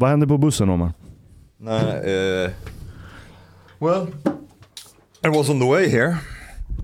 Vad 0.00 0.10
hände 0.10 0.26
på 0.26 0.38
bussen 0.38 0.70
Omar? 0.70 0.92
Nej, 1.58 2.44
uh, 2.44 2.50
well, 3.78 4.06
I 5.24 5.28
was 5.28 5.50
on 5.50 5.60
the 5.60 5.66
way 5.66 5.88
here 5.88 6.16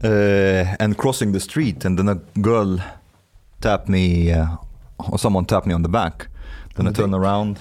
uh, 0.04 0.74
and 0.78 0.96
crossing 0.96 1.32
the 1.32 1.40
street, 1.40 1.84
and 1.84 1.98
then 1.98 2.08
a 2.08 2.18
girl 2.34 2.80
tapped 3.60 3.88
me, 3.88 4.32
uh, 4.32 4.56
or 4.96 5.18
someone 5.18 5.44
tapped 5.44 5.66
me 5.66 5.74
on 5.74 5.82
the 5.82 5.88
back. 5.88 6.28
Then 6.76 6.86
I 6.86 6.92
turned 6.92 7.14
around. 7.14 7.58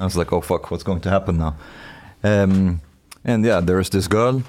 I 0.00 0.04
was 0.04 0.16
like, 0.16 0.32
"Oh 0.32 0.40
fuck, 0.40 0.70
what's 0.70 0.84
going 0.84 1.00
to 1.00 1.10
happen 1.10 1.38
now?" 1.38 1.54
Um, 2.24 2.80
and 3.24 3.44
yeah, 3.44 3.60
there 3.60 3.80
is 3.80 3.90
this 3.90 4.08
girl. 4.08 4.42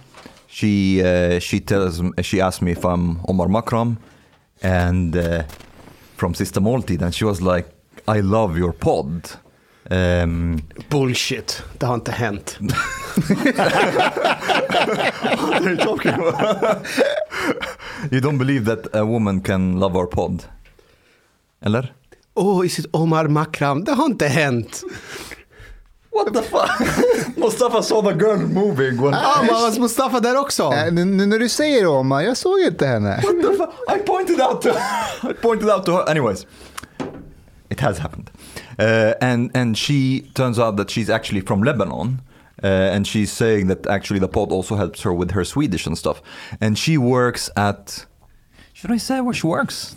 She 0.47 1.01
uh, 1.03 1.39
she 1.39 1.59
tells 1.59 2.01
she 2.21 2.41
asked 2.41 2.61
me 2.61 2.71
if 2.71 2.83
I'm 2.83 3.19
Omar 3.27 3.47
Makram, 3.47 3.97
and 4.63 5.15
uh, 5.15 5.43
from 6.17 6.33
Sista 6.33 6.59
Måltid, 6.61 7.01
and 7.01 7.13
she 7.13 7.25
was 7.25 7.41
like, 7.41 7.69
"I 8.07 8.21
love 8.21 8.57
your 8.57 8.73
pod." 8.73 9.39
Um, 9.91 10.61
Bullshit, 10.89 11.63
det 11.77 11.85
har 11.85 11.95
inte 11.95 12.11
hänt. 12.11 12.57
What 12.59 12.71
are 15.61 15.69
you 15.69 15.77
talking 15.77 16.13
about? 16.13 16.87
you 18.11 18.21
don't 18.21 18.37
believe 18.37 18.65
that 18.65 18.95
a 18.95 19.03
woman 19.05 19.41
can 19.41 19.79
love 19.79 19.97
our 19.97 20.05
pod? 20.05 20.43
Eller? 21.61 21.93
Oh, 22.35 22.65
is 22.65 22.79
it 22.79 22.85
Omar 22.91 23.27
Makram? 23.27 23.83
Det 23.83 23.91
har 23.91 24.05
inte 24.05 24.27
hänt. 24.27 24.83
What 26.11 26.33
the 26.33 26.41
fuck? 26.41 27.37
Mustafa 27.37 27.83
saw 27.83 28.13
the 28.13 28.19
girl 28.19 28.37
moving. 28.37 29.01
When... 29.01 29.13
Ah, 29.13 29.43
man 29.43 29.61
var 29.61 29.79
Mustafa 29.79 30.19
där 30.19 30.39
också. 30.39 30.63
Äh, 30.63 30.93
nu, 30.93 31.05
nu 31.05 31.25
när 31.25 31.39
du 31.39 31.49
säger 31.49 31.87
Omar, 31.87 32.21
jag 32.21 32.37
såg 32.37 32.59
inte 32.59 32.87
henne. 32.87 33.21
What 33.23 33.41
the 33.41 33.57
fuck? 33.57 33.69
I 33.95 33.99
pointed 33.99 34.41
out 34.41 34.61
to 34.61 34.69
I 35.29 35.33
pointed 35.33 35.69
out 35.69 35.85
to 35.85 35.91
her. 35.91 36.09
Anyways, 36.09 36.45
it 37.69 37.79
has 37.79 37.99
happened. 37.99 38.30
Uh, 38.81 39.13
and 39.21 39.51
and 39.53 39.77
she 39.77 40.21
turns 40.33 40.57
out 40.57 40.75
that 40.77 40.89
she's 40.89 41.09
actually 41.09 41.41
from 41.41 41.63
Lebanon. 41.63 42.21
Uh, 42.63 42.67
and 42.95 43.07
she's 43.07 43.31
saying 43.31 43.67
that 43.67 43.87
actually 43.87 44.19
the 44.19 44.27
pod 44.27 44.51
also 44.51 44.75
helps 44.75 45.01
her 45.01 45.13
with 45.13 45.31
her 45.31 45.43
Swedish 45.43 45.87
and 45.87 45.97
stuff. 45.97 46.21
And 46.59 46.77
she 46.77 46.97
works 46.97 47.49
at. 47.55 48.05
Should 48.73 48.91
I 48.91 48.97
say 48.97 49.21
where 49.21 49.33
she 49.33 49.47
works? 49.47 49.95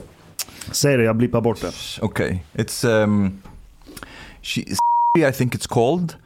Säg 0.73 0.99
det, 0.99 1.05
jag 1.05 1.17
blippar 1.17 1.41
bort 1.41 1.61
det. 1.61 1.99
Okay, 2.03 2.43
it's 2.55 2.85
um, 2.85 3.43
she. 4.41 4.65
I 5.19 5.33
think 5.33 5.55
it's 5.55 5.67
called. 5.67 6.17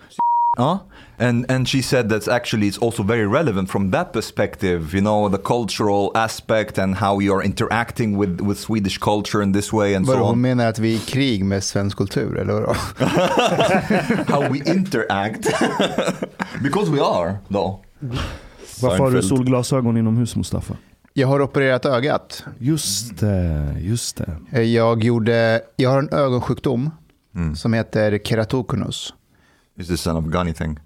Uh, 0.58 0.78
and 1.18 1.50
and 1.50 1.68
she 1.68 1.82
said 1.82 2.08
that 2.08 2.28
actually 2.28 2.66
it's 2.68 2.78
also 2.78 3.02
very 3.02 3.26
relevant 3.26 3.70
from 3.70 3.90
that 3.90 4.12
perspective, 4.12 4.94
you 4.94 5.00
know, 5.00 5.28
the 5.28 5.38
cultural 5.42 6.10
aspect 6.14 6.78
and 6.78 6.94
how 6.96 7.20
you 7.20 7.34
are 7.36 7.44
interacting 7.44 8.18
with 8.18 8.40
with 8.40 8.58
Swedish 8.58 8.98
culture 8.98 9.42
in 9.42 9.52
this 9.52 9.72
way 9.72 9.94
and 9.96 10.06
Vadå, 10.06 10.18
so 10.18 10.24
hon 10.24 10.32
on. 10.32 10.40
menar 10.40 10.66
att 10.66 10.78
vi 10.78 10.92
är 10.94 10.96
i 10.96 11.00
krig 11.00 11.44
med 11.44 11.64
svensk 11.64 11.96
kultur, 11.96 12.38
eller 12.38 12.52
vadå? 12.52 12.72
how 14.32 14.52
we 14.52 14.58
interact, 14.64 15.46
because 16.62 16.90
we 16.90 17.00
are 17.00 17.38
though. 17.48 17.80
Varför 18.82 18.98
har 19.04 19.10
du 19.10 19.22
solglasögon 19.22 19.96
inomhus 19.96 20.36
Mustafa? 20.36 20.74
Jag 21.12 21.28
har 21.28 21.40
opererat 21.40 21.86
ögat. 21.86 22.44
Just 22.58 23.18
det, 23.18 23.76
just 23.80 24.16
det. 24.50 24.62
Jag, 24.62 25.04
gjorde, 25.04 25.60
jag 25.76 25.90
har 25.90 25.98
en 25.98 26.08
ögonsjukdom 26.12 26.90
Mm. 27.34 27.56
som 27.56 27.72
heter 27.72 28.18
keratokonus. 28.24 29.14
Is 29.78 29.88
this 29.88 30.06
an 30.06 30.16
Afghani 30.16 30.52
thing? 30.54 30.78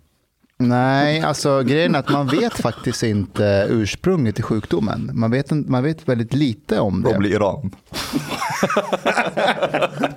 Nej, 0.68 1.20
alltså 1.20 1.62
grejen 1.62 1.94
är 1.94 1.98
att 1.98 2.08
man 2.08 2.26
vet 2.26 2.52
faktiskt 2.52 3.02
inte 3.02 3.66
ursprunget 3.70 4.34
till 4.34 4.44
sjukdomen. 4.44 5.10
Man 5.12 5.30
vet, 5.30 5.50
man 5.50 5.82
vet 5.82 6.08
väldigt 6.08 6.34
lite 6.34 6.80
om 6.80 7.02
det. 7.02 7.08
Probably 7.08 7.34
Iran. 7.34 7.70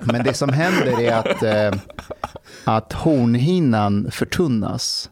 Men 0.00 0.24
det 0.24 0.34
som 0.34 0.48
händer 0.48 1.00
är 1.00 1.12
att, 1.12 1.42
eh, 1.42 1.80
att 2.64 2.92
hornhinnan 2.92 4.10
förtunnas. 4.10 5.10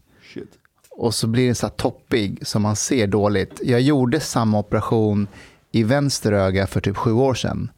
Och 0.96 1.14
så 1.14 1.26
blir 1.26 1.46
den 1.46 1.54
så 1.54 1.66
här 1.66 1.74
toppig 1.74 2.46
så 2.46 2.58
man 2.58 2.76
ser 2.76 3.06
dåligt. 3.06 3.60
Jag 3.62 3.80
gjorde 3.80 4.20
samma 4.20 4.58
operation 4.58 5.26
i 5.72 5.82
vänster 5.82 6.32
öga 6.32 6.66
för 6.66 6.80
typ 6.80 6.96
sju 6.96 7.12
år 7.12 7.34
sedan. 7.34 7.70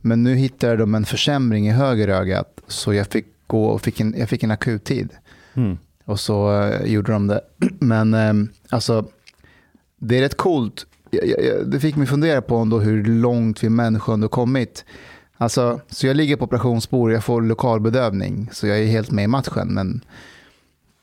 Men 0.00 0.22
nu 0.22 0.34
hittade 0.34 0.76
de 0.76 0.94
en 0.94 1.04
försämring 1.04 1.68
i 1.68 1.70
höger 1.70 2.08
ögat. 2.08 2.60
Så 2.66 2.94
jag 2.94 3.06
fick, 3.06 3.26
gå 3.46 3.64
och 3.64 3.80
fick 3.82 4.00
en, 4.00 4.14
jag 4.18 4.28
fick 4.28 4.42
en 4.42 4.50
akuttid. 4.50 5.08
Mm. 5.54 5.78
Och 6.10 6.20
så 6.20 6.62
eh, 6.62 6.86
gjorde 6.92 7.12
de 7.12 7.26
det. 7.26 7.40
Men 7.78 8.14
eh, 8.14 8.32
alltså, 8.68 9.08
det 9.98 10.16
är 10.18 10.20
rätt 10.20 10.36
coolt. 10.36 10.86
Jag, 11.10 11.26
jag, 11.28 11.44
jag- 11.44 11.70
det 11.70 11.80
fick 11.80 11.96
mig 11.96 12.06
fundera 12.06 12.42
på 12.42 12.56
ändå 12.56 12.78
hur 12.78 13.04
långt 13.04 13.64
vi 13.64 13.68
människor 13.68 14.14
ändå 14.14 14.28
kommit. 14.28 14.84
Alltså, 15.36 15.80
så 15.88 16.06
jag 16.06 16.16
ligger 16.16 16.36
på 16.36 16.44
operationsbord, 16.44 17.12
jag 17.12 17.24
får 17.24 17.42
lokalbedövning, 17.42 18.48
så 18.52 18.66
jag 18.66 18.78
är 18.78 18.86
helt 18.86 19.10
med 19.10 19.24
i 19.24 19.26
matchen. 19.26 19.68
Men, 19.74 20.04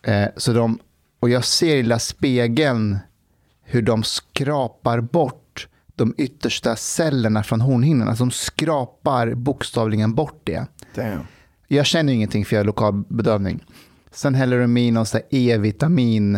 eh, 0.04 0.28
så 0.38 0.54
de, 0.54 0.80
och 1.20 1.30
jag 1.30 1.46
ser 1.46 1.76
i 1.76 1.82
lilla 1.84 2.00
spegeln 2.00 2.98
hur 3.64 3.82
de 3.82 4.04
skrapar 4.04 5.02
bort 5.02 5.68
de 5.96 6.14
yttersta 6.18 6.76
cellerna 6.76 7.44
från 7.44 7.62
hornhinnan. 7.62 8.08
Alltså 8.08 8.24
de 8.24 8.32
skrapar 8.32 9.34
bokstavligen 9.34 10.14
bort 10.14 10.42
det. 10.44 10.66
Damn. 10.96 11.20
Jag 11.68 11.86
känner 11.86 12.14
ingenting 12.14 12.46
för 12.46 12.56
jag 12.56 12.60
har 12.60 12.66
lokalbedövning. 12.66 13.64
Sen 14.18 14.36
häller 14.36 14.60
de 14.60 14.78
i 14.78 14.92
någon 14.92 15.06
sån 15.06 15.22
E-vitamin 15.30 16.36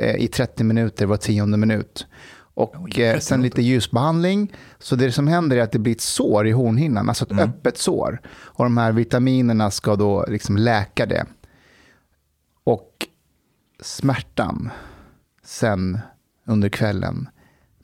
eh, 0.00 0.16
i 0.16 0.28
30 0.28 0.64
minuter 0.64 1.06
var 1.06 1.16
tionde 1.16 1.56
minut. 1.56 2.06
Och 2.54 2.98
eh, 2.98 3.18
sen 3.18 3.42
lite 3.42 3.62
ljusbehandling. 3.62 4.52
Så 4.78 4.96
det 4.96 5.12
som 5.12 5.28
händer 5.28 5.56
är 5.56 5.62
att 5.62 5.72
det 5.72 5.78
blir 5.78 5.92
ett 5.92 6.00
sår 6.00 6.46
i 6.46 6.50
hornhinnan, 6.50 7.08
alltså 7.08 7.24
ett 7.24 7.40
öppet 7.40 7.78
sår. 7.78 8.20
Och 8.28 8.64
de 8.64 8.76
här 8.76 8.92
vitaminerna 8.92 9.70
ska 9.70 9.96
då 9.96 10.26
liksom 10.28 10.56
läka 10.56 11.06
det. 11.06 11.26
Och 12.64 13.06
smärtan 13.80 14.70
sen 15.44 15.98
under 16.46 16.68
kvällen, 16.68 17.28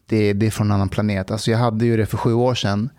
det, 0.06 0.32
det 0.32 0.46
är 0.46 0.50
från 0.50 0.66
en 0.66 0.72
annan 0.72 0.88
planet. 0.88 1.30
Alltså 1.30 1.50
jag 1.50 1.58
hade 1.58 1.84
ju 1.86 1.96
det 1.96 2.06
för 2.06 2.16
sju 2.16 2.32
år 2.32 2.54
sedan. 2.54 2.90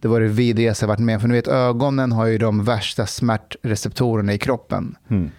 Det 0.00 0.08
var 0.08 0.20
det 0.20 0.28
vidrigaste 0.28 0.84
jag 0.84 0.88
varit 0.88 1.00
med. 1.00 1.20
För 1.20 1.28
ni 1.28 1.34
vet, 1.34 1.48
ögonen 1.48 2.12
har 2.12 2.26
ju 2.26 2.38
de 2.38 2.64
värsta 2.64 3.06
smärtreceptorerna 3.06 4.34
i 4.34 4.38
kroppen. 4.38 4.96
Mm. 5.08 5.30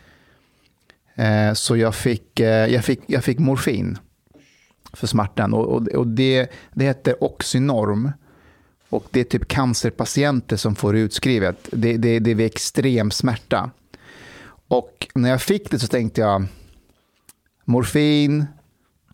Eh, 1.15 1.53
så 1.53 1.77
jag 1.77 1.95
fick, 1.95 2.39
eh, 2.39 2.73
jag, 2.73 2.85
fick, 2.85 2.99
jag 3.05 3.23
fick 3.23 3.39
morfin 3.39 3.97
för 4.93 5.07
smärtan. 5.07 5.53
Och, 5.53 5.65
och, 5.65 5.87
och 5.87 6.07
det, 6.07 6.51
det 6.73 6.85
heter 6.85 7.23
Oxynorm. 7.23 8.11
Och 8.89 9.05
det 9.11 9.19
är 9.19 9.23
typ 9.23 9.47
cancerpatienter 9.47 10.57
som 10.57 10.75
får 10.75 10.93
det 10.93 10.99
utskrivet. 10.99 11.57
Det, 11.71 11.97
det, 11.97 12.19
det 12.19 12.31
är 12.31 12.35
vid 12.35 12.45
extrem 12.45 13.11
smärta. 13.11 13.69
Och 14.67 15.07
när 15.15 15.29
jag 15.29 15.41
fick 15.41 15.71
det 15.71 15.79
så 15.79 15.87
tänkte 15.87 16.21
jag, 16.21 16.45
morfin, 17.65 18.45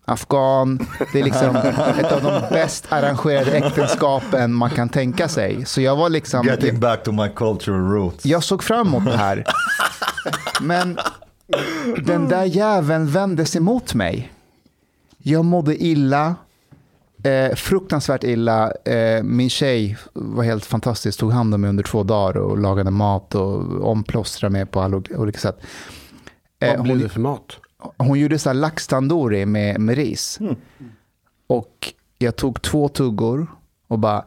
afghan, 0.04 0.86
det 1.12 1.20
är 1.20 1.24
liksom 1.24 1.56
ett 2.00 2.12
av 2.12 2.22
de 2.22 2.54
bäst 2.54 2.86
arrangerade 2.88 3.52
äktenskapen 3.52 4.52
man 4.52 4.70
kan 4.70 4.88
tänka 4.88 5.28
sig. 5.28 5.64
Så 5.64 5.80
jag 5.80 5.96
var 5.96 6.08
liksom... 6.08 6.46
Getting 6.46 6.80
back 6.80 7.02
to 7.02 7.12
my 7.12 7.28
cultural 7.28 7.90
roots. 7.90 8.26
Jag 8.26 8.44
såg 8.44 8.62
fram 8.62 8.86
emot 8.86 9.04
det 9.04 9.16
här. 9.16 9.44
Men 10.60 10.98
den 12.04 12.28
där 12.28 12.44
jäveln 12.44 13.06
vände 13.06 13.44
sig 13.44 13.60
mot 13.60 13.94
mig. 13.94 14.32
Jag 15.18 15.44
mådde 15.44 15.84
illa. 15.84 16.34
Eh, 17.22 17.54
fruktansvärt 17.54 18.24
illa. 18.24 18.72
Eh, 18.72 19.22
min 19.22 19.50
tjej 19.50 19.96
var 20.12 20.44
helt 20.44 20.64
fantastisk. 20.64 21.18
Tog 21.18 21.32
hand 21.32 21.54
om 21.54 21.60
mig 21.60 21.68
under 21.70 21.84
två 21.84 22.02
dagar 22.02 22.36
och 22.36 22.58
lagade 22.58 22.90
mat 22.90 23.34
och 23.34 23.84
omplåstrade 23.90 24.52
mig 24.52 24.66
på 24.66 24.80
alla 24.80 25.02
olika 25.10 25.38
sätt. 25.38 25.58
Eh, 26.60 26.76
Vad 26.76 26.82
blev 26.82 26.96
hon, 26.96 27.02
det 27.02 27.08
för 27.08 27.20
mat? 27.20 27.56
hon 27.96 28.18
gjorde 28.20 28.38
så 28.38 28.48
här 28.48 28.54
laxtandoori 28.54 29.46
med, 29.46 29.80
med 29.80 29.94
ris. 29.96 30.38
Och 31.46 31.92
jag 32.18 32.36
tog 32.36 32.62
två 32.62 32.88
tuggor 32.88 33.46
och 33.88 33.98
bara, 33.98 34.24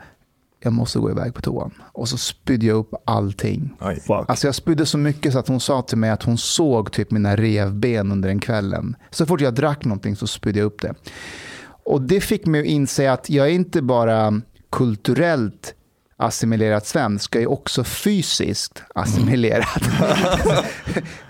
jag 0.63 0.73
måste 0.73 0.99
gå 0.99 1.11
iväg 1.11 1.33
på 1.33 1.41
toan. 1.41 1.71
Och 1.91 2.09
så 2.09 2.17
spydde 2.17 2.65
jag 2.65 2.77
upp 2.77 2.93
allting. 3.05 3.73
Fuck. 3.79 4.25
Alltså 4.27 4.47
jag 4.47 4.55
spydde 4.55 4.85
så 4.85 4.97
mycket 4.97 5.33
så 5.33 5.39
att 5.39 5.47
hon 5.47 5.59
sa 5.59 5.81
till 5.81 5.97
mig 5.97 6.09
att 6.09 6.23
hon 6.23 6.37
såg 6.37 6.91
typ 6.91 7.11
mina 7.11 7.35
revben 7.35 8.11
under 8.11 8.29
den 8.29 8.39
kvällen. 8.39 8.95
Så 9.09 9.25
fort 9.25 9.41
jag 9.41 9.55
drack 9.55 9.85
någonting 9.85 10.15
så 10.15 10.27
spydde 10.27 10.59
jag 10.59 10.65
upp 10.65 10.81
det. 10.81 10.93
Och 11.85 12.01
det 12.01 12.21
fick 12.21 12.45
mig 12.45 12.61
att 12.61 12.67
inse 12.67 13.11
att 13.11 13.29
jag 13.29 13.47
är 13.47 13.51
inte 13.51 13.81
bara 13.81 14.41
kulturellt 14.71 15.75
assimilerat 16.17 16.87
svensk, 16.87 17.35
jag 17.35 17.43
är 17.43 17.51
också 17.51 17.83
fysiskt 17.83 18.83
assimilerad. 18.95 19.83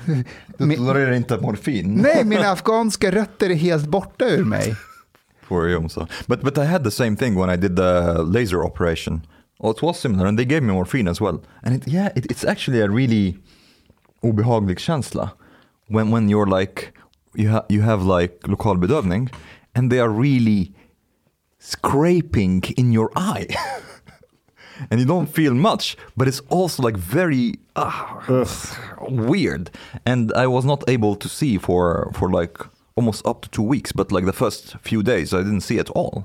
Du 0.57 0.75
tolererar 0.75 1.11
inte 1.11 1.37
morfin? 1.37 1.99
Nej, 2.03 2.23
mina 2.23 2.51
afghanska 2.51 3.11
rötter 3.11 3.49
är 3.49 3.55
helt 3.55 3.87
borta 3.87 4.25
ur 4.25 4.43
mig. 4.43 4.75
You, 5.69 5.89
so. 5.89 6.07
But 6.27 6.43
but 6.43 6.57
I 6.57 6.65
had 6.65 6.83
the 6.83 6.91
same 6.91 7.15
thing 7.15 7.35
when 7.35 7.49
I 7.49 7.55
did 7.55 7.75
the 7.75 8.23
laser 8.23 8.63
operation. 8.63 9.25
Oh, 9.61 9.69
it 9.69 9.81
was 9.81 9.99
similar, 9.99 10.27
and 10.27 10.37
they 10.37 10.45
gave 10.45 10.63
me 10.63 10.73
morphine 10.73 11.07
as 11.07 11.21
well. 11.21 11.41
And 11.63 11.75
it, 11.75 11.87
yeah, 11.87 12.09
it, 12.15 12.25
it's 12.31 12.43
actually 12.43 12.81
a 12.81 12.89
really 12.89 13.37
obehaglig 14.23 14.79
känsla 14.79 15.33
when 15.87 16.11
when 16.11 16.29
you're 16.29 16.59
like 16.59 16.93
you 17.35 17.49
ha 17.49 17.61
you 17.69 17.81
have 17.81 18.03
like 18.03 18.39
lokal 18.47 18.77
bedövning, 18.77 19.31
and 19.75 19.91
they 19.91 19.99
are 19.99 20.09
really 20.09 20.73
scraping 21.59 22.63
in 22.77 22.91
your 22.91 23.09
eye. 23.15 23.47
And 24.89 24.99
you 24.99 25.05
don't 25.05 25.27
feel 25.27 25.53
much, 25.53 25.95
but 26.17 26.27
it's 26.27 26.41
also 26.49 26.83
like 26.83 26.97
very 26.97 27.59
ah, 27.75 28.23
weird. 29.07 29.69
And 30.05 30.33
I 30.33 30.47
was 30.47 30.65
not 30.65 30.83
able 30.89 31.15
to 31.15 31.29
see 31.29 31.57
for 31.57 32.11
for 32.13 32.29
like 32.31 32.57
almost 32.95 33.27
up 33.27 33.41
to 33.41 33.49
two 33.49 33.69
weeks, 33.69 33.93
but 33.93 34.11
like 34.11 34.25
the 34.25 34.33
first 34.45 34.75
few 34.83 35.03
days 35.03 35.33
I 35.33 35.37
didn't 35.37 35.61
see 35.61 35.79
at 35.79 35.89
all. 35.89 36.23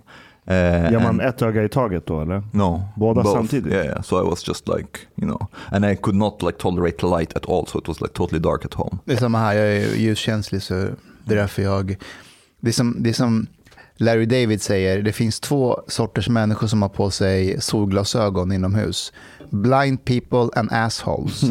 Uh, 0.50 0.54
Gör 0.92 1.00
man 1.00 1.06
and- 1.06 1.20
ett 1.20 1.42
öga 1.42 1.64
i 1.64 1.68
taget 1.68 2.06
då 2.06 2.20
eller? 2.20 2.42
no, 2.52 2.82
Båda 2.96 3.22
both. 3.22 3.34
samtidigt? 3.36 3.72
Yeah, 3.72 3.86
yeah. 3.86 4.02
So 4.02 4.20
I 4.24 4.30
was 4.30 4.48
just 4.48 4.68
like, 4.68 4.98
you 5.16 5.26
know, 5.28 5.46
and 5.72 5.84
I 5.84 5.96
could 5.96 6.16
not 6.16 6.42
like 6.42 6.58
tolerate 6.58 7.02
light 7.06 7.36
at 7.36 7.46
all. 7.48 7.66
So 7.66 7.78
it 7.78 7.88
was 7.88 8.00
like 8.00 8.14
totally 8.14 8.40
dark 8.42 8.64
at 8.64 8.74
home. 8.74 8.98
Det 9.04 9.12
är 9.12 9.16
samma 9.16 9.38
här, 9.38 9.54
jag 9.54 9.66
är 9.76 9.94
ljuskänslig 9.96 10.62
så 10.62 10.74
det 11.24 11.34
är 11.34 11.36
därför 11.36 11.62
jag... 11.62 11.96
Det 12.60 12.68
är, 12.68 12.72
som, 12.72 12.96
det 13.02 13.08
är 13.10 13.14
som 13.14 13.46
Larry 13.96 14.26
David 14.26 14.62
säger, 14.62 15.02
det 15.02 15.12
finns 15.12 15.40
två 15.40 15.80
sorters 15.86 16.28
människor 16.28 16.66
som 16.66 16.82
har 16.82 16.88
på 16.88 17.10
sig 17.10 17.60
solglasögon 17.60 18.52
inomhus. 18.52 19.12
Blind 19.50 20.04
people 20.04 20.48
and 20.60 20.68
assholes. 20.72 21.40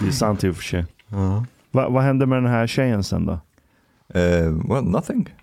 Det 0.00 0.06
är 0.06 0.10
sant 0.12 0.44
i 0.44 0.48
och 0.48 0.56
för 0.56 0.62
sig. 0.62 0.84
Va, 1.70 1.88
vad 1.88 2.02
hände 2.02 2.26
med 2.26 2.42
den 2.42 2.50
här 2.52 2.66
tjejen 2.66 3.04
sen 3.04 3.26
då? 3.26 3.32
Uh, 4.14 4.68
well, 4.68 4.84
nothing. 4.84 5.34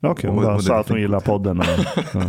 Okej, 0.00 0.30
hon 0.30 0.62
sa 0.62 0.78
att 0.80 0.88
hon 0.88 1.00
gillar 1.00 1.20
podden. 1.20 1.60
Och, 1.60 1.66
ja. 2.14 2.22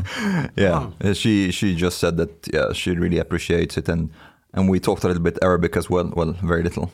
Yeah, 0.56 0.83
Uh, 1.00 1.13
she 1.13 1.51
she 1.51 1.67
just 1.67 1.97
said 2.00 2.17
that 2.17 2.29
yeah 2.53 2.73
she 2.73 2.91
really 2.91 3.19
appreciates 3.19 3.77
it 3.77 3.89
and 3.89 4.09
and 4.53 4.71
we 4.71 4.79
talked 4.79 5.03
a 5.06 5.07
little 5.07 5.23
bit 5.23 5.44
Arabic 5.44 5.77
as 5.77 5.89
well. 5.89 6.12
Well, 6.15 6.35
very 6.44 6.63
little 6.63 6.88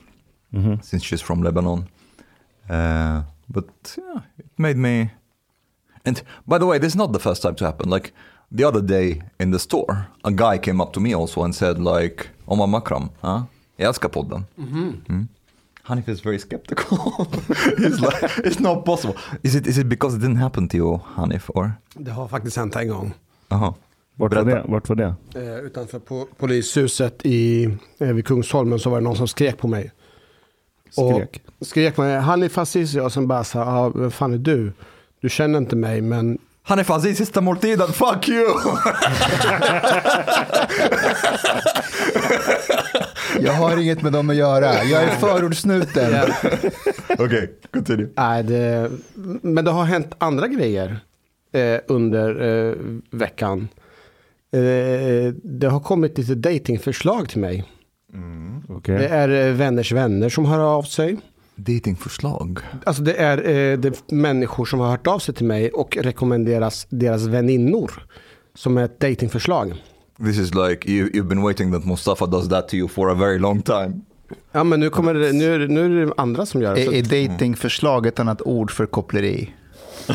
since 0.81 1.05
she's 1.05 1.21
from 1.21 1.43
Lebanon. 1.43 1.85
Uh, 2.69 3.21
but 3.47 3.97
yeah, 3.97 4.21
it 4.39 4.45
made 4.57 4.77
me. 4.77 5.09
And 6.05 6.21
by 6.45 6.57
the 6.57 6.65
way, 6.65 6.79
this 6.79 6.87
is 6.87 6.95
not 6.95 7.13
the 7.13 7.19
first 7.19 7.41
time 7.41 7.55
to 7.55 7.65
happen. 7.65 7.89
Like 7.89 8.11
the 8.57 8.63
other 8.67 8.81
day 8.81 9.21
in 9.39 9.51
the 9.51 9.59
store, 9.59 9.95
a 10.23 10.31
guy 10.31 10.57
came 10.57 10.83
up 10.83 10.93
to 10.93 10.99
me 10.99 11.15
also 11.15 11.43
and 11.43 11.55
said 11.55 11.77
like, 11.79 12.29
"Omar 12.47 12.67
Makram, 12.67 13.09
huh? 13.21 13.43
Jag 13.77 13.87
älskar 13.87 14.09
podden." 14.09 14.45
Mm. 14.57 15.27
Hanif 15.83 16.09
is 16.09 16.25
very 16.25 16.39
skeptical. 16.39 16.97
He's 17.77 17.99
like, 18.01 18.21
it's 18.43 18.59
not 18.59 18.85
possible. 18.85 19.15
Is 19.43 19.55
it 19.55 19.67
is 19.67 19.77
it 19.77 19.87
because 19.87 20.15
it 20.17 20.21
didn't 20.21 20.37
happen 20.39 20.67
to 20.69 20.77
you, 20.77 20.99
Hanif, 21.15 21.49
or? 21.49 21.71
Det 21.93 22.11
har 22.11 22.27
faktiskt 22.27 22.57
hänt 22.57 22.75
en 22.75 22.87
gång. 22.87 23.13
Uh-huh. 23.49 23.73
Vart, 24.15 24.33
var 24.33 24.43
det? 24.45 24.63
Vart 24.67 24.89
var 24.89 24.95
det? 24.95 25.15
Eh, 25.35 25.55
utanför 25.65 25.99
po- 25.99 26.27
polishuset 26.37 27.21
i, 27.25 27.63
eh, 27.99 28.07
vid 28.07 28.25
Kungsholmen 28.25 28.79
så 28.79 28.89
var 28.89 28.97
det 28.97 29.03
någon 29.03 29.15
som 29.15 29.27
skrek 29.27 29.57
på 29.57 29.67
mig. 29.67 29.91
Skrek. 30.89 31.41
Och 31.59 31.67
skrek 31.67 31.95
på 31.95 32.01
mig, 32.01 32.19
han 32.19 32.43
är 32.43 32.49
fascist 32.49 32.95
och 32.97 33.13
sen 33.13 33.27
bara 33.27 33.43
så 33.43 33.59
här, 33.59 33.65
ah, 33.65 33.89
vem 33.89 34.11
fan 34.11 34.33
är 34.33 34.37
du? 34.37 34.73
Du 35.21 35.29
känner 35.29 35.57
inte 35.59 35.75
mig 35.75 36.01
men 36.01 36.37
Hanif 36.63 36.89
Aziz 36.89 37.17
sista 37.17 37.41
måltiden, 37.41 37.87
fuck 37.87 38.29
you! 38.29 38.45
Jag 43.41 43.53
har 43.53 43.77
inget 43.81 44.01
med 44.01 44.13
dem 44.13 44.29
att 44.29 44.35
göra. 44.35 44.83
Jag 44.83 45.03
är 45.03 45.07
förortssnuten. 45.07 46.31
Okej, 47.19 47.53
continue. 47.71 48.09
Nej, 48.15 48.43
det, 48.43 48.91
men 49.41 49.65
det 49.65 49.71
har 49.71 49.83
hänt 49.83 50.15
andra 50.17 50.47
grejer 50.47 50.99
eh, 51.51 51.79
under 51.87 52.41
eh, 52.41 52.75
veckan. 53.11 53.67
Eh, 54.53 55.33
det 55.43 55.67
har 55.67 55.79
kommit 55.79 56.17
lite 56.17 56.35
datingförslag 56.35 57.29
till 57.29 57.39
mig. 57.39 57.65
Okej. 58.69 58.97
Det 58.97 59.07
är 59.07 59.47
eh, 59.47 59.53
vänners 59.53 59.91
vänner 59.91 60.29
som 60.29 60.45
hör 60.45 60.59
av 60.59 60.83
sig. 60.83 61.17
Datingförslag. 61.55 62.59
Alltså 62.83 63.03
det 63.03 63.13
är, 63.13 63.37
eh, 63.37 63.77
det 63.79 63.87
är 63.87 64.13
människor 64.15 64.65
som 64.65 64.79
har 64.79 64.89
hört 64.89 65.07
av 65.07 65.19
sig 65.19 65.35
till 65.35 65.45
mig 65.45 65.69
och 65.69 65.97
rekommenderas 66.01 66.87
deras 66.89 67.21
väninnor. 67.25 67.91
Som 68.55 68.77
är 68.77 68.85
ett 68.85 68.99
datingförslag. 68.99 69.73
This 70.23 70.37
is 70.37 70.53
like 70.55 70.91
you, 70.91 71.09
you've 71.13 71.27
been 71.27 71.41
waiting 71.43 71.71
that 71.73 71.85
Mustafa 71.85 72.27
does 72.27 72.49
that 72.49 72.67
to 72.69 72.75
you 72.75 72.87
for 72.87 73.09
a 73.09 73.13
very 73.13 73.39
long 73.39 73.61
time. 73.61 74.01
Ja 74.51 74.63
men 74.63 74.79
nu, 74.79 74.89
kommer 74.89 75.13
det, 75.13 75.31
nu, 75.33 75.53
är 75.55 75.59
det- 75.59 75.67
nu 75.67 76.01
är 76.01 76.05
det 76.05 76.13
andra 76.17 76.45
som 76.45 76.61
gör 76.61 76.75
det. 76.75 76.81
Är, 76.85 76.93
är 77.13 77.27
datingförslag 77.29 78.05
ett 78.05 78.19
annat 78.19 78.41
ord 78.41 78.71
för 78.71 78.85
koppleri? 78.85 79.53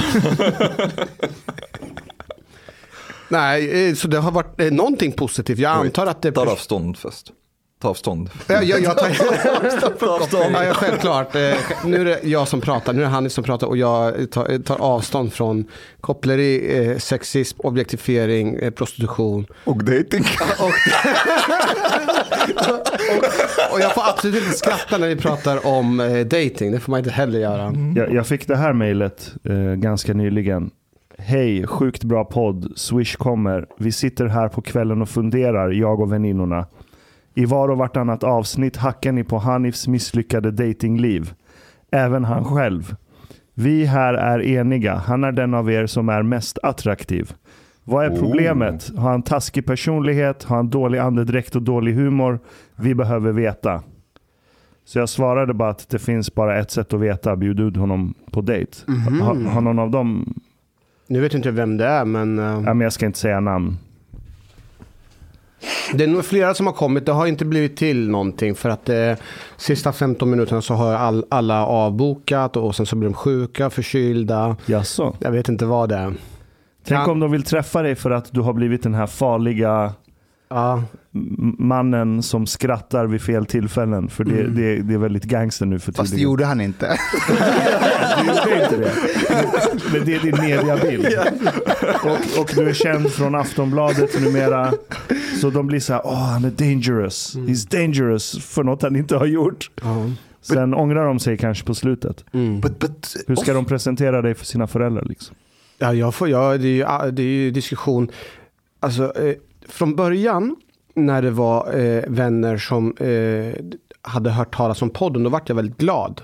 Nej, 3.28 3.88
eh, 3.88 3.94
så 3.94 4.08
det 4.08 4.18
har 4.18 4.30
varit 4.30 4.60
eh, 4.60 4.70
någonting 4.70 5.12
positivt. 5.12 5.58
Jag 5.58 5.72
antar 5.86 6.06
att 6.06 6.22
det... 6.22 6.32
Ta 6.32 6.50
avstånd 6.50 6.96
först. 6.98 7.32
Ta 7.82 7.88
avstånd. 7.88 8.30
Ja, 8.46 8.62
jag, 8.62 8.82
jag 8.82 8.98
tar... 8.98 9.08
ja, 10.52 10.64
ja, 10.64 10.74
självklart. 10.74 11.34
Eh, 11.34 11.40
Nu 11.84 11.96
är 12.00 12.04
det 12.04 12.20
jag 12.22 12.48
som 12.48 12.60
pratar, 12.60 12.92
nu 12.92 13.00
är 13.00 13.04
det 13.04 13.10
Hanif 13.10 13.32
som 13.32 13.44
pratar 13.44 13.66
och 13.66 13.76
jag 13.76 14.30
tar, 14.30 14.62
tar 14.62 14.80
avstånd 14.80 15.32
från 15.32 15.64
koppleri, 16.00 16.78
eh, 16.90 16.98
sexism, 16.98 17.60
objektifiering, 17.60 18.54
eh, 18.56 18.70
prostitution. 18.70 19.46
Och 19.64 19.84
dating. 19.84 20.24
Och, 20.60 20.72
och 23.72 23.80
jag 23.80 23.94
får 23.94 24.02
absolut 24.08 24.44
inte 24.44 24.56
skratta 24.58 24.98
när 24.98 25.08
vi 25.08 25.16
pratar 25.16 25.66
om 25.66 25.96
dating, 26.30 26.72
det 26.72 26.80
får 26.80 26.90
man 26.90 26.98
inte 26.98 27.10
heller 27.10 27.38
göra. 27.38 27.74
Jag, 27.96 28.12
jag 28.14 28.26
fick 28.26 28.46
det 28.48 28.56
här 28.56 28.72
mejlet 28.72 29.32
eh, 29.44 29.54
ganska 29.56 30.12
nyligen. 30.14 30.70
Hej, 31.18 31.66
sjukt 31.66 32.04
bra 32.04 32.24
podd. 32.24 32.72
Swish 32.76 33.16
kommer. 33.16 33.66
Vi 33.78 33.92
sitter 33.92 34.26
här 34.26 34.48
på 34.48 34.62
kvällen 34.62 35.02
och 35.02 35.08
funderar, 35.08 35.70
jag 35.70 36.00
och 36.00 36.12
väninnorna. 36.12 36.66
I 37.38 37.44
var 37.44 37.68
och 37.68 37.78
vartannat 37.78 38.24
avsnitt 38.24 38.76
hackar 38.76 39.12
ni 39.12 39.24
på 39.24 39.38
Hanifs 39.38 39.88
misslyckade 39.88 40.50
datingliv. 40.50 41.32
Även 41.90 42.24
han 42.24 42.44
själv. 42.44 42.96
Vi 43.54 43.84
här 43.84 44.14
är 44.14 44.42
eniga. 44.42 44.94
Han 44.94 45.24
är 45.24 45.32
den 45.32 45.54
av 45.54 45.70
er 45.70 45.86
som 45.86 46.08
är 46.08 46.22
mest 46.22 46.58
attraktiv. 46.62 47.32
Vad 47.84 48.06
är 48.06 48.16
problemet? 48.16 48.90
Har 48.96 49.10
han 49.10 49.22
taskig 49.22 49.66
personlighet? 49.66 50.44
Har 50.44 50.56
han 50.56 50.70
dålig 50.70 50.98
andedräkt 50.98 51.56
och 51.56 51.62
dålig 51.62 51.94
humor? 51.94 52.38
Vi 52.76 52.94
behöver 52.94 53.32
veta. 53.32 53.82
Så 54.84 54.98
jag 54.98 55.08
svarade 55.08 55.54
bara 55.54 55.70
att 55.70 55.88
det 55.88 55.98
finns 55.98 56.34
bara 56.34 56.58
ett 56.58 56.70
sätt 56.70 56.92
att 56.94 57.00
veta, 57.00 57.36
bjud 57.36 57.60
ut 57.60 57.76
honom 57.76 58.14
på 58.30 58.40
dejt. 58.40 58.72
Mhm. 58.86 59.20
Har, 59.20 59.34
har 59.34 59.60
någon 59.60 59.78
av 59.78 59.90
dem, 59.90 60.34
Nu 61.08 61.20
vet 61.20 61.32
jag 61.32 61.38
inte 61.38 61.50
vem 61.50 61.76
det 61.76 61.86
är, 61.86 62.04
men... 62.04 62.38
eh, 62.38 62.44
ja, 62.44 62.60
men 62.74 62.80
jag 62.80 62.92
ska 62.92 63.06
inte 63.06 63.18
säga 63.18 63.40
namn. 63.40 63.76
Det 65.94 66.04
är 66.04 66.08
nog 66.08 66.24
flera 66.24 66.54
som 66.54 66.66
har 66.66 66.72
kommit. 66.74 67.06
Det 67.06 67.12
har 67.12 67.26
inte 67.26 67.44
blivit 67.44 67.76
till 67.76 68.08
någonting 68.10 68.54
för 68.54 68.68
att 68.68 68.88
eh, 68.88 69.12
sista 69.56 69.92
15 69.92 70.30
minuterna 70.30 70.62
så 70.62 70.74
har 70.74 70.94
all, 70.94 71.24
alla 71.28 71.66
avbokat 71.66 72.56
och 72.56 72.76
sen 72.76 72.86
så 72.86 72.96
blir 72.96 73.08
de 73.08 73.14
sjuka, 73.14 73.70
förkylda. 73.70 74.56
Jaså? 74.66 75.16
Jag 75.18 75.30
vet 75.30 75.48
inte 75.48 75.66
vad 75.66 75.88
det 75.88 75.96
är. 75.96 76.14
Tänk 76.84 77.00
Kan- 77.00 77.10
om 77.10 77.20
de 77.20 77.30
vill 77.30 77.42
träffa 77.42 77.82
dig 77.82 77.94
för 77.94 78.10
att 78.10 78.32
du 78.32 78.40
har 78.40 78.52
blivit 78.52 78.82
den 78.82 78.94
här 78.94 79.06
farliga 79.06 79.92
Ja, 80.48 80.82
mannen 81.58 82.22
som 82.22 82.46
skrattar 82.46 83.06
vid 83.06 83.22
fel 83.22 83.46
tillfällen. 83.46 84.08
För 84.08 84.24
det, 84.24 84.42
det, 84.42 84.76
det 84.82 84.94
är 84.94 84.98
väldigt 84.98 85.24
gangster 85.24 85.66
nu 85.66 85.78
för 85.78 85.92
tiden. 85.92 86.04
Fast 86.04 86.14
det 86.14 86.20
gjorde 86.20 86.44
han 86.44 86.60
inte. 86.60 86.98
Du 88.18 88.26
gjorde 88.26 88.64
inte 88.64 88.76
det. 88.76 88.92
Men 89.92 90.04
det 90.04 90.14
är 90.14 90.20
din 90.20 90.36
mediabild. 90.40 91.06
Och, 92.04 92.40
och 92.40 92.50
du 92.56 92.68
är 92.68 92.72
känd 92.72 93.12
från 93.12 93.34
Aftonbladet 93.34 94.22
numera. 94.22 94.72
Så 95.40 95.50
de 95.50 95.66
blir 95.66 95.80
så 95.80 95.92
här, 95.92 96.02
åh 96.04 96.14
han 96.32 96.44
är 96.44 96.50
dangerous. 96.50 97.36
He's 97.36 97.70
dangerous 97.70 98.38
för 98.44 98.62
något 98.64 98.82
han 98.82 98.96
inte 98.96 99.16
har 99.16 99.26
gjort. 99.26 99.70
ja. 99.82 100.06
Sen 100.40 100.74
ångrar 100.74 101.06
de 101.06 101.18
sig 101.18 101.36
kanske 101.38 101.64
på 101.64 101.74
slutet. 101.74 102.24
Mm. 102.32 102.60
But 102.60 102.78
but 102.78 103.16
Hur 103.26 103.36
ska 103.36 103.52
de 103.52 103.64
presentera 103.64 104.22
dig 104.22 104.34
för 104.34 104.44
sina 104.44 104.66
föräldrar? 104.66 105.04
Liksom? 105.04 105.36
Ja, 105.78 105.94
jag 105.94 106.14
får, 106.14 106.28
ja, 106.28 106.56
det, 106.56 106.68
är 106.68 107.04
ju, 107.04 107.10
det 107.10 107.22
är 107.22 107.26
ju 107.26 107.50
diskussion. 107.50 108.10
Alltså, 108.80 109.18
eh, 109.18 109.34
från 109.68 109.96
början 109.96 110.56
när 110.96 111.22
det 111.22 111.30
var 111.30 111.78
eh, 111.78 112.02
vänner 112.06 112.56
som 112.58 112.96
eh, 112.96 113.64
hade 114.02 114.30
hört 114.30 114.56
talas 114.56 114.82
om 114.82 114.90
podden, 114.90 115.22
då 115.22 115.30
vart 115.30 115.48
jag 115.48 115.56
väldigt 115.56 115.78
glad. 115.78 116.20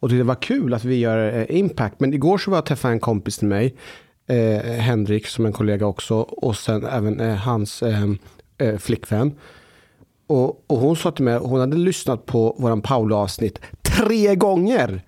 Och 0.00 0.08
det 0.08 0.22
var 0.22 0.34
kul 0.34 0.74
att 0.74 0.84
vi 0.84 0.96
gör 0.96 1.34
eh, 1.38 1.58
impact. 1.58 2.00
Men 2.00 2.14
igår 2.14 2.38
så 2.38 2.50
var 2.50 2.58
jag 2.58 2.62
och 2.62 2.66
träffade 2.68 2.94
en 2.94 3.00
kompis 3.00 3.38
till 3.38 3.48
mig, 3.48 3.76
eh, 4.28 4.72
Henrik 4.72 5.26
som 5.26 5.46
en 5.46 5.52
kollega 5.52 5.86
också, 5.86 6.14
och 6.14 6.56
sen 6.56 6.84
även 6.84 7.20
eh, 7.20 7.34
hans 7.34 7.82
eh, 7.82 8.76
flickvän. 8.78 9.32
Och, 10.26 10.64
och 10.66 10.78
hon 10.78 10.96
sa 10.96 11.10
till 11.10 11.24
mig, 11.24 11.38
hon 11.38 11.60
hade 11.60 11.76
lyssnat 11.76 12.26
på 12.26 12.56
våran 12.58 12.80
Paolo-avsnitt 12.82 13.58
tre 13.82 14.34
gånger. 14.34 15.02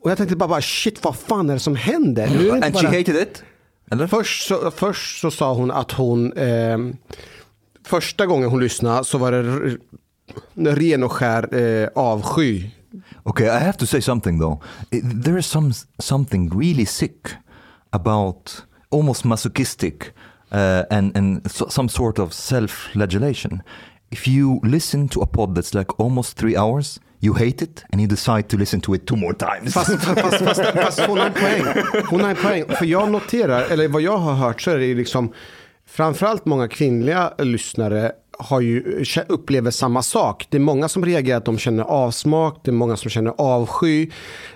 Och 0.00 0.10
jag 0.10 0.18
tänkte 0.18 0.36
bara, 0.36 0.60
shit 0.60 1.04
vad 1.04 1.16
fan 1.16 1.50
är 1.50 1.54
det 1.54 1.60
som 1.60 1.76
händer? 1.76 2.28
Nu 2.38 2.50
and 2.50 2.64
she 2.64 2.70
bara- 2.72 2.86
hated 2.86 3.16
it. 3.16 3.42
Eller? 3.90 4.06
Först 4.06 4.46
så, 4.48 4.70
först 4.70 5.20
så 5.20 5.30
sa 5.30 5.54
hon 5.54 5.70
att 5.70 5.92
hon, 5.92 6.32
första 7.84 8.26
gången 8.26 8.50
hon 8.50 8.60
lyssnade 8.60 9.04
så 9.04 9.18
var 9.18 9.32
det 9.32 9.78
ren 10.74 11.02
och 11.02 11.12
skär 11.12 11.54
eh, 11.54 11.88
avsky. 11.94 12.70
Okay, 13.24 13.46
I 13.46 13.64
have 13.64 13.78
to 13.78 13.86
say 13.86 14.00
something 14.00 14.40
though. 14.40 14.62
There 15.24 15.38
is 15.38 15.46
some 15.46 15.72
something 15.98 16.50
really 16.60 16.86
sick 16.86 17.28
about 17.90 18.64
almost 18.90 19.24
masochistic 19.24 20.12
uh, 20.52 20.82
and 20.90 21.16
and 21.16 21.50
so, 21.50 21.68
some 21.68 21.88
sort 21.88 22.18
of 22.18 22.32
self-flagellation. 22.32 23.62
If 24.10 24.28
you 24.28 24.60
listen 24.62 25.08
to 25.08 25.22
a 25.22 25.26
pod 25.26 25.54
that's 25.54 25.74
like 25.78 25.90
almost 25.98 26.36
three 26.36 26.56
hours, 26.56 27.00
you 27.20 27.34
hate 27.34 27.64
it 27.64 27.84
and 27.92 28.00
you 28.00 28.08
decide 28.08 28.42
to 28.48 28.56
listen 28.56 28.80
to 28.80 28.94
it 28.94 29.06
two 29.06 29.16
more 29.16 29.34
times. 29.34 29.72
Fast, 29.72 29.98
fast, 29.98 30.38
fast, 30.38 30.60
fast 30.60 31.00
hon 31.00 31.18
har 31.18 31.26
en 31.26 31.32
poäng. 31.32 31.64
Hon 32.10 32.20
har 32.20 32.30
en 32.30 32.36
poäng. 32.36 32.64
För 32.68 32.86
jag 32.86 33.10
noterar, 33.10 33.62
eller 33.70 33.88
vad 33.88 34.02
jag 34.02 34.16
har 34.18 34.34
hört 34.34 34.60
så 34.60 34.70
är 34.70 34.78
det 34.78 34.94
liksom 34.94 35.32
framförallt 35.92 36.46
många 36.46 36.68
kvinnliga 36.68 37.32
lyssnare 37.38 38.12
har 38.38 38.60
ju, 38.60 39.04
upplever 39.28 39.70
samma 39.70 40.02
sak. 40.02 40.46
Det 40.50 40.56
är 40.56 40.60
många 40.60 40.88
som 40.88 41.04
reagerar 41.04 41.38
att 41.38 41.44
de 41.44 41.58
känner 41.58 41.82
avsmak, 41.82 42.60
det 42.64 42.70
är 42.70 42.72
många 42.72 42.96
som 42.96 43.10
känner 43.10 43.34
avsky. 43.38 44.10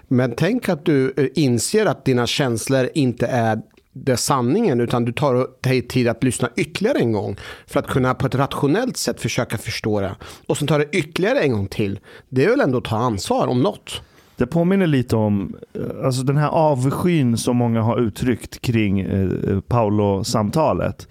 Men 0.09 0.35
tänk 0.37 0.69
att 0.69 0.85
du 0.85 1.14
eh, 1.16 1.26
inser 1.35 1.87
att 1.87 2.05
dina 2.05 2.26
känslor 2.26 2.88
inte 2.95 3.26
är 3.26 3.61
det 3.93 4.16
sanningen 4.16 4.81
utan 4.81 5.05
du 5.05 5.12
tar 5.12 5.47
dig 5.62 5.88
tid 5.88 6.09
att 6.09 6.25
lyssna 6.25 6.50
ytterligare 6.57 6.99
en 6.99 7.12
gång 7.12 7.37
för 7.66 7.81
att 7.81 7.87
kunna 7.87 8.14
på 8.14 8.26
ett 8.26 8.35
rationellt 8.35 8.97
sätt 8.97 9.21
försöka 9.21 9.59
förstå 9.59 10.00
det. 10.00 10.16
Och 10.47 10.57
sen 10.57 10.69
tar 10.69 10.78
det 10.78 10.88
ytterligare 10.93 11.40
en 11.40 11.52
gång 11.52 11.66
till. 11.66 11.99
Det 12.28 12.45
är 12.45 12.50
väl 12.50 12.61
ändå 12.61 12.78
att 12.78 12.85
ta 12.85 12.97
ansvar 12.97 13.47
om 13.47 13.62
något. 13.62 14.02
Det 14.38 14.47
påminner 14.47 14.87
lite 14.87 15.16
om 15.16 15.57
eh, 15.75 16.05
alltså 16.07 16.23
den 16.23 16.37
här 16.37 16.49
avskyn 16.49 17.37
som 17.37 17.57
många 17.57 17.83
har 17.83 17.99
uttryckt 18.00 18.61
kring 18.62 19.00
eh, 19.00 19.61
Paolo-samtalet. 19.61 21.09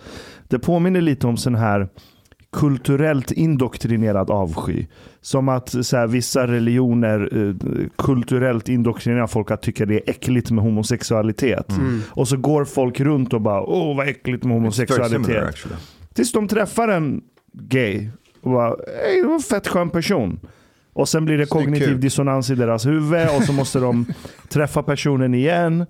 Det 0.47 0.59
påminner 0.59 1.01
lite 1.01 1.27
om 1.27 1.37
sån 1.37 1.55
här 1.55 1.89
kulturellt 2.51 3.31
indoktrinerad 3.31 4.29
avsky. 4.31 4.85
Som 5.21 5.49
att 5.49 5.85
så 5.85 5.97
här, 5.97 6.07
vissa 6.07 6.47
religioner 6.47 7.29
eh, 7.47 7.55
kulturellt 7.97 8.69
indoktrinerar 8.69 9.27
folk 9.27 9.51
att 9.51 9.61
tycka 9.61 9.85
det 9.85 9.95
är 9.95 10.09
äckligt 10.09 10.51
med 10.51 10.63
homosexualitet. 10.63 11.67
Och 12.09 12.27
så 12.27 12.37
går 12.37 12.65
folk 12.65 12.99
runt 12.99 13.33
och 13.33 13.41
bara 13.41 13.61
åh 13.61 13.97
vad 13.97 14.07
äckligt 14.07 14.43
med 14.43 14.57
Mm. 14.57 14.71
Similar 14.71 14.97
homosexualitet. 14.99 15.43
actually. 15.49 15.75
Tills 16.13 16.31
de 16.31 16.47
träffar 16.47 16.87
en 16.87 17.21
gay 17.53 18.09
och 18.41 18.51
bara, 18.51 18.69
"Ey, 19.07 19.21
det 19.21 19.27
var 19.27 19.33
en 19.33 19.39
fett 19.39 19.67
skön 19.67 19.89
person. 19.89 20.39
Och 20.95 21.09
sen 21.09 21.25
blir 21.25 21.37
det 21.37 21.45
kognitiv 21.45 21.99
dissonans 21.99 22.49
i 22.49 22.55
deras 22.55 22.85
huvud 22.85 23.27
och 23.37 23.43
så 23.43 23.53
måste 23.53 23.79
de 23.79 24.05
träffa 24.49 24.83
personen 24.83 25.33
igen. 25.33 25.85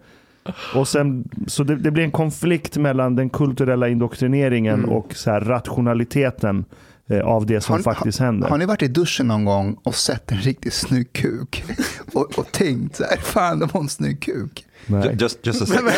Och 0.76 0.88
sen, 0.88 1.24
så 1.48 1.64
det, 1.64 1.76
det 1.76 1.92
blir 1.92 2.04
en 2.04 2.12
konflikt 2.12 2.78
mellan 2.78 3.16
den 3.16 3.30
kulturella 3.30 3.88
indoktrineringen 3.90 4.86
och 4.86 5.16
så 5.16 5.32
här 5.32 5.42
rationaliteten 5.42 6.66
eh, 7.10 7.20
av 7.20 7.46
det 7.46 7.62
som 7.62 7.74
Har 7.76 7.80
faktiskt 7.80 8.20
händer. 8.20 8.50
Har 8.50 8.58
ni 8.58 8.66
varit 8.66 8.82
i 8.84 8.88
duschen 8.88 9.28
någon 9.28 9.46
gång 9.46 9.78
och 9.84 9.96
sett 9.96 10.32
en 10.32 10.38
riktigt 10.38 10.74
snygg 10.74 11.14
kuk? 11.14 11.64
Och, 12.14 12.40
och 12.40 12.52
tänkt 12.52 12.96
så 12.96 13.04
här, 13.04 13.18
fan 13.18 13.60
de 13.60 13.70
har 13.74 13.80
en 13.82 13.90
snygg 13.90 14.22
kuk. 14.22 14.66
Nej. 14.88 15.10
Ju- 15.10 15.18
Just, 15.20 15.46
just 15.46 15.62
a 15.62 15.66
second. 15.66 15.90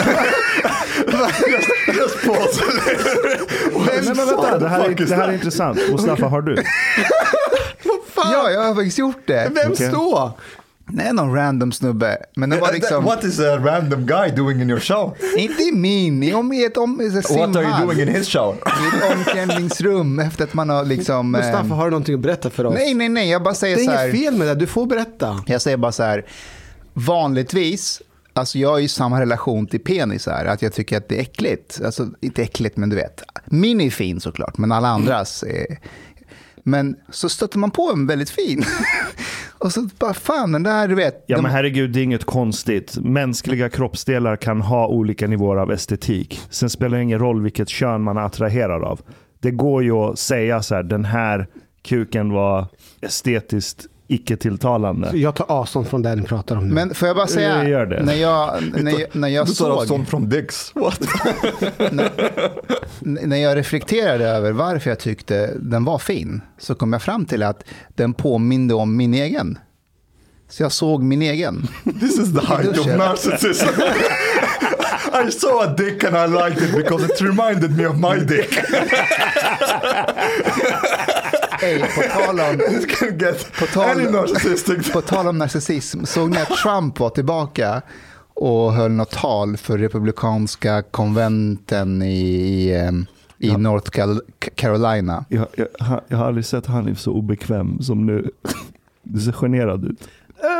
just 1.97 2.25
pause. 2.25 2.63
Nej, 3.85 4.01
men 4.05 4.15
vänta, 4.15 4.59
det 4.59 4.69
här, 4.69 4.89
är, 4.89 4.95
det 4.95 5.15
här 5.15 5.27
är 5.29 5.33
intressant. 5.33 5.79
Mustafa, 5.91 6.27
har 6.27 6.41
du? 6.41 6.55
Ja, 8.23 8.51
jag 8.51 8.63
har 8.63 8.75
faktiskt 8.75 8.97
gjort 8.97 9.27
det. 9.27 9.51
Vem 9.55 9.71
Okej. 9.71 9.89
då? 9.93 10.37
Nej, 10.89 11.13
någon 11.13 11.33
random 11.35 11.71
snubbe. 11.71 12.17
Men 12.35 12.49
det 12.49 12.57
var 12.57 12.73
liksom, 12.73 13.03
What 13.03 13.23
is 13.23 13.39
a 13.39 13.57
random 13.57 14.05
guy 14.05 14.31
doing 14.31 14.61
in 14.61 14.69
your 14.69 14.79
shower? 14.79 15.11
inte 15.37 15.63
i 15.63 15.71
min, 15.71 16.35
om 16.35 16.53
i 16.53 16.65
ett 16.65 16.77
om, 16.77 17.01
i 17.01 17.05
ett 17.05 17.13
What 17.13 17.25
are 17.31 17.39
you 17.41 17.53
simhall. 17.53 17.87
doing 17.87 17.99
in 18.01 18.07
his 18.07 18.27
shower? 18.29 18.53
I 18.55 18.97
ett 18.97 19.17
omklädningsrum 19.17 20.19
efter 20.19 20.43
att 20.43 20.53
man 20.53 20.69
har 20.69 20.85
liksom... 20.85 21.35
eh, 21.35 21.41
Mustafa, 21.41 21.73
har 21.75 21.85
du 21.85 21.89
någonting 21.91 22.15
att 22.15 22.21
berätta 22.21 22.49
för 22.49 22.65
oss? 22.65 22.73
nej, 22.73 22.93
nej, 22.93 23.09
nej, 23.09 23.29
jag 23.29 23.43
bara 23.43 23.53
säger 23.53 23.75
det 23.75 23.81
är 23.81 23.85
så 23.85 23.91
här. 23.91 24.07
inget 24.09 24.21
fel 24.21 24.33
med 24.35 24.47
det, 24.47 24.55
du 24.55 24.67
får 24.67 24.85
berätta. 24.85 25.43
Jag 25.47 25.61
säger 25.61 25.77
bara 25.77 25.91
så 25.91 26.03
här, 26.03 26.25
vanligtvis, 26.93 28.01
alltså 28.33 28.57
jag 28.59 28.69
har 28.69 28.77
ju 28.79 28.87
samma 28.87 29.21
relation 29.21 29.67
till 29.67 29.79
penisar, 29.83 30.45
att 30.45 30.61
jag 30.61 30.73
tycker 30.73 30.97
att 30.97 31.09
det 31.09 31.17
är 31.17 31.21
äckligt. 31.21 31.81
Alltså 31.85 32.07
inte 32.21 32.43
äckligt, 32.43 32.77
men 32.77 32.89
du 32.89 32.95
vet. 32.95 33.23
Min 33.45 33.81
är 33.81 33.89
fin 33.89 34.19
såklart, 34.19 34.57
men 34.57 34.71
alla 34.71 34.87
andras 34.87 35.43
är... 35.43 35.79
Men 36.67 36.95
så 37.09 37.29
stöter 37.29 37.59
man 37.59 37.71
på 37.71 37.91
en 37.93 38.07
väldigt 38.07 38.29
fin. 38.29 38.63
Och 39.59 39.71
så 39.71 39.89
bara, 39.99 40.13
fan 40.13 40.51
den 40.51 40.63
där, 40.63 40.87
du 40.87 40.95
vet. 40.95 41.23
Ja 41.27 41.35
de- 41.35 41.41
men 41.41 41.51
herregud, 41.51 41.91
det 41.91 41.99
är 41.99 42.03
inget 42.03 42.25
konstigt. 42.25 42.97
Mänskliga 43.01 43.69
kroppsdelar 43.69 44.35
kan 44.35 44.61
ha 44.61 44.87
olika 44.87 45.27
nivåer 45.27 45.57
av 45.57 45.71
estetik. 45.71 46.41
Sen 46.49 46.69
spelar 46.69 46.97
det 46.97 47.03
ingen 47.03 47.19
roll 47.19 47.41
vilket 47.41 47.69
kön 47.69 48.01
man 48.01 48.17
är 48.17 48.21
attraherad 48.21 48.83
av. 48.83 49.01
Det 49.39 49.51
går 49.51 49.83
ju 49.83 49.91
att 49.91 50.19
säga 50.19 50.61
så 50.61 50.75
här, 50.75 50.83
den 50.83 51.05
här 51.05 51.47
kuken 51.83 52.31
var 52.31 52.65
estetiskt 53.01 53.85
icke-tilltalande. 54.07 55.11
Jag 55.17 55.35
tar 55.35 55.51
avstånd 55.51 55.87
från 55.87 56.01
det 56.01 56.15
ni 56.15 56.23
pratar 56.23 56.55
om 56.55 56.67
nu. 56.67 56.73
Men 56.73 56.93
får 56.95 57.07
jag 57.07 57.17
bara 57.17 57.27
säga, 57.27 57.57
Jag 57.57 57.69
gör 57.69 57.85
det. 57.85 58.03
när 58.03 58.13
jag, 58.13 58.53
när 58.83 58.91
jag, 58.99 59.15
när 59.15 59.27
jag 59.27 59.45
Du 59.45 59.49
tar 59.53 59.65
såg, 59.65 59.71
avstånd 59.71 60.07
från 60.07 60.29
dicks. 60.29 60.71
What? 60.75 61.01
när 62.99 63.37
jag 63.37 63.57
reflekterade 63.57 64.25
över 64.25 64.51
varför 64.51 64.89
jag 64.89 64.99
tyckte 64.99 65.53
den 65.59 65.85
var 65.85 65.97
fin, 65.99 66.41
så 66.57 66.75
kom 66.75 66.93
jag 66.93 67.01
fram 67.01 67.25
till 67.25 67.43
att 67.43 67.63
den 67.95 68.13
påminde 68.13 68.73
om 68.73 68.97
min 68.97 69.13
egen. 69.13 69.57
Så 70.49 70.63
jag 70.63 70.71
såg 70.71 71.03
min 71.03 71.21
egen. 71.21 71.67
This 71.99 72.19
is 72.19 72.33
the 72.39 72.45
height 72.45 72.79
of 72.79 72.85
narcissism. 72.87 73.67
I 75.27 75.31
saw 75.31 75.61
a 75.63 75.67
dick 75.77 76.03
and 76.03 76.15
I 76.17 76.27
liked 76.27 76.61
it 76.61 76.75
because 76.75 77.05
it 77.05 77.21
reminded 77.21 77.77
me 77.77 77.85
of 77.87 77.95
my 77.97 78.19
dick. 78.25 78.57
Ey, 81.61 81.79
på 81.79 82.01
tal 82.13 82.39
om, 82.39 82.57
På 83.59 83.65
tal-. 83.65 84.91
På 84.93 85.01
tal 85.01 85.27
om 85.27 85.37
narcissism, 85.37 86.05
såg 86.05 86.29
ni 86.29 86.37
att 86.41 86.49
Trump 86.57 86.99
var 86.99 87.09
tillbaka 87.09 87.81
och 88.33 88.73
höll 88.73 88.91
något 88.91 89.11
tal 89.11 89.57
för 89.57 89.77
republikanska 89.77 90.81
konventen 90.91 92.01
i, 92.01 92.19
i, 92.19 92.75
em, 92.75 93.05
i 93.39 93.51
North 93.57 93.91
Carolina? 94.55 95.25
Jag, 95.29 95.47
jag, 95.55 95.67
jag 96.07 96.17
har 96.17 96.25
aldrig 96.25 96.45
sett 96.45 96.65
Hanif 96.65 96.99
så 96.99 97.11
obekväm 97.11 97.81
som 97.81 98.05
nu. 98.05 98.29
Du 99.09 99.19
ser 99.21 99.31
generad 99.31 99.85
ut. 99.85 100.07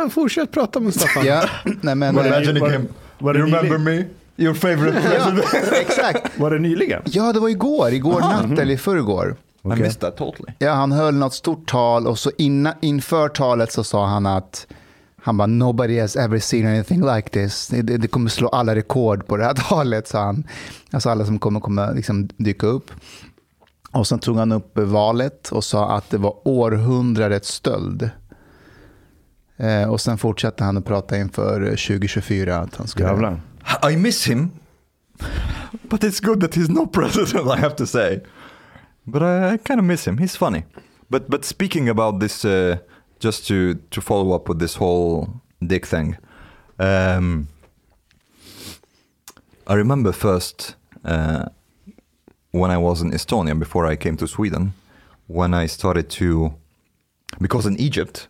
Eh, 0.04 0.08
fortsätt 0.10 0.52
prata 0.52 0.80
Mustafa. 0.80 1.24
Ja, 1.24 1.44
nej 1.64 1.94
men, 1.94 2.18
eh, 2.18 2.60
var- 2.60 2.70
him. 2.70 2.88
Var 3.18 3.34
det 3.34 3.40
you 3.40 3.48
remember 3.50 3.78
me? 3.78 4.04
Your 4.36 4.54
favorite 4.54 5.00
president? 5.00 5.44
ja, 5.70 5.76
exakt. 5.76 6.38
Var 6.38 6.50
det 6.50 6.58
nyligen? 6.58 7.02
Ja, 7.04 7.32
det 7.32 7.40
var 7.40 7.48
igår, 7.48 7.92
igår 7.92 8.20
natt 8.20 8.58
eller 8.58 8.74
i 8.74 8.76
förrgår. 8.76 9.36
I 9.64 9.68
Okej. 9.68 9.82
missed 9.82 10.00
that 10.00 10.16
totally. 10.16 10.52
Ja, 10.58 10.72
han 10.72 10.92
höll 10.92 11.14
något 11.14 11.34
stort 11.34 11.70
tal 11.70 12.06
och 12.06 12.18
så 12.18 12.30
inna, 12.38 12.74
inför 12.80 13.28
talet 13.28 13.72
så 13.72 13.84
sa 13.84 14.06
han 14.06 14.26
att 14.26 14.66
han 15.22 15.36
bara 15.36 15.46
nobody 15.46 16.00
has 16.00 16.16
ever 16.16 16.38
seen 16.38 16.66
anything 16.66 17.06
like 17.14 17.28
this. 17.28 17.68
Det, 17.68 17.82
det, 17.82 17.96
det 17.96 18.08
kommer 18.08 18.30
slå 18.30 18.48
alla 18.48 18.74
rekord 18.74 19.26
på 19.26 19.36
det 19.36 19.44
här 19.44 19.54
talet, 19.68 20.08
sa 20.08 20.22
han. 20.22 20.44
Alltså 20.90 21.10
alla 21.10 21.26
som 21.26 21.38
kommer, 21.38 21.60
kommer 21.60 21.94
liksom 21.94 22.28
dyka 22.36 22.66
upp. 22.66 22.90
Och 23.92 24.06
sen 24.06 24.18
tog 24.18 24.36
han 24.36 24.52
upp 24.52 24.78
valet 24.78 25.48
och 25.48 25.64
sa 25.64 25.90
att 25.90 26.10
det 26.10 26.18
var 26.18 26.34
århundradets 26.44 27.48
stöld. 27.48 28.10
Eh, 29.58 29.90
och 29.90 30.00
sen 30.00 30.18
fortsatte 30.18 30.64
han 30.64 30.76
att 30.76 30.84
prata 30.84 31.18
inför 31.18 31.60
2024. 31.60 32.58
Att 32.58 32.76
han 32.76 32.86
skulle... 32.86 33.08
Jävlar. 33.08 33.40
I 33.90 33.96
miss 33.96 34.26
him, 34.26 34.50
but 35.82 36.02
it's 36.02 36.20
good 36.24 36.40
that 36.40 36.56
he's 36.56 36.70
not 36.70 36.92
president. 36.92 37.46
I 37.46 37.60
have 37.60 37.74
to 37.74 37.86
say, 37.86 38.20
but 39.04 39.22
I, 39.22 39.54
I 39.54 39.58
kind 39.58 39.80
of 39.80 39.86
miss 39.86 40.06
him. 40.06 40.18
He's 40.18 40.36
funny. 40.38 40.64
But 41.08 41.28
but 41.28 41.44
speaking 41.44 41.88
about 41.88 42.20
this, 42.20 42.44
uh, 42.44 42.76
just 43.20 43.46
to 43.48 43.74
to 43.90 44.00
follow 44.00 44.34
up 44.36 44.48
with 44.48 44.58
this 44.58 44.76
whole 44.76 45.28
dick 45.66 45.86
thing, 45.86 46.16
um, 46.78 47.48
I 49.66 49.74
remember 49.74 50.12
first 50.12 50.76
uh, 51.04 51.46
when 52.50 52.70
I 52.70 52.78
was 52.78 53.02
in 53.02 53.12
Estonia 53.12 53.58
before 53.58 53.92
I 53.92 53.96
came 53.96 54.16
to 54.16 54.26
Sweden, 54.26 54.72
when 55.26 55.54
I 55.54 55.68
started 55.68 56.10
to, 56.10 56.54
because 57.40 57.66
in 57.68 57.76
Egypt, 57.80 58.28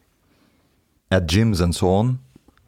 at 1.10 1.26
gyms 1.26 1.60
and 1.60 1.74
so 1.74 1.88
on, 1.88 2.18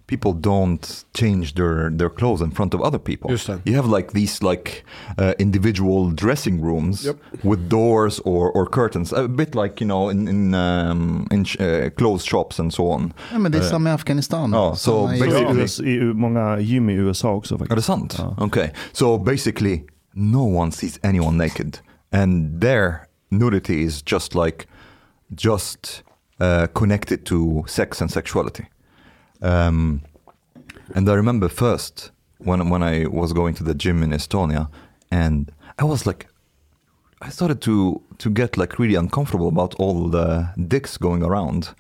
people 0.07 0.33
don't 0.33 1.05
change 1.15 1.55
their, 1.55 1.91
their 1.91 2.11
clothes 2.11 2.41
in 2.43 2.51
front 2.51 2.75
of 2.75 2.81
other 2.81 2.99
people. 2.99 3.31
Just 3.31 3.47
that. 3.47 3.61
You 3.65 3.77
have 3.77 3.87
like 3.97 4.13
these 4.13 4.43
like 4.43 4.85
uh, 5.19 5.33
individual 5.39 6.11
dressing 6.11 6.61
rooms 6.63 7.07
with 7.45 7.69
doors 7.69 8.19
or, 8.25 8.51
or 8.53 8.67
curtains, 8.67 9.13
a 9.13 9.29
bit 9.29 9.55
like 9.55 9.81
you 9.81 9.87
know 9.87 10.11
in 10.11 10.29
in 10.29 10.55
um, 10.55 11.27
in 11.31 11.45
sh- 11.45 11.61
uh, 11.61 11.91
clothes 11.97 12.25
shops 12.25 12.59
and 12.61 12.73
so 12.75 12.91
on. 12.91 13.13
Ja, 13.33 13.39
men 13.39 13.53
det 13.53 13.59
är 13.59 13.63
samma 13.63 13.91
i 13.91 13.93
Afghanistan. 13.93 14.77
Så 14.77 15.13
i 15.13 15.21
basically- 15.21 15.63
US, 15.63 15.81
i 15.81 16.01
många 16.15 16.59
gym 16.61 16.91
i 16.91 16.95
USA 16.95 17.31
också 17.35 17.55
Är 17.55 17.59
det 17.59 17.65
faktiskt. 17.69 17.87
sant? 17.87 18.17
Ja. 18.19 18.45
Okay. 18.45 18.71
So 18.93 19.19
basically, 19.19 19.83
no 20.15 20.57
one 20.59 20.73
sees 20.73 20.99
anyone 21.03 21.37
naked. 21.37 21.79
And 22.13 22.61
their 22.61 22.95
nudity 23.31 23.85
is 23.85 24.03
just 24.13 24.35
like, 24.35 24.67
just 25.37 26.03
uh, 26.41 26.67
connected 26.69 27.27
to 27.27 27.65
sex 27.67 28.01
and 28.01 28.11
sexuality. 28.11 28.67
Um, 29.43 30.03
and 30.95 31.09
I 31.09 31.15
remember 31.15 31.49
first 31.49 32.11
when, 32.39 32.69
when 32.71 32.83
I 32.83 33.07
was 33.07 33.33
going 33.33 33.55
to 33.55 33.65
the 33.65 33.75
gym 33.75 34.03
in 34.03 34.11
Estonia, 34.11 34.69
and 35.11 35.53
I 35.79 35.85
was 35.85 36.07
like, 36.07 36.27
I 37.23 37.29
started 37.29 37.61
to 37.63 38.01
to 38.19 38.31
get 38.31 38.57
like 38.57 38.79
really 38.79 38.95
uncomfortable 38.95 39.49
about 39.49 39.75
all 39.75 40.09
the 40.09 40.49
dicks 40.69 40.97
going 40.97 41.23
around, 41.23 41.75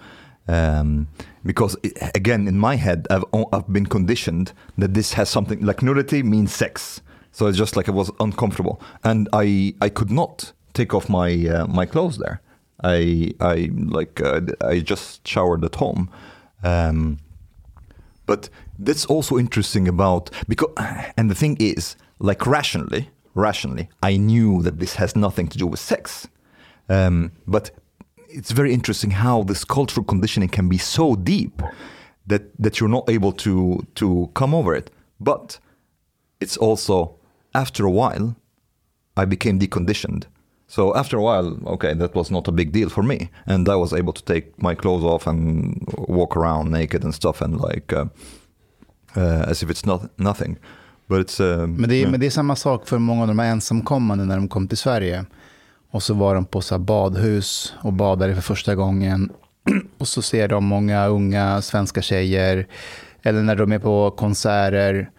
um, 0.49 1.09
because 1.45 1.76
i 1.83 2.11
again 2.14 2.47
in 2.47 2.59
my 2.59 2.76
head 2.76 3.07
I've 3.11 3.25
I've 3.52 3.73
been 3.73 3.87
conditioned 3.87 4.52
that 4.76 4.93
this 4.93 5.14
has 5.14 5.31
something 5.31 5.64
like 5.64 5.83
nudity 5.83 6.23
means 6.23 6.55
sex, 6.55 7.00
so 7.33 7.47
it's 7.47 7.57
just 7.57 7.75
like 7.76 7.88
I 7.88 7.93
was 7.93 8.11
uncomfortable, 8.21 8.83
and 9.02 9.29
I 9.33 9.75
I 9.81 9.88
could 9.88 10.11
not 10.11 10.52
take 10.75 10.93
off 10.93 11.09
my 11.09 11.31
uh, 11.49 11.67
my 11.67 11.87
clothes 11.87 12.19
there. 12.19 12.43
I 12.83 13.33
I 13.41 13.71
like 13.73 14.21
uh, 14.21 14.41
I 14.61 14.81
just 14.81 15.27
showered 15.27 15.65
at 15.65 15.77
home. 15.77 16.11
Um, 16.63 17.19
but 18.27 18.49
that's 18.79 19.07
also 19.07 19.39
interesting 19.39 19.89
about 19.89 20.31
because 20.49 20.71
and 21.17 21.31
the 21.31 21.35
thing 21.35 21.57
is 21.59 21.97
like 22.19 22.47
rationally 22.47 23.09
rationally 23.35 23.89
i 24.03 24.17
knew 24.17 24.61
that 24.63 24.79
this 24.79 24.97
has 24.97 25.17
nothing 25.17 25.49
to 25.49 25.57
do 25.57 25.67
with 25.67 25.81
sex 25.81 26.29
um, 26.89 27.31
but 27.47 27.71
it's 28.29 28.51
very 28.51 28.75
interesting 28.75 29.13
how 29.13 29.45
this 29.45 29.65
cultural 29.65 30.05
conditioning 30.05 30.49
can 30.49 30.69
be 30.69 30.79
so 30.79 31.15
deep 31.15 31.63
that 32.27 32.43
that 32.59 32.79
you're 32.79 32.89
not 32.89 33.09
able 33.09 33.33
to 33.33 33.87
to 33.95 34.29
come 34.35 34.53
over 34.55 34.75
it 34.75 34.91
but 35.21 35.59
it's 36.40 36.57
also 36.57 37.14
after 37.55 37.87
a 37.87 37.90
while 37.90 38.37
I 39.16 39.25
became 39.25 39.59
deconditioned. 39.59 40.25
So 40.70 40.94
after 40.94 41.16
a 41.16 41.22
while, 41.22 41.59
okay, 41.66 41.94
that 41.94 42.14
was 42.14 42.30
not 42.30 42.48
a 42.48 42.52
big 42.52 42.70
deal 42.72 42.88
for 42.90 43.02
me, 43.02 43.28
and 43.44 43.68
I 43.68 43.74
was 43.74 43.92
able 43.92 44.12
to 44.12 44.22
take 44.22 44.46
my 44.56 44.76
clothes 44.76 45.04
off 45.04 45.26
and 45.26 45.85
walk 45.98 46.37
around 46.37 46.70
naked 46.70 47.04
and 47.04 47.14
stuff, 47.14 47.42
and 47.42 47.61
like 47.61 47.92
uh, 47.92 48.04
uh, 49.16 49.50
as 49.50 49.62
if 49.62 49.70
it's 49.70 49.85
not 49.85 50.02
nothing. 50.16 50.59
But 51.09 51.20
it's 51.20 51.40
um, 51.40 51.76
Men 51.76 51.88
det, 51.88 51.94
är, 51.94 52.00
yeah. 52.00 52.11
men 52.11 52.20
det 52.20 52.26
är 52.26 52.30
samma 52.30 52.56
sak 52.56 52.88
för 52.88 52.98
många 52.98 53.22
av 53.22 53.28
de 53.28 53.38
här 53.38 53.50
ensamkommande 53.50 54.24
när 54.24 54.37
de 54.37 54.48
kom 54.48 54.68
till 54.68 54.78
Sverige. 54.78 55.24
Och 55.90 56.02
så 56.02 56.14
var 56.14 56.35
de 56.35 56.44
på 56.44 56.61
så 56.61 56.78
badhus 56.78 57.74
och 57.83 57.92
badade 57.92 58.35
för 58.35 58.42
första 58.42 58.74
gången. 58.74 59.33
Och 59.98 60.09
så 60.09 60.22
ser 60.22 60.48
de 60.48 60.64
många 60.64 61.06
unga 61.06 61.62
svenska 61.62 62.02
tjejer. 62.02 62.66
Eller 63.22 63.42
när 63.42 63.56
de 63.56 63.72
är 63.72 63.78
på 63.78 64.11
konserter. 64.11 65.11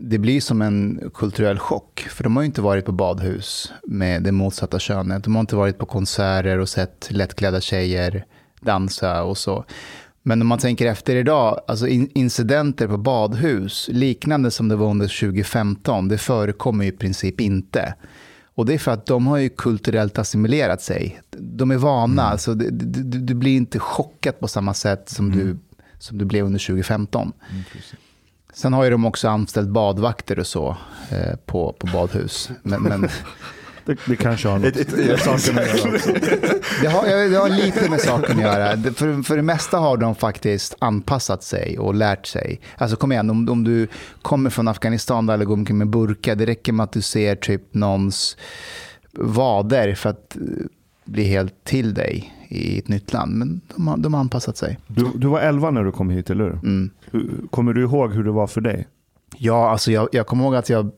Det 0.00 0.18
blir 0.18 0.40
som 0.40 0.62
en 0.62 1.10
kulturell 1.14 1.58
chock. 1.58 2.00
För 2.00 2.24
de 2.24 2.36
har 2.36 2.42
ju 2.42 2.46
inte 2.46 2.62
varit 2.62 2.84
på 2.84 2.92
badhus 2.92 3.72
med 3.82 4.22
det 4.22 4.32
motsatta 4.32 4.78
könet. 4.78 5.24
De 5.24 5.34
har 5.34 5.40
inte 5.40 5.56
varit 5.56 5.78
på 5.78 5.86
konserter 5.86 6.58
och 6.58 6.68
sett 6.68 7.08
lättklädda 7.10 7.60
tjejer 7.60 8.24
dansa 8.60 9.22
och 9.22 9.38
så. 9.38 9.64
Men 10.22 10.42
om 10.42 10.48
man 10.48 10.58
tänker 10.58 10.86
efter 10.86 11.16
idag, 11.16 11.60
alltså 11.68 11.86
in- 11.86 12.10
incidenter 12.14 12.88
på 12.88 12.96
badhus, 12.96 13.88
liknande 13.92 14.50
som 14.50 14.68
det 14.68 14.76
var 14.76 14.90
under 14.90 15.20
2015, 15.20 16.08
det 16.08 16.18
förekommer 16.18 16.84
ju 16.84 16.90
i 16.90 16.96
princip 16.96 17.40
inte. 17.40 17.94
Och 18.54 18.66
det 18.66 18.74
är 18.74 18.78
för 18.78 18.90
att 18.92 19.06
de 19.06 19.26
har 19.26 19.36
ju 19.36 19.48
kulturellt 19.48 20.18
assimilerat 20.18 20.82
sig. 20.82 21.20
De 21.30 21.70
är 21.70 21.76
vana, 21.76 22.22
alltså 22.22 22.54
du, 22.54 22.70
du, 22.70 23.18
du 23.18 23.34
blir 23.34 23.56
inte 23.56 23.78
chockad 23.78 24.40
på 24.40 24.48
samma 24.48 24.74
sätt 24.74 25.08
som, 25.08 25.30
du, 25.32 25.58
som 25.98 26.18
du 26.18 26.24
blev 26.24 26.46
under 26.46 26.66
2015. 26.66 27.32
Sen 28.54 28.72
har 28.72 28.84
ju 28.84 28.90
de 28.90 29.04
också 29.04 29.28
anställt 29.28 29.68
badvakter 29.68 30.38
och 30.38 30.46
så 30.46 30.76
eh, 31.10 31.36
på, 31.46 31.72
på 31.78 31.86
badhus. 31.86 32.50
Men, 32.62 32.82
men 32.82 33.08
Det, 33.84 33.98
det 34.06 34.16
kanske 34.16 34.48
har 34.48 34.58
något 34.58 34.76
It- 34.76 34.94
it- 34.94 34.98
yeah. 34.98 35.18
saker 35.18 35.52
med 35.54 35.64
det 35.64 35.72
också. 35.94 36.12
det, 36.82 36.88
har, 36.88 37.30
det 37.30 37.36
har 37.36 37.48
lite 37.48 37.90
med 37.90 38.00
saken 38.00 38.36
att 38.36 38.42
göra. 38.42 38.76
För, 38.94 39.22
för 39.22 39.36
det 39.36 39.42
mesta 39.42 39.78
har 39.78 39.96
de 39.96 40.14
faktiskt 40.14 40.74
anpassat 40.78 41.42
sig 41.42 41.78
och 41.78 41.94
lärt 41.94 42.26
sig. 42.26 42.60
Alltså 42.76 42.96
kom 42.96 43.12
igen, 43.12 43.30
om, 43.30 43.48
om 43.48 43.64
du 43.64 43.88
kommer 44.22 44.50
från 44.50 44.68
Afghanistan 44.68 45.26
där 45.26 45.34
alla 45.34 45.44
går 45.44 45.54
omkring 45.54 45.78
med 45.78 45.88
burka, 45.88 46.34
det 46.34 46.46
räcker 46.46 46.72
med 46.72 46.84
att 46.84 46.92
du 46.92 47.02
ser 47.02 47.36
typ 47.36 47.74
någons 47.74 48.36
vader 49.12 49.94
för 49.94 50.10
att 50.10 50.36
bli 51.04 51.24
helt 51.24 51.64
till 51.64 51.94
dig 51.94 52.34
i 52.52 52.78
ett 52.78 52.88
nytt 52.88 53.12
land. 53.12 53.34
Men 53.36 53.60
de 53.74 53.88
har, 53.88 53.96
de 53.96 54.14
har 54.14 54.20
anpassat 54.20 54.56
sig. 54.56 54.78
Du, 54.86 55.06
du 55.14 55.26
var 55.26 55.40
11 55.40 55.70
när 55.70 55.84
du 55.84 55.92
kom 55.92 56.10
hit, 56.10 56.30
eller 56.30 56.44
hur? 56.44 56.58
Mm. 56.62 56.90
Kommer 57.50 57.72
du 57.72 57.82
ihåg 57.82 58.12
hur 58.12 58.24
det 58.24 58.30
var 58.30 58.46
för 58.46 58.60
dig? 58.60 58.88
Ja, 59.36 59.70
alltså 59.70 59.92
jag, 59.92 60.08
jag 60.12 60.26
kommer 60.26 60.44
ihåg 60.44 60.54
att 60.54 60.68
jag, 60.68 60.90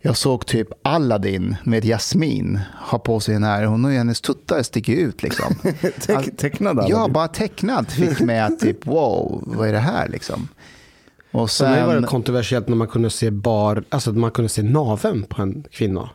jag 0.00 0.16
såg 0.16 0.46
typ 0.46 0.68
Aladdin 0.82 1.56
med 1.64 1.84
Jasmin 1.84 2.60
ha 2.80 2.98
på 2.98 3.20
sig 3.20 3.34
den 3.34 3.44
här, 3.44 3.64
hon 3.64 3.84
och 3.84 3.90
hennes 3.90 4.20
tuttar 4.20 4.62
sticker 4.62 4.92
ut 4.92 5.22
liksom. 5.22 5.54
Teck, 6.00 6.36
tecknad 6.36 6.78
alla? 6.78 6.88
Ja, 6.88 7.08
bara 7.08 7.28
tecknad 7.28 7.90
fick 7.90 8.20
mig 8.20 8.40
att 8.40 8.58
typ 8.58 8.86
wow, 8.86 9.42
vad 9.46 9.68
är 9.68 9.72
det 9.72 9.78
här 9.78 10.08
liksom? 10.08 10.48
Och 11.32 11.50
För 11.50 11.70
mig 11.70 11.86
var 11.86 11.94
det 11.94 12.00
sen, 12.00 12.08
kontroversiellt 12.08 12.68
när 12.68 12.76
man 12.76 12.88
kunde 12.88 13.10
se 13.10 13.30
bar, 13.30 13.84
alltså 13.88 14.10
att 14.10 14.16
man 14.16 14.30
kunde 14.30 14.48
se 14.48 14.62
naven 14.62 15.22
på 15.22 15.42
en 15.42 15.64
kvinna. 15.70 16.10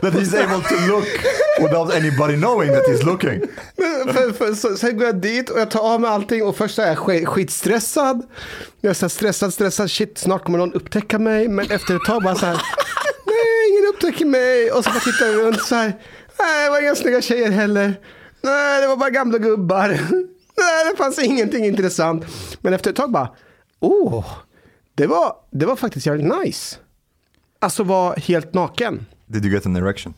that 0.00 0.12
he's 0.12 0.34
able 0.34 0.62
to 0.62 0.86
look 0.86 1.06
without 1.60 1.94
anybody 1.94 2.36
knowing 2.36 2.72
that 2.72 2.86
he's 2.86 3.04
looking. 3.04 3.40
För, 4.12 4.32
för, 4.32 4.54
så, 4.54 4.76
sen 4.76 4.96
går 4.96 5.06
jag 5.06 5.16
dit 5.16 5.50
och 5.50 5.60
jag 5.60 5.70
tar 5.70 5.80
av 5.94 6.00
mig 6.00 6.10
allting 6.10 6.42
och 6.42 6.56
först 6.56 6.78
är 6.78 6.86
jag 6.86 7.28
skitstressad. 7.28 8.22
Jag 8.80 8.90
är 8.90 8.94
så 8.94 9.04
här 9.04 9.08
stressad, 9.08 9.54
stressad, 9.54 9.90
shit 9.90 10.18
snart 10.18 10.44
kommer 10.44 10.58
någon 10.58 10.72
upptäcka 10.72 11.18
mig. 11.18 11.48
Men 11.48 11.70
efter 11.70 11.96
ett 11.96 12.04
tag 12.04 12.22
bara 12.22 12.34
så 12.34 12.46
här, 12.46 12.54
nej 13.26 13.70
ingen 13.70 13.88
upptäcker 13.94 14.24
mig. 14.24 14.70
Och 14.70 14.84
så 14.84 14.90
bara 14.90 15.00
tittar 15.00 15.26
jag 15.26 15.34
runt 15.34 15.62
så 15.62 15.74
här, 15.74 15.92
nej 16.38 16.64
det 16.64 16.70
var 16.70 16.82
inga 16.82 16.94
snygga 16.94 17.22
tjejer 17.22 17.50
heller. 17.50 17.94
Nej 18.40 18.80
det 18.80 18.86
var 18.86 18.96
bara 18.96 19.10
gamla 19.10 19.38
gubbar. 19.38 19.88
Nej 20.56 20.90
det 20.90 20.96
fanns 20.96 21.18
ingenting 21.18 21.64
intressant. 21.64 22.24
Men 22.60 22.74
efter 22.74 22.90
ett 22.90 22.96
tag 22.96 23.10
bara, 23.10 23.28
oh, 23.80 24.26
det 24.94 25.06
var, 25.06 25.36
det 25.50 25.66
var 25.66 25.76
faktiskt 25.76 26.06
jävligt 26.06 26.44
nice. 26.44 26.76
Alltså 27.58 27.82
var 27.82 28.16
helt 28.16 28.54
naken. 28.54 29.06
Did 29.34 29.44
you 29.44 29.54
get 29.54 29.66
an 29.66 29.76
erection? 29.76 30.14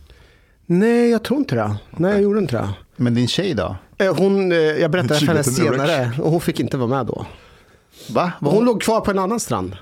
Nej 0.66 1.10
jag 1.10 1.22
tror 1.24 1.38
inte 1.38 1.54
det. 1.54 1.76
Nej 1.90 2.12
jag 2.12 2.22
gjorde 2.22 2.38
inte 2.38 2.56
det. 2.56 2.68
Men 2.96 3.14
din 3.14 3.28
tjej 3.28 3.54
då? 3.54 3.76
Eh, 3.98 4.16
Hon, 4.16 4.52
eh, 4.52 4.58
jag 4.58 4.90
berättade 4.90 5.20
för 5.20 5.26
henne 5.26 5.44
senare 5.44 6.10
och 6.22 6.30
hon 6.30 6.40
fick 6.40 6.60
inte 6.60 6.76
vara 6.76 6.88
med 6.88 7.06
då. 7.06 7.26
Va? 8.10 8.32
Var 8.40 8.52
Hon 8.52 8.64
låg 8.64 8.82
kvar 8.82 9.00
på 9.00 9.10
en 9.10 9.18
annan 9.18 9.40
strand. 9.40 9.76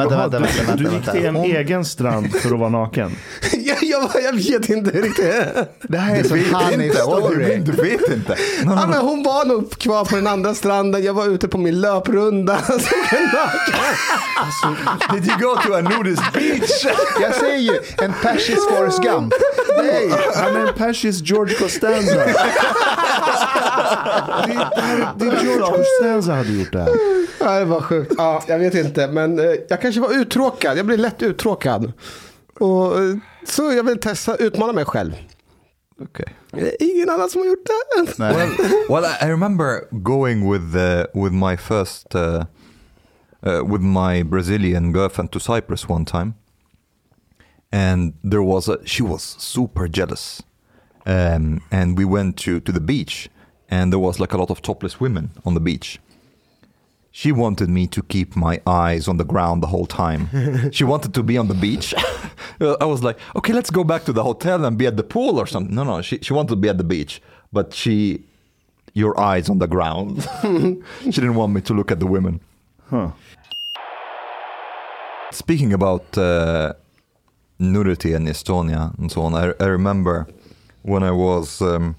Vänta, 0.00 0.14
Jaha, 0.14 0.28
vänta, 0.28 0.38
vänta. 0.38 0.62
vänta, 0.62 0.76
du, 0.76 0.84
du 0.84 0.90
gick 0.96 1.10
till 1.10 1.26
en 1.26 1.36
Hon- 1.36 1.44
egen 1.50 1.84
strand 1.84 2.32
för 2.36 2.52
att 2.54 2.58
vara 2.60 2.68
naken. 2.70 3.16
jag, 3.52 3.76
jag, 3.82 4.10
jag 4.24 4.32
vet 4.32 4.68
inte 4.68 4.90
riktigt. 4.90 5.34
Det 5.82 5.98
här 5.98 6.16
är 6.18 6.22
som 6.24 6.44
Hanif 6.54 6.94
story. 6.94 7.56
Du 7.64 7.72
vet 7.72 8.08
inte? 8.10 8.36
No, 8.64 8.68
no, 8.70 8.74
Ja, 8.74 8.84
no. 8.86 8.90
men 8.90 9.00
hon 9.00 9.22
var 9.22 9.44
nog 9.44 9.70
kvar 9.70 10.04
på 10.04 10.16
den 10.16 10.26
andra 10.26 10.54
stranden. 10.54 11.04
Jag 11.04 11.14
var 11.14 11.26
ute 11.26 11.48
på 11.48 11.58
min 11.58 11.80
löprunda. 11.80 12.58
Så 12.66 12.72
jag 13.10 13.20
är 13.20 13.26
naken. 13.26 15.14
Did 15.14 15.26
you 15.26 15.38
go 15.38 15.56
to 15.62 15.74
a 15.74 15.80
nudist 15.80 16.22
beach? 16.32 16.84
Jag 17.20 17.34
säger 17.34 17.58
ju, 17.58 17.78
en 18.02 18.12
persisk 18.22 18.70
Forrest 18.70 19.02
Gump. 19.02 19.34
Nej, 19.82 20.10
han 20.34 20.56
är 20.56 20.60
en 20.68 20.74
persisk 20.74 21.24
George 21.24 21.54
Costanza. 21.58 22.14
det, 22.14 22.32
det, 24.46 25.08
det 25.16 25.26
är 25.26 25.42
George 25.42 25.60
Costanza 25.84 26.32
hade 26.34 26.52
gjort 26.52 26.72
det 26.72 26.78
här. 26.78 26.90
ja, 27.40 27.58
det 27.58 27.64
var 27.64 27.80
sjukt. 27.80 28.12
Ja, 28.18 28.42
jag 28.46 28.58
vet 28.58 28.74
inte. 28.74 29.06
Men 29.06 29.38
eh, 29.38 29.44
jag 29.68 29.80
kanske 29.92 30.14
var 30.14 30.20
uttråkad. 30.20 30.78
Jag 30.78 30.86
blev 30.86 30.98
lätt 30.98 31.22
uttråkad. 31.22 31.92
Och, 32.60 33.02
eh, 33.02 33.16
så 33.44 33.72
jag 33.72 33.84
vill 33.84 34.00
testa, 34.00 34.36
utmana 34.36 34.72
mig 34.72 34.84
själv. 34.84 35.12
Okay. 35.98 36.26
Är 36.52 36.82
ingen 36.82 37.10
annan 37.10 37.30
som 37.30 37.40
har 37.40 37.48
gjort 37.48 37.66
det. 37.66 38.14
Nej. 38.18 38.48
Well, 38.88 39.04
I 39.04 39.26
I 39.26 39.30
remember 39.30 39.80
going 39.90 40.52
with 40.52 40.76
uh, 40.76 41.22
with 41.22 41.34
my 41.34 41.56
first 41.56 42.14
uh, 42.14 42.44
uh, 43.46 43.72
with 43.72 43.82
my 43.82 44.24
Brazilian 44.24 44.92
girlfriend 44.92 45.30
to 45.30 45.40
Cyprus 45.40 45.88
one 45.88 46.04
time, 46.04 46.34
and 47.72 48.14
there 48.30 48.42
was 48.42 48.68
a 48.68 48.78
she 48.84 49.02
was 49.02 49.36
super 49.38 49.88
jealous, 49.88 50.42
um, 51.06 51.60
and 51.70 51.98
we 51.98 52.04
went 52.04 52.36
to 52.44 52.60
to 52.60 52.72
the 52.72 52.80
beach, 52.80 53.30
and 53.70 53.92
there 53.92 54.00
was 54.00 54.20
like 54.20 54.34
a 54.34 54.38
lot 54.38 54.50
of 54.50 54.60
topless 54.60 55.00
women 55.00 55.30
on 55.44 55.54
the 55.54 55.60
beach. 55.60 56.00
She 57.12 57.32
wanted 57.32 57.68
me 57.68 57.86
to 57.88 58.02
keep 58.02 58.36
my 58.36 58.60
eyes 58.66 59.08
on 59.08 59.16
the 59.16 59.24
ground 59.24 59.62
the 59.62 59.66
whole 59.66 59.86
time. 59.86 60.70
she 60.72 60.84
wanted 60.84 61.12
to 61.14 61.22
be 61.22 61.36
on 61.36 61.48
the 61.48 61.54
beach. 61.54 61.92
I 62.60 62.84
was 62.84 63.02
like, 63.02 63.18
okay, 63.34 63.52
let's 63.52 63.70
go 63.70 63.82
back 63.82 64.04
to 64.04 64.12
the 64.12 64.22
hotel 64.22 64.64
and 64.64 64.78
be 64.78 64.86
at 64.86 64.96
the 64.96 65.02
pool 65.02 65.38
or 65.38 65.46
something. 65.46 65.74
No, 65.74 65.82
no, 65.82 66.02
she, 66.02 66.18
she 66.18 66.32
wanted 66.32 66.50
to 66.50 66.56
be 66.56 66.68
at 66.68 66.78
the 66.78 66.84
beach, 66.84 67.20
but 67.52 67.74
she, 67.74 68.24
your 68.92 69.18
eyes 69.18 69.48
on 69.48 69.58
the 69.58 69.66
ground. 69.66 70.22
she 71.02 71.10
didn't 71.10 71.34
want 71.34 71.52
me 71.52 71.60
to 71.62 71.74
look 71.74 71.90
at 71.90 71.98
the 71.98 72.06
women. 72.06 72.40
Huh. 72.88 73.10
Speaking 75.32 75.72
about 75.72 76.16
uh, 76.16 76.74
nudity 77.58 78.12
in 78.12 78.26
Estonia 78.26 78.96
and 78.98 79.10
so 79.10 79.22
on, 79.22 79.34
I, 79.34 79.52
I 79.58 79.66
remember 79.66 80.28
when 80.82 81.02
I 81.02 81.10
was 81.10 81.60
um, 81.60 81.96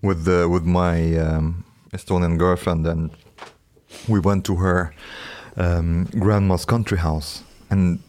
with 0.00 0.24
the, 0.24 0.48
with 0.48 0.64
my 0.64 1.16
um, 1.16 1.64
Estonian 1.92 2.38
girlfriend 2.38 2.86
and 2.86 3.10
we 4.08 4.20
went 4.20 4.44
to 4.46 4.56
her 4.56 4.94
um, 5.56 6.04
grandma's 6.18 6.64
country 6.64 6.98
house 6.98 7.42
and 7.70 8.00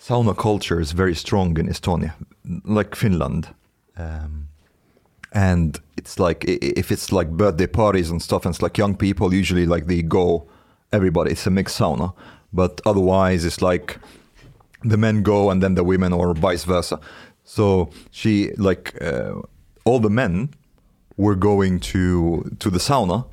sauna 0.00 0.36
culture 0.36 0.80
is 0.80 0.92
very 0.92 1.14
strong 1.14 1.58
in 1.58 1.68
Estonia, 1.68 2.14
like 2.64 2.94
Finland. 2.94 3.48
Um, 3.96 4.48
and 5.32 5.78
it's 5.96 6.18
like 6.18 6.44
if 6.46 6.90
it's 6.90 7.12
like 7.12 7.30
birthday 7.30 7.66
parties 7.66 8.10
and 8.10 8.22
stuff, 8.22 8.46
and 8.46 8.54
it's 8.54 8.62
like 8.62 8.78
young 8.78 8.96
people 8.96 9.34
usually 9.34 9.66
like 9.66 9.86
they 9.86 10.02
go, 10.02 10.48
everybody. 10.92 11.32
It's 11.32 11.46
a 11.46 11.50
mixed 11.50 11.78
sauna, 11.78 12.14
but 12.52 12.80
otherwise 12.86 13.44
it's 13.44 13.60
like 13.60 13.98
the 14.82 14.96
men 14.96 15.22
go 15.22 15.50
and 15.50 15.62
then 15.62 15.74
the 15.74 15.84
women, 15.84 16.12
or 16.12 16.32
vice 16.34 16.64
versa. 16.64 16.98
So 17.44 17.90
she 18.10 18.52
like 18.56 18.96
uh, 19.02 19.34
all 19.84 20.00
the 20.00 20.10
men 20.10 20.54
were 21.16 21.34
going 21.34 21.80
to 21.80 22.56
to 22.58 22.70
the 22.70 22.78
sauna, 22.78 23.26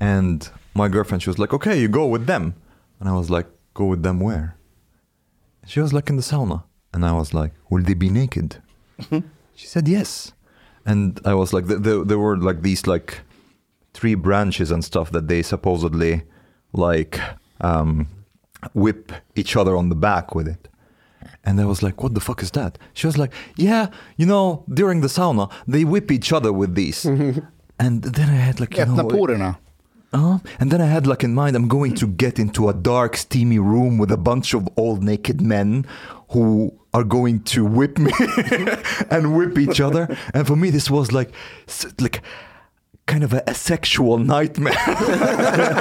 and 0.00 0.48
my 0.74 0.88
girlfriend 0.88 1.22
she 1.22 1.30
was 1.30 1.38
like, 1.38 1.52
okay, 1.52 1.80
you 1.80 1.88
go 1.88 2.06
with 2.06 2.26
them, 2.26 2.54
and 3.00 3.08
I 3.08 3.12
was 3.12 3.30
like, 3.30 3.46
go 3.74 3.86
with 3.86 4.02
them 4.02 4.20
where? 4.20 4.56
She 5.66 5.80
was 5.80 5.92
like 5.92 6.08
in 6.10 6.16
the 6.16 6.22
sauna, 6.22 6.64
and 6.92 7.04
I 7.04 7.12
was 7.12 7.32
like, 7.34 7.52
will 7.70 7.82
they 7.82 7.94
be 7.94 8.10
naked? 8.10 8.62
she 9.54 9.66
said 9.66 9.88
yes, 9.88 10.32
and 10.84 11.20
I 11.24 11.34
was 11.34 11.52
like, 11.52 11.66
th- 11.68 11.82
th- 11.82 12.06
there 12.06 12.18
were 12.18 12.36
like 12.36 12.62
these 12.62 12.86
like 12.86 13.20
three 13.94 14.14
branches 14.14 14.70
and 14.70 14.84
stuff 14.84 15.10
that 15.12 15.28
they 15.28 15.42
supposedly 15.42 16.22
like 16.72 17.20
um, 17.60 18.08
whip 18.74 19.12
each 19.36 19.56
other 19.56 19.76
on 19.76 19.88
the 19.88 19.94
back 19.94 20.34
with 20.34 20.48
it. 20.48 20.68
And 21.44 21.60
I 21.60 21.64
was 21.64 21.82
like, 21.82 22.02
what 22.02 22.14
the 22.14 22.20
fuck 22.20 22.42
is 22.42 22.50
that? 22.52 22.78
She 22.94 23.06
was 23.06 23.18
like, 23.18 23.32
yeah, 23.56 23.88
you 24.16 24.26
know, 24.26 24.64
during 24.72 25.00
the 25.00 25.08
sauna, 25.08 25.50
they 25.66 25.84
whip 25.84 26.10
each 26.10 26.32
other 26.32 26.52
with 26.52 26.74
these. 26.74 27.04
and 27.78 28.02
then 28.02 28.28
I 28.28 28.34
had 28.34 28.60
like, 28.60 28.76
you 28.76 28.94
know. 28.96 29.08
Uh, 30.12 30.38
and 30.60 30.70
then 30.70 30.80
I 30.80 30.86
had 30.86 31.06
like 31.06 31.24
in 31.24 31.34
mind, 31.34 31.56
I'm 31.56 31.68
going 31.68 31.94
to 31.96 32.06
get 32.06 32.38
into 32.38 32.68
a 32.68 32.74
dark, 32.74 33.16
steamy 33.16 33.58
room 33.58 33.98
with 33.98 34.12
a 34.12 34.16
bunch 34.16 34.54
of 34.54 34.68
old 34.76 35.02
naked 35.02 35.40
men 35.40 35.86
who 36.30 36.78
are 36.94 37.04
going 37.04 37.42
to 37.44 37.64
whip 37.64 37.98
me 37.98 38.12
and 39.10 39.36
whip 39.36 39.58
each 39.58 39.80
other. 39.80 40.16
And 40.34 40.46
for 40.46 40.56
me, 40.56 40.70
this 40.70 40.90
was 40.90 41.12
like, 41.12 41.32
like 41.98 42.22
kind 43.06 43.24
of 43.24 43.32
a, 43.34 43.42
a 43.46 43.54
sexual 43.54 44.18
nightmare. 44.18 44.74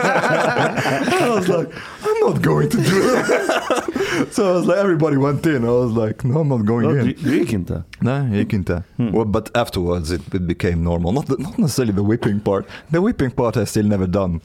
I 0.05 1.29
was 1.35 1.47
like, 1.47 1.67
I'm 2.03 2.19
not 2.29 2.41
going 2.41 2.69
to 2.69 2.77
do 2.77 2.83
that. 2.83 4.27
so 4.31 4.49
I 4.49 4.53
was 4.53 4.65
like, 4.65 4.77
everybody 4.77 5.17
went 5.17 5.45
in. 5.45 5.63
I 5.65 5.69
was 5.69 5.91
like, 5.91 6.23
no, 6.23 6.39
I'm 6.39 6.47
not 6.49 6.65
going 6.65 6.85
Ja, 6.85 7.01
in. 7.01 7.13
du 7.23 7.37
gick 7.39 7.53
inte? 7.53 7.83
Nej, 7.99 8.27
jag 8.27 8.37
gick 8.37 8.53
inte. 8.53 8.83
Well, 8.95 9.25
but 9.25 9.57
afterwards 9.57 10.11
it, 10.11 10.21
it 10.33 10.41
became 10.41 10.83
normal. 10.83 11.13
Not, 11.13 11.27
the, 11.27 11.35
not 11.37 11.57
necessarily 11.57 11.93
the 11.93 12.03
whipping 12.03 12.39
part. 12.39 12.65
The 12.91 12.99
whipping 13.01 13.31
part 13.31 13.57
I 13.57 13.65
still 13.65 13.87
never 13.87 14.07
done. 14.07 14.39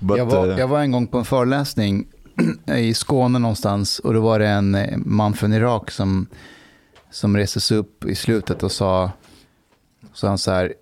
But, 0.00 0.18
jag, 0.18 0.26
var, 0.26 0.46
uh, 0.48 0.58
jag 0.58 0.68
var 0.68 0.80
en 0.80 0.90
gång 0.92 1.06
på 1.06 1.18
en 1.18 1.24
föreläsning 1.24 2.06
i 2.76 2.94
Skåne 2.94 3.38
någonstans 3.38 3.98
och 3.98 4.14
då 4.14 4.20
var 4.20 4.38
det 4.38 4.46
en 4.48 4.74
eh, 4.74 4.96
man 4.96 5.34
från 5.34 5.52
Irak 5.52 5.90
som, 5.90 6.26
som 7.10 7.36
reste 7.36 7.60
sig 7.60 7.76
upp 7.76 8.04
i 8.04 8.14
slutet 8.14 8.62
och 8.62 8.72
sa, 8.72 9.10
sa 10.12 10.28
han 10.28 10.38
så 10.38 10.50
här, 10.50 10.74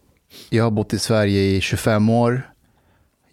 jag 0.51 0.64
har 0.64 0.71
bott 0.71 0.95
i 0.95 0.99
Sverige 0.99 1.40
i 1.40 1.61
25 1.61 2.11
år, 2.11 2.53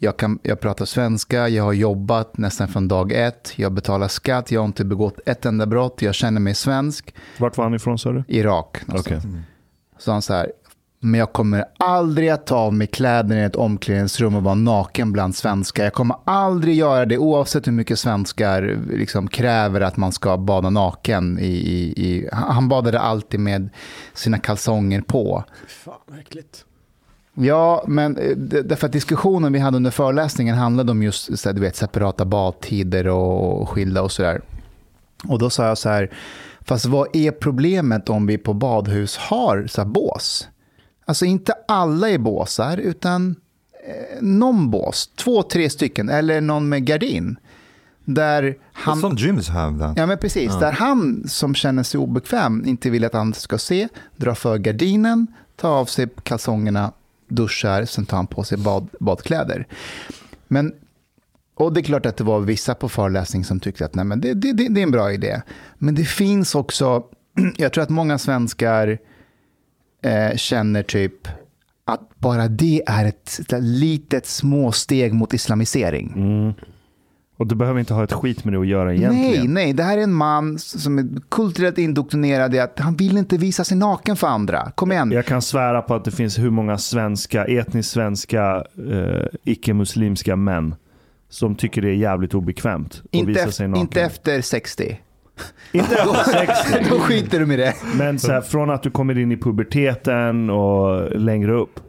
jag, 0.02 0.18
kan, 0.18 0.40
jag 0.44 0.60
pratar 0.60 0.86
svenska, 0.86 1.50
jag 1.50 1.64
har 1.64 1.74
jobbat 1.74 2.38
nästan 2.38 2.68
från 2.68 2.88
dag 2.88 3.12
ett, 3.12 3.54
jag 3.56 3.72
betalar 3.72 4.08
skatt, 4.08 4.52
jag 4.52 4.62
har 4.62 4.66
inte 4.66 4.86
begått 4.86 5.20
ett 5.26 5.46
enda 5.46 5.66
brott, 5.66 6.02
jag 6.02 6.16
känner 6.16 6.42
mig 6.42 6.56
svensk. 6.56 7.14
Vart 7.38 7.58
var 7.58 7.66
han 7.66 7.74
ifrån 7.74 8.00
sa 8.00 8.12
du? 8.12 8.24
Irak. 8.28 8.78
Okej. 8.88 8.88
någonstans. 8.88 9.46
Så 9.98 10.12
han 10.12 10.22
så 10.22 10.34
här, 10.34 10.52
Men 11.00 11.20
jag 11.20 11.34
kommer 11.34 11.66
aldrig 11.80 12.30
att 12.30 12.48
ta 12.48 12.56
av 12.56 12.74
mig 12.74 12.88
kläderna 12.88 13.42
i 13.42 13.44
ett 13.44 13.56
omklädningsrum 13.56 14.36
och 14.36 14.44
vara 14.44 14.56
naken 14.56 15.12
bland 15.12 15.36
svenskar. 15.36 15.84
Jag 15.84 15.94
kommer 15.94 16.16
aldrig 16.26 16.76
göra 16.76 17.06
det 17.06 17.18
oavsett 17.18 17.68
hur 17.68 17.72
mycket 17.72 18.00
svenskar 18.00 18.80
liksom 18.90 19.28
kräver 19.28 19.82
att 19.82 19.98
man 19.98 20.12
ska 20.12 20.38
bada 20.38 20.70
naken. 20.70 21.40
I, 21.40 21.46
i, 21.46 21.94
i. 22.08 22.30
Han 22.32 22.70
badade 22.70 23.00
alltid 23.00 23.40
med 23.40 23.70
sina 24.14 24.38
kalsonger 24.38 25.02
på. 25.02 25.44
Fan 25.68 25.94
vad 26.06 26.20
äckligt. 26.20 26.66
Ja, 27.34 27.84
men 27.88 28.18
eh, 28.18 28.38
därför 28.38 28.88
att 28.88 28.94
diskussionen 28.94 29.54
vi 29.54 29.60
hade 29.60 29.78
under 29.78 29.92
föreläsningen 29.92 30.56
handlade 30.56 30.92
om 30.92 31.04
just 31.04 31.40
så 31.40 31.50
här, 31.50 31.54
du 31.54 31.62
vet, 31.62 31.76
separata 31.76 32.26
badtider 32.26 33.08
och, 33.08 33.62
och 33.62 33.70
skilda 33.70 34.02
och 34.02 34.12
sådär. 34.12 34.42
Och 35.28 35.40
då 35.40 35.50
sa 35.50 35.68
jag 35.68 35.78
så 35.78 35.90
här, 35.90 36.12
fast 36.62 36.86
vad 36.86 37.16
är 37.16 37.32
problemet 37.32 38.10
om 38.10 38.26
vi 38.26 38.38
på 38.38 38.54
badhus 38.54 39.18
har 39.18 39.68
så 39.68 39.82
här 39.82 39.88
bås? 39.90 40.48
Alltså 41.06 41.26
inte 41.26 41.54
alla 41.68 42.10
är 42.10 42.18
båsar, 42.18 42.78
utan 42.78 43.36
eh, 43.88 44.22
någon 44.22 44.72
bås, 44.72 45.08
två, 45.16 45.44
tre 45.44 45.70
stycken, 45.70 46.10
eller 46.10 46.42
någon 46.42 46.70
med 46.70 46.86
gardin. 46.86 47.38
Där 48.06 48.58
han... 48.74 49.02
Some 49.02 49.16
gyms 49.16 49.50
have 49.50 49.80
that. 49.80 49.98
Ja, 49.98 50.06
men 50.06 50.18
precis. 50.18 50.60
Där 50.60 50.72
han 50.72 51.24
som 51.28 51.56
känner 51.56 51.84
sig 51.84 52.00
obekväm 52.00 52.64
inte 52.66 52.90
vill 52.90 53.06
att 53.06 53.16
andra 53.16 53.36
ska 53.36 53.58
se, 53.58 53.88
drar 54.16 54.34
för 54.34 54.58
gardinen, 54.58 55.28
tar 55.56 55.70
av 55.70 55.86
sig 55.86 56.08
kalsongerna, 56.24 56.92
duschar, 57.30 57.86
sen 57.86 58.06
tar 58.06 58.18
han 58.18 58.28
på 58.28 58.44
sig 58.44 58.58
bad, 58.58 58.90
badkläder. 59.00 59.68
Men, 60.48 60.74
och 61.56 61.74
det 61.74 61.80
är 61.80 61.84
klart 61.84 62.06
att 62.06 62.18
det 62.18 62.24
var 62.24 62.40
vissa 62.40 62.76
på 62.76 62.90
föreläsning 62.90 63.46
som 63.46 63.60
tyckte 63.60 63.86
att 63.86 63.96
nej, 63.96 64.06
men 64.06 64.22
det, 64.22 64.34
det, 64.34 64.54
det, 64.54 64.68
det 64.68 64.82
är 64.82 64.84
en 64.84 64.92
bra 64.92 65.14
idé. 65.14 65.42
Men 65.78 65.96
det 65.96 66.06
finns 66.06 66.56
också, 66.56 67.04
jag 67.58 67.74
tror 67.74 67.84
att 67.84 67.90
många 67.90 68.18
svenskar 68.18 69.00
eh, 70.02 70.36
känner 70.36 70.84
typ 70.84 71.28
att 71.86 72.20
bara 72.20 72.48
det 72.48 72.84
är 72.86 73.06
ett 73.06 73.40
litet 73.60 74.26
småsteg 74.26 75.14
mot 75.14 75.34
islamisering. 75.34 76.14
Mm. 76.16 76.54
Och 77.40 77.48
du 77.48 77.56
behöver 77.56 77.80
inte 77.80 77.94
ha 77.94 78.04
ett 78.04 78.14
skit 78.14 78.46
med 78.46 78.54
det 78.54 78.60
att 78.60 78.68
göra 78.68 78.94
egentligen. 78.94 79.32
Nej, 79.32 79.48
nej, 79.48 79.74
det 79.74 79.84
här 79.84 79.98
är 79.98 80.02
en 80.02 80.14
man 80.14 80.60
som 80.60 81.00
är 81.00 81.08
kulturellt 81.30 81.78
indoktrinerad 81.78 82.56
i 82.56 82.60
att 82.60 82.80
han 82.80 82.96
vill 82.96 83.18
inte 83.18 83.38
visa 83.38 83.64
sig 83.64 83.78
naken 83.78 84.16
för 84.16 84.28
andra. 84.28 84.72
Kom 84.76 84.92
igen. 84.92 85.12
Jag 85.12 85.26
kan 85.26 85.42
svära 85.42 85.82
på 85.82 85.96
att 85.96 86.06
det 86.06 86.12
finns 86.12 86.40
hur 86.40 86.50
många 86.50 86.78
svenska, 86.78 87.46
etniskt 87.46 87.92
svenska, 87.92 88.64
eh, 88.92 89.26
icke-muslimska 89.44 90.36
män 90.36 90.76
som 91.30 91.56
tycker 91.56 91.82
det 91.82 91.90
är 91.90 91.94
jävligt 91.96 92.34
obekvämt 92.34 93.02
att 93.04 93.08
Inte, 93.12 93.32
visa 93.32 93.52
sig 93.52 93.68
naken. 93.68 93.82
inte 93.82 94.02
efter 94.02 94.42
60. 94.42 95.00
Inte 95.72 95.96
efter 96.00 96.46
60. 96.74 96.90
Då 96.90 97.00
skiter 97.00 97.40
du 97.40 97.54
i 97.54 97.58
det. 97.58 97.74
Men 97.98 98.20
så 98.20 98.32
här, 98.32 98.42
från 98.42 98.70
att 98.70 98.84
du 98.84 98.92
kommer 98.92 99.18
in 99.18 99.32
i 99.32 99.38
puberteten 99.38 100.50
och 100.50 101.12
längre 101.20 101.52
upp. 101.54 101.80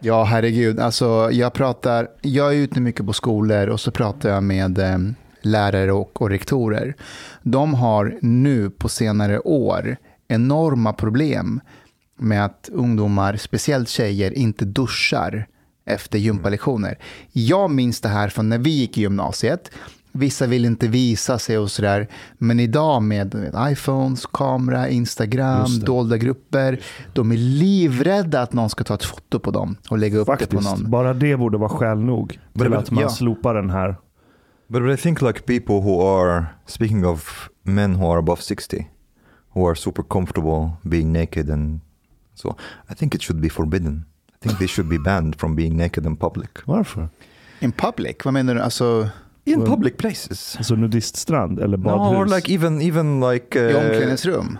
Ja, 0.00 0.24
herregud. 0.24 0.80
Alltså, 0.80 1.30
jag, 1.32 1.52
pratar, 1.52 2.08
jag 2.20 2.54
är 2.54 2.58
ute 2.58 2.80
mycket 2.80 3.06
på 3.06 3.12
skolor 3.12 3.66
och 3.68 3.80
så 3.80 3.90
pratar 3.90 4.30
jag 4.30 4.42
med 4.42 4.78
eh, 4.78 4.98
lärare 5.42 5.92
och, 5.92 6.22
och 6.22 6.30
rektorer. 6.30 6.94
De 7.42 7.74
har 7.74 8.18
nu 8.22 8.70
på 8.70 8.88
senare 8.88 9.40
år 9.40 9.96
enorma 10.28 10.92
problem 10.92 11.60
med 12.18 12.44
att 12.44 12.68
ungdomar, 12.72 13.36
speciellt 13.36 13.88
tjejer, 13.88 14.38
inte 14.38 14.64
duschar 14.64 15.46
efter 15.86 16.18
gympalektioner. 16.18 16.98
Jag 17.32 17.70
minns 17.70 18.00
det 18.00 18.08
här 18.08 18.28
från 18.28 18.48
när 18.48 18.58
vi 18.58 18.70
gick 18.70 18.98
i 18.98 19.00
gymnasiet. 19.00 19.70
Vissa 20.18 20.46
vill 20.46 20.64
inte 20.64 20.88
visa 20.88 21.38
sig 21.38 21.58
och 21.58 21.70
sådär. 21.70 22.08
Men 22.38 22.60
idag 22.60 23.02
med, 23.02 23.34
med 23.34 23.72
iPhones, 23.72 24.26
kamera, 24.26 24.88
Instagram, 24.88 25.66
dolda 25.80 26.16
grupper. 26.16 26.80
De 27.12 27.32
är 27.32 27.36
livrädda 27.36 28.42
att 28.42 28.52
någon 28.52 28.70
ska 28.70 28.84
ta 28.84 28.94
ett 28.94 29.04
foto 29.04 29.38
på 29.38 29.50
dem 29.50 29.76
och 29.90 29.98
lägga 29.98 30.18
upp 30.18 30.26
det 30.26 30.32
på 30.32 30.38
Faktiskt. 30.38 30.62
någon. 30.62 30.90
Bara 30.90 31.14
det 31.14 31.36
borde 31.36 31.58
vara 31.58 31.68
skäl 31.68 31.98
nog 31.98 32.28
till 32.28 32.40
Men- 32.52 32.74
att 32.74 32.90
man 32.90 33.02
ja. 33.02 33.08
slopar 33.08 33.54
den 33.54 33.70
här. 33.70 33.96
But, 34.68 34.82
but 34.82 34.98
I 34.98 35.02
think 35.02 35.22
like 35.22 35.40
people 35.40 35.74
who 35.74 36.02
are, 36.20 36.46
speaking 36.66 37.06
of 37.06 37.48
men 37.62 37.94
who 37.94 38.10
are 38.12 38.18
above 38.18 38.42
60, 38.42 38.86
who 39.54 39.66
are 39.68 39.74
super 39.76 40.02
comfortable 40.02 40.70
being 40.82 41.12
naked 41.12 41.50
and 41.50 41.80
so, 42.34 42.54
I 42.90 42.94
think 42.94 43.14
it 43.14 43.22
should 43.22 43.40
be 43.42 43.48
forbidden. 43.50 44.04
I 44.30 44.46
think 44.48 44.58
they 44.58 44.68
should 44.68 44.88
be 44.90 44.98
banned 44.98 45.36
from 45.40 45.56
being 45.56 45.76
naked 45.76 46.06
in 46.06 46.16
public. 46.16 46.50
Varför? 46.64 47.08
In 47.60 47.72
public? 47.72 48.16
Vad 48.24 48.34
menar 48.34 48.54
du? 48.54 48.60
Alltså, 48.60 49.08
In 49.52 49.64
public 49.64 49.96
places. 49.96 50.54
Alltså 50.56 50.74
nudiststrand 50.74 51.60
eller 51.60 51.76
No, 51.76 51.84
badhus? 51.84 52.18
or 52.18 52.36
like 52.36 52.54
even 52.54 52.82
even 52.82 53.20
like 53.32 53.58
i 53.58 53.72
uh, 53.72 53.78
omklädningsrum? 53.80 54.58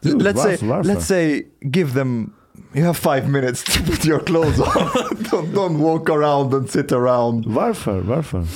Dude, 0.00 0.24
let's 0.24 0.42
say 0.42 0.50
varför, 0.50 0.66
varför? 0.66 0.90
let's 0.90 1.06
say 1.06 1.42
give 1.60 1.94
them 1.94 2.32
you 2.74 2.84
have 2.86 2.94
five 2.94 3.28
minutes 3.28 3.64
to 3.64 3.84
put 3.84 4.04
your 4.06 4.20
clothes 4.20 4.60
on. 4.60 4.66
don't, 5.30 5.54
don't 5.54 5.78
walk 5.78 6.10
around 6.10 6.54
and 6.54 6.70
sit 6.70 6.92
around. 6.92 7.46
Varför? 7.46 8.00
Varför? 8.00 8.46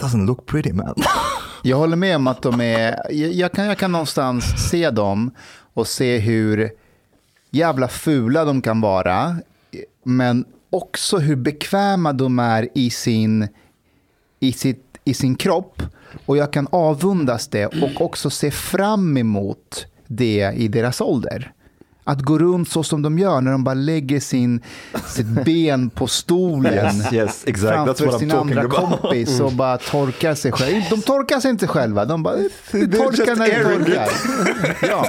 Doesn't 0.00 0.26
look 0.26 0.46
pretty 0.46 0.72
man. 0.72 0.94
Jag 1.62 1.76
håller 1.76 1.96
med 1.96 2.16
om 2.16 2.26
att 2.26 2.42
de 2.42 2.60
är... 2.60 2.96
Jag, 3.10 3.32
jag, 3.32 3.52
kan, 3.52 3.66
jag 3.66 3.78
kan 3.78 3.92
någonstans 3.92 4.44
se 4.70 4.90
dem 4.90 5.30
och 5.74 5.86
se 5.86 6.18
hur 6.18 6.70
jävla 7.50 7.88
fula 7.88 8.44
de 8.44 8.62
kan 8.62 8.80
vara. 8.80 9.36
Men 10.02 10.44
också 10.72 11.18
hur 11.18 11.36
bekväma 11.36 12.12
de 12.12 12.38
är 12.38 12.68
i 12.74 12.90
sin, 12.90 13.48
i 14.40 14.52
sitt, 14.52 14.98
i 15.04 15.14
sin 15.14 15.34
kropp. 15.34 15.82
Och 16.26 16.36
jag 16.36 16.52
kan 16.52 16.68
avundas 16.70 17.48
det 17.48 17.66
och 17.66 18.00
också 18.00 18.30
se 18.30 18.50
fram 18.50 19.16
emot 19.16 19.86
det 20.06 20.52
i 20.56 20.68
deras 20.68 21.00
ålder. 21.00 21.52
Att 22.04 22.22
gå 22.22 22.38
runt 22.38 22.68
så 22.68 22.82
som 22.82 23.02
de 23.02 23.18
gör 23.18 23.40
när 23.40 23.52
de 23.52 23.64
bara 23.64 23.74
lägger 23.74 24.20
sin, 24.20 24.60
sitt 25.06 25.26
ben 25.44 25.90
på 25.90 26.06
stolen 26.06 26.74
Yes, 26.74 27.12
yes, 27.12 27.42
exactly. 27.46 27.78
That's 27.78 27.84
framför 27.84 28.06
what 28.06 28.14
I'm 28.14 28.18
sin 28.18 28.32
andra 28.32 28.68
kompis 28.68 29.40
och 29.40 29.52
bara 29.52 29.78
torkar 29.78 30.34
sig 30.34 30.52
själv. 30.52 30.82
De 30.90 31.02
torkar 31.02 31.40
sig 31.40 31.50
inte 31.50 31.66
själva, 31.66 32.04
de 32.04 32.22
bara 32.22 32.36
They're 32.36 32.96
torkar 32.96 33.36
när 33.36 33.44
airing 33.44 33.84
torkar. 33.84 34.08
Ja, 34.88 35.06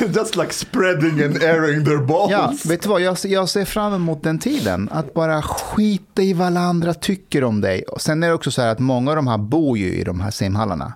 Just 0.14 0.36
like 0.36 0.52
spreading 0.52 1.22
and 1.24 1.42
airing 1.42 1.84
their 1.84 1.98
balls. 1.98 2.30
ja, 2.30 2.54
vet 2.64 2.82
du 2.82 2.88
vad, 2.88 3.00
jag, 3.00 3.16
jag 3.24 3.48
ser 3.48 3.64
fram 3.64 3.94
emot 3.94 4.22
den 4.22 4.38
tiden. 4.38 4.88
Att 4.92 5.14
bara 5.14 5.42
skita 5.42 6.22
i 6.22 6.32
vad 6.32 6.46
alla 6.46 6.60
andra 6.60 6.94
tycker 6.94 7.44
om 7.44 7.60
dig. 7.60 7.82
Och 7.82 8.00
sen 8.00 8.22
är 8.22 8.28
det 8.28 8.34
också 8.34 8.50
så 8.50 8.62
här 8.62 8.68
att 8.68 8.78
många 8.78 9.10
av 9.10 9.16
de 9.16 9.26
här 9.26 9.38
bor 9.38 9.78
ju 9.78 9.94
i 9.94 10.04
de 10.04 10.20
här 10.20 10.30
simhallarna. 10.30 10.92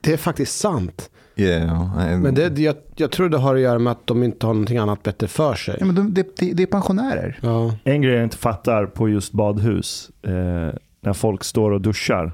Det 0.00 0.12
är 0.12 0.16
faktiskt 0.16 0.58
sant. 0.60 1.08
Yeah, 1.36 2.18
Men 2.18 2.34
det, 2.34 2.58
jag, 2.58 2.74
jag 2.96 3.10
tror 3.10 3.28
det 3.28 3.38
har 3.38 3.54
att 3.54 3.60
göra 3.60 3.78
med 3.78 3.90
att 3.90 4.06
de 4.06 4.22
inte 4.22 4.46
har 4.46 4.54
någonting 4.54 4.78
annat 4.78 5.02
bättre 5.02 5.28
för 5.28 5.54
sig. 5.54 5.76
Ja, 5.80 5.86
men 5.86 5.94
de, 5.94 6.14
det, 6.14 6.36
det, 6.36 6.52
det 6.52 6.62
är 6.62 6.66
pensionärer. 6.66 7.38
Ja. 7.42 7.74
En 7.84 8.02
grej 8.02 8.14
jag 8.14 8.24
inte 8.24 8.36
fattar 8.36 8.86
på 8.86 9.08
just 9.08 9.32
badhus, 9.32 10.10
eh, 10.22 10.32
när 11.00 11.12
folk 11.12 11.44
står 11.44 11.70
och 11.70 11.80
duschar. 11.80 12.32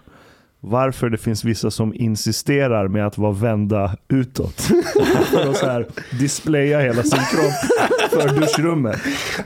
Varför 0.61 1.11
det 1.11 1.19
finns 1.19 1.45
vissa 1.45 1.71
som 1.71 1.95
insisterar 1.95 2.89
med 2.89 3.07
att 3.07 3.19
vara 3.19 3.33
vända 3.33 3.97
utåt. 4.09 4.61
För 5.31 5.51
att 5.51 5.57
så 5.57 5.67
här 5.67 5.87
displaya 6.19 6.81
hela 6.81 7.03
sin 7.03 7.19
kropp 7.19 7.89
för 8.11 8.41
duschrummet. 8.41 9.01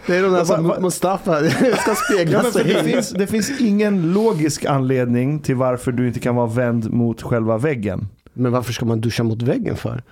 Det 0.07 0.17
är 0.17 0.23
de 0.23 0.33
där 0.33 0.45
som 0.45 0.75
Mustafa 0.81 1.41
ska 1.81 1.95
spegla 1.95 2.43
sig. 2.43 2.65
det, 2.65 2.85
finns, 2.85 3.11
det 3.11 3.27
finns 3.27 3.61
ingen 3.61 4.13
logisk 4.13 4.65
anledning 4.65 5.39
till 5.39 5.57
varför 5.57 5.93
du 5.93 6.09
inte 6.09 6.21
kan 6.21 6.35
vara 6.37 6.47
vänd 6.47 6.93
mot 6.93 7.23
själva 7.23 7.59
väggen. 7.59 8.09
Men 8.33 8.53
varför 8.53 8.73
ska 8.73 8.85
man 8.85 9.01
duscha 9.01 9.23
mot 9.23 9.43
väggen 9.43 9.77
för? 9.77 10.03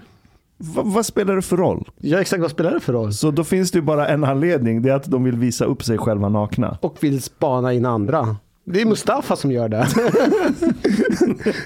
Va, 0.56 0.82
vad 0.84 1.06
spelar 1.06 1.36
det 1.36 1.42
för 1.42 1.56
roll? 1.56 1.88
Ja, 2.00 2.20
exakt. 2.20 2.40
Vad 2.42 2.50
spelar 2.50 2.70
det 2.70 2.80
för 2.80 2.92
roll? 2.92 3.12
Så 3.14 3.30
då 3.30 3.44
finns 3.44 3.70
det 3.70 3.78
ju 3.78 3.82
bara 3.82 4.08
en 4.08 4.24
anledning, 4.24 4.82
det 4.82 4.90
är 4.90 4.94
att 4.94 5.04
de 5.04 5.24
vill 5.24 5.36
visa 5.36 5.64
upp 5.64 5.84
sig 5.84 5.98
själva 5.98 6.28
nakna. 6.28 6.78
Och 6.80 6.96
vill 7.00 7.22
spana 7.22 7.72
in 7.72 7.86
andra. 7.86 8.36
Det 8.64 8.80
är 8.80 8.86
Mustafa 8.86 9.36
som 9.36 9.52
gör 9.52 9.68
det. 9.68 9.86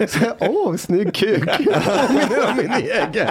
Så, 0.08 0.18
Åh, 0.40 0.70
oh, 0.70 0.76
snygg 0.76 1.14
kuk. 1.14 1.48
Om 2.50 2.56
min 2.56 2.72
egen. 2.72 3.28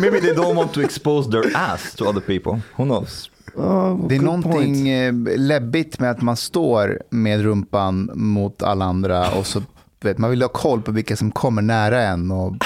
maybe 0.00 0.20
they 0.20 0.32
don't 0.34 0.54
want 0.56 0.72
to 0.72 0.80
expose 0.82 1.30
their 1.30 1.44
ass 1.54 1.94
to 1.94 2.04
other 2.04 2.20
people. 2.20 2.60
Who 2.76 2.84
knows? 2.84 3.30
Oh, 3.54 4.08
Det 4.08 4.16
är 4.16 4.20
någonting 4.20 4.52
point. 4.52 5.28
eh, 5.28 5.38
läbbigt 5.38 6.00
med 6.00 6.10
att 6.10 6.22
man 6.22 6.36
står 6.36 7.02
med 7.10 7.42
rumpan 7.42 8.10
mot 8.14 8.62
alla 8.62 8.84
andra 8.84 9.30
och 9.30 9.46
så 9.46 9.62
vet 10.04 10.18
man 10.18 10.30
vill 10.30 10.42
ha 10.42 10.48
koll 10.48 10.82
på 10.82 10.92
vilka 10.92 11.16
som 11.16 11.30
kommer 11.30 11.62
nära 11.62 12.02
en. 12.02 12.30
Och... 12.30 12.56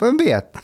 Vem 0.00 0.16
vet? 0.16 0.56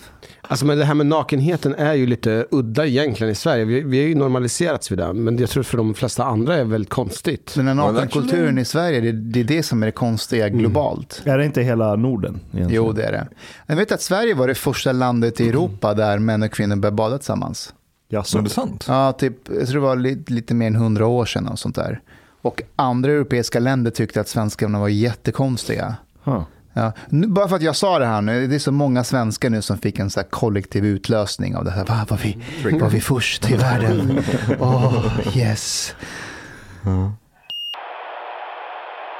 Alltså 0.49 0.67
men 0.67 0.79
det 0.79 0.85
här 0.85 0.95
med 0.95 1.07
nakenheten 1.07 1.75
är 1.75 1.95
ju 1.95 2.07
lite 2.07 2.47
udda 2.51 2.87
egentligen 2.87 3.33
i 3.33 3.35
Sverige. 3.35 3.65
Vi, 3.65 3.81
vi 3.81 4.01
har 4.01 4.09
ju 4.09 4.15
normaliserats 4.15 4.93
vid 4.93 4.99
det. 4.99 5.13
Men 5.13 5.39
jag 5.39 5.51
tror 5.51 5.63
för 5.63 5.77
de 5.77 5.95
flesta 5.95 6.25
andra 6.25 6.57
är 6.57 6.65
väldigt 6.65 6.91
konstigt. 6.91 7.55
Den 7.55 7.69
här 7.69 7.75
nakenkulturen 7.75 8.59
i 8.59 8.65
Sverige, 8.65 9.01
det, 9.01 9.13
det 9.13 9.41
är 9.41 9.45
det 9.45 9.63
som 9.63 9.83
är 9.83 9.87
det 9.87 9.93
konstiga 9.93 10.49
globalt. 10.49 11.23
Är 11.25 11.39
det 11.39 11.45
inte 11.45 11.63
hela 11.63 11.97
Norden? 11.97 12.41
Egentligen? 12.53 12.85
Jo, 12.85 12.93
det 12.93 13.03
är 13.03 13.13
det. 13.13 13.29
Jag 13.67 13.77
vet 13.77 13.93
att 13.93 14.03
Sverige 14.03 14.35
var 14.35 14.49
det 14.49 14.55
första 14.55 14.93
landet 14.93 15.41
i 15.41 15.49
Europa 15.49 15.95
där 15.95 16.19
män 16.19 16.43
och 16.43 16.53
kvinnor 16.53 16.77
började 16.77 16.97
bada 16.97 17.19
tillsammans. 17.19 17.75
Jaså? 18.09 18.39
Så 18.39 18.45
det 18.45 18.51
sant? 18.51 18.85
Ja, 18.89 19.13
typ, 19.13 19.37
jag 19.49 19.69
tror 19.69 19.81
det 19.81 19.87
var 19.87 19.97
lite, 19.97 20.33
lite 20.33 20.55
mer 20.55 20.67
än 20.67 20.77
hundra 20.77 21.07
år 21.07 21.25
sedan 21.25 21.49
och 21.49 21.59
sånt 21.59 21.75
där. 21.75 22.01
Och 22.45 22.63
andra 22.77 23.13
europeiska 23.13 23.59
länder 23.61 23.91
tyckte 23.91 24.21
att 24.21 24.29
svenskarna 24.29 24.81
var 24.81 24.89
jättekonstiga. 24.89 25.97
Huh. 26.25 26.43
Ja. 26.73 26.93
Nu, 27.09 27.27
bara 27.27 27.49
för 27.49 27.57
att 27.57 27.63
jag 27.63 27.77
sa 27.77 27.99
det 27.99 28.07
här 28.07 28.23
nu, 28.23 28.47
det 28.47 28.55
är 28.55 28.59
så 28.59 28.73
många 28.73 29.05
svenskar 29.05 29.51
nu 29.51 29.63
som 29.63 29.79
fick 29.79 29.99
en 29.99 30.11
så 30.11 30.21
här 30.21 30.27
kollektiv 30.27 30.85
utlösning 30.87 31.57
av 31.57 31.65
det 31.65 31.71
här. 31.71 31.85
Va, 31.85 32.07
var, 32.09 32.17
vi, 32.23 32.39
var 32.79 32.89
vi 32.89 33.01
först 33.01 33.51
i 33.51 33.57
världen? 33.57 34.19
Åh, 34.61 35.07
yes. 35.35 35.95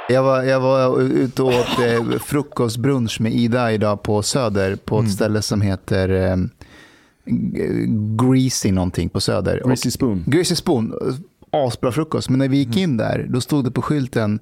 Jag 0.09 0.23
var, 0.23 0.43
jag 0.43 0.61
var 0.61 1.01
ute 1.01 1.43
och 1.43 1.49
åt 1.49 1.79
eh, 1.79 2.19
frukostbrunch 2.19 3.21
med 3.21 3.33
Ida 3.35 3.73
idag 3.73 4.03
på 4.03 4.23
Söder 4.23 4.77
på 4.77 5.01
ett 5.01 5.11
ställe 5.11 5.43
som 5.43 5.61
heter 5.61 6.09
eh, 6.09 6.37
Greasy 8.23 8.73
någonting 8.73 9.09
på 9.09 9.21
Söder. 9.21 9.63
Och- 9.63 9.69
Greasy 9.69 9.91
Spoon. 9.91 10.25
Greasy 10.27 10.55
Spoon, 10.55 10.95
asbra 11.55 11.93
frukost. 11.93 12.29
Men 12.31 12.39
när 12.39 12.49
vi 12.49 12.57
gick 12.57 12.77
in 12.77 12.97
där, 12.97 13.27
då 13.31 13.41
stod 13.41 13.65
det 13.65 13.71
på 13.71 13.83
skylten, 13.83 14.39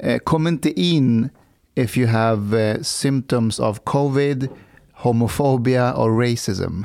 eh, 0.00 0.18
kom 0.18 0.46
inte 0.46 0.80
in 0.80 1.28
if 1.74 1.98
you 1.98 2.08
have 2.08 2.70
eh, 2.70 2.80
symptoms 2.82 3.58
of 3.58 3.80
covid, 3.84 4.48
homophobia 4.92 5.94
or 5.94 6.20
racism. 6.30 6.82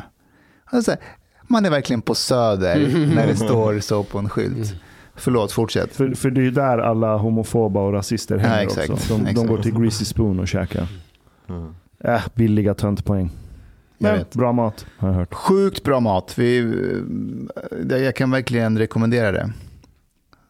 Alltså, 0.66 0.96
man 1.48 1.66
är 1.66 1.70
verkligen 1.70 2.02
på 2.02 2.16
Söder 2.16 3.08
när 3.16 3.28
det 3.28 3.36
står 3.36 3.80
så 3.80 4.04
på 4.04 4.20
en 4.20 4.30
skylt. 4.30 4.76
Förlåt, 5.16 5.52
fortsätt. 5.52 5.96
För, 5.96 6.14
för 6.14 6.32
det 6.32 6.42
är 6.42 6.44
ju 6.44 6.52
där 6.52 6.78
alla 6.78 7.18
homofoba 7.18 7.80
och 7.80 7.94
rasister 7.94 8.38
hänger 8.38 8.56
Ja, 8.56 8.62
exakt. 8.64 8.90
också. 8.90 9.18
De, 9.18 9.34
de 9.34 9.48
går 9.48 9.58
till 9.58 9.80
Greasy 9.80 10.06
Spoon 10.06 10.40
och 10.40 10.48
käkar. 10.48 10.88
Äh, 12.04 12.22
billiga 12.36 12.74
töntpoäng. 12.74 13.30
Jag 14.10 14.18
vet. 14.18 14.36
bra 14.36 14.52
mat 14.52 14.86
har 14.98 15.08
jag 15.08 15.16
hört. 15.16 15.34
Sjukt 15.34 15.84
bra 15.84 16.00
mat. 16.00 16.34
Vi, 16.38 16.58
eh, 17.92 17.98
jag 17.98 18.16
kan 18.16 18.32
verkligen 18.32 18.78
rekommendera 18.78 19.32
det. 19.32 19.52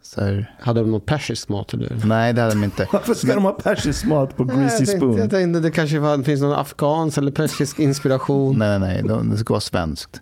Så 0.03 0.21
här, 0.21 0.55
Hade 0.59 0.79
de 0.81 0.91
någon 0.91 1.01
persisk 1.01 1.49
mat 1.49 1.73
eller? 1.73 2.01
nej, 2.05 2.33
det 2.33 2.41
hade 2.41 2.53
de 2.53 2.63
inte. 2.63 2.87
Varför 2.93 3.13
ska 3.13 3.33
de 3.35 3.43
ha 3.43 3.51
persisk 3.51 4.05
mat 4.05 4.37
på 4.37 4.43
Greasy 4.43 4.61
jag 4.63 4.77
tänkte, 4.77 4.97
Spoon? 4.97 5.17
jag 5.17 5.29
tänkte 5.29 5.59
det 5.59 5.71
kanske 5.71 5.99
var, 5.99 6.23
finns 6.23 6.41
någon 6.41 6.53
afghansk 6.59 7.17
eller 7.17 7.31
persisk 7.31 7.79
inspiration. 7.79 8.57
Nej, 8.57 8.79
nej, 8.79 8.93
nej. 8.93 9.03
de- 9.07 9.29
Det 9.29 9.37
ska 9.37 9.53
vara 9.53 9.61
svenskt. 9.61 10.21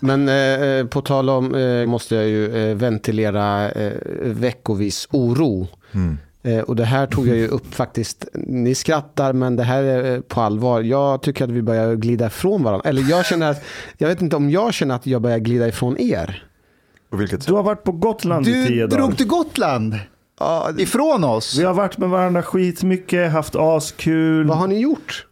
Men 0.00 0.28
eh, 0.28 0.86
på 0.86 1.00
tal 1.00 1.30
om 1.30 1.54
eh, 1.54 1.86
måste 1.86 2.14
jag 2.14 2.26
ju 2.28 2.56
eh, 2.70 2.76
ventilera 2.76 3.70
eh, 3.70 3.92
veckovis 4.22 5.08
oro. 5.10 5.66
Mm. 5.92 6.18
Eh, 6.42 6.58
och 6.60 6.76
det 6.76 6.84
här 6.84 7.06
tog 7.06 7.28
jag 7.28 7.36
ju 7.36 7.48
upp 7.56 7.74
faktiskt. 7.74 8.28
Ni 8.34 8.74
skrattar 8.74 9.32
men 9.32 9.56
det 9.56 9.62
här 9.62 9.82
är 9.82 10.14
eh, 10.14 10.20
på 10.20 10.40
allvar. 10.40 10.80
Jag 10.80 11.22
tycker 11.22 11.44
att 11.44 11.50
vi 11.50 11.62
börjar 11.62 11.94
glida 11.94 12.26
ifrån 12.26 12.62
varandra. 12.62 12.88
Eller 12.88 13.02
jag 13.10 13.26
känner 13.26 13.50
att, 13.50 13.62
jag 13.98 14.08
vet 14.08 14.22
inte 14.22 14.36
om 14.36 14.50
jag 14.50 14.74
känner 14.74 14.94
att 14.94 15.06
jag 15.06 15.22
börjar 15.22 15.38
glida 15.38 15.68
ifrån 15.68 15.96
er. 15.98 16.44
Du 17.46 17.52
har 17.54 17.62
varit 17.62 17.84
på 17.84 17.92
Gotland 17.92 18.48
i 18.48 18.52
tio 18.66 18.82
Du 18.82 18.86
dagar. 18.86 19.02
drog 19.02 19.16
till 19.16 19.26
Gotland. 19.26 19.94
Ifrån 20.78 21.24
oss. 21.24 21.58
Vi 21.58 21.64
har 21.64 21.74
varit 21.74 21.98
med 21.98 22.08
varandra 22.08 22.42
skitmycket, 22.42 23.32
haft 23.32 23.56
askul, 23.56 24.46
Vad 24.46 24.58
har 24.58 24.66
ni 24.66 24.78
gjort? 24.80 25.26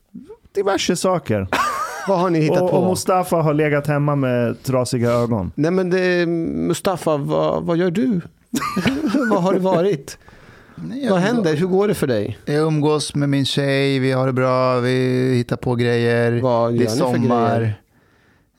diverse 0.55 0.97
saker. 0.97 1.49
Vad 2.09 2.19
har 2.19 2.31
ni 2.31 2.41
hittat 2.41 2.63
Och, 2.63 2.71
på? 2.71 2.77
och 2.77 2.89
Mustafa 2.91 3.37
har 3.37 3.55
legat 3.55 3.87
hemma 3.87 4.17
med 4.17 4.63
trasiga 4.63 5.11
ögon. 5.11 5.53
Nej 5.55 5.71
men 5.71 5.91
det, 5.91 6.27
Mustafa, 6.27 7.17
vad, 7.17 7.63
vad 7.63 7.77
gör 7.77 7.91
du? 7.91 8.21
vad 9.31 9.43
har 9.43 9.53
det 9.53 9.59
varit? 9.61 10.19
Nej, 10.77 11.05
jag- 11.05 11.11
Vad 11.11 11.21
händer? 11.21 11.57
Hur 11.57 11.67
går 11.67 11.89
det 11.89 11.95
för 11.95 12.07
dig? 12.07 12.39
Jag 12.45 12.57
umgås 12.57 13.15
med 13.15 13.29
min 13.29 13.47
tjej, 13.47 13.99
vi 13.99 14.13
har 14.13 14.27
det 14.27 14.33
bra, 14.33 14.81
vi 14.81 15.35
hittar 15.35 15.57
på 15.57 15.75
grejer. 15.75 16.41
Vad 16.41 16.73
det 16.73 16.77
gör 16.77 16.83
är 16.83 16.85
ni 16.85 16.91
för 16.91 16.97
sommar. 16.97 17.81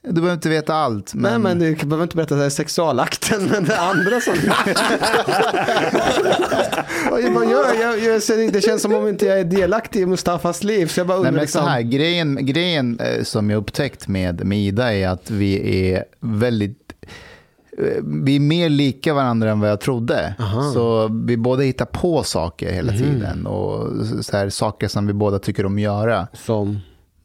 Du 0.02 0.14
behöver 0.14 0.34
inte 0.34 0.50
veta 0.50 0.76
allt. 0.76 1.14
Men... 1.14 1.32
Nej 1.32 1.40
men 1.40 1.60
du 1.60 1.76
behöver 1.76 2.04
inte 2.04 2.16
berätta 2.16 2.36
det 2.36 2.42
här 2.42 2.50
sexualakten, 2.50 3.46
men 3.46 3.64
det 3.64 3.80
andra 3.80 4.22
som... 4.22 4.34
vad 7.34 7.50
gör 7.50 7.82
jag? 7.82 8.00
jag, 8.00 8.00
jag 8.00 8.22
det 8.54 8.62
känns 8.62 8.82
som 8.82 8.96
om 8.96 9.08
inte 9.08 9.26
jag 9.26 9.40
är 9.40 9.44
delaktig 9.44 10.02
i 10.02 10.06
Mustafas 10.06 10.64
liv, 10.64 10.88
så 10.88 11.00
jag 11.00 11.08
bara 11.08 11.18
Nej, 11.18 11.28
undrar 11.28 11.32
men 11.32 11.48
så 11.48 11.60
liksom... 11.60 11.72
här, 11.72 11.82
grejen, 11.82 12.46
grejen 12.46 13.00
eh, 13.00 13.24
som 13.24 13.50
jag 13.50 13.58
upptäckt 13.58 14.08
med, 14.08 14.46
med 14.46 14.60
Ida 14.60 14.94
är 14.94 15.08
att 15.08 15.32
vi 15.32 15.82
är 15.92 16.04
väldigt 16.20 16.87
vi 18.04 18.36
är 18.36 18.40
mer 18.40 18.70
lika 18.70 19.14
varandra 19.14 19.52
än 19.52 19.60
vad 19.60 19.70
jag 19.70 19.82
trodde. 19.82 20.36
Så 20.74 21.08
vi 21.26 21.38
båda 21.38 21.64
hittar 21.64 21.86
på 21.86 22.24
saker 22.24 22.72
hela 22.72 22.92
tiden. 22.92 23.48
Och 23.48 24.06
så 24.26 24.38
här, 24.38 24.50
saker 24.50 24.88
som 24.88 25.08
vi 25.08 25.14
båda 25.14 25.40
tycker 25.40 25.66
om 25.66 25.76
att 25.76 25.82
göra. 25.82 26.28
Som... 26.34 26.80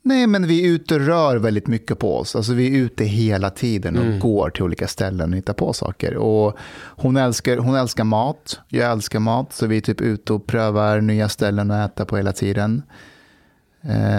Nej, 0.05 0.27
men 0.27 0.47
vi 0.47 0.65
är 0.65 0.69
ute 0.69 0.95
och 0.95 1.01
rör 1.01 1.37
väldigt 1.37 1.67
mycket 1.67 1.99
på 1.99 2.19
oss. 2.19 2.37
Alltså 2.37 2.53
vi 2.53 2.67
är 2.67 2.85
ute 2.85 3.05
hela 3.05 3.51
tiden 3.51 3.99
och 3.99 4.21
går 4.21 4.51
till 4.51 4.62
olika 4.62 4.88
ställen 4.88 5.33
och 5.33 5.37
hittar 5.37 5.53
på 5.53 5.73
saker. 5.73 6.17
Och 6.17 6.57
hon, 6.83 7.17
älskar, 7.17 7.57
hon 7.57 7.75
älskar 7.75 8.05
mat, 8.05 8.61
jag 8.69 8.93
älskar 8.93 9.21
mat. 9.21 9.53
Så 9.53 9.67
vi 9.67 9.77
är 9.77 9.81
typ 9.81 10.01
ute 10.01 10.33
och 10.33 10.47
prövar 10.47 11.01
nya 11.01 11.29
ställen 11.29 11.71
att 11.71 11.93
äta 11.93 12.05
på 12.05 12.17
hela 12.17 12.33
tiden. 12.33 12.83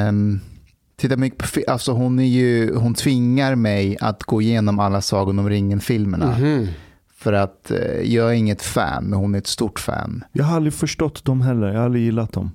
Um, 0.09 0.39
tittar 0.95 1.17
mycket 1.17 1.53
på, 1.53 1.71
alltså 1.71 1.91
hon, 1.91 2.19
är 2.19 2.23
ju, 2.23 2.75
hon 2.75 2.93
tvingar 2.93 3.55
mig 3.55 3.97
att 4.01 4.23
gå 4.23 4.41
igenom 4.41 4.79
alla 4.79 5.01
Sagan 5.01 5.39
om 5.39 5.49
ringen-filmerna. 5.49 6.35
För 7.15 7.33
att 7.33 7.71
eh, 7.71 7.77
jag 8.01 8.29
är 8.29 8.33
inget 8.33 8.61
fan, 8.61 9.03
men 9.03 9.19
hon 9.19 9.35
är 9.35 9.39
ett 9.39 9.47
stort 9.47 9.79
fan. 9.79 10.23
Jag 10.31 10.43
har 10.43 10.55
aldrig 10.55 10.73
förstått 10.73 11.25
dem 11.25 11.41
heller. 11.41 11.67
Jag 11.67 11.77
har 11.77 11.85
aldrig 11.85 12.03
gillat 12.03 12.31
dem. 12.31 12.51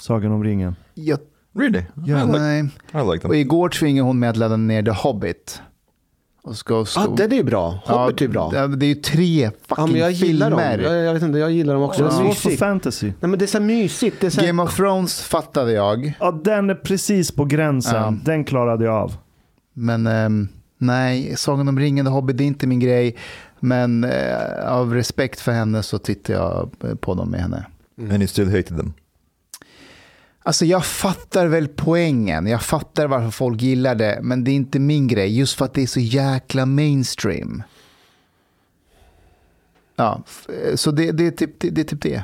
Sagan 0.00 0.32
om 0.32 0.44
ringen. 0.44 0.76
Jag, 0.94 1.18
Really? 1.58 1.82
ja, 2.06 2.22
I, 2.22 2.26
like, 2.26 2.38
nej. 2.38 2.60
I 2.60 2.96
like 2.96 3.08
Och 3.14 3.20
them. 3.20 3.32
igår 3.34 3.68
tvingade 3.68 4.06
hon 4.06 4.18
mig 4.18 4.28
att 4.28 4.36
ladda 4.36 4.56
ner 4.56 4.82
The 4.82 4.90
Hobbit. 4.90 5.62
Och 6.44 6.56
ska, 6.56 6.84
Ja, 6.96 7.06
det 7.28 7.38
är 7.38 7.42
bra. 7.42 7.78
Hobbit 7.84 8.22
är 8.22 8.28
bra. 8.28 8.50
Ja, 8.54 8.66
det 8.66 8.86
är 8.86 8.88
ju 8.88 8.94
tre 8.94 9.50
fucking 9.50 9.74
Ja, 9.76 9.86
men 9.86 9.96
jag 10.00 10.12
gillar 10.12 10.46
filmer. 10.50 10.78
dem. 10.78 10.86
Jag, 10.86 11.04
jag 11.04 11.14
vet 11.14 11.22
inte, 11.22 11.38
jag 11.38 11.50
gillar 11.52 11.74
dem 11.74 11.82
också. 11.82 12.02
Det 12.02 12.08
Det 12.08 12.14
är 12.16 12.24
mysigt. 12.24 12.58
fantasy. 12.58 13.06
Nej, 13.06 13.30
men 13.30 13.38
det 13.38 13.44
är 13.44 13.46
så 13.46 13.60
mysigt. 13.60 14.16
Det 14.20 14.26
är 14.26 14.30
så 14.30 14.40
här... 14.40 14.46
Game 14.46 14.62
of 14.62 14.76
Thrones 14.76 15.20
fattade 15.22 15.72
jag. 15.72 16.12
Ja, 16.20 16.40
den 16.44 16.70
är 16.70 16.74
precis 16.74 17.30
på 17.32 17.44
gränsen. 17.44 17.94
Ja. 17.94 18.14
Den 18.24 18.44
klarade 18.44 18.84
jag 18.84 18.94
av. 18.94 19.16
Men 19.74 20.06
ehm, 20.06 20.48
nej, 20.78 21.36
Sagan 21.36 21.68
om 21.68 21.78
ringen, 21.78 22.06
The 22.06 22.10
Hobbit, 22.12 22.38
det 22.38 22.44
är 22.44 22.46
inte 22.46 22.66
min 22.66 22.80
grej. 22.80 23.16
Men 23.60 24.04
eh, 24.04 24.68
av 24.68 24.94
respekt 24.94 25.40
för 25.40 25.52
henne 25.52 25.82
så 25.82 25.98
tittar 25.98 26.34
jag 26.34 26.70
eh, 26.84 26.94
på 26.94 27.14
dem 27.14 27.30
med 27.30 27.40
henne. 27.40 27.66
And 28.00 28.12
you 28.12 28.26
still 28.26 28.46
hated 28.46 28.76
them. 28.76 28.92
Alltså 30.42 30.64
jag 30.64 30.84
fattar 30.84 31.46
väl 31.46 31.68
poängen. 31.68 32.46
Jag 32.46 32.62
fattar 32.62 33.06
varför 33.06 33.30
folk 33.30 33.62
gillar 33.62 33.94
det. 33.94 34.18
Men 34.22 34.44
det 34.44 34.50
är 34.50 34.54
inte 34.54 34.78
min 34.78 35.08
grej. 35.08 35.38
Just 35.38 35.58
för 35.58 35.64
att 35.64 35.74
det 35.74 35.82
är 35.82 35.86
så 35.86 36.00
jäkla 36.00 36.66
mainstream. 36.66 37.62
Ja, 39.96 40.22
f- 40.26 40.48
så 40.74 40.90
det, 40.90 41.12
det, 41.12 41.26
är, 41.26 41.30
typ, 41.30 41.60
det, 41.60 41.70
det 41.70 41.80
är 41.80 41.84
typ 41.84 42.02
det. 42.02 42.22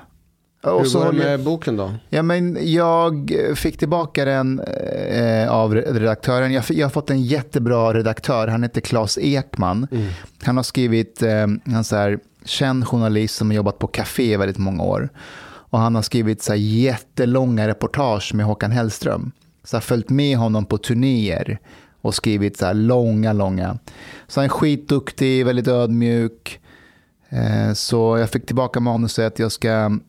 Och 0.62 0.82
Hur 0.84 0.92
går 0.94 1.00
det 1.00 1.06
jag- 1.06 1.14
med 1.16 1.40
boken 1.44 1.76
då? 1.76 1.94
Ja, 2.08 2.22
men 2.22 2.58
jag 2.72 3.32
fick 3.54 3.78
tillbaka 3.78 4.24
den 4.24 4.60
eh, 4.60 5.50
av 5.50 5.74
redaktören. 5.74 6.52
Jag, 6.52 6.64
jag 6.70 6.86
har 6.86 6.90
fått 6.90 7.10
en 7.10 7.22
jättebra 7.22 7.94
redaktör. 7.94 8.48
Han 8.48 8.62
heter 8.62 8.80
Claes 8.80 9.18
Ekman. 9.18 9.86
Han 10.42 10.56
har 10.56 10.64
skrivit, 10.64 11.22
eh, 11.22 11.46
han 11.66 11.84
så 11.84 11.96
här, 11.96 12.18
känd 12.44 12.86
journalist 12.88 13.34
som 13.34 13.48
har 13.50 13.54
jobbat 13.56 13.78
på 13.78 13.86
café 13.86 14.36
väldigt 14.36 14.58
många 14.58 14.82
år. 14.82 15.08
Och 15.70 15.78
han 15.78 15.94
har 15.94 16.02
skrivit 16.02 16.42
så 16.42 16.54
jättelånga 16.54 17.68
reportage 17.68 18.34
med 18.34 18.46
Håkan 18.46 18.70
Hellström. 18.70 19.32
Så 19.64 19.76
har 19.76 19.80
följt 19.80 20.10
med 20.10 20.36
honom 20.38 20.64
på 20.66 20.78
turnéer 20.78 21.58
och 22.00 22.14
skrivit 22.14 22.56
så 22.58 22.66
här 22.66 22.74
långa, 22.74 23.32
långa. 23.32 23.78
Så 24.28 24.40
han 24.40 24.44
är 24.44 24.48
skitduktig, 24.48 25.46
väldigt 25.46 25.68
ödmjuk. 25.68 26.60
Eh, 27.28 27.72
Så 27.74 28.18
jag 28.18 28.30
fick 28.30 28.46
tillbaka 28.46 28.80
manuset, 28.80 29.38
jag 29.38 29.52
ska 29.52 29.68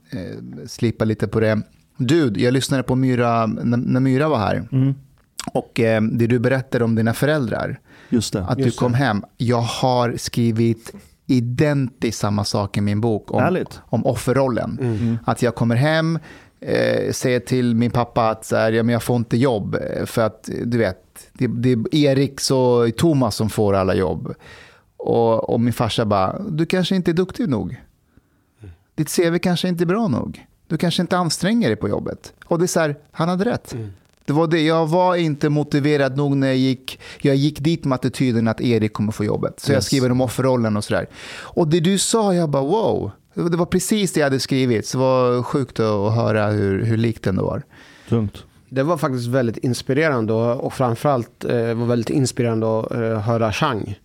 eh, 0.10 0.66
slipa 0.68 1.06
lite 1.06 1.28
på 1.28 1.40
det. 1.40 1.62
Du, 1.98 2.34
jag 2.38 2.54
lyssnade 2.54 2.84
på 2.84 2.96
Myra, 2.96 3.46
när 3.46 4.00
Myra 4.00 4.30
var 4.30 4.38
här. 4.38 4.68
Och 5.54 5.80
eh, 5.80 6.02
det 6.02 6.28
du 6.28 6.40
berättade 6.40 6.84
om 6.84 6.96
dina 6.96 7.14
föräldrar, 7.14 7.80
Just 8.10 8.34
det. 8.34 8.44
att 8.44 8.58
du 8.58 8.72
kom 8.72 8.94
hem. 8.94 9.24
Jag 9.38 9.62
har 9.62 10.14
skrivit 10.18 10.94
identiskt 11.30 12.20
samma 12.20 12.44
sak 12.44 12.78
i 12.78 12.82
min 12.82 13.02
bok 13.02 13.32
om, 13.34 13.42
Härligt. 13.42 13.82
om 13.86 14.06
offerrollen. 14.06 15.20
Att 15.26 15.42
jag 15.42 15.56
kommer 15.56 15.76
hem, 15.76 16.20
eh, 16.60 17.12
säger 17.12 17.40
till 17.40 17.76
min 17.76 17.92
pappa 17.92 18.30
att 18.30 18.46
så 18.46 18.56
här, 18.56 18.72
ja, 18.72 18.84
men 18.84 18.94
jag 18.94 19.04
får 19.04 19.16
inte 19.16 19.38
jobb 19.38 19.76
eh, 19.76 20.06
för 20.06 20.22
att 20.22 20.50
du 20.66 20.78
vet, 20.78 20.98
det, 21.34 21.48
det 21.48 21.72
är 21.72 21.96
Erik 21.96 22.40
och 22.52 22.98
Thomas 22.98 23.36
som 23.36 23.50
får 23.50 23.74
alla 23.74 23.96
jobb. 23.96 24.34
Och, 24.98 25.50
och 25.50 25.60
min 25.60 25.74
farsa 25.74 26.06
bara, 26.06 26.40
du 26.50 26.66
kanske 26.66 26.96
inte 26.96 27.12
är 27.12 27.14
duktig 27.14 27.50
nog. 27.50 27.82
Ditt 28.96 29.16
CV 29.16 29.38
kanske 29.38 29.68
inte 29.68 29.84
är 29.84 29.86
bra 29.86 30.08
nog. 30.08 30.46
Du 30.68 30.78
kanske 30.78 31.02
inte 31.02 31.18
anstränger 31.18 31.68
dig 31.68 31.76
på 31.76 31.90
jobbet. 31.90 32.34
Och 32.46 32.60
det 32.60 32.66
är 32.66 32.68
så 32.68 32.80
här, 32.80 32.96
han 33.12 33.30
hade 33.30 33.46
rätt. 33.46 33.76
Det 34.30 34.34
var 34.34 34.48
det. 34.48 34.62
Jag 34.62 34.88
var 34.88 35.16
inte 35.16 35.50
motiverad 35.50 36.18
nog 36.18 36.38
när 36.38 36.48
jag 36.48 36.58
gick. 36.58 37.00
Jag 37.22 37.36
gick 37.36 37.60
dit 37.60 37.86
med 37.86 37.96
attityden 37.96 38.48
att 38.48 38.62
Erik 38.62 38.94
kommer 38.94 39.12
få 39.12 39.26
jobbet. 39.26 39.60
Så 39.60 39.72
jag 39.72 39.76
Yes. 39.76 39.86
skriver 39.86 40.12
om 40.12 40.22
offerrollen 40.22 40.78
och 40.78 40.84
sådär. 40.84 41.08
Och 41.42 41.68
det 41.68 41.80
du 41.80 41.98
sa, 41.98 42.34
jag 42.34 42.50
bara 42.50 42.64
wow. 42.64 43.12
Det 43.34 43.58
var- 43.58 43.66
precis 43.66 44.14
det 44.14 44.20
jag 44.20 44.26
hade 44.26 44.40
skrivit. 44.40 44.88
Så 44.88 44.98
det 44.98 45.04
var 45.04 45.44
sjukt 45.44 45.80
att 45.80 46.14
höra 46.16 46.48
hur, 46.48 46.84
hur 46.86 46.98
likt 46.98 47.24
den 47.24 47.36
var. 47.38 47.64
Tungt. 48.10 48.38
Det 48.70 48.84
var 48.84 48.98
faktiskt 48.98 49.28
väldigt 49.28 49.58
inspirerande 49.58 50.34
och, 50.34 50.64
och 50.66 50.74
framförallt 50.74 51.46
eh, 51.46 51.56
var 51.74 51.86
väldigt 51.86 52.10
inspirerande 52.10 52.80
att 52.80 52.92
eh, 52.92 53.00
höra 53.20 53.52
Chang. 53.54 54.00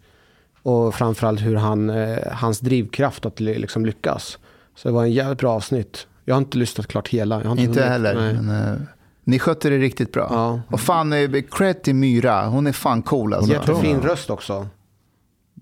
Och 0.62 0.94
framförallt 0.94 1.40
hur 1.40 1.56
han, 1.56 1.90
eh, 1.90 2.18
hans 2.32 2.60
drivkraft 2.60 3.26
att 3.26 3.40
li- 3.40 3.58
liksom 3.58 3.86
lyckas. 3.86 4.38
Så 4.76 4.88
det 4.88 4.92
var 4.94 5.02
en 5.04 5.12
jävligt 5.12 5.38
bra 5.38 5.52
avsnitt. 5.52 6.06
Jag 6.24 6.34
har 6.34 6.38
inte 6.40 6.58
lyssnat 6.58 6.86
klart 6.86 7.08
hela. 7.08 7.42
Jag 7.42 7.48
har 7.48 7.56
Inte 7.56 7.62
hunnit. 7.80 7.84
heller. 7.92 8.14
Nej. 8.14 8.34
Men, 8.34 8.72
eh, 8.72 8.80
Ni 9.24 9.38
skötte 9.38 9.68
det 9.70 9.78
riktigt 9.78 10.12
bra. 10.12 10.28
Ja. 10.30 10.60
Och 10.70 10.80
fan, 10.80 11.12
eh, 11.12 11.30
cred 11.50 11.82
till 11.82 11.94
Myra. 11.94 12.46
Hon 12.46 12.66
är 12.66 12.72
fan 12.72 13.02
cool 13.02 13.34
alltså. 13.34 13.52
Jättefin 13.52 14.00
röst 14.00 14.30
också. 14.30 14.68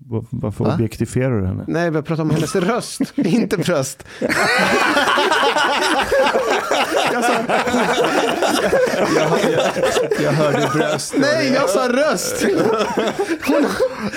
Va- 0.09 0.25
Varför 0.29 0.63
Va? 0.65 0.73
objektifierar 0.73 1.41
du 1.41 1.47
henne? 1.47 1.63
Nej, 1.67 1.91
vi 1.91 2.01
pratar 2.01 2.23
om 2.23 2.29
hennes 2.29 2.55
röst, 2.55 2.99
inte 3.17 3.57
bröst. 3.57 4.03
Jag 10.23 10.31
hörde 10.31 10.69
bröst. 10.73 11.13
Nej, 11.17 11.53
jag 11.53 11.69
sa 11.69 11.89
röst. 11.89 12.45
Hon, 13.47 13.65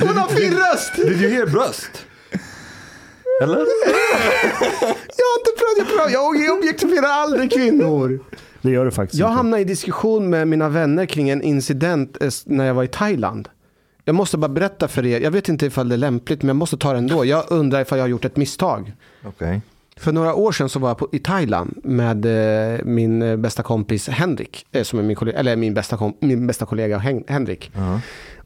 hon 0.00 0.16
har 0.18 0.28
fin 0.28 0.54
röst. 0.58 0.96
Did 0.96 1.22
you 1.22 1.30
hear 1.30 1.46
bröst? 1.46 1.90
Eller? 3.42 3.56
Jag 5.16 5.26
har 5.26 5.38
inte 5.38 5.50
pratat, 5.58 5.78
jag, 5.78 5.88
pratar, 5.88 6.10
jag 6.10 6.58
objektifierar 6.58 7.08
aldrig 7.08 7.52
kvinnor. 7.52 8.20
Det 8.66 8.72
gör 8.72 8.84
du 8.84 8.90
faktiskt 8.90 9.20
Jag 9.20 9.28
inte. 9.28 9.36
hamnade 9.36 9.62
i 9.62 9.64
diskussion 9.64 10.30
med 10.30 10.48
mina 10.48 10.68
vänner 10.68 11.06
kring 11.06 11.28
en 11.30 11.42
incident 11.42 12.22
eh, 12.22 12.28
när 12.44 12.64
jag 12.66 12.74
var 12.74 12.84
i 12.84 12.88
Thailand. 12.88 13.48
Jag 14.04 14.14
måste 14.14 14.38
bara 14.38 14.48
berätta 14.48 14.88
för 14.88 15.06
er, 15.06 15.20
jag 15.20 15.30
vet 15.30 15.48
inte 15.48 15.66
ifall 15.66 15.88
det 15.88 15.94
är 15.94 15.98
lämpligt 15.98 16.42
men 16.42 16.48
jag 16.48 16.56
måste 16.56 16.76
ta 16.76 16.92
det 16.92 16.98
ändå. 16.98 17.24
Jag 17.24 17.44
undrar 17.48 17.80
ifall 17.80 17.98
jag 17.98 18.04
har 18.04 18.08
gjort 18.08 18.24
ett 18.24 18.36
misstag. 18.36 18.92
Okej. 19.24 19.60
För 19.96 20.12
några 20.12 20.34
år 20.34 20.52
sedan 20.52 20.68
så 20.68 20.78
var 20.78 20.88
jag 20.88 20.98
på, 20.98 21.08
i 21.12 21.18
Thailand 21.18 21.80
med 21.84 22.26
eh, 22.74 22.84
min 22.84 23.22
eh, 23.22 23.36
bästa 23.36 23.62
kompis 23.62 24.08
Henrik, 24.08 24.66
eh, 24.72 24.82
som 24.82 24.98
är 24.98 25.02
min, 25.02 25.16
kollega, 25.16 25.38
eller 25.38 25.56
min, 25.56 25.74
bästa, 25.74 25.96
kom, 25.96 26.16
min 26.20 26.46
bästa 26.46 26.66
kollega 26.66 26.98
Hen, 26.98 27.24
Henrik. 27.28 27.72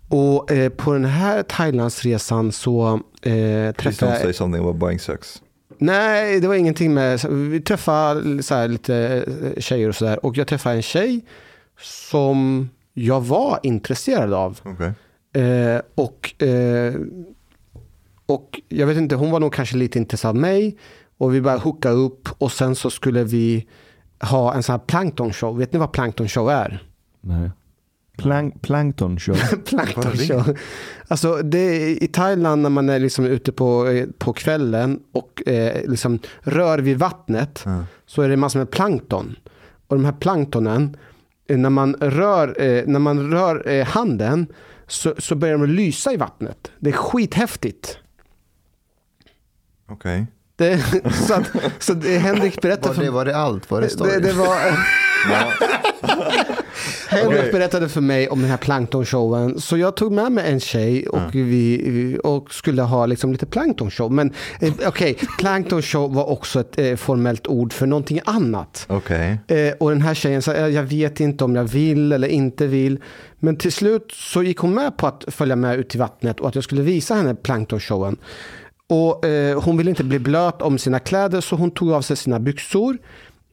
Och 0.08 0.50
eh, 0.52 0.68
på 0.68 0.92
den 0.92 1.04
här 1.04 1.42
Thailandsresan 1.42 2.52
så 2.52 2.92
eh, 3.22 3.32
Please 3.32 3.72
träffade 3.72 4.12
don't 4.12 4.14
jag... 4.14 4.22
say 4.22 4.32
something 4.32 4.64
about 4.64 4.76
buying 4.76 4.98
sex. 4.98 5.42
Nej, 5.80 6.40
det 6.40 6.48
var 6.48 6.54
ingenting 6.54 6.94
med... 6.94 7.20
Vi 7.30 7.60
träffade 7.60 8.42
så 8.42 8.54
här, 8.54 8.68
lite 8.68 9.24
eh, 9.54 9.60
tjejer 9.60 9.88
och 9.88 9.94
sådär. 9.94 10.26
Och 10.26 10.36
jag 10.36 10.46
träffade 10.46 10.74
en 10.74 10.82
tjej 10.82 11.24
som 11.80 12.68
jag 12.94 13.20
var 13.20 13.60
intresserad 13.62 14.32
av. 14.32 14.60
Okej. 14.62 14.92
Eh, 15.44 15.80
och, 15.94 16.42
eh, 16.42 16.94
och 18.26 18.60
jag 18.68 18.86
vet 18.86 18.96
inte, 18.96 19.14
hon 19.14 19.30
var 19.30 19.40
nog 19.40 19.54
kanske 19.54 19.76
lite 19.76 19.98
intresserad 19.98 20.36
av 20.36 20.40
mig. 20.40 20.78
Och 21.18 21.34
vi 21.34 21.40
började 21.40 21.62
hooka 21.62 21.90
upp 21.90 22.28
och 22.38 22.52
sen 22.52 22.74
så 22.74 22.90
skulle 22.90 23.24
vi 23.24 23.66
ha 24.20 24.54
en 24.54 24.62
sån 24.62 24.72
här 24.72 24.80
plankton 24.86 25.32
show. 25.32 25.58
Vet 25.58 25.72
ni 25.72 25.78
vad 25.78 25.92
plankton 25.92 26.28
show 26.28 26.50
är? 26.50 26.82
Nej. 27.20 27.50
Plank, 28.22 28.62
plankton 28.62 29.18
show. 29.18 29.34
plankton 29.64 30.16
show. 30.16 30.56
Alltså 31.08 31.42
det 31.42 31.58
är 31.58 32.02
i 32.02 32.06
Thailand 32.06 32.62
när 32.62 32.70
man 32.70 32.88
är 32.88 32.98
liksom 32.98 33.24
ute 33.24 33.52
på, 33.52 33.88
eh, 33.88 34.06
på 34.18 34.32
kvällen 34.32 35.00
och 35.12 35.48
eh, 35.48 35.90
liksom 35.90 36.18
rör 36.40 36.78
vid 36.78 36.98
vattnet 36.98 37.64
så 38.06 38.22
är 38.22 38.28
det 38.28 38.36
massor 38.36 38.58
med 38.58 38.70
plankton. 38.70 39.36
Och 39.86 39.96
de 39.96 40.04
här 40.04 40.12
planktonen, 40.12 40.96
eh, 41.48 41.58
när 41.58 41.70
man 41.70 41.94
rör, 41.94 42.62
eh, 42.62 42.84
när 42.86 42.98
man 42.98 43.30
rör 43.30 43.68
eh, 43.68 43.86
handen 43.86 44.46
så, 44.86 45.14
så 45.18 45.34
börjar 45.34 45.58
de 45.58 45.66
lysa 45.66 46.12
i 46.12 46.16
vattnet. 46.16 46.70
Det 46.78 46.90
är 46.90 46.94
skithäftigt. 46.94 47.98
Okej. 49.88 50.26
Det, 50.56 50.78
så 51.26 51.34
att, 51.34 51.50
så 51.78 51.94
det, 51.94 52.18
Henrik 52.18 52.62
berättade 52.62 52.88
Var 52.88 52.94
för 52.94 53.02
det, 53.02 53.10
var 53.10 53.24
det 53.24 53.36
allt? 53.36 53.70
Var 53.70 53.80
det 53.80 53.88
story? 53.88 54.10
det, 54.10 54.20
det 54.20 54.32
var... 54.32 54.56
Henrik 57.08 57.52
berättade 57.52 57.88
för 57.88 58.00
mig 58.00 58.28
om 58.28 58.40
den 58.40 58.50
här 58.50 58.56
planktonshowen. 58.56 59.60
Så 59.60 59.76
jag 59.76 59.96
tog 59.96 60.12
med 60.12 60.32
mig 60.32 60.52
en 60.52 60.60
tjej 60.60 61.06
och 61.08 61.34
vi 61.34 61.90
vi- 61.90 62.18
och 62.24 62.54
skulle 62.54 62.82
ha 62.82 63.06
liksom 63.06 63.32
lite 63.32 63.46
planktonshow. 63.46 64.12
Men 64.12 64.32
eh, 64.60 64.72
okej, 64.86 65.18
planktonshow 65.38 66.14
var 66.14 66.28
också 66.30 66.60
ett 66.60 66.78
eh, 66.78 66.96
formellt 66.96 67.46
ord 67.46 67.72
för 67.72 67.86
någonting 67.86 68.20
annat. 68.24 68.84
Okej. 68.88 69.38
Eh, 69.48 69.72
och 69.80 69.90
den 69.90 70.02
här 70.02 70.14
tjejen 70.14 70.42
sa, 70.42 70.54
"Eh, 70.54 70.66
jag 70.68 70.82
vet 70.82 71.20
inte 71.20 71.44
om 71.44 71.56
jag 71.56 71.64
vill 71.64 72.12
eller 72.12 72.28
inte 72.28 72.66
vill. 72.66 72.98
Men 73.38 73.56
till 73.56 73.72
slut 73.72 74.12
så 74.12 74.42
gick 74.42 74.58
hon 74.58 74.74
med 74.74 74.96
på 74.96 75.06
att 75.06 75.24
följa 75.28 75.56
med 75.56 75.78
ut 75.78 75.88
till 75.88 76.00
vattnet 76.00 76.40
och 76.40 76.48
att 76.48 76.54
jag 76.54 76.64
skulle 76.64 76.82
visa 76.82 77.14
henne 77.14 77.34
planktonshowen. 77.34 78.16
Och 78.88 79.24
eh, 79.26 79.60
hon 79.62 79.76
ville 79.76 79.90
inte 79.90 80.04
bli 80.04 80.18
blöt 80.18 80.62
om 80.62 80.78
sina 80.78 80.98
kläder 80.98 81.40
så 81.40 81.56
hon 81.56 81.70
tog 81.70 81.92
av 81.92 82.02
sig 82.02 82.16
sina 82.16 82.40
byxor 82.40 82.98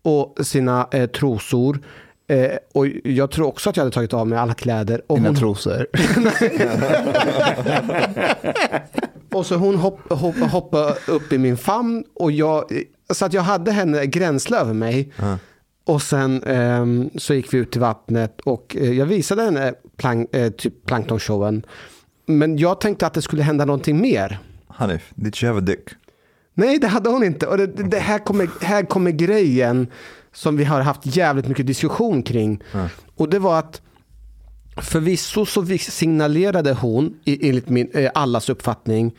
och 0.08 0.46
sina 0.46 0.88
eh, 0.92 1.10
trosor. 1.10 1.80
Eh, 2.28 2.52
och 2.74 2.88
jag 3.04 3.32
tror 3.32 3.48
också 3.48 3.70
att 3.70 3.78
jag 3.78 3.84
hade 3.84 3.94
tagit 3.94 4.14
av 4.14 4.28
mig 4.28 4.40
alla 4.40 4.54
kläder. 4.54 5.02
Och 5.08 5.18
Dina 5.18 5.30
hon, 5.30 5.36
trosor. 5.36 5.88
och 9.34 9.46
så 9.46 9.56
hon 9.56 9.76
hopp, 9.76 10.00
hopp, 10.10 10.36
hoppade 10.36 10.96
upp 11.08 11.34
i 11.34 11.38
min 11.38 11.58
famn. 11.58 12.04
Och 12.14 12.32
jag, 12.32 12.64
så 13.10 13.26
att 13.26 13.34
jag 13.34 13.42
hade 13.42 13.72
henne 13.72 14.06
gränsle 14.06 14.58
över 14.58 14.74
mig. 14.74 15.14
Och 15.86 16.02
sen 16.02 16.44
ehm, 16.44 17.10
så 17.16 17.34
gick 17.34 17.54
vi 17.54 17.58
ut 17.58 17.72
till 17.72 17.82
vattnet 17.82 18.42
och 18.42 18.76
eh, 18.80 18.92
jag 18.92 19.06
visade 19.06 19.42
henne 19.42 19.74
plank, 19.98 20.36
eh, 20.36 20.52
typ 20.52 20.86
planktonshowen. 20.86 21.66
Men 22.26 22.58
jag 22.58 22.82
tänkte 22.82 23.08
att 23.08 23.14
det 23.14 23.22
skulle 23.22 23.44
hända 23.44 23.66
någonting 23.66 24.02
mer. 24.02 24.40
Hanif, 24.68 25.12
did 25.16 25.44
you 25.44 25.54
have 25.54 25.60
a 25.60 25.66
dick? 25.66 25.90
Nej, 26.58 26.80
det 26.80 26.88
hade 26.88 27.10
hon 27.10 27.24
inte. 27.24 27.48
Och 27.48 27.58
det, 27.58 27.68
det, 27.68 28.00
här, 28.00 28.20
kommer, 28.20 28.50
här 28.62 28.84
kommer 28.84 29.12
grejen 29.12 29.88
som 30.34 30.58
vi 30.58 30.64
har 30.64 30.82
haft 30.82 31.02
jävligt 31.06 31.48
mycket 31.48 31.68
diskussion 31.68 32.24
kring. 32.24 32.64
Och 33.16 33.30
det 33.30 33.40
var 33.40 33.60
att 33.60 33.82
förvisso 34.82 35.46
så 35.46 35.66
signalerade 35.80 36.74
hon, 36.74 37.20
i- 37.26 37.50
enligt 37.50 37.70
min, 37.70 37.90
eh, 37.94 38.12
allas 38.14 38.50
uppfattning, 38.50 39.16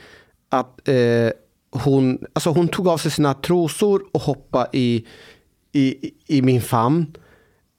att 0.50 0.88
eh, 0.88 1.30
hon, 1.70 2.18
alltså 2.32 2.50
hon 2.50 2.68
tog 2.68 2.88
av 2.88 2.98
sig 2.98 3.10
sina 3.10 3.34
trosor 3.34 4.02
och 4.12 4.20
hoppade 4.20 4.68
i, 4.72 5.06
i, 5.72 6.10
i 6.26 6.42
min 6.42 6.62
famn. 6.62 7.06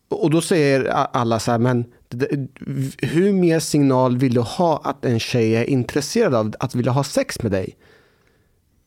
Och 0.09 0.29
då 0.29 0.41
säger 0.41 0.85
alla 0.89 1.39
så 1.39 1.51
här, 1.51 1.59
men 1.59 1.85
hur 2.97 3.33
mer 3.33 3.59
signal 3.59 4.17
vill 4.17 4.33
du 4.33 4.41
ha 4.41 4.81
att 4.83 5.05
en 5.05 5.19
tjej 5.19 5.55
är 5.55 5.63
intresserad 5.63 6.35
av 6.35 6.53
att 6.59 6.75
vilja 6.75 6.91
ha 6.91 7.03
sex 7.03 7.41
med 7.43 7.51
dig? 7.51 7.75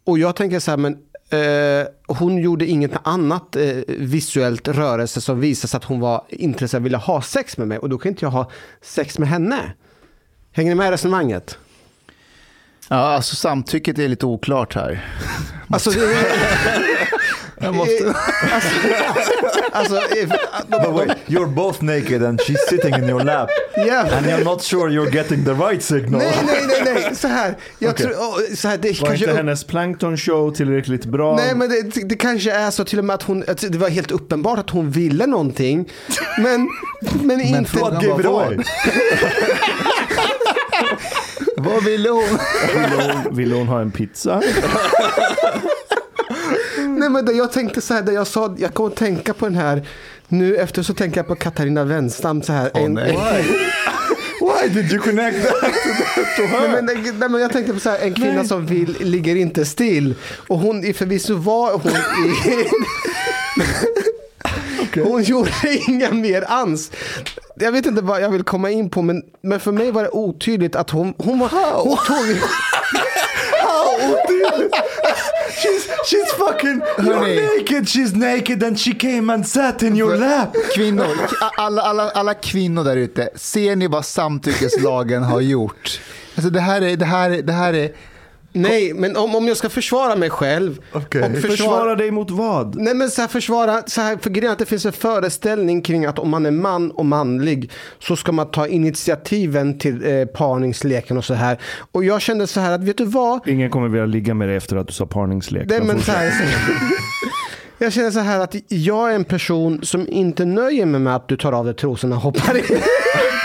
Och 0.04 0.18
jag 0.18 0.36
tänker 0.36 0.60
så 0.60 0.70
här, 0.70 0.78
men 0.78 0.92
eh, 1.30 1.86
hon 2.06 2.38
gjorde 2.38 2.66
inget 2.66 2.92
annat 3.02 3.56
eh, 3.56 3.76
visuellt 3.86 4.68
rörelse 4.68 5.20
som 5.20 5.40
visade 5.40 5.76
att 5.76 5.84
hon 5.84 6.00
var 6.00 6.24
intresserad 6.28 6.80
av 6.80 6.82
att 6.82 6.86
vilja 6.86 6.98
ha 6.98 7.22
sex 7.22 7.58
med 7.58 7.68
mig. 7.68 7.78
Och 7.78 7.88
då 7.88 7.98
kan 7.98 8.10
inte 8.10 8.24
jag 8.24 8.30
ha 8.30 8.50
sex 8.82 9.18
med 9.18 9.28
henne. 9.28 9.72
Hänger 10.52 10.70
ni 10.70 10.74
med 10.74 10.88
i 10.88 10.90
resonemanget? 10.90 11.58
Ja, 12.88 12.96
alltså 12.96 13.36
samtycket 13.36 13.98
är 13.98 14.08
lite 14.08 14.26
oklart 14.26 14.74
här. 14.74 15.06
Alltså, 15.70 15.90
det, 15.90 15.98
Jag 17.62 17.74
måste... 17.74 18.04
alltså, 18.52 18.70
alltså, 19.72 19.96
eh, 19.96 20.28
But 20.66 20.94
wait, 20.94 21.16
you're 21.26 21.54
both 21.54 21.82
naked 21.82 22.22
and 22.22 22.40
she's 22.40 22.56
sitting 22.68 22.94
in 22.94 23.08
your 23.08 23.24
lap. 23.24 23.48
Yeah. 23.76 24.16
And 24.16 24.26
you're 24.26 24.44
not 24.44 24.62
sure 24.62 24.90
you're 24.90 25.14
getting 25.14 25.44
the 25.44 25.54
right 25.54 25.82
signal. 25.82 26.20
nej, 26.20 26.44
nej, 26.46 26.82
nej, 26.84 26.94
nej, 26.94 27.16
så 27.16 27.28
här. 27.28 27.56
Jag 27.78 27.90
Okej. 27.90 28.06
tror, 28.06 28.16
oh, 28.16 28.54
så 28.54 28.68
här 28.68 28.78
det 28.78 29.00
Var 29.00 29.06
kanske 29.06 29.24
inte 29.24 29.36
hennes 29.36 29.64
plankton 29.64 30.16
show 30.16 30.50
tillräckligt 30.50 31.04
bra? 31.04 31.36
Nej 31.36 31.54
men 31.54 31.68
det, 31.68 32.08
det 32.08 32.16
kanske 32.16 32.52
är 32.52 32.70
så 32.70 32.84
till 32.84 32.98
och 32.98 33.04
med 33.04 33.14
att 33.14 33.22
hon, 33.22 33.44
att 33.48 33.72
det 33.72 33.78
var 33.78 33.88
helt 33.88 34.10
uppenbart 34.10 34.58
att 34.58 34.70
hon 34.70 34.90
ville 34.90 35.26
någonting. 35.26 35.88
Men, 36.38 36.68
men, 37.22 37.40
inte... 37.40 37.70
frågan 37.70 38.00
Give 38.00 38.12
var 38.12 38.22
vad? 38.22 38.52
Vad 41.64 41.84
ville 41.84 42.08
hon? 42.08 42.38
Ville 42.74 43.12
hon, 43.12 43.36
ville 43.36 43.54
hon 43.54 43.68
ha 43.68 43.80
en 43.80 43.90
pizza? 43.90 44.42
Nej 46.78 47.10
men 47.10 47.24
det, 47.24 47.32
jag 47.32 47.52
tänkte 47.52 47.80
så 47.80 47.94
här, 47.94 48.02
det 48.02 48.12
jag 48.12 48.26
sa, 48.26 48.54
jag 48.58 48.74
kommer 48.74 48.90
att 48.90 48.96
tänka 48.96 49.34
på 49.34 49.46
den 49.46 49.54
här, 49.54 49.88
nu 50.28 50.56
efter 50.56 50.82
så 50.82 50.94
tänker 50.94 51.18
jag 51.18 51.26
på 51.26 51.34
Katarina 51.34 51.84
Wenstam 51.84 52.42
så 52.42 52.52
här. 52.52 52.70
Åh, 52.74 52.82
en, 52.82 52.94
nej. 52.94 53.18
Why 54.40 54.68
did 54.68 54.92
you 54.92 55.02
connect 55.02 55.42
that 55.42 55.60
to 56.36 56.42
her? 56.42 56.68
Nej, 56.68 56.82
men, 56.82 57.18
nej, 57.18 57.28
men 57.28 57.40
jag 57.40 57.52
tänkte 57.52 57.72
på 57.74 57.80
så 57.80 57.90
här, 57.90 57.98
en 57.98 58.14
kvinna 58.14 58.44
som 58.44 58.66
vill, 58.66 58.96
ligger 59.00 59.36
inte 59.36 59.64
still. 59.64 60.14
Och 60.48 60.58
hon, 60.58 60.94
förvisso 60.94 61.34
var 61.34 61.72
hon 61.72 61.92
i... 61.92 62.66
Hon 64.96 65.22
gjorde 65.22 65.50
inga 65.88 66.10
mer 66.10 66.44
ans. 66.48 66.90
Jag 67.56 67.72
vet 67.72 67.86
inte 67.86 68.02
vad 68.02 68.22
jag 68.22 68.30
vill 68.30 68.42
komma 68.42 68.70
in 68.70 68.90
på, 68.90 69.02
men, 69.02 69.22
men 69.42 69.60
för 69.60 69.72
mig 69.72 69.90
var 69.90 70.02
det 70.02 70.10
otydligt 70.10 70.76
att 70.76 70.90
hon, 70.90 71.14
hon 71.18 71.38
var... 71.38 71.48
Hon 71.82 71.96
tog... 71.96 72.36
She's, 75.62 75.88
she's 76.04 76.30
fucking, 76.38 76.80
Hörni. 76.80 77.34
you're 77.34 77.58
naked, 77.58 77.88
she's 77.88 78.14
naked 78.14 78.62
and 78.62 78.80
she 78.80 78.94
came 78.94 79.30
and 79.30 79.46
sat 79.46 79.82
in 79.82 79.96
your 79.96 80.16
lap. 80.16 80.56
Kvinnor, 80.74 81.06
alla, 81.56 81.82
alla, 81.82 82.10
alla 82.10 82.34
kvinnor 82.34 82.84
där 82.84 82.96
ute, 82.96 83.28
ser 83.34 83.76
ni 83.76 83.86
vad 83.86 84.04
samtyckeslagen 84.04 85.22
har 85.22 85.40
gjort? 85.40 86.00
Alltså 86.34 86.50
det 86.50 86.60
här 86.60 86.82
är, 86.82 86.96
det 86.96 87.04
här 87.04 87.30
är, 87.30 87.42
det 87.42 87.52
här 87.52 87.74
är 87.74 87.92
Nej, 88.52 88.94
men 88.94 89.16
om, 89.16 89.34
om 89.34 89.48
jag 89.48 89.56
ska 89.56 89.68
försvara 89.68 90.16
mig 90.16 90.30
själv. 90.30 90.78
Okej. 90.92 91.22
och 91.22 91.38
Försvara 91.38 91.94
dig 91.94 92.10
mot 92.10 92.30
vad? 92.30 92.74
Nej 92.74 92.94
men 92.94 93.10
så 93.10 93.20
här 93.20 93.28
försvara, 93.28 93.82
så 93.86 94.00
här, 94.00 94.16
för 94.16 94.30
grejen 94.30 94.48
är 94.48 94.52
att 94.52 94.58
det 94.58 94.66
finns 94.66 94.86
en 94.86 94.92
föreställning 94.92 95.82
kring 95.82 96.06
att 96.06 96.18
om 96.18 96.30
man 96.30 96.46
är 96.46 96.50
man 96.50 96.90
och 96.90 97.06
manlig 97.06 97.70
så 97.98 98.16
ska 98.16 98.32
man 98.32 98.50
ta 98.50 98.66
initiativen 98.66 99.78
till 99.78 100.06
eh, 100.06 100.24
parningsleken 100.24 101.16
och 101.16 101.24
så 101.24 101.34
här. 101.34 101.58
Och 101.92 102.04
jag 102.04 102.20
kände 102.20 102.46
så 102.46 102.60
här 102.60 102.72
att 102.72 102.84
vet 102.84 102.98
du 102.98 103.04
vad? 103.04 103.48
Ingen 103.48 103.70
kommer 103.70 103.88
vilja 103.88 104.06
ligga 104.06 104.34
med 104.34 104.48
dig 104.48 104.56
efter 104.56 104.76
att 104.76 104.86
du 104.86 104.92
sa 104.92 105.06
parningslek. 105.06 105.66
Nej, 105.68 105.80
Men 105.82 106.00
så 106.02 106.12
här, 106.12 106.32
Jag 107.78 107.92
känner 107.92 108.10
så 108.10 108.20
här 108.20 108.40
att 108.40 108.54
jag 108.68 109.10
är 109.10 109.14
en 109.14 109.24
person 109.24 109.80
som 109.82 110.08
inte 110.08 110.44
nöjer 110.44 110.86
mig 110.86 111.00
med 111.00 111.16
att 111.16 111.28
du 111.28 111.36
tar 111.36 111.52
av 111.52 111.64
dig 111.64 111.74
trosorna 111.74 112.16
och 112.16 112.22
hoppar 112.22 112.56
in. 112.56 112.64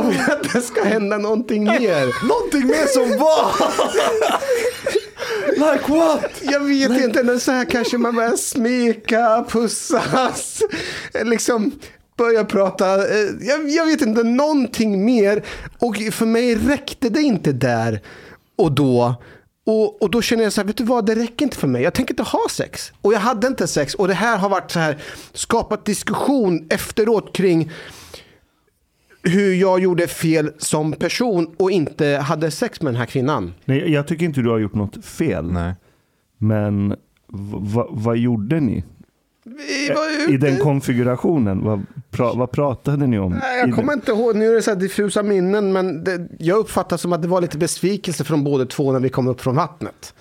Jag 0.00 0.10
vill 0.10 0.20
att 0.20 0.52
det 0.52 0.60
ska 0.62 0.84
hända 0.84 1.18
någonting 1.18 1.64
mer. 1.64 2.28
Någonting 2.28 2.66
mer 2.66 2.86
som 2.86 3.18
vad? 3.18 3.52
like 5.46 5.92
what? 5.92 6.30
Jag 6.40 6.60
vet 6.60 7.04
inte, 7.04 7.22
men 7.22 7.40
så 7.40 7.52
här 7.52 7.64
kanske 7.64 7.98
man 7.98 8.14
börjar 8.14 8.36
smeka, 8.36 9.44
pussas, 9.48 10.62
liksom 11.24 11.72
börja 12.16 12.44
prata, 12.44 12.94
eh, 12.94 13.28
jag, 13.40 13.68
jag 13.68 13.86
vet 13.86 14.02
inte, 14.02 14.22
någonting 14.22 15.04
mer. 15.04 15.44
Och 15.78 15.96
för 16.12 16.26
mig 16.26 16.54
räckte 16.54 17.08
det 17.08 17.22
inte 17.22 17.52
där 17.52 18.00
och 18.56 18.72
då. 18.72 19.14
Och, 19.66 20.02
och 20.02 20.10
då 20.10 20.22
känner 20.22 20.44
jag 20.44 20.52
så 20.52 20.60
här, 20.60 20.66
vet 20.66 20.76
du 20.76 20.84
vad, 20.84 21.06
det 21.06 21.14
räcker 21.14 21.44
inte 21.44 21.56
för 21.56 21.68
mig. 21.68 21.82
Jag 21.82 21.94
tänker 21.94 22.12
inte 22.12 22.22
ha 22.22 22.48
sex. 22.50 22.92
Och 23.02 23.12
jag 23.12 23.20
hade 23.20 23.46
inte 23.46 23.66
sex. 23.66 23.94
Och 23.94 24.08
det 24.08 24.14
här 24.14 24.38
har 24.38 24.48
varit 24.48 24.70
så 24.70 24.78
här, 24.78 25.02
skapat 25.32 25.84
diskussion 25.84 26.66
efteråt 26.70 27.36
kring 27.36 27.72
hur 29.22 29.54
jag 29.54 29.80
gjorde 29.80 30.06
fel 30.06 30.52
som 30.58 30.92
person 30.92 31.54
och 31.56 31.70
inte 31.70 32.06
hade 32.06 32.50
sex 32.50 32.82
med 32.82 32.92
den 32.92 32.98
här 32.98 33.06
kvinnan. 33.06 33.54
Nej, 33.64 33.92
jag 33.92 34.06
tycker 34.06 34.24
inte 34.24 34.40
du 34.40 34.50
har 34.50 34.58
gjort 34.58 34.74
något 34.74 35.04
fel. 35.04 35.52
Nej. 35.52 35.74
Men 36.38 36.96
vad 37.90 38.16
gjorde 38.16 38.60
ni? 38.60 38.84
Vi 39.44 39.88
var 39.88 40.32
I 40.34 40.36
den 40.36 40.56
konfigurationen, 40.56 41.64
vad, 41.64 41.86
pra, 42.10 42.32
vad 42.34 42.50
pratade 42.50 43.06
ni 43.06 43.18
om? 43.18 43.32
Nej, 43.32 43.58
I 43.58 43.60
jag 43.60 43.74
kommer 43.74 43.92
inte 43.92 44.12
ihåg, 44.12 44.36
nu 44.36 44.48
är 44.50 44.54
det 44.54 44.62
så 44.62 44.70
här 44.70 44.78
diffusa 44.78 45.22
minnen, 45.22 45.72
men 45.72 46.04
det, 46.04 46.28
jag 46.38 46.58
uppfattar 46.58 46.96
som 46.96 47.12
att 47.12 47.22
det 47.22 47.28
var 47.28 47.40
lite 47.40 47.58
besvikelse 47.58 48.24
från 48.24 48.44
båda 48.44 48.66
två 48.66 48.92
när 48.92 49.00
vi 49.00 49.08
kom 49.08 49.28
upp 49.28 49.40
från 49.40 49.56
vattnet. 49.56 50.14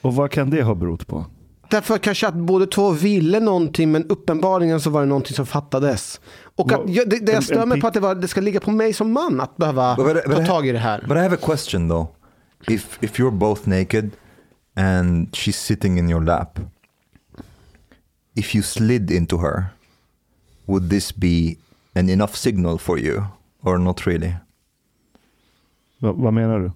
Och 0.00 0.14
vad 0.14 0.30
kan 0.30 0.50
det 0.50 0.62
ha 0.62 0.74
berott 0.74 1.06
på? 1.06 1.26
Därför 1.70 1.98
kanske 1.98 2.26
att 2.28 2.34
båda 2.34 2.66
två 2.66 2.90
ville 2.90 3.40
någonting, 3.40 3.92
men 3.92 4.04
uppenbarligen 4.06 4.80
så 4.80 4.90
var 4.90 5.00
det 5.00 5.06
någonting 5.06 5.34
som 5.36 5.46
fattades. 5.46 6.20
Och 6.56 6.72
att, 6.72 6.80
jag, 6.90 7.08
det, 7.10 7.18
det 7.18 7.32
en- 7.32 7.34
jag 7.34 7.44
stör 7.44 7.62
en 7.62 7.68
mig 7.68 7.80
på 7.80 7.86
att 7.86 7.94
det, 7.94 8.00
var, 8.00 8.14
det 8.14 8.28
ska 8.28 8.40
ligga 8.40 8.60
på 8.60 8.70
mig 8.70 8.92
som 8.92 9.12
man 9.12 9.40
att 9.40 9.56
behöva 9.56 9.94
But- 9.96 10.04
but- 10.14 10.22
but 10.28 10.36
ta 10.36 10.42
I- 10.42 10.46
tag 10.46 10.66
i 10.66 10.72
det 10.72 10.78
här. 10.78 11.00
But 11.08 11.16
I 11.16 11.20
have 11.20 11.34
a 11.34 11.38
question 11.42 11.88
though. 11.88 12.06
If 12.68 12.98
if 13.02 13.18
you're 13.18 13.30
both 13.38 13.68
naked 13.68 14.10
and 14.76 15.28
she's 15.30 15.52
sitting 15.66 15.98
in 15.98 16.10
your 16.10 16.22
lap, 16.22 16.58
if 18.34 18.54
you 18.54 18.62
slid 18.62 19.10
into 19.10 19.38
her, 19.38 19.64
would 20.66 20.90
this 20.90 21.14
be 21.16 21.56
an 21.94 22.08
enough 22.10 22.34
signal 22.34 22.78
for 22.78 22.98
you 22.98 23.22
or 23.62 23.78
not 23.78 24.06
really? 24.06 24.34
Va, 25.98 26.12
vad 26.12 26.32
menar 26.34 26.58
du? 26.58 26.72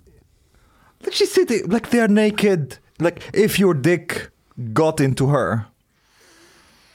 Like 1.00 1.12
she's 1.16 1.34
sitting, 1.34 1.70
like 1.72 1.86
they're 1.90 2.08
naked. 2.08 2.74
Like 2.98 3.20
if 3.32 3.58
your 3.60 3.74
dick 3.74 4.12
got 4.58 5.00
into 5.00 5.26
her, 5.26 5.60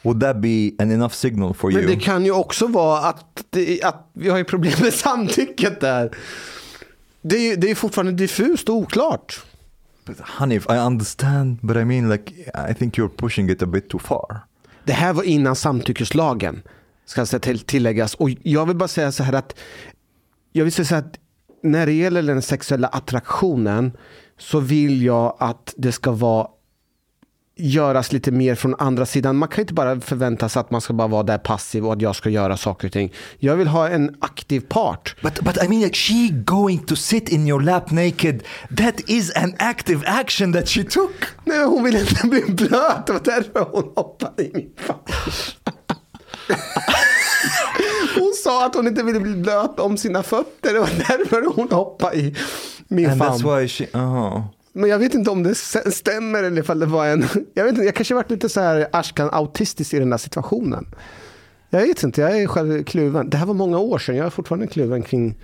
would 0.04 0.20
that 0.20 0.42
be 0.42 0.72
an 0.80 0.92
enough 0.92 1.14
signal 1.14 1.54
for 1.54 1.72
Men 1.72 1.82
you? 1.82 1.96
det 1.96 2.00
kan 2.00 2.26
ju 2.26 2.32
också 2.32 2.68
vara 2.68 3.00
att, 3.00 3.44
det, 3.50 3.84
att 3.84 4.10
vi 4.14 4.30
har 4.30 4.38
ju 4.38 4.44
problem 4.44 4.74
med 4.82 4.94
samtycket 4.94 5.82
där. 5.82 6.12
Det 7.22 7.52
är 7.52 7.58
det 7.58 7.72
är 7.72 7.76
fortfarande 7.76 8.12
diffust 8.12 8.70
och 8.70 8.76
oklart. 8.76 9.44
But 10.06 10.20
Hanif, 10.20 10.66
I 10.70 10.74
understand, 10.74 11.58
but 11.62 11.78
I 11.78 11.86
mean, 11.86 12.10
like, 12.10 12.34
I 12.72 12.74
think 12.74 12.98
you're 12.98 13.16
pushing 13.18 13.50
it 13.50 13.62
a 13.62 13.66
bit 13.66 13.90
too 13.90 14.00
far. 14.00 14.40
Det 14.86 14.94
här 14.94 15.14
var 15.14 15.24
innan 15.24 15.56
samtyckeslagen. 15.56 16.62
Ska 17.06 17.26
jag 17.32 17.42
till, 17.42 17.60
tilläggas. 17.60 18.16
Och 18.16 18.30
jag 18.42 18.66
vill 18.66 18.76
bara 18.76 18.88
säga 18.88 19.12
så 19.12 19.24
här 19.24 19.34
att. 19.34 19.56
Jag 20.52 20.64
vill 20.64 20.74
säga 20.74 20.98
att. 20.98 21.20
När 21.64 21.86
det 21.86 21.94
gäller 21.94 22.22
den 22.24 22.42
sexuella 22.42 22.88
attraktionen. 22.88 23.92
Så 24.38 24.60
vill 24.60 25.04
jag 25.04 25.38
att 25.40 25.74
det 25.78 25.92
ska 25.92 26.12
vara. 26.12 26.48
Göras 27.56 28.12
lite 28.12 28.32
mer 28.32 28.56
från 28.56 28.76
andra 28.80 29.06
sidan. 29.06 29.36
Man 29.36 29.50
kan 29.50 29.62
inte 29.62 29.74
bara 29.74 30.02
förvänta 30.02 30.50
sig 30.50 30.60
att 30.60 30.72
man 30.72 30.82
ska 30.82 30.94
bara 30.94 31.08
vara 31.08 31.24
där 31.24 31.38
passiv 31.38 31.86
och 31.86 31.94
att 31.94 32.02
jag 32.02 32.16
ska 32.16 32.30
göra 32.30 32.58
saker 32.58 32.88
och 32.88 32.92
ting. 32.94 33.14
Jag 33.40 33.56
vill 33.56 33.68
ha 33.68 33.90
en 33.90 34.16
aktiv 34.20 34.60
part. 34.60 35.16
But 35.22 35.40
but 35.42 35.64
I 35.64 35.68
mean, 35.68 35.82
like, 35.82 35.96
she 35.96 36.30
going 36.32 36.80
to 36.80 36.96
sit 36.96 37.30
in 37.30 37.48
your 37.48 37.62
lap 37.62 37.92
naked. 37.92 38.44
That 38.78 39.10
is 39.10 39.32
an 39.36 39.56
active 39.60 40.04
action 40.08 40.54
that 40.54 40.70
she 40.70 40.84
took. 40.84 41.12
Nej, 41.46 41.66
hon 41.66 41.84
vill 41.84 41.96
inte 41.96 42.28
bli 42.28 42.42
blöt. 42.42 43.08
Det 43.08 43.14
var 43.14 43.22
därför 43.24 43.60
hon 43.72 43.92
hoppade 43.96 44.44
i 44.44 44.52
min 44.54 44.70
famn. 44.78 45.00
Hon 48.16 48.34
sa 48.44 48.66
att 48.66 48.76
hon 48.76 48.88
inte 48.88 49.04
ville 49.04 49.20
bli 49.20 49.36
blöt 49.36 49.80
om 49.80 49.98
sina 49.98 50.24
fötter. 50.24 50.74
Det 50.74 50.80
var 50.80 50.90
därför 51.08 51.56
hon 51.56 51.72
hoppade 51.72 52.16
i 52.16 52.36
min 52.88 53.10
And 53.10 53.20
famn. 53.20 53.32
that's 53.40 53.60
why 53.62 53.68
she. 53.68 53.86
Men 54.74 54.90
jag 54.90 55.00
vet 55.00 55.14
inte 55.14 55.30
om 55.32 55.44
det 55.44 55.50
st- 55.52 55.92
stämmer 55.92 56.44
eller 56.44 56.62
ifall 56.62 56.80
det 56.80 56.86
var 56.86 57.08
en... 57.08 57.26
Jag 57.54 57.64
vet 57.64 57.72
inte, 57.74 57.84
jag 57.86 57.96
kanske 57.96 58.14
varit 58.14 58.32
lite 58.32 58.50
så 58.50 58.62
här 58.62 58.88
Ashkan 58.92 59.30
autistisk 59.32 59.94
i 59.94 60.00
den 60.00 60.10
där 60.10 60.18
situationen. 60.18 60.86
Jag 61.70 61.82
vet 61.82 62.04
inte, 62.04 62.22
jag 62.22 62.40
är 62.42 62.48
själv 62.48 62.84
kluven. 62.84 63.30
Det 63.30 63.38
här 63.38 63.46
var 63.46 63.54
många 63.54 63.78
år 63.80 63.98
sedan, 64.00 64.16
jag 64.16 64.26
är 64.26 64.30
fortfarande 64.30 64.68
kluven 64.68 65.02
kring... 65.02 65.38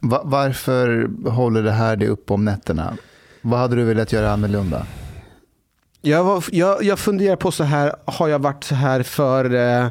Va- 0.00 0.22
varför 0.24 1.08
håller 1.30 1.62
det 1.62 1.70
här 1.72 1.96
dig 1.96 2.08
upp 2.08 2.30
om 2.30 2.44
nätterna? 2.44 2.96
Vad 3.42 3.60
hade 3.60 3.76
du 3.76 3.84
velat 3.84 4.12
göra 4.12 4.32
annorlunda? 4.32 4.86
Jag, 6.00 6.24
var, 6.24 6.44
jag, 6.52 6.82
jag 6.84 6.98
funderar 6.98 7.36
på 7.36 7.50
så 7.50 7.64
här, 7.64 7.94
har 8.04 8.28
jag 8.28 8.38
varit 8.38 8.64
så 8.64 8.74
här 8.74 9.02
för... 9.02 9.54
Eh, 9.54 9.86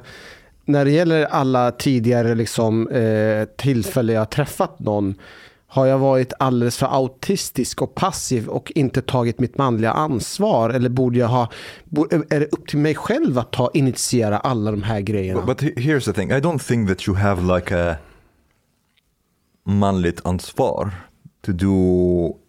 när 0.66 0.86
det 0.86 0.92
gäller 0.92 1.26
alla 1.26 1.72
tidigare 1.72 2.36
liksom, 2.36 2.88
eh, 2.88 3.46
tillfällen 3.58 4.14
jag 4.16 4.22
har 4.22 4.26
träffat 4.26 4.80
någon. 4.80 5.16
Har 5.74 5.86
jag 5.86 6.00
varit 6.00 6.34
alldeles 6.40 6.78
för 6.78 6.86
autistisk 6.96 7.82
och 7.82 7.96
passiv 7.96 8.48
och 8.48 8.72
inte 8.76 9.02
tagit 9.02 9.40
mitt 9.40 9.58
manliga 9.58 9.92
ansvar? 9.92 10.70
Eller 10.70 10.90
borde 10.90 11.20
jag 11.20 11.28
ha... 11.28 11.50
Är 12.30 12.40
det 12.40 12.46
upp 12.52 12.68
till 12.68 12.80
mig 12.80 12.96
själv 12.96 13.40
att 13.40 13.52
ta 13.52 13.72
initiera 13.74 14.38
alla 14.38 14.72
de 14.72 14.84
här 14.84 15.02
grejerna? 15.02 15.42
But, 15.42 15.58
but 15.58 15.62
he- 15.70 15.76
here's 15.76 16.06
the 16.06 16.14
thing. 16.14 16.32
I 16.32 16.40
don't 16.40 16.68
think 16.68 16.90
that 16.90 17.08
you 17.08 17.18
have 17.18 17.56
like 17.56 17.76
a 17.76 17.96
manligt 19.64 20.26
ansvar 20.26 20.92
to 21.42 21.52
do 21.52 21.76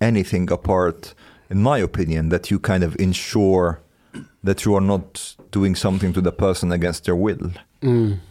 anything 0.01 0.49
apart, 0.53 1.15
in 1.51 1.63
my 1.63 1.83
opinion, 1.83 2.31
that 2.31 2.51
you 2.53 2.61
kind 2.61 2.85
of 2.85 2.97
ensure 2.97 3.75
that 4.47 4.67
you 4.67 4.77
are 4.77 4.85
not 4.85 5.37
doing 5.51 5.77
something 5.77 6.13
to 6.13 6.21
the 6.21 6.33
person 6.33 6.73
against 6.73 7.05
their 7.05 7.17
will. 7.17 7.53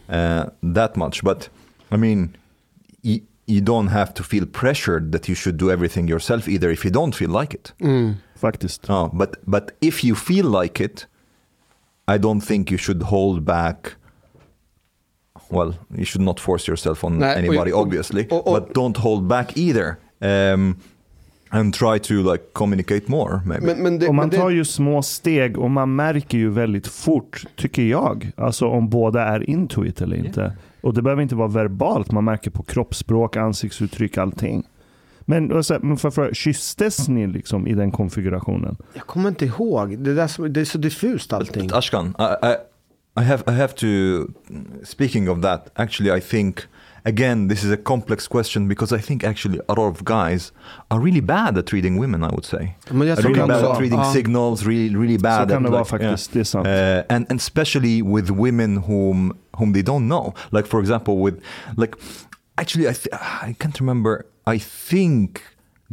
Uh, 0.08 0.44
that 0.74 0.96
much. 0.96 1.22
But 1.22 1.50
I 1.90 1.96
mean, 1.96 2.36
you, 3.52 3.60
don't 3.64 3.88
have 3.90 4.12
to 4.14 4.22
feel 4.22 4.46
pressured 4.46 5.12
that 5.12 5.28
you 5.28 5.34
should 5.36 5.56
do 5.58 5.70
everything 5.70 6.08
yourself 6.10 6.48
either 6.48 6.70
if 6.72 6.84
you 6.84 6.90
don't 6.92 7.14
feel 7.14 7.30
like 7.40 7.54
it. 7.54 7.72
Faktiskt. 8.36 8.90
Oh, 8.90 9.10
but 9.12 9.36
but 9.46 9.70
if 9.80 10.04
you 10.04 10.14
feel 10.14 10.60
like 10.62 10.84
it, 10.84 11.06
I 12.14 12.18
don't 12.18 12.40
think 12.46 12.70
you 12.70 12.78
should 12.78 13.02
hold 13.02 13.44
back. 13.44 13.96
Well, 15.50 15.74
you 15.94 16.04
should 16.04 16.24
not 16.24 16.40
force 16.40 16.70
yourself 16.70 17.04
on 17.04 17.18
Nej, 17.18 17.38
anybody, 17.38 17.72
och- 17.72 17.80
obviously, 17.86 18.26
och- 18.30 18.46
och- 18.46 18.54
but 18.60 18.74
don't 18.74 18.96
hold 18.96 19.26
back 19.28 19.56
either. 19.56 19.96
Um, 20.20 20.76
and 21.54 21.74
try 21.74 21.98
to 21.98 22.14
like 22.32 22.44
communicate 22.54 23.08
more, 23.08 23.40
maybe. 23.46 23.66
Men, 23.66 23.82
men 23.82 23.98
det, 23.98 24.08
Och 24.08 24.14
man 24.14 24.22
men 24.22 24.30
det, 24.30 24.36
tar 24.36 24.50
ju 24.50 24.64
små 24.64 25.02
steg 25.02 25.58
och 25.58 25.70
man 25.70 25.96
märker 25.96 26.38
ju 26.38 26.50
väldigt 26.50 26.86
fort, 26.86 27.44
tycker 27.56 27.82
jag, 27.82 28.30
alltså 28.36 28.66
om 28.66 28.88
båda 28.88 29.22
är 29.24 29.50
into 29.50 29.84
it 29.86 30.00
eller 30.00 30.16
inte. 30.16 30.52
Och 30.82 30.94
det 30.94 31.02
behöver 31.02 31.22
inte 31.22 31.34
vara 31.34 31.48
verbalt, 31.48 32.12
man 32.12 32.24
märker 32.24 32.50
på 32.50 32.62
kroppsspråk, 32.62 33.36
ansiktsuttryck, 33.36 34.18
allting. 34.18 34.62
Men, 35.20 35.52
och 35.52 35.66
så, 35.66 35.78
men 35.82 35.96
för, 35.96 36.10
för, 36.10 36.34
kysstes 36.34 37.08
ni 37.08 37.26
liksom 37.26 37.66
i 37.66 37.74
den 37.74 37.90
konfigurationen? 37.90 38.76
Jag 38.94 39.06
kommer 39.06 39.28
inte 39.28 39.44
ihåg. 39.44 39.98
Det, 39.98 40.14
där, 40.14 40.26
som- 40.26 40.52
det 40.52 40.60
är 40.60 40.64
så 40.64 40.78
diffust 40.78 41.32
allting. 41.32 41.70
Ashkan, 41.72 42.14
I, 42.18 42.46
I, 42.46 42.54
I 43.20 43.24
have 43.24 43.42
I 43.46 43.50
have 43.50 43.72
to. 43.72 43.86
Speaking 44.84 45.30
of 45.30 45.42
that, 45.42 45.70
actually, 45.74 46.18
I 46.18 46.20
think 46.20 46.60
again 47.04 47.48
this 47.48 47.64
is 47.64 47.70
a 47.70 47.76
complex 47.76 48.28
question 48.28 48.68
because 48.68 48.92
I 48.92 49.00
think 49.00 49.24
actually 49.24 49.58
a 49.68 49.74
lot 49.74 49.88
of 49.88 50.04
guys 50.04 50.52
are 50.90 51.00
really 51.00 51.20
bad 51.20 51.58
at 51.58 51.72
reading 51.72 51.98
women. 52.00 52.22
I 52.24 52.28
would 52.34 52.44
say. 52.44 52.74
Really 52.90 53.14
bad 53.46 53.64
at 53.64 53.80
reading 53.80 53.98
Ja. 53.98 54.12
signals, 54.12 54.64
really, 54.66 54.94
really 54.96 55.18
bad 55.18 55.48
kan 55.48 55.56
at 55.56 55.62
det 55.62 55.70
vara 55.70 55.82
like, 55.82 55.88
faktiskt, 55.90 56.32
det 56.32 56.40
är 56.40 56.44
sant. 56.44 56.66
Uh, 56.66 57.14
and 57.16 57.26
and 57.30 57.40
especially 57.40 58.02
with 58.02 58.30
women 58.30 58.76
whom 58.76 59.32
whom 59.58 59.72
they 59.72 59.82
don't 59.82 60.06
know. 60.06 60.32
Like 60.52 60.66
for 60.68 60.80
example, 60.80 61.14
with 61.14 61.34
like 61.76 61.96
actually, 62.56 62.88
I 62.88 62.92
th- 62.94 63.14
I 63.48 63.54
can't 63.58 63.80
remember. 63.80 64.24
I 64.46 64.58
think 64.90 65.40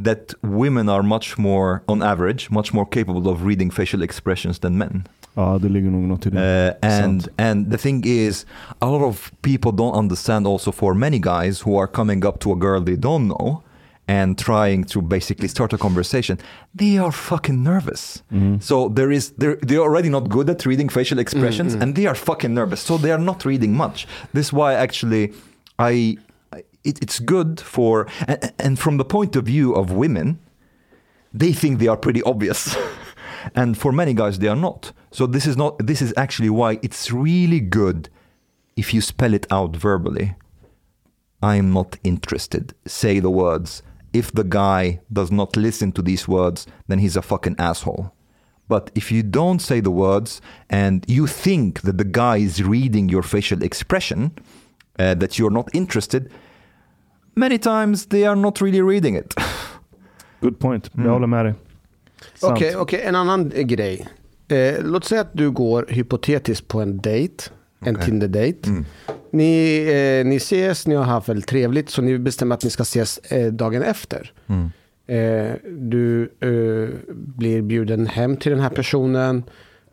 that 0.04 0.34
women 0.42 0.90
are 0.90 1.04
much 1.04 1.38
more, 1.38 1.82
on 1.88 2.02
average, 2.02 2.50
much 2.50 2.74
more 2.74 2.86
capable 2.86 3.28
of 3.32 3.44
reading 3.44 3.70
facial 3.72 4.02
expressions 4.02 4.60
than 4.60 4.78
men. 4.78 5.04
Ja, 5.40 5.58
det 5.58 5.70
ligger 5.70 5.90
nog 5.90 6.02
något 6.02 6.26
i 6.26 6.30
det. 6.30 6.68
Uh, 6.84 6.90
and 6.90 7.24
Sant. 7.24 7.40
and 7.40 7.72
the 7.72 7.78
thing 7.78 8.04
is, 8.06 8.46
a 8.80 8.86
lot 8.86 9.02
of 9.02 9.32
people 9.42 9.72
don't 9.72 9.98
understand. 10.00 10.48
Also, 10.48 10.72
for 10.72 10.94
many 10.94 11.20
guys 11.20 11.62
who 11.66 11.80
are 11.80 11.88
coming 11.88 12.26
up 12.26 12.40
to 12.40 12.52
a 12.52 12.56
girl 12.56 12.86
they 12.86 12.96
don't 12.96 13.28
know 13.28 13.64
and 14.08 14.38
trying 14.38 14.84
to 14.84 15.02
basically 15.02 15.48
start 15.48 15.74
a 15.74 15.78
conversation, 15.78 16.38
they 16.76 16.98
are 16.98 17.12
fucking 17.12 17.64
nervous. 17.64 18.24
So 18.60 18.90
there 18.90 19.16
is 19.16 19.34
they're 19.38 19.58
they're 19.68 19.84
already 19.84 20.10
not 20.10 20.28
good 20.28 20.50
at 20.50 20.66
reading 20.66 20.90
facial 20.92 21.20
expressions, 21.20 21.74
and 21.74 21.96
they 21.96 22.08
are 22.08 22.16
fucking 22.16 22.54
nervous. 22.54 22.82
So 22.82 22.98
they 22.98 23.12
are 23.12 23.24
not 23.24 23.46
reading 23.46 23.78
much. 23.78 24.08
This 24.34 24.48
is 24.48 24.54
why 24.54 24.74
actually 24.74 25.32
I. 25.78 26.18
It, 26.84 26.98
it's 27.02 27.20
good 27.20 27.60
for 27.60 28.08
and, 28.28 28.54
and 28.58 28.80
from 28.80 28.98
the 28.98 29.06
point 29.06 29.36
of 29.36 29.46
view 29.46 29.76
of 29.76 29.92
women, 29.92 30.38
they 31.40 31.54
think 31.54 31.80
they 31.80 31.90
are 31.90 31.98
pretty 31.98 32.22
obvious. 32.24 32.78
and 33.56 33.78
for 33.78 33.92
many 33.92 34.14
guys 34.14 34.40
they 34.40 34.48
are 34.48 34.62
not. 34.62 34.94
So 35.12 35.28
this 35.28 35.48
is 35.48 35.58
not 35.58 35.78
this 35.88 36.02
is 36.02 36.14
actually 36.18 36.50
why 36.50 36.80
it's 36.82 37.12
really 37.12 37.60
good 37.60 38.10
if 38.76 38.94
you 38.94 39.02
spell 39.02 39.34
it 39.34 39.48
out 39.52 39.76
verbally. 39.76 40.36
I 41.42 41.56
am 41.56 41.72
not 41.74 41.98
interested. 42.04 42.74
Say 42.86 43.20
the 43.20 43.30
words. 43.30 43.82
If 44.12 44.32
the 44.32 44.44
guy 44.44 45.00
does 45.12 45.32
not 45.32 45.56
listen 45.56 45.92
to 45.94 46.02
these 46.02 46.28
words, 46.28 46.68
then 46.88 47.00
he's 47.00 47.16
a 47.16 47.22
fucking 47.22 47.56
asshole. 47.60 48.12
But 48.68 48.92
if 48.96 49.12
you 49.12 49.24
don't 49.24 49.62
say 49.62 49.82
the 49.82 49.92
words 49.92 50.42
and 50.70 51.04
you 51.08 51.28
think 51.28 51.82
that 51.82 51.98
the 51.98 52.04
guy 52.04 52.38
is 52.38 52.62
reading 52.64 53.10
your 53.10 53.24
facial 53.24 53.64
expression, 53.64 54.32
uh, 55.00 55.16
that 55.16 55.40
you're 55.40 55.54
not 55.54 55.70
interested, 55.74 56.32
many 57.36 57.58
times 57.58 58.06
they 58.08 58.26
are 58.26 58.36
not 58.36 58.62
really 58.62 58.82
reading 58.82 59.16
it. 59.16 59.34
Good 60.42 60.60
point. 60.60 60.94
Mm. 60.94 61.06
Jag 61.06 61.12
håller 61.12 61.28
med 61.28 61.46
dig. 61.46 61.54
Sant. 62.34 62.54
Okej, 62.54 62.76
okej, 62.76 63.02
en 63.02 63.16
annan 63.16 63.50
grej. 63.50 64.08
Eh, 64.50 64.84
låt 64.84 65.06
säga 65.06 65.22
att 65.22 65.34
du 65.34 65.52
går 65.52 65.86
hypotetiskt 65.90 66.68
på 66.68 66.82
en 66.82 66.98
date, 66.98 67.50
en 67.80 67.96
Okej. 67.96 68.06
Tinder-date. 68.06 68.70
Mm. 68.70 68.86
Ni, 69.32 69.78
eh, 70.22 70.26
ni 70.28 70.36
ses, 70.36 70.88
ni 70.88 70.96
har 70.96 71.04
haft 71.04 71.30
väldigt 71.30 71.48
trevligt, 71.48 71.90
så 71.90 72.02
ni 72.02 72.20
bestämmer 72.20 72.56
att 72.56 72.64
ni 72.64 72.70
ska 72.70 72.84
ses 72.84 73.18
eh, 73.18 73.52
dagen 73.52 73.84
efter. 73.84 74.32
Mm. 74.48 74.70
Eh, 75.08 75.56
du 75.68 76.22
eh, 76.40 76.90
blir 77.14 77.62
bjuden 77.62 78.08
hem 78.08 78.38
till 78.38 78.52
den 78.52 78.62
här 78.62 78.70
personen 78.70 79.44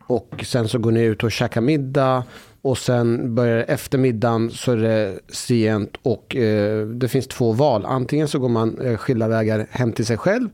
och 0.07 0.45
sen 0.47 0.69
så 0.69 0.79
går 0.79 0.91
ni 0.91 1.03
ut 1.03 1.25
och 1.25 1.33
käkar 1.33 1.61
middag 1.61 2.25
och 2.63 2.79
sen 2.79 3.35
börjar 3.35 3.65
efter 3.69 3.99
middagen 3.99 4.51
så 4.51 4.73
är 4.73 4.77
det 4.77 5.19
sent 5.29 5.97
och 6.03 6.37
eh, 6.37 6.87
det 6.87 7.09
finns 7.09 7.27
två 7.27 7.53
val. 7.53 7.87
Antingen 7.87 8.29
så 8.29 8.39
går 8.39 8.49
man 8.49 8.79
eh, 8.79 8.97
skilda 8.97 9.29
vägar 9.29 9.67
hem 9.71 9.93
till 9.93 10.07
sig 10.07 10.17
själv 10.17 10.49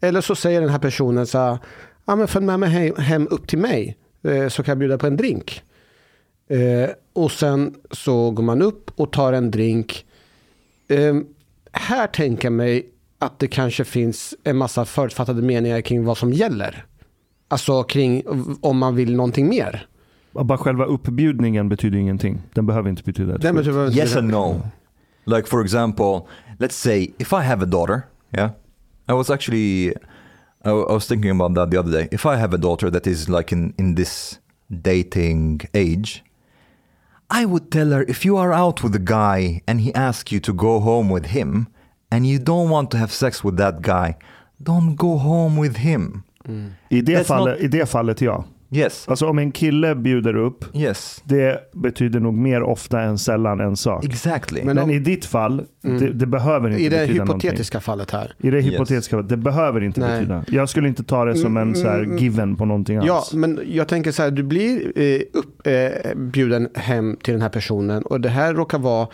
eller 0.00 0.20
så 0.20 0.34
säger 0.34 0.60
den 0.60 0.70
här 0.70 0.78
personen 0.78 1.26
så 1.26 1.38
här, 1.38 1.58
ja 2.06 2.16
men 2.16 2.28
följ 2.28 2.46
med 2.46 2.60
mig 2.60 2.68
hem, 2.70 2.94
hem 2.98 3.28
upp 3.30 3.46
till 3.48 3.58
mig 3.58 3.96
eh, 4.22 4.48
så 4.48 4.62
kan 4.62 4.72
jag 4.72 4.78
bjuda 4.78 4.98
på 4.98 5.06
en 5.06 5.16
drink. 5.16 5.62
Eh, 6.48 6.90
och 7.12 7.32
sen 7.32 7.74
så 7.90 8.30
går 8.30 8.42
man 8.42 8.62
upp 8.62 8.90
och 8.96 9.12
tar 9.12 9.32
en 9.32 9.50
drink. 9.50 10.04
Eh, 10.88 11.14
här 11.72 12.06
tänker 12.06 12.44
jag 12.46 12.52
mig 12.52 12.86
att 13.18 13.38
det 13.38 13.46
kanske 13.48 13.84
finns 13.84 14.34
en 14.44 14.56
massa 14.56 14.84
förutfattade 14.84 15.42
meningar 15.42 15.80
kring 15.80 16.04
vad 16.04 16.18
som 16.18 16.32
gäller. 16.32 16.84
Alltså 17.48 17.82
kring 17.82 18.22
om 18.60 18.78
man 18.78 18.94
vill 18.96 19.16
någonting 19.16 19.48
mer. 19.48 19.86
Bara 20.32 20.58
själva 20.58 20.84
uppbjudningen 20.84 21.68
betyder 21.68 21.98
ingenting. 21.98 22.42
Den 22.54 22.66
behöver 22.66 22.90
inte 22.90 23.02
betyda 23.02 23.34
ett 23.34 23.42
Den 23.42 23.56
skit. 23.56 23.64
betyder- 23.66 23.90
Yes 23.96 24.16
and 24.16 24.30
no. 24.30 24.60
Like 25.24 25.48
for 25.48 25.62
example, 25.64 26.20
let's 26.58 26.70
say 26.72 27.10
if 27.18 27.32
I 27.32 27.36
have 27.36 27.62
a 27.62 27.66
daughter, 27.66 28.02
yeah, 28.32 28.50
I 29.08 29.12
was 29.12 29.30
actually 29.30 29.94
I, 30.66 30.70
I 30.70 30.92
was 30.92 31.06
thinking 31.06 31.30
about 31.30 31.54
that 31.54 31.70
the 31.70 31.78
other 31.78 31.92
day. 31.92 32.08
If 32.12 32.26
I 32.26 32.36
have 32.36 32.52
a 32.52 32.58
daughter 32.58 32.90
that 32.90 33.06
is 33.06 33.28
like 33.28 33.52
in 33.52 33.72
in 33.78 33.94
this 33.94 34.40
dating 34.70 35.60
age, 35.74 36.22
I 37.30 37.44
would 37.44 37.70
tell 37.70 37.90
her 37.90 38.02
if 38.08 38.24
you 38.24 38.36
are 38.36 38.52
out 38.52 38.82
with 38.82 38.94
a 38.94 39.04
guy 39.04 39.62
and 39.66 39.80
he 39.80 39.94
asks 39.94 40.32
you 40.32 40.40
to 40.40 40.52
go 40.52 40.80
home 40.80 41.08
with 41.14 41.26
him 41.26 41.66
and 42.10 42.26
you 42.26 42.38
don't 42.38 42.70
want 42.70 42.90
to 42.90 42.96
have 42.98 43.10
sex 43.12 43.44
with 43.44 43.56
that 43.56 43.80
guy, 43.80 44.16
don't 44.62 44.96
go 44.96 45.16
home 45.18 45.60
with 45.60 45.76
him. 45.76 46.22
I, 46.90 47.00
det 47.00 47.26
fallet, 47.26 47.60
I 47.60 47.66
det 47.68 47.86
fallet 47.88 48.20
ja. 48.20 48.44
Yes. 48.70 49.08
Alltså 49.08 49.26
om 49.26 49.38
en 49.38 49.52
kille 49.52 49.94
bjuder 49.94 50.36
upp, 50.36 50.64
Yes. 50.76 51.22
det 51.24 51.60
betyder 51.74 52.20
nog 52.20 52.34
mer 52.34 52.62
ofta 52.62 53.00
än 53.00 53.18
sällan 53.18 53.60
en 53.60 53.76
sak. 53.76 54.04
Exactly. 54.04 54.60
Men 54.64 54.74
Men 54.76 54.84
om- 54.84 54.90
i 54.90 54.98
ditt 54.98 55.24
fall, 55.24 55.62
det, 55.82 56.12
det 56.12 56.26
behöver 56.26 56.70
inte 56.70 56.82
I 56.82 56.88
det 56.88 56.96
betyda 57.06 57.24
hypotetiska 57.24 57.80
fallet 57.80 58.10
här. 58.10 58.18
någonting. 58.20 58.48
I 58.48 58.50
det 58.50 58.60
hypotetiska, 58.60 59.22
det 59.22 59.36
behöver 59.36 59.80
inte 59.82 60.00
Nej. 60.00 60.10
betyda. 60.20 60.44
Jag 60.48 60.68
skulle 60.68 60.88
inte 60.88 61.04
ta 61.04 61.24
det 61.24 61.34
som 61.34 61.56
en 61.56 61.74
så 61.74 61.88
här 61.88 61.98
Mm, 62.02 62.16
given 62.18 62.56
på 62.56 62.64
någonting 62.64 63.00
Ja, 63.02 63.16
alls. 63.16 63.32
men 63.34 63.60
jag 63.66 63.88
tänker 63.88 64.12
så 64.12 64.22
här, 64.22 64.30
du 64.30 64.42
blir 64.42 64.92
eh, 64.98 65.20
upp, 65.32 65.66
eh, 65.66 66.14
bjuden 66.16 66.68
hem 66.74 67.16
till 67.22 67.32
den 67.32 67.42
här 67.42 67.48
personen 67.48 68.02
och 68.02 68.20
det 68.20 68.28
här 68.28 68.54
råkar 68.54 68.78
vara 68.78 69.08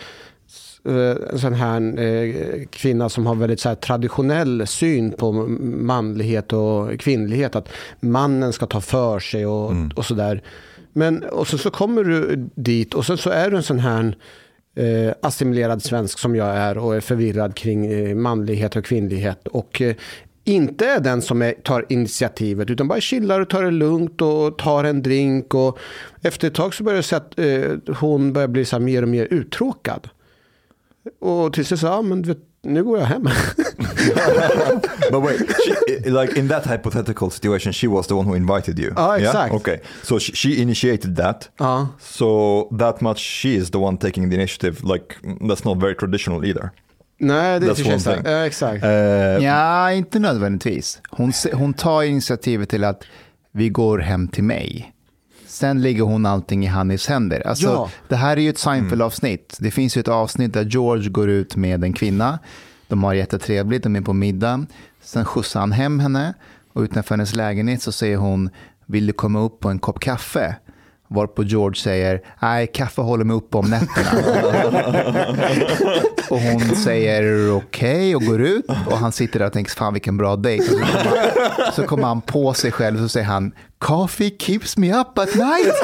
en 0.85 1.39
sån 1.39 1.53
här 1.53 1.99
eh, 1.99 2.65
kvinna 2.69 3.09
som 3.09 3.25
har 3.25 3.35
väldigt 3.35 3.59
så 3.59 3.69
här, 3.69 3.75
traditionell 3.75 4.67
syn 4.67 5.11
på 5.11 5.31
manlighet 5.31 6.53
och 6.53 6.99
kvinnlighet. 6.99 7.55
Att 7.55 7.69
mannen 7.99 8.53
ska 8.53 8.65
ta 8.65 8.81
för 8.81 9.19
sig 9.19 9.45
och, 9.45 9.73
och 9.95 10.05
sådär. 10.05 10.43
Men 10.93 11.23
och 11.23 11.47
så, 11.47 11.57
så 11.57 11.69
kommer 11.69 12.03
du 12.03 12.35
dit 12.55 12.93
och 12.93 13.05
så, 13.05 13.17
så 13.17 13.29
är 13.29 13.51
du 13.51 13.57
en 13.57 13.63
sån 13.63 13.79
här 13.79 14.17
eh, 14.75 15.13
assimilerad 15.21 15.83
svensk 15.83 16.19
som 16.19 16.35
jag 16.35 16.47
är 16.47 16.77
och 16.77 16.95
är 16.95 17.01
förvirrad 17.01 17.55
kring 17.55 17.85
eh, 17.85 18.15
manlighet 18.15 18.75
och 18.75 18.85
kvinnlighet. 18.85 19.47
Och 19.47 19.81
eh, 19.81 19.95
inte 20.43 20.85
är 20.85 20.99
den 20.99 21.21
som 21.21 21.41
är, 21.41 21.51
tar 21.51 21.85
initiativet 21.89 22.69
utan 22.69 22.87
bara 22.87 23.01
chillar 23.01 23.39
och 23.39 23.49
tar 23.49 23.63
det 23.63 23.71
lugnt 23.71 24.21
och 24.21 24.57
tar 24.57 24.83
en 24.83 25.03
drink. 25.03 25.53
Och 25.53 25.79
efter 26.21 26.47
ett 26.47 26.55
tag 26.55 26.73
så 26.73 26.83
börjar 26.83 26.97
jag 26.97 27.05
se 27.05 27.15
att 27.15 27.39
eh, 27.39 27.95
hon 27.99 28.33
börjar 28.33 28.47
bli 28.47 28.65
så 28.65 28.79
mer 28.79 29.01
och 29.01 29.09
mer 29.09 29.27
uttråkad. 29.31 30.09
Och 31.21 31.53
till 31.53 31.65
sist 31.65 31.81
så, 31.81 31.87
ja 31.87 32.01
men 32.01 32.21
du 32.21 32.27
vet, 32.29 32.37
nu 32.63 32.83
går 32.83 32.99
jag 32.99 33.05
hem. 33.05 33.23
but 35.11 35.21
wait, 35.23 35.39
she, 35.63 36.09
like 36.09 36.39
in 36.39 36.47
that 36.49 36.65
hypothetical 36.65 37.29
situation, 37.31 37.73
she 37.73 37.87
was 37.87 38.07
the 38.07 38.13
one 38.15 38.25
who 38.29 38.35
invited 38.35 38.79
you. 38.79 38.93
Ah, 38.95 39.17
Yeah? 39.17 39.29
exact. 39.29 39.53
Okay, 39.53 39.79
so 40.03 40.19
she, 40.19 40.33
she 40.35 40.61
initiated 40.61 41.15
that. 41.15 41.49
ja. 41.59 41.87
So 41.99 42.69
that 42.79 43.01
much 43.01 43.17
she 43.19 43.49
is 43.55 43.71
the 43.71 43.77
one 43.77 43.97
taking 43.97 44.29
the 44.29 44.35
initiative. 44.35 44.83
Like 44.83 45.15
that's 45.41 45.65
not 45.65 45.77
very 45.81 45.95
traditional 45.95 46.45
either. 46.45 46.71
Nej, 47.19 47.59
det 47.59 47.65
är 47.65 47.69
inte 47.79 47.99
så. 47.99 48.11
thing. 48.13 48.21
Ja, 48.25 48.45
exakt. 48.45 48.83
Uh, 48.83 48.89
Ja, 49.43 49.91
inte 49.91 50.19
nödvändigtvis. 50.19 51.01
Hon, 51.09 51.31
hon 51.53 51.73
tar 51.73 52.03
initiativet 52.03 52.69
till 52.69 52.83
att 52.83 53.03
vi 53.51 53.69
går 53.69 53.99
hem 53.99 54.27
till 54.27 54.43
mig. 54.43 54.93
Sen 55.53 55.81
lägger 55.81 56.03
hon 56.03 56.25
allting 56.25 56.63
i 56.63 56.67
Hannis 56.67 57.07
händer. 57.07 57.47
Alltså, 57.47 57.67
Ja. 57.67 57.89
Det 58.07 58.15
här 58.15 58.37
är 58.37 58.41
ju 58.41 58.49
ett 58.49 58.57
Seinfeld-avsnitt. 58.57 59.57
Det 59.59 59.71
finns 59.71 59.97
ju 59.97 59.99
ett 59.99 60.07
avsnitt 60.07 60.53
där 60.53 60.63
George 60.63 61.09
går 61.09 61.29
ut 61.29 61.55
med 61.55 61.83
en 61.83 61.93
kvinna. 61.93 62.39
De 62.87 63.03
har 63.03 63.13
jättetrevligt, 63.13 63.83
de 63.83 63.95
är 63.95 64.01
på 64.01 64.13
middag. 64.13 64.65
Sen 65.01 65.25
skjutsar 65.25 65.59
han 65.59 65.71
hem 65.71 65.99
henne 65.99 66.33
och 66.73 66.81
utanför 66.81 67.15
hennes 67.15 67.35
lägenhet 67.35 67.81
så 67.81 67.91
säger 67.91 68.17
hon, 68.17 68.49
vill 68.85 69.07
du 69.07 69.13
komma 69.13 69.39
upp 69.39 69.59
på 69.59 69.69
en 69.69 69.79
kopp 69.79 69.99
kaffe? 69.99 70.55
Varpå 71.13 71.43
George 71.43 71.81
säger, 71.81 72.21
nej, 72.41 72.67
kaffe 72.67 73.01
håller 73.01 73.25
mig 73.25 73.35
uppe 73.35 73.57
om 73.57 73.69
nätterna. 73.69 74.09
och 76.29 76.39
hon 76.39 76.75
säger 76.75 77.51
okej 77.57 78.15
och 78.15 78.21
går 78.23 78.41
ut. 78.41 78.65
Och 78.85 78.97
han 78.97 79.11
sitter 79.11 79.39
där 79.39 79.45
och 79.45 79.53
tänker, 79.53 79.71
fan 79.71 79.93
vilken 79.93 80.17
bra 80.17 80.35
dejt. 80.35 80.65
Så 81.75 81.83
så 81.83 81.87
kommer 81.87 82.07
han 82.07 82.21
på 82.21 82.53
sig 82.53 82.71
själv 82.71 82.95
och 82.95 83.01
så 83.01 83.09
säger 83.09 83.27
han, 83.27 83.51
coffee 83.77 84.35
keeps 84.39 84.77
me 84.77 84.93
up 84.93 85.17
at 85.17 85.35
night. 85.35 85.75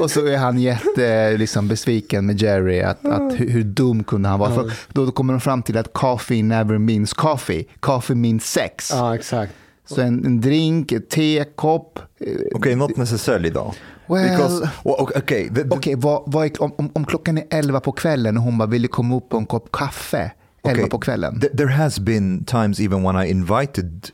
och 0.00 0.10
så 0.10 0.26
är 0.26 0.36
han 0.36 0.58
jätte, 0.58 1.36
liksom, 1.36 1.68
besviken 1.68 2.26
med 2.26 2.42
Jerry, 2.42 2.80
att, 2.80 3.04
att 3.04 3.32
hur, 3.32 3.48
hur 3.48 3.62
dum 3.62 4.04
kunde 4.04 4.28
han 4.28 4.38
vara. 4.38 4.54
För 4.54 4.72
då, 4.88 5.04
då 5.04 5.12
kommer 5.12 5.32
de 5.32 5.40
fram 5.40 5.62
till 5.62 5.78
att 5.78 5.92
coffee 5.92 6.42
never 6.42 6.78
means 6.78 7.12
coffee. 7.12 7.64
Coffee 7.80 8.14
means 8.14 8.44
sex. 8.44 8.90
Ja, 8.92 9.14
exakt. 9.14 9.52
Så 9.86 10.00
en, 10.00 10.26
en 10.26 10.40
drink, 10.40 10.92
en 10.92 11.02
tekopp. 11.02 11.98
eh, 12.20 12.56
okay, 12.56 12.74
not 12.74 12.96
necessarily 12.96 13.50
though. 13.50 13.74
Well- 14.06 14.30
because 14.30 14.68
well, 14.84 14.96
okay, 14.98 15.18
okay, 15.22 15.48
the, 15.48 15.62
the, 15.64 15.76
Okej, 15.76 15.94
vad, 15.96 16.22
vad 16.26 16.60
om, 16.60 16.90
om, 16.94 17.04
klockan 17.04 17.38
är 17.38 17.44
11 17.50 17.80
på 17.80 17.92
kvällen 17.92 18.36
och 18.36 18.42
hon 18.42 18.58
bara, 18.58 18.68
vill 18.68 18.88
komma 18.88 19.16
upp 19.16 19.28
på 19.28 19.36
en 19.36 19.46
kopp 19.46 19.72
kaffe 19.72 20.32
11 20.64 20.78
okay, 20.78 20.90
på 20.90 20.98
kvällen? 20.98 21.34
th- 21.40 21.56
there 21.56 21.70
has 21.70 21.98
been 21.98 22.44
times 22.44 22.80
even 22.80 23.02
when 23.02 23.26
I 23.26 23.30
invited, 23.30 24.10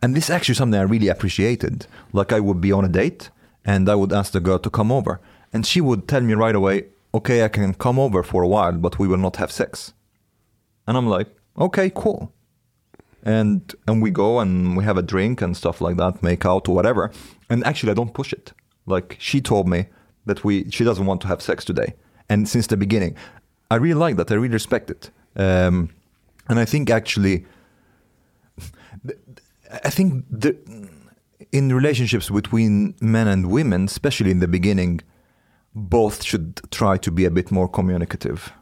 and 0.00 0.14
this 0.14 0.24
is 0.24 0.30
actually 0.30 0.54
something 0.54 0.80
I 0.80 0.84
really 0.84 1.10
appreciated. 1.10 1.86
Like 2.12 2.36
I 2.36 2.40
would 2.40 2.60
be 2.60 2.72
on 2.72 2.84
a 2.84 2.88
date 2.88 3.30
and 3.64 3.88
I 3.88 3.94
would 3.94 4.12
ask 4.12 4.32
the 4.32 4.40
girl 4.40 4.58
to 4.58 4.70
come 4.70 4.94
over, 4.94 5.18
and 5.52 5.66
she 5.66 5.80
would 5.80 6.06
tell 6.06 6.22
me 6.22 6.34
right 6.34 6.56
away, 6.56 6.82
"Okay, 7.12 7.44
I 7.44 7.48
can 7.48 7.74
come 7.74 8.00
over 8.02 8.22
for 8.22 8.42
a 8.42 8.48
while, 8.48 8.78
but 8.78 8.98
we 8.98 9.06
will 9.08 9.20
not 9.20 9.36
have 9.36 9.52
sex." 9.52 9.94
And 10.86 10.96
I'm 10.96 11.18
like, 11.18 11.30
"Okay, 11.56 11.90
cool." 11.94 12.28
And 13.22 13.74
and 13.86 14.00
we 14.02 14.10
go 14.10 14.40
and 14.40 14.76
we 14.76 14.84
have 14.84 14.96
a 14.96 15.02
drink 15.02 15.42
and 15.42 15.56
stuff 15.56 15.80
like 15.80 15.96
that, 15.96 16.22
make 16.22 16.46
out 16.46 16.68
or 16.68 16.74
whatever. 16.74 17.12
And 17.48 17.64
actually, 17.64 17.92
I 17.92 17.94
don't 17.94 18.14
push 18.14 18.32
it. 18.32 18.52
Like 18.86 19.16
she 19.18 19.40
told 19.40 19.68
me 19.68 19.86
that 20.26 20.42
we 20.44 20.70
she 20.70 20.84
doesn't 20.84 21.06
want 21.06 21.20
to 21.22 21.28
have 21.28 21.42
sex 21.42 21.64
today, 21.64 21.94
and 22.28 22.48
since 22.48 22.66
the 22.66 22.76
beginning, 22.76 23.16
I 23.70 23.76
really 23.76 23.94
like 23.94 24.16
that. 24.16 24.30
I 24.30 24.34
really 24.34 24.54
respect 24.54 24.90
it. 24.90 25.10
Um, 25.36 25.90
and 26.48 26.58
I 26.58 26.64
think 26.64 26.90
actually, 26.90 27.46
I 29.84 29.90
think 29.90 30.24
the, 30.30 30.56
in 31.52 31.72
relationships 31.72 32.30
between 32.30 32.94
men 33.00 33.28
and 33.28 33.50
women, 33.50 33.84
especially 33.84 34.30
in 34.30 34.40
the 34.40 34.48
beginning, 34.48 35.00
both 35.74 36.24
should 36.24 36.60
try 36.70 36.96
to 36.96 37.10
be 37.10 37.24
a 37.24 37.30
bit 37.30 37.50
more 37.50 37.68
communicative. 37.68 38.52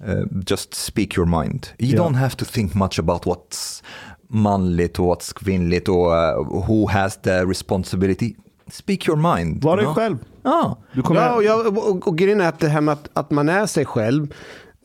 Uh, 0.00 0.24
just 0.50 0.74
speak 0.74 1.16
your 1.16 1.26
mind. 1.26 1.68
You 1.78 1.88
Yeah. 1.88 2.04
don't 2.04 2.14
have 2.18 2.36
to 2.36 2.44
think 2.44 2.74
much 2.74 2.98
about 2.98 3.24
what's 3.26 3.82
manligt 4.28 4.98
och 4.98 5.06
what's 5.06 5.32
kvinnligt 5.32 5.88
or 5.88 6.14
uh, 6.14 6.64
who 6.66 6.86
has 6.88 7.16
the 7.16 7.44
responsibility. 7.46 8.36
Speak 8.70 9.06
your 9.08 9.16
mind. 9.16 9.64
Var 9.64 9.70
you 9.72 9.76
dig 9.76 9.84
know? 9.84 9.94
själv. 9.94 10.18
Ah, 10.42 10.76
Du 10.94 11.02
kommer, 11.02 11.20
Ja, 11.20 11.34
och, 11.34 11.42
jag, 11.44 11.78
och, 11.78 12.08
och 12.08 12.18
grejen 12.18 12.40
är 12.40 12.48
att 12.48 12.58
det 12.60 12.68
här 12.68 12.80
med 12.80 12.92
att, 12.92 13.08
att 13.12 13.30
man 13.30 13.48
är 13.48 13.66
sig 13.66 13.84
själv. 13.84 14.34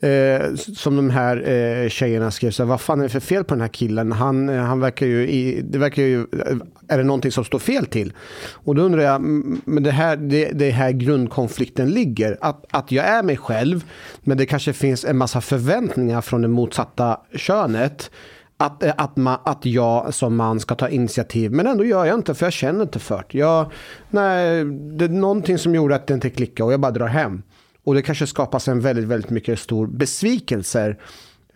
Eh, 0.02 0.54
som 0.54 0.96
de 0.96 1.10
här 1.10 1.48
eh, 1.48 1.88
tjejerna 1.88 2.30
skrev, 2.30 2.50
så 2.50 2.62
här, 2.62 2.68
vad 2.68 2.80
fan 2.80 2.98
är 2.98 3.02
det 3.02 3.08
för 3.08 3.20
fel 3.20 3.44
på 3.44 3.54
den 3.54 3.60
här 3.60 3.68
killen? 3.68 4.12
Han, 4.12 4.48
eh, 4.48 4.60
han 4.60 4.80
verkar 4.80 5.06
ju, 5.06 5.28
i, 5.28 5.60
det 5.62 5.78
verkar 5.78 6.02
ju, 6.02 6.20
eh, 6.20 6.56
är 6.88 6.98
det 6.98 7.04
någonting 7.04 7.32
som 7.32 7.44
står 7.44 7.58
fel 7.58 7.86
till? 7.86 8.12
Och 8.52 8.74
då 8.74 8.82
undrar 8.82 9.02
jag, 9.02 9.20
men 9.64 9.82
det 9.82 9.90
här, 9.90 10.16
det, 10.16 10.50
det 10.52 10.70
här 10.70 10.90
grundkonflikten 10.92 11.90
ligger, 11.90 12.38
att, 12.40 12.64
att 12.70 12.92
jag 12.92 13.06
är 13.06 13.22
mig 13.22 13.36
själv, 13.36 13.84
men 14.20 14.38
det 14.38 14.46
kanske 14.46 14.72
finns 14.72 15.04
en 15.04 15.18
massa 15.18 15.40
förväntningar 15.40 16.20
från 16.20 16.42
det 16.42 16.48
motsatta 16.48 17.20
könet. 17.34 18.10
Att, 18.56 18.82
eh, 18.82 18.92
att, 18.96 19.16
man, 19.16 19.38
att 19.44 19.66
jag 19.66 20.14
som 20.14 20.36
man 20.36 20.60
ska 20.60 20.74
ta 20.74 20.88
initiativ, 20.88 21.52
men 21.52 21.66
ändå 21.66 21.84
gör 21.84 22.04
jag 22.04 22.14
inte 22.18 22.34
för 22.34 22.46
jag 22.46 22.52
känner 22.52 22.82
inte 22.82 22.98
för 22.98 23.24
det. 23.28 23.38
Jag, 23.38 23.70
nej, 24.10 24.64
det 24.64 25.04
är 25.04 25.08
någonting 25.08 25.58
som 25.58 25.74
gjorde 25.74 25.94
att 25.94 26.06
det 26.06 26.14
inte 26.14 26.30
klickade 26.30 26.66
och 26.66 26.72
jag 26.72 26.80
bara 26.80 26.92
drar 26.92 27.06
hem. 27.06 27.42
Och 27.84 27.94
det 27.94 28.02
kanske 28.02 28.26
skapas 28.26 28.68
en 28.68 28.80
väldigt, 28.80 29.04
väldigt 29.04 29.30
mycket 29.30 29.58
stor 29.58 29.86
besvikelser 29.86 30.98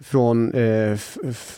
från, 0.00 0.52
eh, 0.54 0.96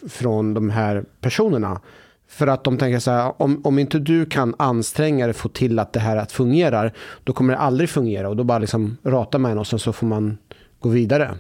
från 0.09 0.55
de 0.55 0.71
här 0.71 1.05
personerna. 1.21 1.81
För 2.29 2.47
att 2.47 2.65
de 2.65 2.79
tänker 2.79 2.99
så 2.99 3.11
här, 3.11 3.43
om, 3.43 3.61
om 3.65 3.79
inte 3.79 3.99
du 3.99 4.27
kan 4.27 4.55
anstränga 4.59 5.27
dig 5.27 5.35
få 5.35 5.49
till 5.49 5.79
att 5.79 5.93
det 5.93 6.01
här 6.01 6.17
att 6.17 6.33
fungerar, 6.33 6.93
då 7.25 7.33
kommer 7.33 7.53
det 7.53 7.59
aldrig 7.59 7.91
fungera. 7.91 8.29
Och 8.29 8.37
då 8.37 8.45
bara 8.45 8.59
liksom 8.59 8.97
rata 9.05 9.39
med 9.39 9.53
en 9.53 9.59
och 9.59 9.67
sen 9.67 9.79
så 9.79 9.93
får 9.93 10.07
man 10.07 10.39
gå 10.81 10.89
vidare. 10.89 11.35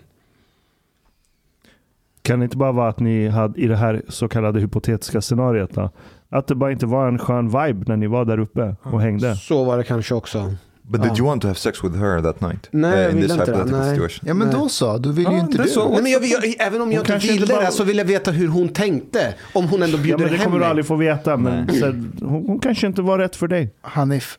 Kan 2.22 2.40
det 2.40 2.44
inte 2.44 2.56
bara 2.56 2.72
vara 2.72 2.88
att 2.88 3.00
ni 3.00 3.28
hade 3.28 3.60
i 3.60 3.66
det 3.66 3.76
här 3.76 4.02
så 4.08 4.28
kallade 4.28 4.60
hypotetiska 4.60 5.20
scenariot 5.20 5.70
då, 5.74 5.90
att 6.28 6.46
det 6.46 6.54
bara 6.54 6.72
inte 6.72 6.86
var 6.86 7.08
en 7.08 7.18
skön 7.18 7.46
vibe 7.46 7.84
när 7.86 7.96
ni 7.96 8.06
var 8.06 8.24
där 8.24 8.38
uppe 8.38 8.76
och 8.82 9.00
hängde? 9.00 9.36
Så 9.36 9.64
var 9.64 9.78
det 9.78 9.84
kanske 9.84 10.14
också. 10.14 10.54
But 10.90 11.02
did 11.02 11.18
you 11.18 11.26
want 11.26 11.42
to 11.42 11.48
have 11.48 11.58
sex 11.58 11.84
with 11.84 11.96
her 11.96 12.22
that 12.22 12.40
night? 12.40 12.68
Nej, 12.70 12.92
Uh, 12.92 13.00
jag 13.00 13.10
in 13.10 13.16
ville 13.16 13.28
this 13.28 13.38
inte 13.38 13.52
det, 13.64 13.64
nej. 13.78 13.90
situation? 13.90 14.28
Ja 14.28 14.34
men 14.34 14.48
Nej. 14.48 14.56
då 14.60 14.68
så, 14.68 14.98
då 14.98 15.10
vill 15.10 15.26
ju 15.26 15.32
Ja, 15.32 15.40
inte 15.40 15.56
det 15.56 15.62
du. 15.62 15.68
så. 15.68 15.88
Nej, 15.90 16.02
men 16.02 16.12
jag, 16.12 16.24
jag, 16.24 16.54
även 16.58 16.80
om 16.80 16.92
jag 16.92 17.04
Hon 17.06 17.14
inte 17.14 17.26
ville 17.26 17.46
bara- 17.46 17.60
det 17.60 17.72
så 17.72 17.84
vill 17.84 17.98
jag 17.98 18.04
veta 18.04 18.30
hur 18.30 18.48
hon 18.48 18.68
tänkte. 18.68 19.34
Om 19.52 19.68
hon 19.68 19.82
ändå 19.82 19.96
Ja, 19.98 20.02
bjuder 20.02 20.18
men 20.24 20.32
det 20.32 20.36
hem 20.38 20.44
kommer 20.46 20.58
du 20.58 20.64
aldrig 20.64 20.86
få 20.86 20.96
veta. 20.96 21.36
Men 21.36 21.68
så, 21.80 21.86
hon, 22.26 22.44
hon 22.46 22.58
kanske 22.58 22.86
inte 22.86 23.02
var 23.02 23.18
rätt 23.18 23.36
för 23.36 23.48
dig. 23.48 23.74
Hanif, 23.80 24.38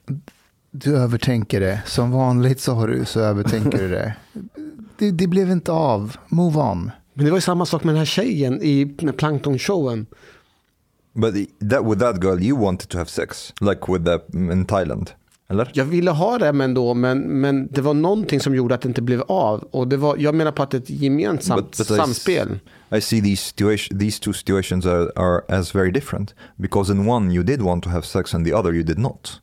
du 0.72 0.97
övertänker 0.97 1.60
det. 1.60 1.82
Som 1.86 2.12
vanligt 2.12 2.60
så 2.62 2.74
har 2.74 2.88
du 2.88 3.06
så 3.06 3.20
övertänker 3.20 3.78
du 3.78 3.89
det. 3.89 4.14
det. 4.97 5.12
Det 5.12 5.28
blev 5.28 5.52
inte 5.52 5.72
av. 5.72 6.16
Move 6.28 6.60
on. 6.60 6.91
Men 7.14 7.26
det 7.26 7.32
var 7.32 7.38
ju 7.38 7.41
samma 7.41 7.66
sak 7.66 7.84
med 7.84 7.93
den 7.93 8.00
här 8.00 8.06
tjejen 8.06 8.60
i 8.62 8.86
Plankton-showen. 9.18 10.06
But 11.14 11.34
that 11.70 11.86
with 11.86 12.00
that 12.00 12.24
girl 12.24 12.39
you 12.43 12.58
wanted 12.60 12.89
to 12.89 12.97
have 12.97 13.10
sex, 13.10 13.54
like 13.62 13.91
with 13.91 14.06
the 14.06 14.38
in 14.38 14.66
Thailand, 14.66 15.12
eller? 15.50 15.72
Jag 15.74 15.86
ville 15.86 16.12
ha 16.12 16.38
det 16.38 16.54
men 16.54 16.74
då, 16.74 16.93
men, 16.93 17.20
men 17.20 17.68
det 17.72 17.82
var 17.82 17.93
någonting 17.93 18.39
som 18.39 18.56
gjorde 18.56 18.76
att 18.76 18.82
det 18.82 18.88
inte 18.88 19.02
blev 19.02 19.22
av. 19.22 19.60
Och 19.72 19.88
det 19.88 19.97
var, 19.97 20.18
jag 20.18 20.36
menar 20.36 20.52
på 20.52 20.64
att 20.64 20.72
det 20.72 20.78
är 20.78 20.82
ett 20.82 20.89
gemensamt 20.89 21.62
But- 21.62 21.78
but 21.78 21.91
I 21.91 21.95
samspel. 21.95 22.60
I 22.95 23.02
see 23.02 23.22
these 23.22 23.43
situation, 23.43 24.00
these 24.00 24.22
two 24.22 24.34
situations 24.34 24.86
are, 24.86 25.12
are 25.16 25.60
as 25.60 25.76
very 25.76 25.91
different 25.91 26.36
because 26.56 26.93
in 26.93 27.08
one 27.10 27.34
you 27.34 27.43
did 27.43 27.62
want 27.62 27.84
to 27.84 27.89
have 27.89 28.02
sex 28.06 28.34
and 28.36 28.45
the 28.45 28.54
other 28.54 28.74
you 28.74 28.84
did 28.84 29.00
not. 29.00 29.41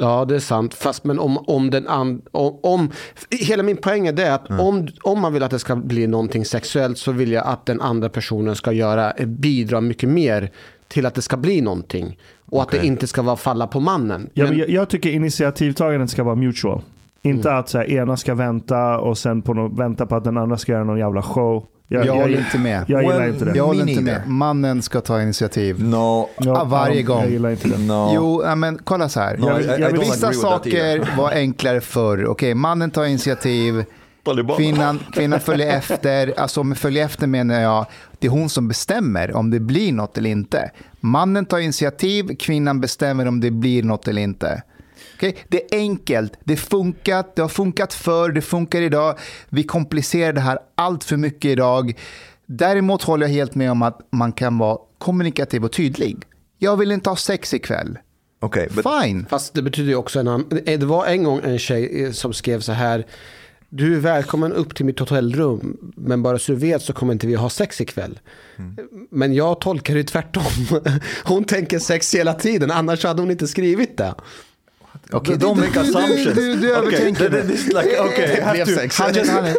Ja, 0.00 0.24
det 0.24 0.34
är 0.34 0.38
sant. 0.38 0.74
Fast 0.74 1.04
men 1.04 1.18
om, 1.18 1.38
om 1.38 1.70
den 1.70 1.88
and, 1.88 2.22
om, 2.30 2.60
om, 2.62 2.90
hela 3.30 3.62
min 3.62 3.76
poäng 3.76 4.06
är 4.06 4.12
det 4.12 4.34
att 4.34 4.50
om, 4.50 4.88
om 5.02 5.20
man 5.20 5.32
vill 5.32 5.42
att 5.42 5.50
det 5.50 5.58
ska 5.58 5.76
bli 5.76 6.06
någonting 6.06 6.44
sexuellt 6.44 6.98
så 6.98 7.12
vill 7.12 7.32
jag 7.32 7.46
att 7.46 7.66
den 7.66 7.80
andra 7.80 8.08
personen 8.08 8.56
ska 8.56 8.72
göra, 8.72 9.12
bidra 9.26 9.80
mycket 9.80 10.08
mer 10.08 10.50
till 10.88 11.06
att 11.06 11.14
det 11.14 11.22
ska 11.22 11.36
bli 11.36 11.60
någonting. 11.60 12.18
Och 12.50 12.62
att 12.62 12.70
det 12.70 12.86
inte 12.86 13.06
ska 13.06 13.22
vara 13.22 13.36
falla 13.36 13.66
på 13.66 13.80
mannen. 13.80 14.30
Ja, 14.34 14.44
Men- 14.44 14.58
jag, 14.58 14.68
jag 14.68 14.88
tycker 14.88 15.10
initiativtagandet 15.10 16.10
ska 16.10 16.22
vara 16.24 16.34
mutual. 16.34 16.80
Inte 17.22 17.52
att 17.52 17.68
så 17.68 17.78
här, 17.78 17.90
ena 17.90 18.16
ska 18.16 18.34
vänta 18.34 18.98
och 18.98 19.18
sen 19.18 19.42
på 19.42 19.54
no, 19.54 19.76
vänta 19.76 20.06
på 20.06 20.16
att 20.16 20.24
den 20.24 20.36
andra 20.38 20.56
ska 20.56 20.72
göra 20.72 20.84
någon 20.84 20.98
jävla 20.98 21.22
show. 21.22 21.66
Jag, 21.90 22.06
jag, 22.06 22.14
håller 22.14 22.38
inte 22.38 22.58
med. 22.58 22.84
jag 22.88 23.02
gillar 23.02 23.18
Well, 23.20 23.32
inte 23.32 23.44
det. 23.44 23.56
Jag 23.56 23.64
håller 23.66 23.88
inte 23.88 24.02
med. 24.02 24.28
Mannen 24.28 24.82
ska 24.82 25.00
ta 25.00 25.22
initiativ. 25.22 25.84
No, 25.84 26.28
Ja, 26.38 26.64
varje 26.64 27.00
ja, 27.00 27.06
gång. 27.06 27.20
Jag 27.20 27.30
gillar 27.30 27.50
inte 27.50 27.68
det. 27.68 27.78
no. 27.78 28.10
Jo, 28.14 28.42
men 28.56 28.78
kolla 28.84 29.08
så 29.08 29.20
här. 29.20 29.36
No, 29.36 29.60
I- 29.60 29.94
I- 29.94 29.98
Vissa 29.98 30.32
saker 30.32 31.08
var 31.16 31.30
enklare 31.30 31.80
förr. 31.80 32.26
Okej, 32.26 32.54
mannen 32.54 32.90
tar 32.90 33.04
initiativ. 33.04 33.84
Kvinnan, 34.56 35.00
kvinnan 35.12 35.40
följer 35.40 35.66
efter. 35.78 36.40
Alltså 36.40 36.62
med 36.62 36.78
följer 36.78 37.04
efter 37.04 37.26
menar 37.26 37.60
jag, 37.60 37.86
det 38.18 38.26
är 38.26 38.30
hon 38.30 38.48
som 38.48 38.68
bestämmer 38.68 39.36
om 39.36 39.50
det 39.50 39.60
blir 39.60 39.92
något 39.92 40.18
eller 40.18 40.30
inte. 40.30 40.70
Mannen 41.00 41.46
tar 41.46 41.58
initiativ, 41.58 42.36
kvinnan 42.38 42.80
bestämmer 42.80 43.28
om 43.28 43.40
det 43.40 43.50
blir 43.50 43.82
något 43.82 44.08
eller 44.08 44.22
inte. 44.22 44.62
Okej, 45.14 45.36
Det 45.48 45.74
är 45.74 45.78
enkelt, 45.78 46.32
det 46.44 46.56
funkat, 46.56 47.36
det 47.36 47.42
har 47.42 47.48
funkat 47.48 47.94
förr, 47.94 48.32
det 48.32 48.42
funkar 48.42 48.82
idag. 48.82 49.18
Vi 49.48 49.62
komplicerar 49.62 50.32
det 50.32 50.40
här 50.40 50.58
allt 50.74 51.04
för 51.04 51.16
mycket 51.16 51.50
idag. 51.50 51.98
Däremot 52.46 53.02
håller 53.02 53.26
jag 53.26 53.34
helt 53.34 53.54
med 53.54 53.70
om 53.70 53.82
att 53.82 54.00
man 54.10 54.32
kan 54.32 54.58
vara 54.58 54.78
kommunikativ 54.98 55.64
och 55.64 55.72
tydlig. 55.72 56.24
Jag 56.58 56.76
vill 56.76 56.92
inte 56.92 57.10
ha 57.10 57.16
sex 57.16 57.54
ikväll. 57.54 57.98
Okay, 58.40 58.68
but 58.68 58.86
Fine. 59.02 59.26
Fast 59.30 59.54
det 59.54 59.62
betyder 59.62 59.88
ju 59.88 59.96
också 59.96 60.20
en 60.20 60.28
annan. 60.28 60.60
Det 60.64 60.84
var 60.84 61.06
en 61.06 61.24
gång 61.24 61.40
en 61.44 61.58
tjej 61.58 62.04
eh, 62.04 62.12
som 62.12 62.32
skrev 62.32 62.60
så 62.60 62.72
här. 62.72 63.06
Du 63.70 63.96
är 63.96 64.00
välkommen 64.00 64.52
upp 64.52 64.74
till 64.74 64.84
mitt 64.86 64.98
hotellrum. 64.98 65.76
Men 65.96 66.22
bara 66.22 66.38
så 66.38 66.52
du 66.52 66.58
vet 66.58 66.82
så 66.82 66.92
kommer 66.92 67.12
inte 67.12 67.26
vi 67.26 67.34
ha 67.34 67.50
sex 67.50 67.80
ikväll. 67.80 68.18
Men 69.10 69.34
jag 69.34 69.60
tolkar 69.60 69.94
det 69.94 70.04
tvärtom. 70.04 70.42
Hon 71.24 71.44
tänker 71.44 71.78
sex 71.78 72.14
hela 72.14 72.34
tiden. 72.34 72.70
Annars 72.70 73.04
hade 73.04 73.22
hon 73.22 73.30
inte 73.30 73.46
skrivit 73.48 73.96
det. 73.96 74.14
Okej, 75.12 75.36
don't 75.36 75.54
du- 75.54 75.60
make 75.60 75.82
du- 75.82 75.92
du- 75.92 75.98
assumptions. 75.98 76.36
Du, 76.36 76.56
du 76.56 76.56
Okay, 76.56 76.70
övertänker 76.70 77.28
th- 77.28 77.32
th- 77.42 77.46
this 77.48 77.60
is 77.60 77.66
like, 77.66 78.00
okay, 78.00 78.40
have 78.40 78.54
blev 78.54 78.66
to- 78.66 78.74
sex. 78.76 78.98
Han, 78.98 79.14
han, 79.28 79.44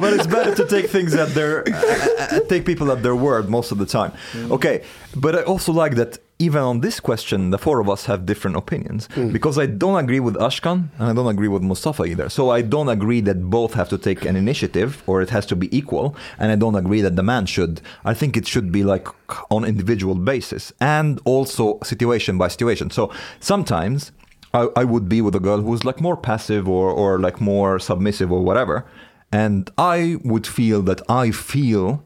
but 0.00 0.12
it's 0.14 0.26
better 0.26 0.54
to 0.54 0.64
take 0.66 0.88
things 0.88 1.14
at 1.14 1.34
their 1.34 1.64
uh, 1.68 2.38
take 2.48 2.64
people 2.64 2.90
at 2.92 3.02
their 3.02 3.16
word 3.16 3.48
most 3.48 3.72
of 3.72 3.78
the 3.78 3.86
time. 3.86 4.12
Okay, 4.50 4.82
but 5.16 5.34
I 5.34 5.42
also 5.42 5.72
like 5.72 5.94
that 5.96 6.18
even 6.38 6.60
on 6.60 6.80
this 6.80 7.00
question, 7.00 7.50
the 7.50 7.58
four 7.58 7.80
of 7.80 7.88
us 7.88 8.04
have 8.04 8.26
different 8.26 8.56
opinions 8.56 9.08
hmm. 9.14 9.30
because 9.30 9.58
I 9.58 9.64
don't 9.66 9.98
agree 9.98 10.20
with 10.20 10.34
Ashkan 10.34 10.88
and 10.98 11.08
I 11.10 11.14
don't 11.14 11.28
agree 11.28 11.48
with 11.48 11.62
Mustafa 11.62 12.04
either. 12.04 12.28
So 12.28 12.50
I 12.50 12.60
don't 12.60 12.90
agree 12.90 13.22
that 13.22 13.48
both 13.48 13.72
have 13.72 13.88
to 13.88 13.98
take 13.98 14.26
an 14.26 14.36
initiative 14.36 15.02
or 15.06 15.22
it 15.22 15.30
has 15.30 15.46
to 15.46 15.56
be 15.56 15.74
equal, 15.76 16.14
and 16.38 16.52
I 16.52 16.56
don't 16.56 16.74
agree 16.74 17.00
that 17.00 17.16
the 17.16 17.22
man 17.22 17.46
should. 17.46 17.80
I 18.04 18.12
think 18.12 18.36
it 18.36 18.46
should 18.46 18.70
be 18.70 18.84
like 18.84 19.08
on 19.50 19.64
individual 19.64 20.14
basis 20.14 20.72
and 20.80 21.20
also 21.24 21.78
situation 21.82 22.36
by 22.38 22.48
situation. 22.48 22.90
So 22.90 23.12
sometimes. 23.40 24.12
I, 24.54 24.68
I 24.76 24.84
would 24.84 25.06
be 25.06 25.20
with 25.20 25.34
a 25.34 25.40
girl 25.40 25.60
who's 25.60 25.84
like 25.84 26.00
more 26.00 26.16
passive 26.16 26.66
or, 26.66 26.90
or 26.90 27.18
like 27.18 27.42
more 27.42 27.78
submissive 27.78 28.32
or 28.32 28.42
whatever. 28.42 28.86
And 29.30 29.70
I 29.76 30.16
would 30.24 30.46
feel 30.46 30.80
that 30.82 31.02
I 31.10 31.30
feel 31.30 32.02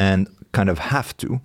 and 0.00 0.26
kind 0.50 0.68
of 0.68 0.78
have 0.78 1.16
to 1.18 1.40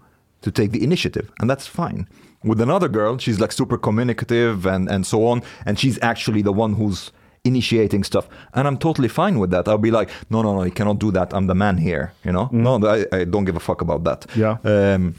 to 0.47 0.51
take 0.51 0.71
the 0.71 0.83
initiative. 0.83 1.29
And 1.39 1.49
that's 1.49 1.67
fine. 1.67 2.07
With 2.43 2.61
another 2.61 2.87
girl, 2.87 3.17
she's 3.17 3.39
like 3.39 3.51
super 3.51 3.77
communicative 3.77 4.65
and, 4.65 4.89
and 4.89 5.05
so 5.05 5.27
on. 5.27 5.43
And 5.65 5.77
she's 5.77 5.99
actually 6.01 6.41
the 6.41 6.53
one 6.53 6.73
who's 6.73 7.11
initiating 7.43 8.03
stuff. 8.03 8.29
And 8.53 8.67
I'm 8.67 8.77
totally 8.77 9.09
fine 9.09 9.39
with 9.39 9.51
that. 9.51 9.67
I'll 9.67 9.77
be 9.77 9.91
like, 9.91 10.09
no, 10.29 10.41
no, 10.41 10.55
no, 10.55 10.63
you 10.63 10.71
cannot 10.71 10.99
do 10.99 11.11
that. 11.11 11.33
I'm 11.33 11.47
the 11.47 11.55
man 11.55 11.77
here. 11.77 12.13
You 12.23 12.31
know? 12.31 12.49
No, 12.51 12.71
I, 12.87 13.05
I 13.11 13.25
don't 13.25 13.45
give 13.45 13.57
a 13.57 13.59
fuck 13.59 13.81
about 13.81 14.03
that. 14.05 14.25
Yeah. 14.35 14.57
Um, 14.63 15.15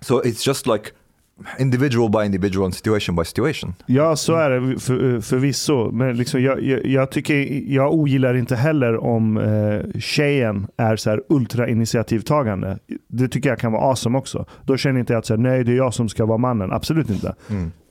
so 0.00 0.18
it's 0.18 0.42
just 0.42 0.66
like 0.66 0.92
individual 1.58 2.10
by 2.10 2.24
individual 2.24 2.64
and 2.64 2.74
situation 2.74 3.16
by 3.16 3.24
situation. 3.24 3.74
Ja, 3.86 4.16
så 4.16 4.34
är 4.34 4.50
det 4.50 4.80
för, 4.80 5.20
förvisso. 5.20 5.90
Men 5.90 6.16
liksom 6.16 6.42
jag, 6.42 6.62
jag, 6.62 6.86
jag, 6.86 7.10
tycker, 7.10 7.62
jag 7.72 7.92
ogillar 7.92 8.34
inte 8.34 8.56
heller 8.56 9.04
om 9.04 9.36
eh, 9.36 10.00
tjejen 10.00 10.66
är 10.76 10.96
så 10.96 11.10
här 11.10 11.22
ultra-initiativtagande. 11.28 12.78
Det 13.08 13.28
tycker 13.28 13.48
jag 13.48 13.58
kan 13.58 13.72
vara 13.72 13.82
awesome 13.82 14.18
också. 14.18 14.46
Då 14.64 14.76
känner 14.76 15.00
inte 15.00 15.12
jag 15.12 15.18
att 15.18 15.26
så 15.26 15.34
här, 15.34 15.42
nej, 15.42 15.64
det 15.64 15.72
är 15.72 15.76
jag 15.76 15.94
som 15.94 16.08
ska 16.08 16.26
vara 16.26 16.38
mannen. 16.38 16.72
Absolut 16.72 17.10
inte. 17.10 17.34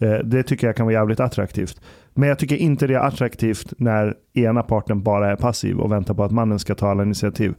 Eh, 0.02 0.18
det 0.24 0.44
tycker 0.44 0.68
jag 0.68 0.76
kan 0.76 0.86
vara 0.86 0.94
jävligt 0.94 1.20
attraktivt. 1.20 1.82
Men 2.14 2.30
jag 2.30 2.40
tycker 2.40 2.56
inte 2.56 2.88
det 2.88 2.94
är 2.94 3.00
attraktivt 3.00 3.74
när 3.78 4.14
ena 4.34 4.64
parten 4.64 5.04
bara 5.04 5.32
är 5.32 5.36
passiv 5.36 5.80
och 5.80 5.92
väntar 5.92 6.14
på 6.14 6.24
att 6.24 6.32
mannen 6.32 6.60
ska 6.60 6.76
ta 6.76 6.90
alla 6.90 7.04
initiativ. 7.04 7.54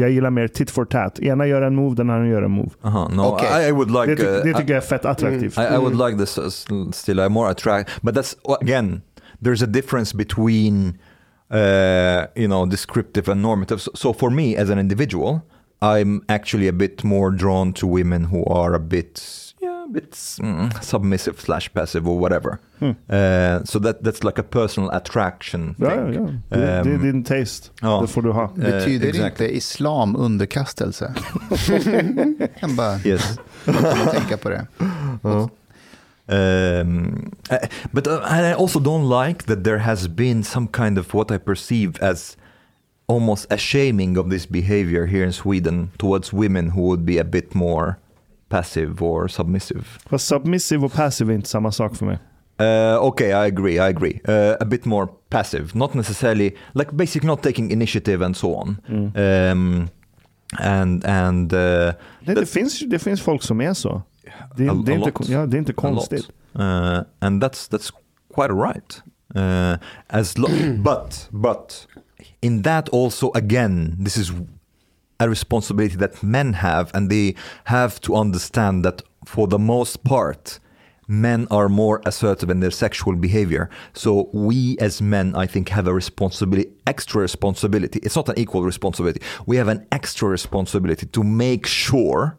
Jag 0.00 0.10
gillar 0.10 0.30
mer 0.30 0.48
tit 0.48 0.70
for 0.70 0.84
tat. 0.84 1.20
Ena 1.20 1.46
gör 1.46 1.62
en 1.62 1.74
move, 1.74 1.94
den 1.96 2.10
andra 2.10 2.28
gör 2.28 2.42
en 2.42 2.50
move. 2.50 2.70
Uh-huh. 2.82 3.14
No, 3.14 3.22
Okay. 3.22 3.64
I, 3.64 3.68
I 3.68 3.72
would 3.72 3.90
like. 3.90 4.06
Det, 4.06 4.16
ty- 4.16 4.26
uh, 4.26 4.44
det 4.44 4.54
tycker 4.54 4.74
jag 4.74 4.82
är 4.82 4.86
fett 4.86 5.04
attraktivt. 5.04 5.58
I, 5.58 5.74
I 5.74 5.78
would 5.78 5.94
like 6.08 6.18
this 6.24 6.38
uh, 6.38 6.90
still. 6.92 7.18
I'm 7.20 7.28
more 7.32 7.50
attract, 7.50 7.90
but 8.02 8.14
that's 8.14 8.36
again. 8.60 9.02
There's 9.42 9.62
a 9.62 9.66
difference 9.66 10.16
between, 10.16 10.98
uh, 11.50 12.26
you 12.36 12.46
know, 12.48 12.66
descriptive 12.66 13.28
and 13.32 13.42
normative. 13.42 13.80
So, 13.80 13.90
so 13.94 14.12
for 14.12 14.30
me 14.30 14.56
as 14.56 14.70
an 14.70 14.78
individual, 14.78 15.42
I'm 15.82 16.22
actually 16.28 16.68
a 16.68 16.72
bit 16.72 17.04
more 17.04 17.30
drawn 17.36 17.72
to 17.72 17.86
women 17.86 18.24
who 18.24 18.44
are 18.44 18.74
a 18.74 18.80
bit, 18.80 19.47
yeah, 19.88 19.98
a 19.98 20.00
bit 20.00 20.12
mm, 20.42 20.82
submissive 20.82 21.40
slash 21.40 21.68
passive 21.74 22.08
or 22.10 22.18
whatever. 22.20 22.58
Uh, 22.82 23.64
so 23.64 23.78
that 23.78 24.02
that's 24.04 24.24
like 24.24 24.38
a 24.40 24.42
personal 24.42 24.90
attraction. 24.90 25.74
Ja, 25.78 25.94
ja, 25.94 25.94
thing. 26.12 26.14
ja. 26.14 26.56
Det, 26.56 26.60
det 26.84 26.90
är 26.90 26.94
Um, 26.94 27.02
din 27.02 27.24
taste. 27.24 27.70
ja. 27.82 28.00
Det 28.00 28.08
får 28.08 28.22
du 28.22 28.32
ha. 28.32 28.46
betyder 28.56 29.06
Eh, 29.06 29.08
exactly. 29.10 29.46
inte 29.46 29.56
islam 29.56 30.16
underkastelse? 30.16 31.14
Jag 32.38 32.54
kan 32.60 32.76
bara 32.76 32.98
Yes. 33.04 33.38
tänka 34.12 34.36
på 34.36 34.48
det. 34.48 34.66
Um, 36.30 37.32
uh, 37.50 37.56
but 37.92 38.06
uh, 38.06 38.20
I 38.22 38.52
also 38.52 38.78
don't 38.80 39.08
like 39.08 39.44
that 39.46 39.64
there 39.64 39.78
has 39.78 40.08
been 40.08 40.44
some 40.44 40.68
kind 40.68 40.98
of 40.98 41.14
what 41.14 41.30
I 41.30 41.38
perceive 41.38 41.98
as 42.02 42.36
almost 43.06 43.46
a 43.50 43.56
shaming 43.56 44.18
of 44.18 44.28
this 44.28 44.44
behavior 44.46 45.06
here 45.06 45.24
in 45.24 45.32
Sweden 45.32 45.90
towards 45.96 46.30
women 46.32 46.70
who 46.70 46.82
would 46.82 47.06
be 47.06 47.18
a 47.18 47.24
bit 47.24 47.54
more 47.54 47.96
passive 48.48 48.94
or 49.04 49.28
submissive. 49.28 49.84
Fast 50.10 50.26
submissive 50.26 50.84
och 50.86 50.92
passive 50.92 51.32
är 51.32 51.34
inte 51.34 51.48
samma 51.48 51.72
sak 51.72 51.96
för 51.96 52.06
mig. 52.06 52.18
Uh, 52.60 53.02
okay, 53.04 53.28
I 53.28 53.46
agree. 53.46 53.74
I 53.74 53.88
agree. 53.88 54.20
Uh, 54.28 54.56
a 54.60 54.64
bit 54.64 54.84
more 54.84 55.06
passive, 55.28 55.74
not 55.74 55.94
necessarily 55.94 56.56
like 56.72 56.90
basically 56.92 57.26
not 57.26 57.42
taking 57.42 57.70
initiative 57.70 58.24
and 58.24 58.36
so 58.36 58.54
on. 58.54 58.76
Um, 59.14 59.88
and 60.58 61.04
and 61.04 61.52
uh, 61.52 61.92
Nej, 62.20 62.34
det, 62.34 62.46
finns, 62.46 62.80
det 62.80 62.98
finns 62.98 63.20
folk 63.20 63.42
som 63.42 63.60
är 63.60 63.74
så. 63.74 64.02
Det, 64.56 64.68
A- 64.68 64.82
det, 64.86 64.92
är, 64.92 64.96
a 64.96 65.08
inte, 65.08 65.32
ja, 65.32 65.46
det 65.46 65.56
är 65.56 65.58
inte 65.58 65.72
konstigt. 65.72 66.30
Uh, 66.58 67.00
and 67.20 67.44
that's 67.44 67.70
that's 67.70 67.92
quite 68.34 68.52
right. 68.52 69.02
Uh, 69.36 69.78
as 70.08 70.34
but 70.84 71.28
but 71.30 71.86
in 72.40 72.62
that 72.62 72.88
also 72.92 73.30
again, 73.34 73.96
this 74.04 74.16
is 74.16 74.32
a 75.20 75.28
responsibility 75.28 75.96
that 75.96 76.22
men 76.22 76.54
have, 76.54 76.90
and 76.94 77.10
they 77.10 77.34
have 77.64 78.00
to 78.02 78.14
understand 78.14 78.84
that 78.84 79.02
for 79.24 79.46
the 79.46 79.58
most 79.58 80.04
part, 80.04 80.60
men 81.08 81.46
are 81.50 81.68
more 81.68 82.00
assertive 82.04 82.50
in 82.50 82.60
their 82.60 82.70
sexual 82.70 83.16
behavior. 83.16 83.68
So 83.94 84.28
we 84.32 84.76
as 84.78 85.02
men, 85.02 85.34
I 85.34 85.46
think, 85.46 85.70
have 85.70 85.86
a 85.86 85.94
responsibility, 85.94 86.70
extra 86.86 87.22
responsibility. 87.22 87.98
It's 88.02 88.14
not 88.14 88.28
an 88.28 88.38
equal 88.38 88.62
responsibility. 88.62 89.20
We 89.46 89.56
have 89.56 89.68
an 89.68 89.86
extra 89.90 90.28
responsibility 90.28 91.06
to 91.06 91.24
make 91.24 91.66
sure 91.66 92.38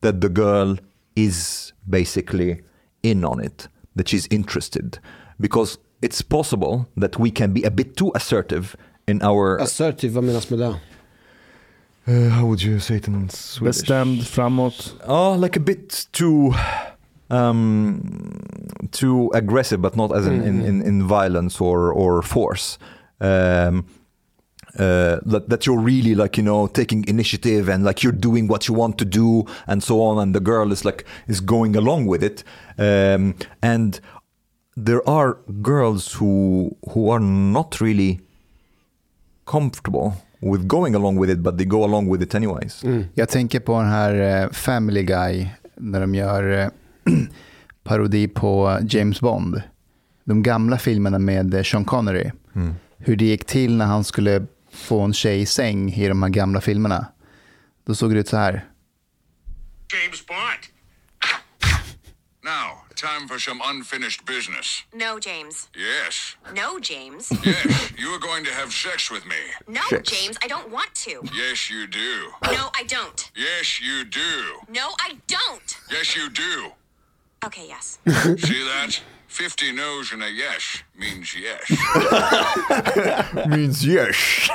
that 0.00 0.20
the 0.20 0.30
girl 0.30 0.76
is 1.14 1.72
basically 1.88 2.62
in 3.02 3.24
on 3.24 3.40
it, 3.40 3.68
that 3.94 4.08
she's 4.08 4.26
interested. 4.30 4.98
Because 5.38 5.78
it's 6.02 6.22
possible 6.22 6.88
that 6.96 7.18
we 7.18 7.30
can 7.30 7.52
be 7.52 7.62
a 7.62 7.70
bit 7.70 7.96
too 7.96 8.10
assertive 8.14 8.76
in 9.06 9.22
our. 9.22 9.58
Assertive, 9.58 10.12
vad 10.14 10.24
menas 10.24 10.50
med? 10.50 10.80
Uh, 12.10 12.28
how 12.28 12.44
would 12.46 12.60
you 12.60 12.80
say 12.80 12.96
it 12.96 13.06
in 13.06 13.28
Swedish? 13.28 13.82
Bestämd, 13.82 14.24
framåt. 14.24 14.94
Oh, 15.06 15.34
like 15.34 15.56
a 15.56 15.60
bit 15.60 16.06
too. 16.12 16.52
Um, 17.28 18.40
too 18.90 19.30
aggressive, 19.34 19.80
but 19.80 19.96
not 19.96 20.16
as 20.16 20.26
in, 20.26 20.42
in, 20.42 20.64
in, 20.64 20.82
in 20.82 21.06
violence 21.06 21.60
or, 21.60 21.92
or 21.92 22.22
force. 22.22 22.76
Um, 23.20 23.86
uh, 24.78 25.20
that, 25.24 25.48
that 25.48 25.66
you're 25.66 25.78
really 25.78 26.14
like 26.16 26.36
you 26.36 26.42
know 26.42 26.66
taking 26.66 27.04
initiative 27.08 27.68
and 27.68 27.84
like 27.84 28.02
you're 28.02 28.12
doing 28.12 28.48
what 28.48 28.68
you 28.68 28.74
want 28.74 28.98
to 28.98 29.04
do 29.04 29.44
and 29.66 29.82
so 29.82 30.00
on 30.00 30.18
and 30.18 30.32
the 30.32 30.40
girl 30.40 30.70
is 30.70 30.84
like 30.84 31.04
is 31.26 31.40
going 31.40 31.74
along 31.74 32.06
with 32.06 32.22
it 32.22 32.44
um, 32.78 33.34
and 33.62 34.00
there 34.76 35.06
are 35.08 35.38
girls 35.60 36.12
who 36.12 36.76
who 36.90 37.10
are 37.10 37.18
not 37.18 37.80
really 37.80 38.20
comfortable 39.44 40.14
with 40.40 40.66
going 40.66 40.94
along 40.94 41.20
with 41.20 41.32
it 41.32 41.38
but 41.38 41.58
they 41.58 41.66
go 41.66 41.84
along 41.84 42.12
with 42.12 42.22
it 42.22 42.34
anyways 42.34 42.84
Jag 43.14 43.28
tänker 43.28 43.60
på 43.60 43.80
den 43.80 43.90
här 43.90 44.42
eh, 44.44 44.50
Family 44.50 45.02
Guy, 45.02 45.48
när 45.76 46.00
de 46.00 46.14
gör 46.14 46.58
eh, 46.58 46.68
parodi 47.84 48.28
på 48.28 48.78
James 48.88 49.20
Bond. 49.20 49.62
De 50.24 50.42
gamla 50.42 50.78
filmerna 50.78 51.18
med 51.18 51.54
eh, 51.54 51.62
Sean 51.62 51.84
Connery. 51.84 52.30
Hur 52.98 53.16
det 53.16 53.24
gick 53.24 53.44
till 53.44 53.76
när 53.76 53.86
han 53.86 54.04
skulle 54.04 54.46
få 54.72 55.00
en 55.00 55.12
tjej 55.12 55.40
i 55.40 55.46
säng 55.46 55.92
i 55.92 56.08
de 56.08 56.22
här 56.22 56.30
gamla 56.30 56.60
filmerna. 56.60 57.06
Då 57.86 57.94
såg 57.94 58.14
det 58.14 58.20
ut 58.20 58.28
så 58.28 58.36
här. 58.36 58.52
James 59.92 60.26
Bond. 60.26 60.49
Now, 63.02 63.08
time 63.08 63.28
for 63.28 63.38
some 63.38 63.60
unfinished 63.64 64.24
business. 64.26 64.82
No, 64.94 65.18
James. 65.18 65.68
Yes. 65.76 66.36
No, 66.54 66.78
James. 66.78 67.30
Yes, 67.44 67.92
you 67.98 68.08
are 68.08 68.18
going 68.18 68.44
to 68.44 68.50
have 68.50 68.72
sex 68.72 69.10
with 69.10 69.26
me. 69.26 69.36
No, 69.66 69.80
James, 70.02 70.36
I 70.42 70.46
don't 70.46 70.70
want 70.70 70.94
to. 71.06 71.22
Yes, 71.34 71.70
you 71.70 71.86
do. 71.86 72.30
No, 72.44 72.70
I 72.76 72.84
don't. 72.86 73.30
Yes, 73.34 73.80
you 73.80 74.04
do. 74.04 74.60
No, 74.68 74.90
I 75.00 75.16
don't. 75.26 75.76
Yes, 75.90 76.16
you 76.16 76.30
do. 76.30 76.70
Okay, 77.44 77.66
yes. 77.68 77.98
See 78.06 78.64
that? 78.64 79.00
50 79.28 79.72
no's 79.72 80.12
and 80.12 80.24
a 80.24 80.30
yes 80.30 80.82
means 80.98 81.36
yes. 81.38 81.62
means 83.46 83.86
yes 83.86 84.50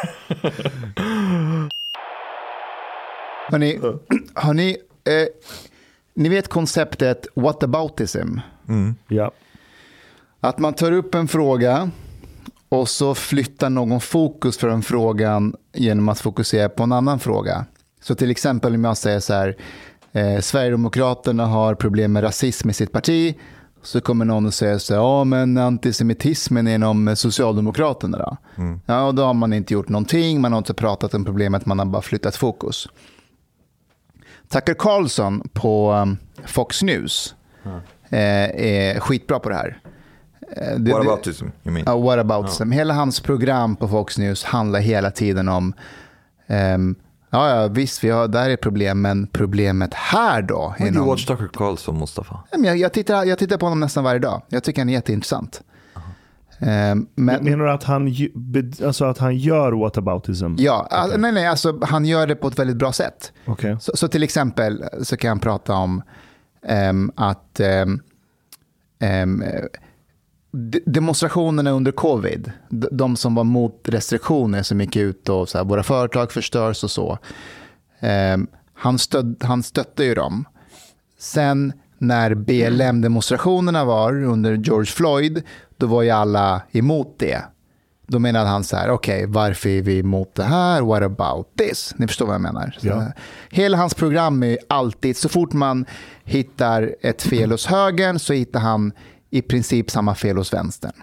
honey, 3.49 3.79
honey, 4.35 4.73
ni, 4.73 4.77
eh, 5.05 5.27
ni 6.15 6.29
vet 6.29 6.47
konceptet 6.47 7.27
whataboutism? 7.35 8.37
Ja. 9.07 9.31
Att 10.39 10.59
man 10.59 10.73
tar 10.73 10.91
upp 10.91 11.15
en 11.15 11.27
fråga 11.27 11.89
och 12.69 12.89
så 12.89 13.15
flyttar 13.15 13.69
någon 13.69 14.01
fokus 14.01 14.57
från 14.57 14.81
frågan 14.81 15.55
genom 15.73 16.09
att 16.09 16.19
fokusera 16.19 16.69
på 16.69 16.83
en 16.83 16.91
annan 16.91 17.19
fråga. 17.19 17.65
Så 18.01 18.15
till 18.15 18.31
exempel 18.31 18.75
om 18.75 18.83
jag 18.83 18.97
säger 18.97 19.19
så 19.19 19.33
här, 19.33 19.57
eh, 20.11 20.39
Sverigedemokraterna 20.39 21.45
har 21.45 21.75
problem 21.75 22.13
med 22.13 22.23
rasism 22.23 22.69
i 22.69 22.73
sitt 22.73 22.91
parti, 22.91 23.35
så 23.83 24.01
kommer 24.01 24.25
någon 24.25 24.45
och 24.45 24.53
säger 24.53 24.77
så 24.77 24.93
här, 24.93 25.01
ja 25.01 25.23
men 25.23 25.57
antisemitismen 25.57 26.67
inom 26.67 27.15
Socialdemokraterna 27.15 28.17
då? 28.17 28.37
Ja, 28.85 29.07
och 29.07 29.15
då 29.15 29.23
har 29.23 29.33
man 29.33 29.53
inte 29.53 29.73
gjort 29.73 29.89
någonting, 29.89 30.41
man 30.41 30.51
har 30.51 30.57
inte 30.57 30.73
pratat 30.73 31.13
om 31.13 31.25
problemet, 31.25 31.65
man 31.65 31.79
har 31.79 31.85
bara 31.85 32.01
flyttat 32.01 32.35
fokus. 32.35 32.87
Tucker 34.49 34.73
Carlson 34.73 35.41
på 35.53 35.91
um, 35.93 36.17
Fox 36.45 36.83
News 36.83 37.35
eh, 38.09 38.19
är 38.65 38.99
skitbra 38.99 39.39
på 39.39 39.49
det 39.49 39.55
här. 39.55 39.79
Eh, 40.57 40.77
det- 40.79 40.91
what 40.91 41.03
det- 41.03 41.09
about 41.11 41.27
you 41.41 41.51
mean 41.63 41.83
Ja, 41.85 41.97
what 41.97 42.19
about 42.19 42.57
them? 42.57 42.71
Hela 42.71 42.93
hans 42.93 43.19
program 43.19 43.75
på 43.75 43.87
Fox 43.87 44.17
News 44.17 44.43
handlar 44.43 44.79
hela 44.79 45.11
tiden 45.11 45.49
om 45.49 45.73
ehm, 46.47 46.95
Ja, 47.29 47.49
ja, 47.61 47.67
visst, 47.67 48.03
vi 48.03 48.09
har, 48.09 48.27
där 48.27 48.49
är 48.49 48.55
problem, 48.57 49.01
men 49.01 49.27
problemet 49.27 49.93
här 49.93 50.41
då? 50.41 50.75
You 50.79 50.91
någon- 50.91 51.07
watch 51.07 51.25
Tucker 51.25 51.47
Carlson 51.53 51.99
Mustafa 51.99 52.39
jag, 52.57 52.77
jag, 52.77 52.93
tittar, 52.93 53.25
jag 53.25 53.37
tittar 53.39 53.57
på 53.57 53.65
honom 53.65 53.79
nästan 53.79 54.03
varje 54.03 54.19
dag. 54.19 54.41
Jag 54.49 54.63
tycker 54.63 54.81
han 54.81 54.89
är 54.89 54.93
jätteintressant. 54.93 55.61
Ehm, 56.59 57.07
men, 57.15 57.43
Menar 57.43 57.65
du 57.65 57.71
att 57.71 57.83
han, 57.83 58.15
alltså 58.85 59.05
att 59.05 59.17
han 59.17 59.37
gör 59.37 59.71
whataboutism? 59.71 60.55
ja, 60.57 60.87
alltså, 60.91 61.17
nej, 61.17 61.31
nej, 61.31 61.47
alltså, 61.47 61.79
han 61.81 62.05
gör 62.05 62.27
det 62.27 62.35
på 62.35 62.47
ett 62.47 62.59
väldigt 62.59 62.77
bra 62.77 62.93
sätt. 62.93 63.33
Okej. 63.45 63.77
Så, 63.81 63.91
så 63.95 64.07
till 64.07 64.23
exempel 64.23 64.83
så 65.03 65.17
kan 65.17 65.29
han 65.29 65.39
prata 65.39 65.73
om 65.73 66.01
ehm, 66.67 67.11
att 67.15 67.59
ehm, 67.59 68.01
de- 70.51 70.83
demonstrationerna 70.85 71.71
under 71.71 71.91
covid, 71.91 72.51
de, 72.91 73.15
som 73.15 73.35
var 73.35 73.43
mot 73.43 73.89
restriktioner 73.89 74.63
som 74.63 74.81
gick 74.81 74.95
ut 74.95 75.29
och 75.29 75.49
så 75.49 75.57
här, 75.57 75.65
våra 75.65 75.83
företag 75.83 76.31
förstörs 76.31 76.83
och 76.83 76.91
så. 76.91 77.19
Han, 78.73 78.99
stöd, 78.99 79.43
han 79.43 79.63
stötte 79.63 80.03
ju 80.03 80.13
dem. 80.15 80.45
Sen 81.19 81.73
när 82.07 82.33
BLM-demonstrationerna 82.35 83.85
var 83.85 84.23
under 84.23 84.53
George 84.53 84.91
Floyd, 84.91 85.43
då 85.77 85.87
var 85.87 86.01
ju 86.01 86.09
alla 86.09 86.61
emot 86.71 87.15
det. 87.19 87.43
Då 88.07 88.19
menade 88.19 88.49
han 88.49 88.63
så 88.63 88.77
här, 88.77 88.89
okej, 88.89 89.25
varför 89.25 89.69
är 89.69 89.81
vi 89.81 89.99
emot 89.99 90.35
det 90.35 90.43
här? 90.43 90.81
What 90.81 91.03
about 91.03 91.47
this? 91.57 91.93
Ni 91.97 92.07
förstår 92.07 92.25
vad 92.25 92.35
jag 92.35 92.41
menar. 92.41 92.75
Så, 92.79 92.87
Ja. 92.87 93.11
Hela 93.49 93.77
hans 93.77 93.93
program 93.93 94.43
är 94.43 94.57
alltid, 94.69 95.17
så 95.17 95.29
fort 95.29 95.53
man 95.53 95.85
hittar 96.23 96.95
ett 97.01 97.21
fel 97.21 97.51
hos 97.51 97.65
högern 97.65 98.19
så 98.19 98.33
hittar 98.33 98.59
han 98.59 98.91
i 99.29 99.41
princip 99.41 99.91
samma 99.91 100.15
fel 100.15 100.37
hos 100.37 100.53
vänstern. 100.53 100.93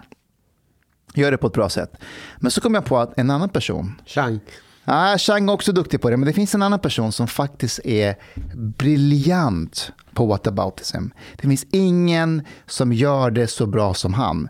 Gör 1.14 1.30
det 1.30 1.36
på 1.38 1.46
ett 1.46 1.52
bra 1.52 1.68
sätt. 1.68 1.92
Men 2.38 2.50
så 2.50 2.60
kom 2.60 2.74
jag 2.74 2.84
på 2.84 2.98
att 2.98 3.18
en 3.18 3.30
annan 3.30 3.48
person, 3.48 4.00
Chang. 4.06 4.40
Ah, 4.84 5.18
Chang 5.18 5.48
är 5.48 5.52
också 5.52 5.72
duktig 5.72 6.00
på 6.00 6.10
det, 6.10 6.16
men 6.16 6.26
det 6.26 6.32
finns 6.32 6.54
en 6.54 6.62
annan 6.62 6.78
person 6.78 7.12
som 7.12 7.26
faktiskt 7.26 7.80
är 7.84 8.14
briljant 8.54 9.92
på 10.14 10.26
whataboutism. 10.26 11.06
Det 11.36 11.48
finns 11.48 11.66
ingen 11.70 12.42
som 12.66 12.92
gör 12.92 13.30
det 13.30 13.46
så 13.46 13.66
bra 13.66 13.94
som 13.94 14.14
han. 14.14 14.48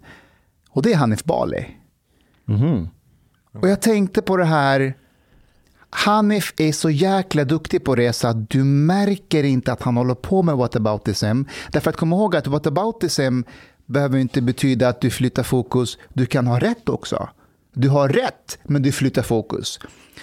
Och 0.71 0.83
det 0.83 0.93
är 0.93 0.97
Hanif 0.97 1.25
Bali. 1.25 1.67
Och 3.61 3.69
jag 3.69 3.81
tänkte 3.81 4.23
på 4.23 4.37
det 4.37 4.45
här, 4.45 4.95
Hanif 5.91 6.55
är 6.57 6.73
så 6.73 6.91
jäkla 6.91 7.45
duktig 7.45 7.85
på 7.85 7.95
det 7.95 8.13
så 8.13 8.29
att 8.29 8.51
du 8.51 8.65
märker 8.65 9.45
inte 9.45 9.73
att 9.73 9.83
han 9.83 9.97
håller 9.97 10.15
på 10.15 10.43
med 10.43 10.57
whataboutism. 10.57 11.43
Därför 11.71 11.91
att 11.91 11.97
kom 11.97 12.13
ihåg 12.13 12.37
att 12.37 12.47
whataboutism 12.47 13.43
behöver 13.87 14.19
inte 14.19 14.43
betyda 14.43 14.89
att 14.89 15.01
du 15.01 15.11
flyttar 15.11 15.43
fokus. 15.43 15.99
Du 16.09 16.27
kan 16.27 16.47
ha 16.47 16.59
rätt 16.59 16.89
också. 16.89 17.29
Du 17.75 17.89
har 17.89 18.09
rätt, 18.09 18.59
men 18.65 18.83
du 18.83 18.93
flyttar 18.93 19.23
fokus. 19.23 19.81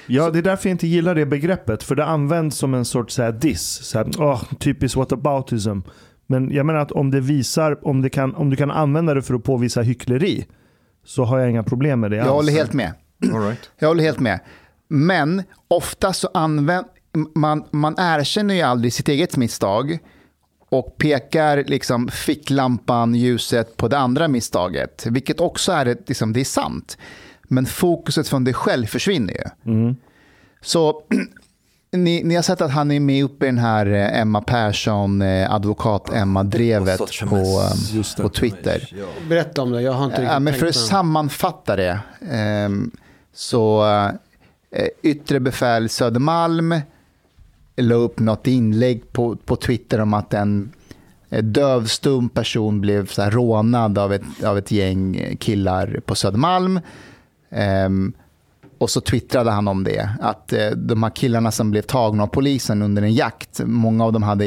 Ja, 0.08 0.30
det 0.30 0.39
är 0.39 0.43
därför 0.43 0.70
jag 0.70 0.74
inte 0.74 0.88
gillar 0.88 1.16
det 1.16 1.26
begreppet. 1.26 1.84
För 1.84 1.95
det 1.95 2.06
används 2.06 2.58
som 2.58 2.74
en 2.74 2.86
sorts 2.86 3.14
så 3.14 3.24
här 3.24 3.32
diss. 3.32 3.64
Så 3.68 3.97
här, 3.97 4.06
oh, 4.06 4.43
typiskt 4.60 4.97
whataboutism. 4.97 5.80
Men 6.28 6.52
jag 6.52 6.66
menar 6.66 6.80
att 6.80 6.91
om 6.91 7.12
det 7.12 7.20
visar, 7.22 7.88
om, 7.88 8.02
det 8.02 8.10
kan, 8.10 8.36
om 8.36 8.50
du 8.50 8.56
kan 8.56 8.72
använda 8.72 9.14
det 9.14 9.22
för 9.22 9.34
att 9.34 9.43
påvisa 9.43 9.82
hyckleri, 9.82 10.45
så 11.06 11.24
har 11.24 11.39
jag 11.39 11.50
inga 11.50 11.64
problem 11.64 12.00
med 12.00 12.12
det 12.12 12.18
Jag 12.18 12.24
alls. 12.28 12.34
håller 12.36 12.52
helt 12.52 12.74
med. 12.74 12.93
All 13.34 13.41
right. 13.41 13.70
Jag 13.80 13.88
håller 13.88 14.04
helt 14.04 14.20
med. 14.20 14.39
Men 14.88 15.43
ofta 15.68 16.14
så 16.14 16.30
använder 16.34 16.89
man, 17.36 17.64
man 17.72 17.95
erkänner 17.97 18.56
ju 18.56 18.62
aldrig 18.62 18.93
sitt 18.93 19.08
eget 19.10 19.38
misstag. 19.38 20.00
och 20.72 20.97
pekar 20.97 21.64
liksom 21.68 22.08
ficklampan 22.08 23.16
ljuset 23.16 23.78
på 23.78 23.88
det 23.88 23.97
andra 23.97 24.28
misstaget. 24.28 25.06
Vilket 25.10 25.39
också 25.39 25.72
är, 25.72 25.97
liksom, 26.08 26.34
det 26.34 26.39
är 26.39 26.45
sant. 26.45 26.97
Men 27.52 27.66
fokuset 27.66 28.28
från 28.28 28.43
dig 28.43 28.54
själv 28.54 28.86
försvinner 28.86 29.34
ju. 29.34 29.95
Så 30.62 31.02
ni, 31.91 32.24
ni 32.24 32.36
har 32.36 32.41
sett 32.41 32.62
att 32.62 32.72
han 32.72 32.91
är 32.91 33.00
med 33.00 33.24
uppe 33.24 33.45
i 33.45 33.47
den 33.50 33.58
här 33.58 33.86
eh, 33.86 34.20
Emma 34.22 34.41
Persson, 34.41 35.22
eh, 35.22 35.54
advokat 35.54 36.14
Emma-drevet 36.14 36.97
på, 37.30 37.36
mess. 37.36 38.18
eh, 38.18 38.24
på 38.24 38.30
Twitter. 38.30 38.88
Berätta 39.30 39.62
om 39.62 39.72
det, 39.72 39.82
jag 39.82 39.91
har 39.93 40.06
inte 40.06 40.18
riktigt 40.22 40.32
Ja, 40.34 40.39
men 40.39 40.54
för 40.54 40.68
att 40.68 40.76
sammanfatta 40.76 41.76
det. 41.76 42.00
ehm, 42.32 42.91
så 43.34 43.86
eh, 44.72 44.88
yttre 45.02 45.39
befäl 45.39 45.89
Södermalm 45.89 46.76
la 47.76 47.95
upp 47.95 48.20
något 48.20 48.47
inlägg 48.47 49.12
på, 49.12 49.36
på 49.36 49.56
Twitter 49.56 50.02
om 50.02 50.14
att 50.14 50.34
en 50.34 50.72
eh, 51.30 51.43
dövstum 51.43 52.30
person 52.30 52.82
blev 52.82 53.08
så 53.08 53.22
här 53.22 53.32
rånad 53.32 53.97
av 53.97 54.14
ett, 54.14 54.43
av 54.43 54.58
ett 54.58 54.72
gäng 54.72 55.36
killar 55.39 56.00
på 56.06 56.16
Södermalm. 56.16 56.80
Ehm, 57.52 58.14
och 58.78 58.89
så 58.89 59.02
twittrade 59.02 59.52
han 59.52 59.68
om 59.68 59.84
det, 59.84 60.10
att 60.22 60.54
eh, 60.54 60.70
de 60.70 61.04
här 61.04 61.10
killarna 61.10 61.52
som 61.52 61.72
blev 61.72 61.82
tagna 61.82 62.24
av 62.24 62.28
polisen 62.28 62.82
under 62.82 63.02
en 63.02 63.14
jakt, 63.14 63.62
många 63.66 64.06
av 64.06 64.14
dem 64.14 64.24
hade 64.24 64.45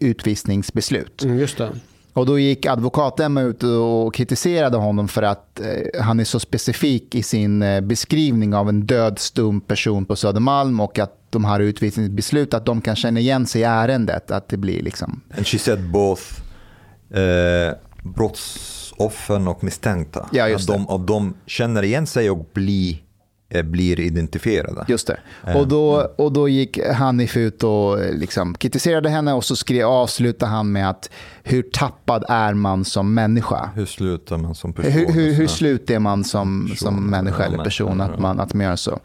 utvisningsbeslut. 0.00 1.22
Mm, 1.22 1.38
just 1.38 1.58
det. 1.58 1.70
Och 2.12 2.26
då 2.26 2.38
gick 2.38 2.66
advokat-Emma 2.66 3.42
ut 3.42 3.62
och 3.62 4.14
kritiserade 4.14 4.76
honom 4.76 5.08
för 5.08 5.22
att 5.22 5.60
eh, 5.60 6.02
han 6.02 6.20
är 6.20 6.24
så 6.24 6.40
specifik 6.40 7.14
i 7.14 7.22
sin 7.22 7.62
eh, 7.62 7.80
beskrivning 7.80 8.54
av 8.54 8.68
en 8.68 8.86
död 8.86 9.18
stum 9.18 9.60
person 9.60 10.04
på 10.04 10.16
Södermalm 10.16 10.80
och 10.80 10.98
att 10.98 11.12
de 11.30 11.44
har 11.44 11.60
utvisningsbeslut, 11.60 12.54
att 12.54 12.66
de 12.66 12.80
kan 12.80 12.96
känna 12.96 13.20
igen 13.20 13.46
sig 13.46 13.60
i 13.60 13.64
ärendet. 13.64 14.30
Att 14.30 14.48
det 14.48 14.56
blir 14.56 14.82
liksom... 14.82 15.20
And 15.36 15.46
she 15.46 15.58
said 15.58 15.90
both 15.90 16.22
eh, 17.10 17.74
brottsoffren 18.96 19.48
och 19.48 19.64
misstänkta. 19.64 20.28
Ja, 20.32 20.48
just 20.48 20.70
att, 20.70 20.76
de, 20.76 20.88
att 20.88 21.06
de 21.06 21.34
känner 21.46 21.82
igen 21.82 22.06
sig 22.06 22.30
och 22.30 22.46
bli, 22.52 23.02
eh, 23.48 23.62
blir 23.62 24.00
identifierade. 24.00 24.84
Just 24.88 25.06
det. 25.06 25.18
Och 25.54 25.68
då, 25.68 26.10
och 26.18 26.32
då 26.32 26.48
gick 26.48 26.78
Hanif 26.86 27.36
ut 27.36 27.62
och 27.62 28.00
eh, 28.00 28.14
liksom 28.14 28.54
kritiserade 28.54 29.08
henne 29.08 29.32
och 29.32 29.44
så 29.44 29.56
skrev, 29.56 29.86
avslutade 29.86 30.52
han 30.52 30.72
med 30.72 30.90
att 30.90 31.10
hur 31.42 31.62
tappad 31.62 32.24
är 32.28 32.54
man 32.54 32.84
som 32.84 33.14
människa? 33.14 33.70
Hur 33.74 33.86
slutar 33.86 34.38
man 34.38 34.54
som 34.54 34.72
person? 34.72 34.92
Hur, 34.92 35.12
hur, 35.12 35.32
hur 35.32 35.46
slut 35.46 35.90
är 35.90 35.98
man 35.98 36.24
som, 36.24 36.68
Person, 36.70 36.76
som 36.76 37.10
människa 37.10 37.44
eller 37.44 37.64
person 37.64 38.00
att 38.00 38.18
man, 38.18 38.40
att 38.40 38.54
man 38.54 38.66
gör 38.66 38.76
så? 38.76 39.00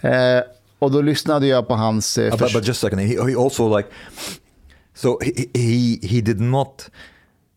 Eh, 0.00 0.40
och 0.78 0.90
då 0.90 1.00
lyssnade 1.00 1.46
jag 1.46 1.68
på 1.68 1.74
hans... 1.74 2.18
Eh, 2.18 2.32
Uh, 2.32 2.38
but, 2.38 2.52
but 2.52 2.66
just 2.66 2.84
a 2.84 2.86
second, 2.86 3.00
he, 3.00 3.30
he 3.30 3.36
also 3.36 3.76
like, 3.76 3.88
so 4.94 5.18
he, 5.22 5.32
he 5.54 5.98
he 6.02 6.20
did 6.20 6.40
not, 6.40 6.90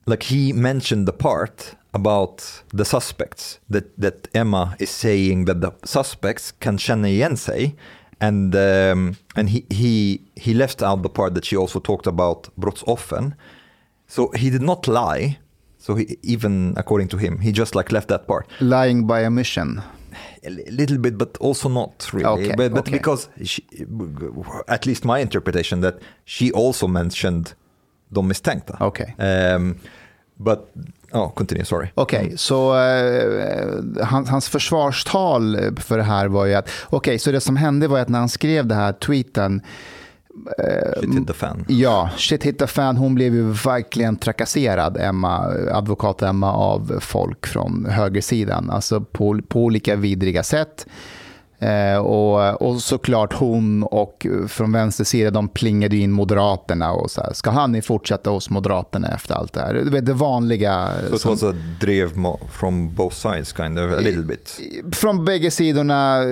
like 0.06 0.24
he 0.24 0.53
mentioned 0.53 1.08
the 1.08 1.14
part 1.14 1.76
about 1.93 2.64
the 2.74 2.86
suspects 2.86 3.60
that 3.70 3.99
that 3.99 4.28
Emma 4.34 4.76
is 4.80 4.89
saying 4.89 5.45
that 5.45 5.62
the 5.62 5.72
suspects 5.84 6.51
can 6.51 6.78
känna 6.78 7.08
igen 7.08 7.36
sig, 7.36 7.76
and 8.20 8.56
um, 8.56 9.16
and 9.36 9.49
he 9.49 9.66
he 9.70 10.22
he 10.36 10.53
left 10.53 10.84
out 10.84 11.01
the 11.01 11.10
part 11.10 11.34
that 11.34 11.45
she 11.45 11.58
also 11.58 11.80
talked 11.80 12.08
about 12.08 12.49
brottsoffren, 12.60 13.34
so 14.08 14.30
he 14.36 14.49
did 14.49 14.62
not 14.62 14.88
lie. 14.88 15.38
So 15.78 15.95
he, 15.95 16.18
even 16.24 16.74
according 16.78 17.10
to 17.10 17.18
him, 17.18 17.39
he 17.39 17.51
just 17.51 17.76
like 17.76 17.91
left 17.91 18.08
that 18.08 18.28
part. 18.28 18.47
Lying 18.60 19.06
by 19.06 19.26
omission. 19.26 19.82
A 20.43 20.49
little 20.49 20.97
bit, 20.97 21.18
but 21.18 21.38
also 21.39 21.70
not 21.70 22.10
really. 22.14 22.26
Okay, 22.26 22.53
but 22.56 22.74
but 22.74 22.88
okay. 22.88 22.91
because 22.91 23.30
she, 23.43 23.64
at 24.68 24.86
least 24.86 25.06
my 25.06 25.20
interpretation 25.20 25.82
that 25.82 25.99
she 26.24 26.51
also 26.51 26.88
mentioned 26.88 27.53
de 28.16 28.28
misstänkta. 28.28 28.78
Okej. 28.80 29.16
Um, 29.55 29.76
but 30.36 30.59
oh, 31.11 31.34
continue. 31.34 31.66
Sorry. 31.66 31.88
Okej, 31.95 32.34
så 32.38 32.78
eh, 32.78 34.05
hans, 34.05 34.30
hans 34.30 34.49
försvarstal 34.49 35.57
för 35.78 35.97
det 35.97 36.03
här 36.03 36.28
var 36.28 36.45
ju 36.45 36.53
att, 36.53 36.70
okej, 36.86 37.20
så 37.20 37.32
det 37.32 37.41
som 37.41 37.55
hände 37.55 37.88
var 37.88 37.99
att 37.99 38.09
när 38.09 38.20
han 38.20 38.30
skrev 38.30 38.68
det 38.68 38.76
här 38.76 38.93
tweeten, 38.93 39.61
Shit 40.99 41.16
hit 41.16 41.28
the 41.28 41.34
fan. 41.34 41.66
ja, 41.68 42.09
shit 42.18 42.43
hit 42.43 42.59
the 42.59 42.68
fan, 42.68 42.97
hon 42.97 43.16
blev 43.16 43.34
ju 43.36 43.51
verkligen 43.51 44.16
trakasserad, 44.16 44.97
Emma, 44.97 45.53
advokat 45.72 46.22
Emma, 46.22 46.53
av 46.53 46.99
folk 47.01 47.47
från 47.47 47.86
högersidan, 47.89 48.70
alltså 48.70 49.01
på, 49.01 49.41
på 49.47 49.63
olika 49.63 49.95
vidriga 49.95 50.43
sätt. 50.43 50.86
Eh, 51.60 51.97
och, 51.97 52.62
och 52.62 52.82
såklart 52.82 53.34
hon 53.34 53.84
och 53.84 54.28
från 54.47 54.72
vänster 54.72 55.03
sida, 55.03 55.32
de 55.32 55.47
plingade 55.47 55.97
in 55.97 56.12
Moderaterna 56.12 56.91
och 56.91 57.12
så 57.12 57.22
här, 57.22 57.34
ska 57.34 57.49
han 57.49 57.82
fortsätta 57.82 58.30
hos 58.30 58.49
Moderaterna 58.49 59.08
efter 59.08 59.36
allt 59.36 59.53
det 59.53 59.60
här? 59.62 59.74
Du 59.74 59.89
vet, 59.89 60.06
det 60.06 60.14
vanliga. 60.14 60.89
So 61.12 61.18
som- 61.18 61.32
was 61.32 61.43
a 61.43 61.53
drev 61.82 62.12
from 62.51 62.95
both 62.95 63.16
sides, 63.16 63.53
kind 63.53 63.80
of 63.80 63.91
a 63.91 63.99
little 63.99 64.24
bit. 64.24 64.60
Från 64.91 65.26
bägge 65.26 65.51
sidorna, 65.51 66.24
eh, 66.24 66.30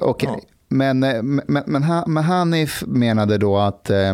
okej. 0.00 0.28
Ja. 0.32 0.40
Men, 0.68 1.02
eh, 1.02 1.22
men, 1.22 1.42
men, 1.66 2.02
men 2.06 2.22
Hanif 2.22 2.82
menade 2.86 3.38
då 3.38 3.58
att 3.58 3.90
eh, 3.90 4.10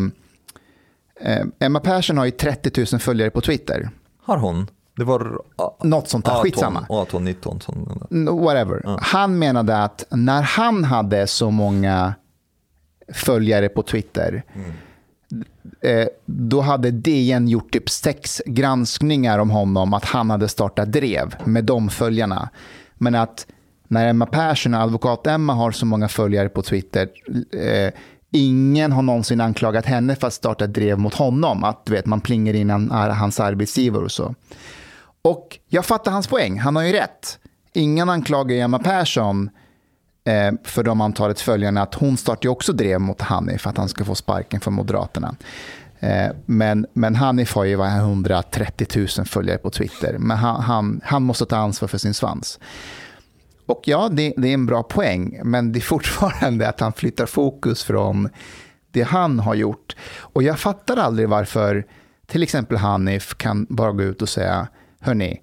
eh, 1.20 1.47
Emma 1.61 1.80
Persson 1.80 2.18
har 2.18 2.24
ju 2.24 2.30
30 2.30 2.86
000 2.93 3.01
följare 3.01 3.30
på 3.30 3.41
Twitter. 3.41 3.91
Har 4.22 4.36
hon? 4.36 4.66
Det 4.99 5.05
var 5.05 5.40
Något 5.82 6.09
sånt 6.09 6.24
där, 6.24 6.34
skitsamma. 6.34 6.86
18, 6.88 7.24
19. 7.24 7.61
Sån. 7.61 8.07
No, 8.11 8.44
Whatever. 8.44 8.82
Han 9.01 9.38
menade 9.38 9.82
att 9.82 10.05
när 10.11 10.42
han 10.42 10.84
hade 10.84 11.26
så 11.26 11.51
många 11.51 12.14
följare 13.12 13.68
på 13.68 13.82
Twitter, 13.82 14.42
eh, 15.80 16.07
då 16.24 16.61
hade 16.61 16.90
DN 16.90 17.49
gjort 17.49 17.72
typ 17.72 17.90
sex 17.90 18.42
granskningar 18.46 19.38
om 19.38 19.51
honom, 19.51 19.94
att 19.94 20.05
han 20.05 20.30
hade 20.30 20.49
startat 20.49 20.92
drev 20.92 21.34
med 21.44 21.64
de 21.64 21.88
följarna. 21.88 22.49
Men 22.94 23.14
att 23.14 23.46
när 23.88 24.09
Emma 24.09 24.26
Persson, 24.26 24.74
advokat-Emma, 24.74 25.53
har 25.53 25.70
så 25.70 25.86
många 25.86 26.09
följare 26.09 26.49
på 26.49 26.62
Twitter, 26.62 27.09
eh, 27.53 27.92
ingen 28.30 28.92
har 28.92 29.03
någonsin 29.03 29.40
anklagat 29.40 29.86
henne 29.86 30.16
för 30.16 30.26
att 30.26 30.32
starta 30.32 30.66
drev 30.66 30.99
mot 30.99 31.14
honom. 31.14 31.64
Att 31.64 31.86
du 31.86 31.92
vet, 31.92 32.07
man 32.07 32.20
plingar 32.20 32.55
in 32.55 32.70
han, 32.70 32.90
hans 32.90 33.40
arbetsgivare 33.40 34.05
och 34.05 34.12
så. 34.12 34.34
Och 35.28 35.58
jag 35.68 35.86
fattar 35.86 36.12
hans 36.12 36.26
poäng, 36.26 36.58
han 36.58 36.76
har 36.76 36.82
ju 36.82 36.92
rätt. 36.92 37.38
Ingen 37.72 38.08
anklagar 38.08 38.54
ju 38.54 38.60
Emma 38.60 38.78
Persson 38.78 39.50
eh, 40.24 40.52
för 40.64 40.82
de 40.82 41.00
antalet 41.00 41.40
följarna 41.40 41.82
att 41.82 41.94
hon 41.94 42.16
startar 42.16 42.44
ju 42.44 42.50
också 42.50 42.72
drev 42.72 43.00
mot 43.00 43.20
Hanif 43.20 43.60
för 43.60 43.70
att 43.70 43.76
han 43.76 43.88
ska 43.88 44.04
få 44.04 44.14
sparken 44.14 44.60
från 44.60 44.74
Moderaterna. 44.74 45.34
Eh, 46.00 46.28
men, 46.46 46.86
men 46.92 47.14
Hanif 47.14 47.54
har 47.54 47.64
ju 47.64 47.82
130 47.82 48.86
000 49.18 49.26
följare 49.26 49.58
på 49.58 49.70
Twitter. 49.70 50.18
Men 50.18 50.36
han, 50.36 50.62
han, 50.62 51.00
han 51.04 51.22
måste 51.22 51.46
ta 51.46 51.56
ansvar 51.56 51.88
för 51.88 51.98
sin 51.98 52.14
svans. 52.14 52.58
Och 53.66 53.82
ja, 53.84 54.08
det, 54.12 54.34
det 54.36 54.48
är 54.48 54.54
en 54.54 54.66
bra 54.66 54.82
poäng, 54.82 55.40
men 55.44 55.72
det 55.72 55.78
är 55.78 55.80
fortfarande 55.80 56.68
att 56.68 56.80
han 56.80 56.92
flyttar 56.92 57.26
fokus 57.26 57.84
från 57.84 58.28
det 58.92 59.02
han 59.02 59.38
har 59.38 59.54
gjort. 59.54 59.96
Och 60.20 60.42
jag 60.42 60.58
fattar 60.58 60.96
aldrig 60.96 61.28
varför 61.28 61.86
till 62.26 62.42
exempel 62.42 62.76
Hanif 62.76 63.34
kan 63.34 63.66
bara 63.70 63.92
gå 63.92 64.02
ut 64.02 64.22
och 64.22 64.28
säga, 64.28 64.68
hörni, 65.01 65.40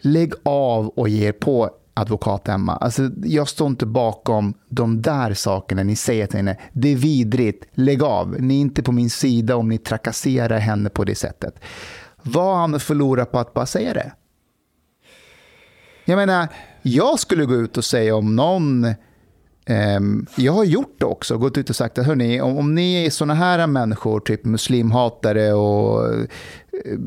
lägg 0.00 0.32
av 0.42 0.88
och 0.88 1.08
ge 1.08 1.28
er 1.28 1.32
på 1.32 1.70
advokat 1.94 2.48
Emma. 2.48 2.76
Alltså, 2.76 3.10
jag 3.24 3.48
står 3.48 3.66
inte 3.66 3.86
bakom 3.86 4.54
de 4.68 5.02
där 5.02 5.34
sakerna 5.34 5.82
ni 5.82 5.96
säger 5.96 6.26
till 6.26 6.36
henne. 6.36 6.56
Det 6.72 6.88
är 6.88 6.96
vidrigt, 6.96 7.64
lägg 7.72 8.02
av. 8.02 8.36
Ni 8.38 8.56
är 8.56 8.60
inte 8.60 8.82
på 8.82 8.92
min 8.92 9.10
sida 9.10 9.56
om 9.56 9.68
ni 9.68 9.78
trakasserar 9.78 10.58
henne 10.58 10.90
på 10.90 11.04
det 11.04 11.14
sättet. 11.14 11.60
Vad 12.22 12.44
har 12.44 12.54
han 12.54 12.74
att 12.74 12.82
förlora 12.82 13.24
på 13.24 13.38
att 13.38 13.54
bara 13.54 13.66
säga 13.66 13.94
det? 13.94 14.12
Jag 16.04 16.16
menar, 16.16 16.48
jag 16.82 17.18
skulle 17.18 17.44
gå 17.44 17.54
ut 17.54 17.76
och 17.76 17.84
säga 17.84 18.16
om 18.16 18.36
någon 18.36 18.86
jag 20.36 20.52
har 20.52 20.64
gjort 20.64 20.96
det 20.98 21.04
också, 21.04 21.38
gått 21.38 21.58
ut 21.58 21.70
och 21.70 21.76
sagt 21.76 21.98
att 21.98 22.06
hörni, 22.06 22.40
om, 22.40 22.58
om 22.58 22.74
ni 22.74 23.06
är 23.06 23.10
såna 23.10 23.34
här 23.34 23.66
människor, 23.66 24.20
typ 24.20 24.44
muslimhatare 24.44 25.52
och 25.52 26.14
eh, 26.14 26.24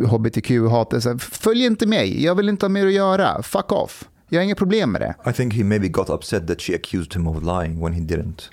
hbtq-hatare, 0.07 1.09
här, 1.09 1.17
följ 1.17 1.65
inte 1.65 1.87
mig, 1.87 2.23
jag 2.23 2.35
vill 2.35 2.49
inte 2.49 2.65
ha 2.65 2.69
mer 2.69 2.87
att 2.87 2.93
göra, 2.93 3.43
fuck 3.43 3.71
off. 3.71 4.09
Jag 4.29 4.39
har 4.39 4.43
inga 4.43 4.55
problem 4.55 4.91
med 4.91 5.01
det. 5.01 5.29
I 5.29 5.33
think 5.33 5.53
he 5.53 5.63
maybe 5.63 5.87
got 5.87 6.09
upset 6.09 6.47
that 6.47 6.61
she 6.61 6.75
accused 6.75 7.13
him 7.13 7.27
of 7.27 7.43
lying 7.43 7.83
when 7.83 7.93
he 7.93 8.01
didn't. 8.01 8.49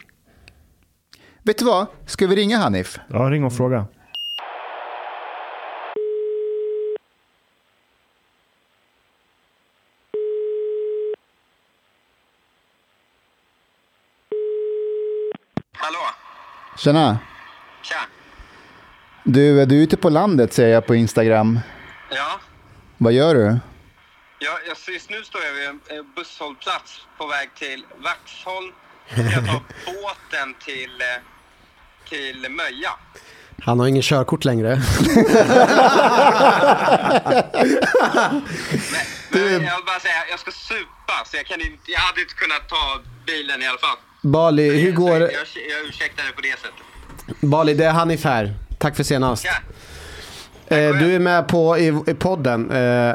Vet 1.43 1.59
du 1.59 1.65
vad, 1.65 1.87
ska 2.07 2.27
vi 2.27 2.37
ringa 2.37 2.59
Hanif? 2.59 2.99
Ja, 3.09 3.19
ring 3.19 3.45
och 3.45 3.53
fråga. 3.53 3.87
Tjena. 16.79 17.19
Tja. 17.83 17.97
Du, 19.25 19.67
du 19.67 19.79
är 19.79 19.83
ute 19.83 19.97
på 19.97 20.09
landet 20.11 20.53
ser 20.53 20.69
jag 20.69 20.87
på 20.87 20.95
Instagram. 20.95 21.61
Ja, 22.11 22.41
Vad 22.99 23.13
gör 23.13 23.35
du? 23.35 23.59
jag, 24.39 24.59
just 24.95 25.11
nu 25.11 25.25
står 25.25 25.41
jag 25.45 25.53
vid 25.53 25.69
en 25.69 25.81
eh, 25.99 26.03
busshållplats 26.17 27.01
på 27.19 27.27
väg 27.27 27.55
till 27.55 27.85
Vaxholm. 28.05 28.73
Jag 29.09 29.47
tar 29.47 29.61
båten 29.87 30.55
till, 30.65 31.01
eh, 31.01 31.07
till 32.09 32.47
Möja. 32.51 32.91
Han 33.63 33.81
har 33.81 33.87
ingen 33.87 34.03
körkort 34.03 34.45
längre. 34.45 34.69
Men 39.31 39.53
jag 39.53 39.59
vill 39.59 39.85
bara 39.87 40.01
säga, 40.01 40.27
jag 40.31 40.39
ska 40.39 40.51
supa 40.51 41.25
så 41.27 41.37
jag, 41.37 41.47
kan 41.47 41.61
inte, 41.61 41.91
jag 41.91 42.01
hade 42.01 42.21
inte 42.21 42.35
kunnat 42.35 42.69
ta 42.69 43.01
bilen 43.27 43.63
i 43.63 43.67
alla 43.67 43.79
fall. 43.79 43.97
Bali, 44.23 44.81
hur 44.81 44.93
går 44.93 45.11
Jag, 45.11 45.21
det? 45.21 45.33
jag 45.33 45.89
ursäktar 45.89 46.25
det 46.25 46.33
på 46.33 46.41
det 46.41 46.59
sättet. 46.59 47.41
Bali, 47.41 47.75
det 47.75 47.85
är 47.85 47.91
Hanif 47.91 48.25
här. 48.25 48.55
Tack 48.79 48.97
för 48.97 49.03
senast. 49.05 49.45
Ja. 49.45 50.77
Eh, 50.77 50.97
du 50.99 51.15
är 51.15 51.19
med 51.19 51.49
på 51.49 51.79
i, 51.79 51.87
i 52.07 52.15
podden. 52.15 52.71
Eh, 52.71 53.15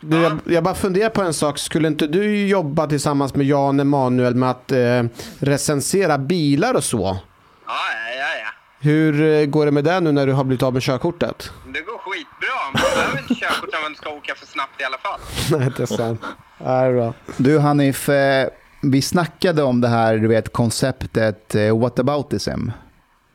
du, 0.00 0.22
jag, 0.22 0.38
jag 0.44 0.64
bara 0.64 0.74
funderar 0.74 1.08
på 1.10 1.22
en 1.22 1.34
sak. 1.34 1.58
Skulle 1.58 1.88
inte 1.88 2.06
du 2.06 2.46
jobba 2.46 2.86
tillsammans 2.86 3.34
med 3.34 3.46
Jan 3.46 3.80
Emanuel 3.80 4.34
med 4.34 4.50
att 4.50 4.72
eh, 4.72 5.02
recensera 5.38 6.18
bilar 6.18 6.74
och 6.74 6.84
så? 6.84 7.18
Ja, 7.66 7.74
ja, 8.18 8.38
ja. 8.44 8.50
Hur 8.80 9.22
eh, 9.22 9.46
går 9.46 9.64
det 9.66 9.72
med 9.72 9.84
det 9.84 10.00
nu 10.00 10.12
när 10.12 10.26
du 10.26 10.32
har 10.32 10.44
blivit 10.44 10.62
av 10.62 10.72
med 10.72 10.82
körkortet? 10.82 11.50
Det 11.66 11.80
går 11.80 11.98
skitbra. 11.98 12.48
Man 12.72 12.82
behöver 12.96 13.18
inte 13.18 13.34
körkort 13.34 13.68
när 13.72 13.82
man 13.82 13.94
ska 13.94 14.10
åka 14.10 14.34
för 14.34 14.46
snabbt 14.46 14.80
i 14.80 14.84
alla 14.84 14.98
fall. 14.98 15.20
Nej, 15.60 15.70
det 15.76 15.82
är 15.82 15.86
sant. 15.96 16.20
Ja, 16.58 16.64
det 16.64 16.70
är 16.86 16.92
bra. 16.92 17.14
Du 17.36 17.58
Hanif, 17.58 18.08
eh, 18.08 18.48
vi 18.90 19.02
snackade 19.02 19.62
om 19.62 19.80
det 19.80 19.88
här 19.88 20.18
du 20.18 20.28
vet, 20.28 20.52
konceptet 20.52 21.54
eh, 21.54 21.78
whataboutism. 21.78 22.68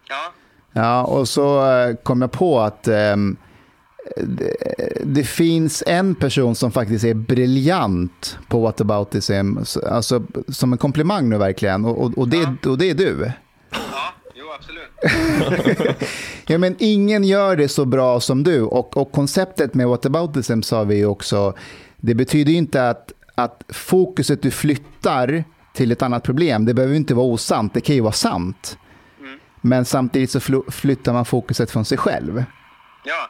Ja. 0.09 0.33
Ja, 0.73 1.03
och 1.03 1.29
så 1.29 1.71
eh, 1.71 1.95
kom 1.95 2.21
jag 2.21 2.31
på 2.31 2.59
att 2.59 2.87
ehm, 2.87 3.37
det, 4.17 4.53
det 5.03 5.23
finns 5.23 5.83
en 5.87 6.15
person 6.15 6.55
som 6.55 6.71
faktiskt 6.71 7.05
är 7.05 7.13
briljant 7.13 8.37
på 8.47 8.59
whataboutism. 8.61 9.57
Så- 9.63 9.87
Alltså 9.87 10.23
som 10.47 10.71
en 10.71 10.77
komplimang 10.77 11.29
nu 11.29 11.37
verkligen. 11.37 11.85
Och, 11.85 12.03
och, 12.03 12.17
och, 12.17 12.27
det, 12.27 12.65
och 12.67 12.77
det 12.77 12.89
är 12.89 12.95
du. 12.95 13.31
Ja, 13.71 13.77
jo 14.35 14.45
absolut. 14.59 15.97
Ja, 16.47 16.57
men 16.57 16.75
ingen 16.79 17.23
gör 17.23 17.55
det 17.55 17.67
så 17.67 17.85
bra 17.85 18.19
som 18.19 18.43
du. 18.43 18.61
Och, 18.61 18.97
och 18.97 19.11
konceptet 19.11 19.73
med 19.73 19.87
whataboutism 19.87 20.61
sa 20.61 20.83
vi 20.83 21.05
också. 21.05 21.53
Det 21.97 22.15
betyder 22.15 22.51
ju 22.51 22.57
inte 22.57 22.89
att, 22.89 23.11
att 23.43 23.63
fokuset 23.69 24.41
du 24.41 24.51
flyttar 24.51 25.43
till 25.73 25.91
ett 25.91 26.01
annat 26.01 26.23
problem, 26.23 26.65
det 26.65 26.73
behöver 26.73 26.95
inte 26.95 27.13
vara 27.13 27.25
osant. 27.25 27.73
Det 27.73 27.81
kan 27.81 27.95
ju 27.95 28.01
vara 28.01 28.13
sant. 28.13 28.77
Men 29.61 29.85
samtidigt 29.85 30.31
så 30.31 30.63
flyttar 30.71 31.13
man 31.13 31.25
fokuset 31.25 31.71
från 31.71 31.85
sig 31.85 31.97
själv. 31.97 32.43
Ja. 33.03 33.29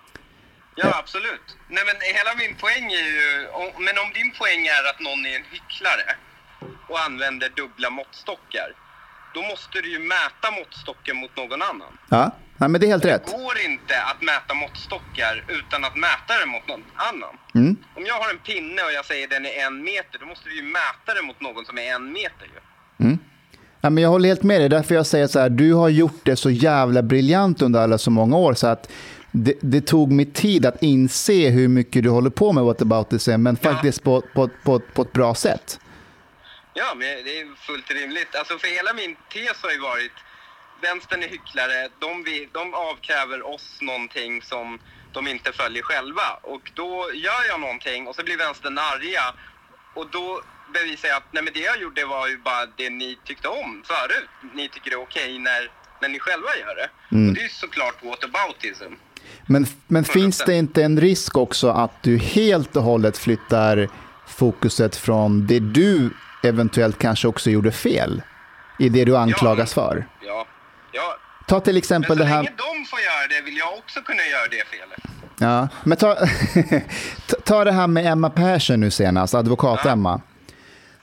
Ja, 0.75 0.97
absolut. 0.99 1.57
Nej, 1.67 1.83
men 1.85 1.95
hela 2.01 2.35
min 2.35 2.55
poäng 2.55 2.85
är 2.91 3.05
ju... 3.05 3.47
Men 3.85 3.97
om 3.97 4.13
din 4.13 4.31
poäng 4.39 4.67
är 4.67 4.89
att 4.89 4.99
någon 4.99 5.25
är 5.25 5.35
en 5.35 5.45
hycklare 5.51 6.15
och 6.89 6.99
använder 6.99 7.49
dubbla 7.49 7.89
måttstockar, 7.89 8.69
då 9.33 9.41
måste 9.41 9.81
du 9.83 9.91
ju 9.95 9.99
mäta 9.99 10.47
måttstocken 10.59 11.17
mot 11.17 11.37
någon 11.37 11.61
annan. 11.61 11.93
Ja, 12.09 12.31
ja 12.57 12.67
men 12.67 12.81
det 12.81 12.87
är 12.87 12.93
helt 12.95 13.05
rätt. 13.05 13.25
Det 13.25 13.31
går 13.31 13.57
inte 13.69 13.95
att 14.11 14.21
mäta 14.21 14.53
måttstockar 14.53 15.43
utan 15.47 15.79
att 15.87 15.95
mäta 15.95 16.33
det 16.41 16.47
mot 16.55 16.67
någon 16.67 16.83
annan. 17.09 17.33
Mm. 17.55 17.75
Om 17.97 18.03
jag 18.05 18.15
har 18.21 18.29
en 18.33 18.41
pinne 18.49 18.81
och 18.87 18.93
jag 18.99 19.05
säger 19.05 19.27
den 19.27 19.45
är 19.45 19.65
en 19.67 19.83
meter, 19.83 20.15
då 20.19 20.25
måste 20.25 20.49
du 20.49 20.55
ju 20.55 20.63
mäta 20.63 21.09
det 21.17 21.21
mot 21.21 21.41
någon 21.41 21.65
som 21.65 21.77
är 21.77 21.95
en 21.95 22.11
meter 22.11 22.45
ju. 22.53 22.59
Ja, 23.81 23.89
men 23.89 24.03
jag 24.03 24.09
håller 24.09 24.29
helt 24.29 24.43
med 24.43 24.61
dig. 24.61 24.69
Därför 24.69 24.95
jag 24.95 25.05
säger 25.05 25.27
så 25.27 25.39
här, 25.39 25.49
du 25.49 25.73
har 25.73 25.89
gjort 25.89 26.19
det 26.23 26.35
så 26.35 26.49
jävla 26.49 27.01
briljant 27.01 27.61
under 27.61 27.79
alla 27.79 27.97
så 27.97 28.11
många 28.11 28.37
år. 28.37 28.53
Så 28.53 28.67
att 28.67 28.91
det, 29.31 29.53
det 29.61 29.81
tog 29.81 30.11
mig 30.11 30.25
tid 30.25 30.65
att 30.65 30.83
inse 30.83 31.49
hur 31.49 31.67
mycket 31.67 32.03
du 32.03 32.09
håller 32.09 32.29
på 32.29 32.53
med 32.53 32.63
whataboutism, 32.63 33.31
men 33.31 33.57
faktiskt 33.57 34.03
på, 34.03 34.21
på, 34.33 34.49
på, 34.63 34.79
på 34.79 35.01
ett 35.01 35.13
bra 35.13 35.35
sätt. 35.35 35.79
Ja, 36.73 36.93
men 36.95 37.07
det 37.25 37.39
är 37.39 37.55
fullt 37.67 37.91
rimligt. 37.91 38.35
Alltså 38.35 38.57
för 38.59 38.67
hela 38.67 38.93
min 38.93 39.15
tes 39.33 39.63
har 39.63 39.71
ju 39.71 39.79
varit 39.79 40.11
vänstern 40.81 41.23
är 41.23 41.27
hycklare, 41.27 41.89
de, 41.99 42.23
vi- 42.23 42.49
de 42.51 42.73
avkräver 42.73 43.47
oss 43.53 43.77
någonting 43.81 44.41
som 44.41 44.79
de 45.13 45.27
inte 45.27 45.51
följer 45.51 45.83
själva. 45.83 46.27
Och 46.41 46.71
då 46.73 47.09
gör 47.13 47.43
jag 47.47 47.59
någonting 47.59 48.07
och 48.07 48.15
så 48.15 48.23
blir 48.23 48.37
vänstern 48.37 48.77
arga. 48.77 49.23
Och 49.93 50.09
då 50.11 50.41
bevisar 50.73 51.07
jag 51.07 51.17
att 51.17 51.33
nej, 51.33 51.43
men 51.43 51.53
det 51.53 51.59
jag 51.59 51.81
gjorde 51.81 52.05
var 52.05 52.27
ju 52.27 52.37
bara 52.37 52.65
det 52.65 52.89
ni 52.89 53.17
tyckte 53.25 53.47
om 53.47 53.83
förut. 53.85 54.29
Ni 54.53 54.69
tycker 54.69 54.89
det 54.89 54.95
är 54.95 55.01
okej 55.01 55.39
när, 55.39 55.71
när 56.01 56.09
ni 56.09 56.19
själva 56.19 56.49
gör 56.59 56.75
det. 56.75 57.15
Mm. 57.15 57.27
Och 57.29 57.33
det 57.35 57.39
är 57.41 57.43
ju 57.43 57.49
såklart 57.49 58.03
whataboutism. 58.03 58.93
Men, 59.45 59.65
men 59.87 60.03
finns 60.03 60.37
det 60.37 60.53
inte 60.55 60.83
en 60.83 60.99
risk 61.01 61.37
också 61.37 61.69
att 61.69 62.03
du 62.03 62.17
helt 62.17 62.75
och 62.75 62.83
hållet 62.83 63.17
flyttar 63.17 63.89
fokuset 64.27 64.95
från 64.95 65.47
det 65.47 65.59
du 65.59 66.09
eventuellt 66.43 66.99
kanske 66.99 67.27
också 67.27 67.49
gjorde 67.49 67.71
fel 67.71 68.21
i 68.79 68.89
det 68.89 69.05
du 69.05 69.17
anklagas 69.17 69.73
för? 69.73 70.07
Ja, 70.27 70.45
ja. 70.91 71.15
Ta 71.47 71.59
till 71.59 71.73
Men 71.73 71.77
exempel 71.77 72.17
så 72.17 72.23
det 72.23 72.29
här... 72.29 72.43
länge 72.43 72.49
de 72.57 72.85
får 72.85 72.99
göra 72.99 73.27
det 73.39 73.45
vill 73.45 73.57
jag 73.57 73.73
också 73.77 74.01
kunna 74.01 74.17
göra 74.23 74.47
det 74.51 74.63
felet. 74.67 75.03
Ja, 75.39 75.67
men 75.83 75.97
ta, 75.97 76.17
ta- 77.45 77.63
det 77.63 77.71
här 77.71 77.87
med 77.87 78.05
Emma 78.05 78.29
Persson 78.29 78.79
nu 78.79 78.91
senast, 78.91 79.33
advokat-Emma. 79.35 80.21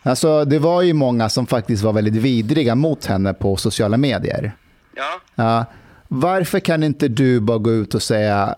Alltså, 0.03 0.45
det 0.45 0.59
var 0.59 0.83
ju 0.83 0.93
många 0.93 1.29
som 1.29 1.47
faktiskt 1.47 1.83
var 1.83 1.93
väldigt 1.93 2.15
vidriga 2.15 2.75
mot 2.75 3.07
henne 3.07 3.35
på 3.35 3.57
sociala 3.57 3.97
medier. 3.97 4.53
Ja. 4.97 5.21
Ja, 5.35 5.65
varför 6.09 6.61
kan 6.61 6.83
inte 6.83 7.09
du 7.09 7.41
bara 7.41 7.59
gå 7.59 7.73
ut 7.73 7.95
och 7.95 8.03
säga, 8.03 8.55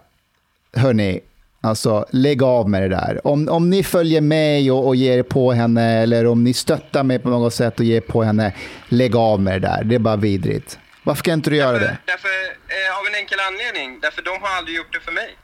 hörni, 0.77 1.21
alltså 1.61 2.07
lägg 2.11 2.43
av 2.43 2.69
med 2.69 2.83
det 2.83 2.89
där. 2.89 3.27
Om, 3.27 3.49
om 3.49 3.71
ni 3.71 3.85
följer 3.85 4.21
mig 4.21 4.71
och, 4.71 4.87
och 4.87 4.97
ger 4.97 5.19
er 5.19 5.23
på 5.23 5.53
henne 5.53 6.03
eller 6.03 6.27
om 6.27 6.45
ni 6.45 6.55
stöttar 6.55 7.03
mig 7.03 7.19
på 7.19 7.29
något 7.29 7.55
sätt 7.55 7.81
och 7.81 7.85
ger 7.85 7.97
er 7.97 8.01
på 8.01 8.23
henne, 8.23 8.53
lägg 8.89 9.17
av 9.17 9.41
med 9.41 9.63
det 9.63 9.69
där. 9.69 9.85
Det 9.85 9.95
är 9.95 9.99
bara 9.99 10.17
vidrigt. 10.17 10.79
Varför 11.03 11.23
kan 11.23 11.35
inte 11.35 11.51
du 11.51 11.57
göra 11.57 11.79
det? 11.79 11.97
Därför, 12.07 12.29
eh, 12.29 12.99
av 12.99 13.07
en 13.07 13.15
enkel 13.15 13.39
anledning. 13.49 14.01
Därför 14.01 14.23
de 14.23 14.31
har 14.31 14.57
aldrig 14.59 14.77
gjort 14.77 14.93
det 14.93 15.01
för 15.01 15.13
mig. 15.13 15.37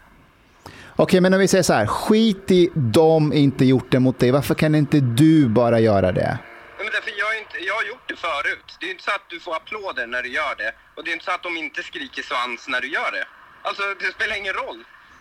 Okej, 0.97 1.21
men 1.21 1.35
om 1.35 1.41
vi 1.41 1.49
säger 1.49 1.63
så 1.63 1.73
här, 1.73 1.87
skit 1.87 2.51
i 2.51 2.71
de 2.75 3.33
inte 3.33 3.65
gjort 3.65 3.91
det 3.91 4.01
mot 4.01 4.19
dig. 4.19 4.31
Varför 4.31 4.55
kan 4.55 4.75
inte 4.75 5.01
du 5.01 5.49
bara 5.49 5.81
göra 5.81 6.13
det? 6.13 6.39
Men 6.79 6.87
därför 6.87 7.13
jag, 7.19 7.39
inte, 7.39 7.57
jag 7.69 7.75
har 7.75 7.87
gjort 7.93 8.09
det 8.09 8.17
förut. 8.17 8.69
Det 8.81 8.87
är 8.87 8.91
inte 8.91 9.05
så 9.05 9.11
att 9.11 9.27
du 9.29 9.41
får 9.41 9.55
applåder 9.57 10.07
när 10.07 10.23
du 10.23 10.29
gör 10.29 10.55
det. 10.63 10.73
Och 10.95 11.05
det 11.05 11.11
är 11.11 11.13
inte 11.13 11.25
så 11.25 11.31
att 11.31 11.43
de 11.43 11.57
inte 11.57 11.83
skriker 11.83 12.23
svans 12.23 12.69
när 12.69 12.81
du 12.81 12.89
gör 12.89 13.11
det. 13.19 13.27
Alltså, 13.63 13.83
det 14.01 14.11
spelar 14.17 14.37
ingen 14.37 14.55
roll. 14.63 14.81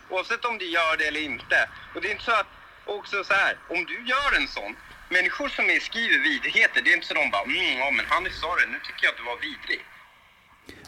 Oavsett 0.10 0.46
om 0.46 0.58
du 0.58 0.66
gör 0.66 0.98
det 0.98 1.06
eller 1.08 1.22
inte. 1.22 1.70
Och 1.94 2.02
det 2.02 2.08
är 2.08 2.12
inte 2.12 2.24
så 2.24 2.32
att, 2.32 2.52
också 2.86 3.24
så 3.24 3.34
här, 3.34 3.54
om 3.70 3.86
du 3.86 3.98
gör 4.12 4.30
en 4.40 4.48
sån. 4.48 4.76
Människor 5.10 5.50
som 5.50 5.66
är, 5.70 5.80
skriver 5.80 6.20
vidrigheter, 6.30 6.82
det 6.82 6.90
är 6.92 6.96
inte 6.96 7.08
så 7.08 7.14
de 7.14 7.32
bara 7.32 7.44
mm, 7.44 7.78
ja 7.80 7.92
men 7.92 8.06
Hanif 8.06 8.34
sa 8.34 8.56
det, 8.56 8.66
nu 8.74 8.80
tycker 8.88 9.02
jag 9.06 9.12
att 9.14 9.18
du 9.22 9.24
var 9.24 9.40
vidrig. 9.48 9.82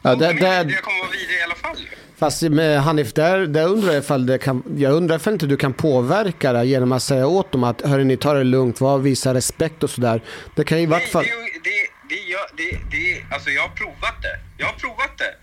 Ja, 0.02 0.16
där, 0.16 0.30
är 0.30 0.34
där, 0.34 0.64
vidriga 0.64 0.82
kommer 0.82 1.00
vara 1.00 1.12
vidriga 1.12 1.40
i 1.40 1.44
alla 1.44 1.56
fall 1.56 1.78
fast 2.18 2.42
med 2.42 2.82
Hanif, 2.82 3.14
där, 3.14 3.48
där 3.48 3.68
undrar 3.68 3.94
jag 3.94 4.04
ifall 4.04 4.26
det 4.26 4.38
kan, 4.38 4.64
jag 4.78 4.94
undrar 4.94 5.16
ifall 5.16 5.34
inte 5.34 5.46
du 5.46 5.58
kan 5.58 5.74
påverka 5.74 6.54
det 6.54 6.66
genom 6.66 6.92
att 6.92 7.04
säga 7.04 7.28
åt 7.28 7.52
dem 7.52 7.64
att 7.64 7.82
hörni, 7.82 8.04
ni 8.04 8.18
tar 8.18 8.36
det 8.36 8.44
lugnt, 8.44 8.82
var, 8.82 8.98
visa 8.98 9.34
respekt 9.34 9.84
och 9.84 9.90
sådär. 9.90 10.22
Det 10.56 10.64
kan 10.64 10.78
ju 10.78 10.84
i 10.84 10.88
vart 10.88 11.04
fall... 11.04 11.24
Det, 11.24 11.30
det, 11.64 11.88
det, 12.10 12.64
det, 12.64 12.80
det, 12.92 13.36
alltså 13.36 13.50
jag 13.50 13.62
har 13.62 13.76
provat 13.76 14.22
det. 14.22 14.40
Jag 14.58 14.68
har 14.68 14.74
provat 14.74 15.18
det. 15.18 15.36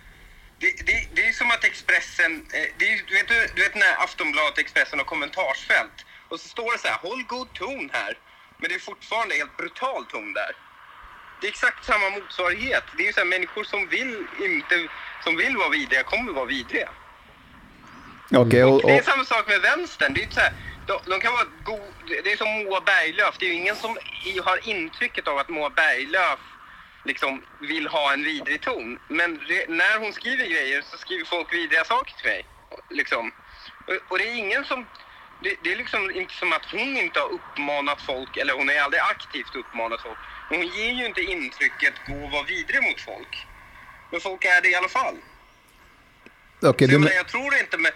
Det, 0.65 0.87
det, 0.87 1.09
det 1.15 1.29
är 1.29 1.33
som 1.33 1.51
att 1.51 1.65
Expressen, 1.65 2.33
eh, 2.53 2.69
det 2.79 2.85
är, 2.93 3.03
du, 3.07 3.15
vet, 3.15 3.29
du 3.57 3.63
vet 3.63 3.75
när 3.75 4.05
Aftonbladet, 4.05 4.59
Expressen 4.59 4.99
har 4.99 5.07
kommentarsfält 5.07 5.99
och 6.29 6.41
så 6.41 6.49
står 6.49 6.73
det 6.73 6.79
så 6.79 6.89
här, 6.89 6.99
håll 6.99 7.23
god 7.23 7.53
ton 7.53 7.91
här. 7.93 8.19
Men 8.59 8.69
det 8.69 8.75
är 8.75 8.79
fortfarande 8.79 9.35
helt 9.35 9.57
brutal 9.57 10.05
ton 10.07 10.33
där. 10.33 10.53
Det 11.41 11.47
är 11.47 11.51
exakt 11.51 11.85
samma 11.85 12.11
motsvarighet. 12.11 12.85
Det 12.97 13.03
är 13.03 13.07
ju 13.07 13.13
så 13.13 13.21
här, 13.21 13.27
människor 13.27 13.65
som 13.65 13.89
vill 13.89 14.27
inte, 14.41 14.89
som 15.25 15.37
vill 15.37 15.57
vara 15.57 15.69
vidriga 15.69 16.03
kommer 16.03 16.33
vara 16.33 16.45
vidriga. 16.45 16.89
Okej, 18.31 18.65
och, 18.65 18.83
Det 18.83 18.93
är 18.93 18.99
och, 18.99 19.05
samma 19.05 19.25
sak 19.25 19.49
med 19.49 19.61
vänstern. 19.61 20.15
Det 20.15 20.23
är, 20.23 20.31
så 20.31 20.41
här, 20.41 20.53
de, 20.87 20.99
de 21.07 21.21
kan 21.21 21.33
vara 21.33 21.47
go, 21.65 21.79
det 22.25 22.33
är 22.33 22.37
som 22.37 22.49
Moa 22.49 22.81
Berglöf. 22.81 23.35
Det 23.39 23.47
är 23.47 23.51
ju 23.51 23.55
ingen 23.55 23.77
som 23.77 23.99
har 24.45 24.69
intrycket 24.69 25.29
av 25.29 25.39
att 25.39 25.49
Moa 25.49 25.71
Berglöf 25.71 26.41
liksom 27.05 27.45
vill 27.61 27.87
ha 27.87 28.13
en 28.13 28.25
vidrig 28.25 28.61
ton. 28.61 28.99
Men 29.09 29.39
re, 29.39 29.65
när 29.69 29.99
hon 29.99 30.13
skriver 30.13 30.45
grejer 30.45 30.83
så 30.83 30.99
skriver 30.99 31.25
folk 31.25 31.53
vidriga 31.53 31.85
saker 31.85 32.15
till 32.15 32.31
mig. 32.31 32.47
Liksom. 32.91 33.33
Och, 33.87 34.13
och 34.13 34.19
det 34.19 34.25
är 34.25 34.35
ingen 34.35 34.65
som... 34.65 34.87
Det, 35.43 35.57
det 35.63 35.73
är 35.73 35.77
liksom 35.77 36.11
inte 36.11 36.35
som 36.35 36.53
att 36.53 36.65
hon 36.71 36.97
inte 36.97 37.21
har 37.21 37.33
uppmanat 37.33 38.03
folk, 38.03 38.37
eller 38.37 38.55
hon 38.55 38.69
har 38.69 38.77
aldrig 38.77 39.03
aktivt 39.03 39.57
uppmanat 39.57 40.03
folk. 40.03 40.19
Hon 40.49 40.67
ger 40.67 40.93
ju 40.93 41.07
inte 41.07 41.21
intrycket 41.21 41.95
gå 42.07 42.25
och 42.25 42.31
vara 42.31 42.43
vidrig 42.43 42.83
mot 42.83 43.01
folk. 43.01 43.47
Men 44.11 44.21
folk 44.21 44.45
är 44.45 44.63
det 44.63 44.69
i 44.69 44.75
alla 44.75 44.89
fall. 44.89 45.17
Så 46.61 46.73
du, 46.73 47.09
jag 47.15 47.29
tror 47.29 47.55
inte 47.55 47.79
med, 47.79 47.93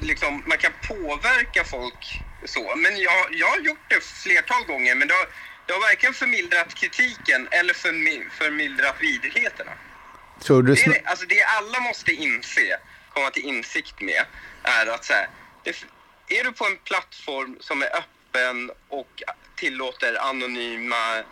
liksom, 0.00 0.42
man 0.46 0.58
kan 0.58 0.72
påverka 0.88 1.64
folk 1.64 2.22
så. 2.44 2.76
Men 2.76 2.98
jag, 2.98 3.26
jag 3.30 3.46
har 3.46 3.58
gjort 3.58 3.84
det 3.88 4.04
flertal 4.04 4.64
gånger. 4.64 4.94
Men 4.94 5.08
det 5.08 5.14
har, 5.14 5.26
det 5.66 5.72
har 5.72 5.80
varken 5.80 6.14
förmildrat 6.14 6.74
kritiken 6.74 7.48
eller 7.50 7.74
förmi- 7.74 8.30
förmildrat 8.30 8.96
vidrigheterna. 9.00 9.72
tror 10.40 10.62
du... 10.62 10.74
Det, 10.74 10.86
är, 10.86 11.08
alltså 11.08 11.26
det 11.26 11.42
alla 11.42 11.80
måste 11.80 12.12
inse, 12.12 12.78
komma 13.14 13.30
till 13.30 13.44
insikt 13.44 14.00
med, 14.00 14.24
är 14.62 14.86
att 14.86 15.04
så 15.04 15.12
här, 15.12 15.28
det, 15.62 15.84
är 16.28 16.44
du 16.44 16.52
på 16.52 16.66
en 16.66 16.76
plattform 16.76 17.56
som 17.60 17.82
är 17.82 17.96
öppen 17.96 18.70
och 18.88 19.22
tillåter 19.56 20.28
anonyma 20.28 21.22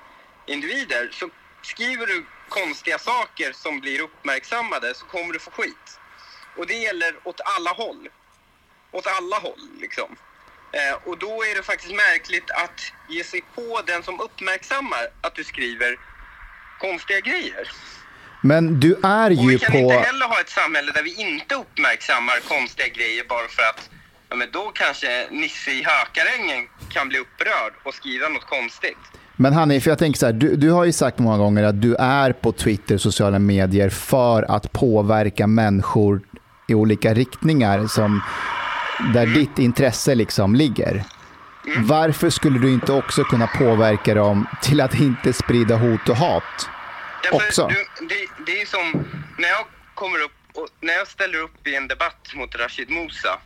individer 0.47 1.09
så 1.13 1.31
skriver 1.63 2.07
du 2.07 2.25
konstiga 2.49 2.99
saker 2.99 3.53
som 3.53 3.81
blir 3.81 4.01
uppmärksammade 4.01 4.95
så 4.95 5.05
kommer 5.07 5.33
du 5.33 5.39
få 5.39 5.51
skit. 5.51 5.99
Och 6.57 6.67
det 6.67 6.75
gäller 6.75 7.15
åt 7.25 7.41
alla 7.45 7.71
håll. 7.71 8.09
Åt 8.91 9.07
alla 9.07 9.39
håll 9.39 9.69
liksom. 9.81 10.17
Eh, 10.79 11.09
och 11.09 11.19
då 11.19 11.33
är 11.49 11.55
det 11.57 11.63
faktiskt 11.63 11.95
märkligt 12.07 12.51
att 12.65 12.79
ge 13.15 13.25
sig 13.25 13.41
på 13.55 13.81
den 13.87 14.03
som 14.03 14.21
uppmärksammar 14.21 15.05
att 15.21 15.35
du 15.35 15.45
skriver 15.45 15.97
konstiga 16.81 17.21
grejer. 17.21 17.65
Men 18.43 18.81
du 18.81 18.91
är 19.03 19.31
Och 19.31 19.43
ju 19.45 19.49
vi 19.49 19.59
kan 19.59 19.77
inte 19.77 19.95
på... 19.95 20.01
heller 20.01 20.27
ha 20.27 20.41
ett 20.41 20.49
samhälle 20.49 20.93
där 20.93 21.03
vi 21.03 21.15
inte 21.15 21.55
uppmärksammar 21.55 22.37
konstiga 22.49 22.89
grejer 22.89 23.25
bara 23.29 23.49
för 23.49 23.63
att 23.63 23.91
ja, 24.29 24.37
men 24.37 24.49
då 24.53 24.71
kanske 24.75 25.27
Nisse 25.31 25.71
i 25.71 25.85
Hökarängen 25.91 26.69
kan 26.89 27.09
bli 27.09 27.19
upprörd 27.19 27.73
och 27.85 27.95
skriva 27.95 28.29
något 28.29 28.47
konstigt. 28.47 28.99
Men 29.37 29.53
Hanif, 29.53 29.87
jag 29.87 29.99
tänker 29.99 30.19
så 30.19 30.27
här, 30.27 30.33
du, 30.33 30.57
du 30.57 30.71
har 30.71 30.85
ju 30.85 30.93
sagt 30.93 31.19
många 31.19 31.39
gånger 31.39 31.65
att 31.65 31.83
du 31.83 31.95
är 31.95 32.33
på 32.33 32.53
Twitter 32.53 32.95
och 32.95 33.01
sociala 33.01 33.39
medier 33.39 33.91
för 33.91 34.43
att 34.43 34.73
påverka 34.73 35.47
människor 35.47 36.21
i 36.69 36.75
olika 36.75 37.15
riktningar 37.15 37.87
som, 37.87 38.23
där 39.15 39.27
ditt 39.27 39.59
intresse 39.59 40.15
liksom 40.15 40.55
ligger. 40.55 41.05
Varför 41.77 42.31
skulle 42.31 42.59
du 42.59 42.73
inte 42.73 42.93
också 42.93 43.25
kunna 43.25 43.47
påverka 43.47 44.15
dem 44.15 44.47
till 44.63 44.81
att 44.81 44.95
inte 44.95 45.33
sprida 45.33 45.77
hot 45.77 46.09
och 46.09 46.17
hat? 46.17 46.69
Därför, 47.23 47.37
Också? 47.37 47.67
Du, 47.69 48.07
det, 48.07 48.29
det 48.47 48.63
är 48.63 48.67
som 48.67 49.05
när 49.39 49.49
jag 49.49 49.67
kommer 49.95 50.21
upp 50.23 50.33
och 50.55 50.69
när 50.81 50.95
jag 50.95 51.09
ställer 51.09 51.39
upp 51.39 51.67
i 51.67 51.75
en 51.75 51.89
debatt 51.89 52.35
mot 52.35 52.55
Rashid 52.55 52.91
Musa. 52.91 53.39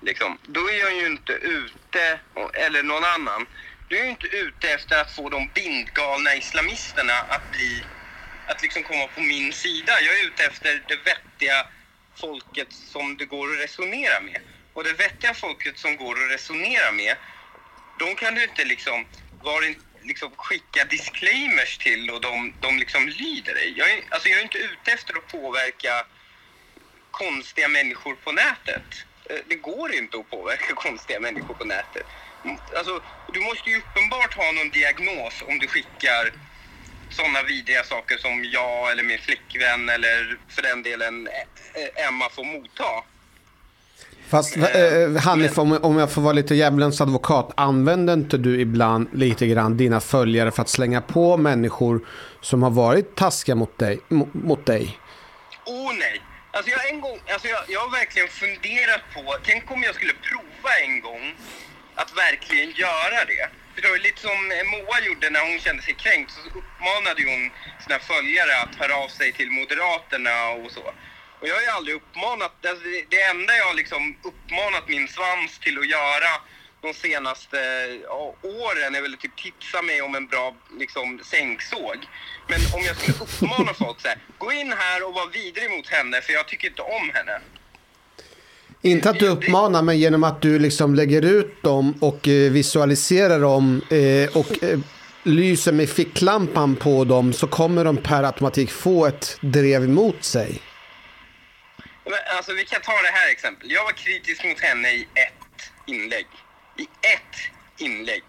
Liksom, 0.00 0.38
då 0.46 0.60
är 0.60 0.78
jag 0.78 0.94
ju 0.94 1.06
inte 1.06 1.32
ute, 1.32 2.20
eller 2.52 2.82
någon 2.82 3.04
annan. 3.04 3.46
Då 3.88 3.94
är 3.94 3.98
jag 3.98 4.06
ju 4.06 4.10
inte 4.10 4.26
ute 4.26 4.68
efter 4.68 5.00
att 5.00 5.14
få 5.16 5.28
de 5.28 5.50
bindgalna 5.54 6.34
islamisterna 6.34 7.12
att 7.28 7.52
bli, 7.52 7.84
att 8.46 8.62
liksom 8.62 8.82
komma 8.82 9.06
på 9.14 9.20
min 9.20 9.52
sida. 9.52 9.92
Jag 10.00 10.20
är 10.20 10.26
ute 10.26 10.44
efter 10.44 10.82
det 10.88 10.96
vettiga 10.96 11.66
folket 12.14 12.72
som 12.72 13.16
det 13.16 13.24
går 13.24 13.52
att 13.52 13.60
resonera 13.64 14.20
med. 14.20 14.40
Och 14.78 14.84
det 14.84 14.92
vettiga 14.92 15.34
folket 15.34 15.78
som 15.78 15.96
går 15.96 16.24
att 16.24 16.30
resonera 16.30 16.92
med, 16.92 17.16
de 17.98 18.14
kan 18.14 18.34
du 18.34 18.42
inte 18.42 18.64
liksom, 18.64 19.06
var 19.42 19.74
liksom 20.02 20.30
skicka 20.36 20.84
disclaimers 20.84 21.78
till 21.78 22.10
och 22.10 22.20
de, 22.20 22.54
de 22.60 22.78
liksom 22.78 23.08
lyder 23.08 23.54
dig. 23.54 23.74
Jag 23.76 23.90
är, 23.90 24.04
alltså 24.08 24.28
jag 24.28 24.38
är 24.38 24.42
inte 24.42 24.58
ute 24.58 24.92
efter 24.92 25.16
att 25.18 25.26
påverka 25.26 26.06
konstiga 27.10 27.68
människor 27.68 28.14
på 28.14 28.32
nätet. 28.32 29.06
Eh, 29.30 29.36
det 29.48 29.54
går 29.54 29.94
inte 29.94 30.18
att 30.18 30.30
påverka 30.30 30.74
konstiga 30.74 31.20
människor 31.20 31.54
på 31.54 31.64
nätet. 31.64 32.06
Alltså, 32.76 33.02
du 33.32 33.40
måste 33.40 33.70
ju 33.70 33.78
uppenbart 33.78 34.34
ha 34.34 34.52
någon 34.52 34.70
diagnos 34.70 35.42
om 35.48 35.58
du 35.58 35.66
skickar 35.66 36.32
sådana 37.10 37.42
vidriga 37.42 37.84
saker 37.84 38.16
som 38.16 38.44
jag 38.44 38.90
eller 38.90 39.02
min 39.02 39.18
flickvän 39.18 39.88
eller 39.88 40.38
för 40.48 40.62
den 40.62 40.82
delen 40.82 41.28
eh, 41.28 42.06
Emma 42.06 42.28
får 42.30 42.44
motta. 42.44 43.04
Fast 44.30 44.56
eh, 44.56 45.22
Hanif, 45.24 45.58
om, 45.58 45.78
om 45.82 45.98
jag 45.98 46.12
får 46.12 46.22
vara 46.22 46.32
lite 46.32 46.54
djävulens 46.54 47.00
advokat, 47.00 47.52
använder 47.56 48.12
inte 48.12 48.36
du 48.38 48.60
ibland 48.60 49.08
lite 49.12 49.46
grann 49.46 49.76
dina 49.76 50.00
följare 50.00 50.50
för 50.50 50.62
att 50.62 50.68
slänga 50.68 51.00
på 51.00 51.36
människor 51.36 52.00
som 52.40 52.62
har 52.62 52.70
varit 52.70 53.16
taskiga 53.16 53.54
mot 53.54 53.78
dig? 53.78 53.98
Mot, 54.32 54.66
dig? 54.66 54.98
Oh 55.66 55.92
nej! 55.98 56.22
Alltså 56.50 56.70
jag, 56.70 56.90
en 56.90 57.00
gång, 57.00 57.18
alltså 57.32 57.48
jag, 57.48 57.60
jag 57.68 57.80
har 57.80 57.90
verkligen 58.00 58.28
funderat 58.28 59.02
på, 59.14 59.22
tänk 59.48 59.70
om 59.70 59.82
jag 59.82 59.94
skulle 59.94 60.14
prova 60.28 60.70
en 60.86 61.00
gång 61.00 61.24
att 61.94 62.10
verkligen 62.16 62.70
göra 62.84 63.18
det. 63.32 63.44
Förstår 63.74 63.90
du? 63.96 63.98
Lite 64.08 64.20
som 64.28 64.38
eh, 64.56 64.64
Moa 64.72 64.96
gjorde 65.06 65.26
när 65.30 65.42
hon 65.48 65.58
kände 65.64 65.82
sig 65.82 65.94
kränkt 66.04 66.30
så 66.36 66.40
uppmanade 66.58 67.20
hon 67.32 67.42
sina 67.84 67.98
följare 68.10 68.54
att 68.62 68.74
höra 68.80 68.94
av 69.04 69.08
sig 69.18 69.28
till 69.38 69.50
Moderaterna 69.58 70.34
och 70.62 70.70
så. 70.76 70.84
Och 71.40 71.48
jag 71.48 71.54
har 71.54 71.62
ju 71.62 71.68
aldrig 71.68 71.96
uppmanat, 71.96 72.52
det, 72.60 72.74
det 73.10 73.22
enda 73.22 73.56
jag 73.56 73.66
har 73.66 73.74
liksom 73.74 74.16
uppmanat 74.30 74.84
min 74.88 75.08
svans 75.08 75.58
till 75.64 75.78
att 75.78 75.88
göra 75.98 76.30
de 76.82 76.94
senaste 76.94 77.58
ja, 78.04 78.34
åren 78.42 78.94
är 78.94 79.02
väl 79.02 79.16
typ 79.16 79.36
tipsa 79.36 79.82
mig 79.82 80.02
om 80.02 80.14
en 80.14 80.26
bra 80.26 80.54
liksom, 80.78 81.20
sänksåg. 81.24 81.98
Men 82.48 82.60
om 82.74 82.82
jag 82.86 82.96
skulle 82.96 83.16
uppmana 83.26 83.74
folk 83.74 84.00
så 84.00 84.08
här, 84.08 84.18
gå 84.38 84.52
in 84.52 84.72
här 84.78 85.06
och 85.06 85.14
var 85.14 85.28
vidrig 85.32 85.70
mot 85.70 85.86
henne 85.86 86.20
för 86.20 86.32
jag 86.32 86.48
tycker 86.48 86.68
inte 86.68 86.82
om 86.82 87.10
henne. 87.14 87.40
Inte 88.82 89.10
att 89.10 89.18
du 89.18 89.28
uppmanar, 89.28 89.82
men 89.82 89.98
genom 89.98 90.24
att 90.24 90.42
du 90.42 90.58
liksom 90.58 90.94
lägger 90.94 91.22
ut 91.22 91.62
dem 91.62 91.94
och 92.00 92.28
eh, 92.28 92.52
visualiserar 92.52 93.40
dem 93.40 93.82
eh, 93.90 94.36
och 94.36 94.62
eh, 94.62 94.78
lyser 95.22 95.72
med 95.72 95.88
ficklampan 95.90 96.76
på 96.76 97.04
dem 97.04 97.32
så 97.32 97.46
kommer 97.46 97.84
de 97.84 97.96
per 97.96 98.22
automatik 98.22 98.70
få 98.70 99.06
ett 99.06 99.36
drev 99.40 99.84
emot 99.84 100.24
sig. 100.24 100.60
Men, 102.10 102.36
alltså 102.36 102.52
vi 102.52 102.64
kan 102.64 102.80
ta 102.80 102.92
det 102.92 103.12
här 103.12 103.30
exempel. 103.30 103.70
Jag 103.72 103.84
var 103.84 103.92
kritisk 103.92 104.44
mot 104.44 104.60
henne 104.60 104.88
i 104.90 105.08
ett 105.14 105.72
inlägg. 105.86 106.26
I 106.76 106.82
ett 106.82 107.36
inlägg. 107.78 108.24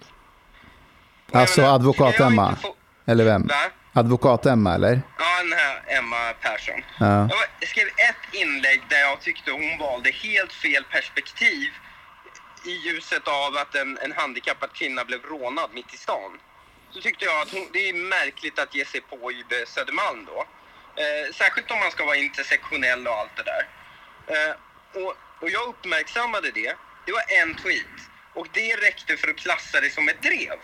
Alltså 1.32 1.62
advokat-Emma? 1.62 2.58
Eller 3.06 3.26
vem? 3.26 3.48
Va? 3.48 3.72
Advokat-Emma, 3.94 4.76
eller? 4.76 5.02
Ja, 5.18 5.44
den 5.44 5.54
här 5.54 5.98
Emma 5.98 6.34
Persson. 6.42 6.84
Ja. 7.00 7.30
Jag, 7.60 7.70
skrev 7.70 7.88
ett 7.88 8.34
inlägg 8.34 8.82
där 8.90 9.00
jag 9.00 9.22
tyckte 9.22 9.52
hon 9.52 9.78
valde 9.80 10.12
helt 10.12 10.54
fel 10.54 10.84
perspektiv 10.84 11.70
i 12.66 12.72
ljuset 12.72 13.28
av 13.28 13.58
att 13.58 13.76
en, 13.76 13.98
en 13.98 14.12
handikappad 14.12 14.74
kvinna 14.74 15.06
blev 15.06 15.22
rånad 15.22 15.70
mitt 15.74 15.94
i 15.94 15.98
stan. 15.98 16.40
Så 16.92 17.02
tyckte 17.02 17.26
jag 17.26 17.42
att 17.42 17.52
hon, 17.52 17.68
det 17.74 17.90
är 17.90 17.94
märkligt 17.94 18.60
att 18.60 18.76
ge 18.76 18.86
sig 18.86 19.02
på 19.02 19.32
det 19.50 19.70
Södermalm 19.70 20.26
då. 20.26 20.46
Eh, 21.00 21.34
särskilt 21.34 21.72
om 21.72 21.80
man 21.80 21.92
ska 21.92 22.06
vara 22.06 22.16
intersektionell 22.16 23.08
och 23.08 23.14
allt 23.14 23.36
det 23.36 23.44
där. 23.44 23.64
Eh, 24.28 24.56
och, 25.02 25.16
och 25.42 25.50
jag 25.50 25.68
uppmärksammade 25.68 26.52
det. 26.52 26.76
Det 27.06 27.12
var 27.12 27.24
en 27.42 27.56
tweet. 27.56 27.98
Och 28.34 28.48
det 28.54 28.76
räckte 28.76 29.18
för 29.18 29.28
att 29.28 29.36
klassa 29.38 29.82
det 29.82 29.90
som 29.90 30.10
ett 30.10 30.22
drev. 30.22 30.60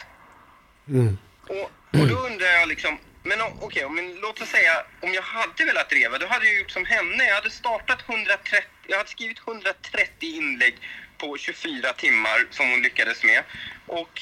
Och, 1.48 1.72
och 2.00 2.08
då 2.08 2.16
undrar 2.16 2.48
jag 2.48 2.68
liksom, 2.68 2.98
men 3.24 3.42
okej, 3.42 3.90
men 3.90 4.16
låt 4.16 4.42
oss 4.42 4.50
säga 4.50 4.86
om 5.02 5.14
jag 5.14 5.22
hade 5.22 5.66
velat 5.66 5.90
dreva, 5.90 6.18
då 6.18 6.28
hade 6.28 6.46
jag 6.46 6.60
gjort 6.60 6.72
som 6.72 6.86
henne. 6.86 7.24
Jag 7.26 7.36
hade 7.36 7.50
startat 7.50 8.10
130, 8.10 8.70
jag 8.88 8.98
hade 8.98 9.10
skrivit 9.10 9.40
130 9.48 10.10
inlägg 10.20 10.76
på 11.18 11.38
24 11.38 11.94
timmar 11.94 12.48
som 12.52 12.70
hon 12.70 12.82
lyckades 12.82 13.24
med. 13.24 13.44
Och 13.88 14.22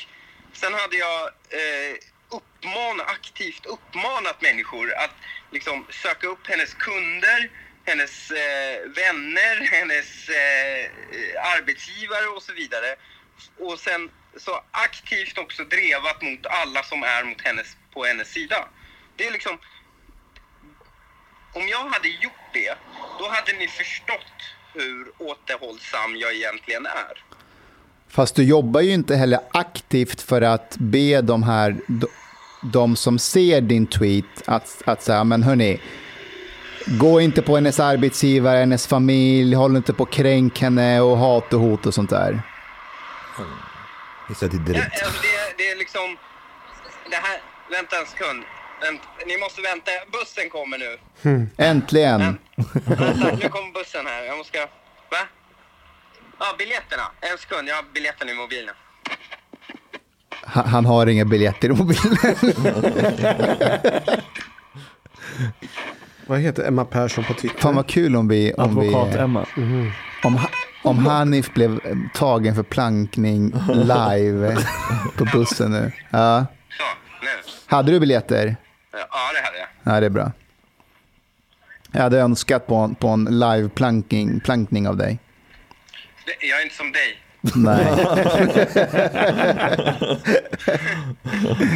sen 0.54 0.74
hade 0.74 0.98
jag 0.98 1.22
eh, 1.50 1.96
uppmana, 2.38 3.04
aktivt 3.04 3.66
uppmanat 3.66 4.42
människor 4.42 4.94
att 4.94 5.16
liksom 5.52 5.86
söka 6.04 6.28
upp 6.28 6.48
hennes 6.48 6.74
kunder, 6.74 7.50
hennes 7.86 8.32
eh, 8.32 8.76
vänner, 9.00 9.56
hennes 9.72 10.30
eh, 10.30 10.84
arbetsgivare 11.56 12.28
och 12.28 12.44
så 12.44 12.54
vidare. 12.54 12.96
Och 13.60 13.80
sen 13.80 14.10
så 14.38 14.64
aktivt 14.72 15.38
också 15.38 15.64
drevat 15.64 16.22
mot 16.22 16.46
alla 16.46 16.84
som 16.84 17.04
är 17.04 17.24
mot 17.24 17.42
hennes, 17.42 17.68
på 17.94 18.04
hennes 18.06 18.28
sida. 18.28 18.68
Det 19.16 19.28
är 19.28 19.32
liksom... 19.32 19.58
Om 21.54 21.68
jag 21.68 21.86
hade 21.90 22.08
gjort 22.08 22.50
det, 22.54 22.76
då 23.20 23.30
hade 23.30 23.54
ni 23.54 23.68
förstått 23.68 24.40
hur 24.74 25.12
återhållsam 25.18 26.16
jag 26.16 26.34
egentligen 26.34 26.86
är. 26.86 27.24
Fast 28.08 28.36
du 28.36 28.44
jobbar 28.44 28.82
ju 28.82 28.92
inte 28.92 29.16
heller 29.16 29.40
aktivt 29.52 30.22
för 30.22 30.42
att 30.42 30.76
be 30.78 31.22
de 31.22 31.44
här, 31.44 31.76
de, 32.64 32.96
som 32.96 33.20
ser 33.20 33.62
din 33.62 33.88
tweet 33.88 34.26
att, 34.46 34.82
att 34.86 35.04
säga, 35.04 35.24
men 35.24 35.44
hörni, 35.44 35.82
gå 36.88 37.22
inte 37.22 37.42
på 37.42 37.56
hennes 37.56 37.80
arbetsgivare, 37.80 38.58
hennes 38.58 38.88
familj, 38.88 39.56
håll 39.56 39.76
inte 39.76 39.94
på 39.94 40.04
att 40.04 40.12
kränk 40.12 40.62
henne 40.62 41.02
och 41.02 41.18
hat 41.18 41.54
och 41.54 41.60
hot 41.60 41.86
och 41.86 41.94
sånt 41.94 42.10
där. 42.10 42.42
He 44.28 44.36
said 44.36 44.54
he 44.54 44.60
Ja, 44.68 44.74
det, 44.74 45.58
det 45.58 45.72
är 45.72 45.76
liksom... 45.76 46.18
Det 47.10 47.16
här... 47.16 47.42
Vänta 47.72 48.00
en 48.00 48.06
sekund. 48.06 48.44
Vänt, 48.82 49.02
ni 49.26 49.38
måste 49.38 49.62
vänta. 49.62 49.92
Bussen 50.12 50.50
kommer 50.50 50.78
nu. 50.78 51.00
Äntligen! 51.58 52.38
Vänta, 52.86 53.36
nu 53.36 53.50
kommer 53.50 53.74
bussen 53.74 54.06
här. 54.06 54.24
Jag 54.24 54.38
måste... 54.38 54.60
Va? 55.12 55.24
Ja, 56.40 56.56
biljetterna. 56.58 57.04
En 57.22 57.38
sekund. 57.38 57.70
Jag 57.70 57.76
har 57.76 57.84
biljetten 57.94 58.30
i 58.30 58.34
mobilen. 58.34 58.76
Han, 60.46 60.68
han 60.68 60.86
har 60.86 61.08
inga 61.08 61.26
biljetter 61.26 61.70
i 61.70 61.74
mobilen. 61.74 62.18
Vad 66.28 66.40
heter 66.40 66.68
Emma 66.68 66.86
Persson 66.86 67.24
på 67.24 67.34
Twitter? 67.34 67.58
Fan 67.62 67.76
vad 67.76 67.88
kul 67.88 68.16
om 68.16 68.28
vi... 68.28 68.54
Om 68.54 68.80
vi 68.80 68.88
Advokat-Emma. 68.88 69.46
om, 70.24 70.36
ha- 70.36 70.50
om 70.84 71.06
Hanif 71.06 71.54
blev 71.54 71.80
tagen 72.14 72.56
för 72.56 72.64
plankning 72.64 73.54
live 73.74 74.58
på 75.18 75.26
bussen 75.34 75.72
nu. 75.72 75.92
Ja. 76.10 76.46
Så, 76.70 76.84
nu. 77.22 77.28
Hade 77.66 77.92
du 77.92 78.00
biljetter? 78.00 78.56
Ja, 78.92 79.00
det 79.34 79.46
hade 79.46 79.58
jag. 79.58 79.96
Ja, 79.96 80.00
det 80.00 80.06
är 80.06 80.10
bra. 80.10 80.32
Jag 81.92 82.02
hade 82.02 82.20
önskat 82.20 82.68
på, 82.68 82.76
en- 82.76 82.96
på 82.96 83.08
en 83.08 83.26
live-plankning 83.40 84.40
plankning 84.40 84.88
av 84.88 84.98
dig. 84.98 85.20
Det, 86.26 86.48
jag 86.48 86.60
är 86.60 86.64
inte 86.64 86.76
som 86.76 86.92
dig. 86.92 87.20
Nej. 87.56 87.86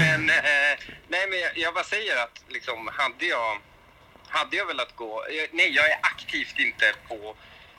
Men, 0.02 0.30
eh, 0.30 0.73
nej, 1.07 1.27
men 1.30 1.39
jag, 1.39 1.52
jag 1.56 1.73
bara 1.73 1.84
säger 1.84 2.23
att 2.23 2.44
liksom, 2.48 2.89
hade 2.94 3.26
jag 3.26 3.57
hade 4.27 4.57
jag 4.57 4.65
velat 4.65 4.95
gå... 4.95 5.26
Jag, 5.30 5.48
nej, 5.52 5.69
jag 5.69 5.85
är 5.91 5.99
aktivt 6.02 6.60
inte 6.60 6.94
på... 7.07 7.35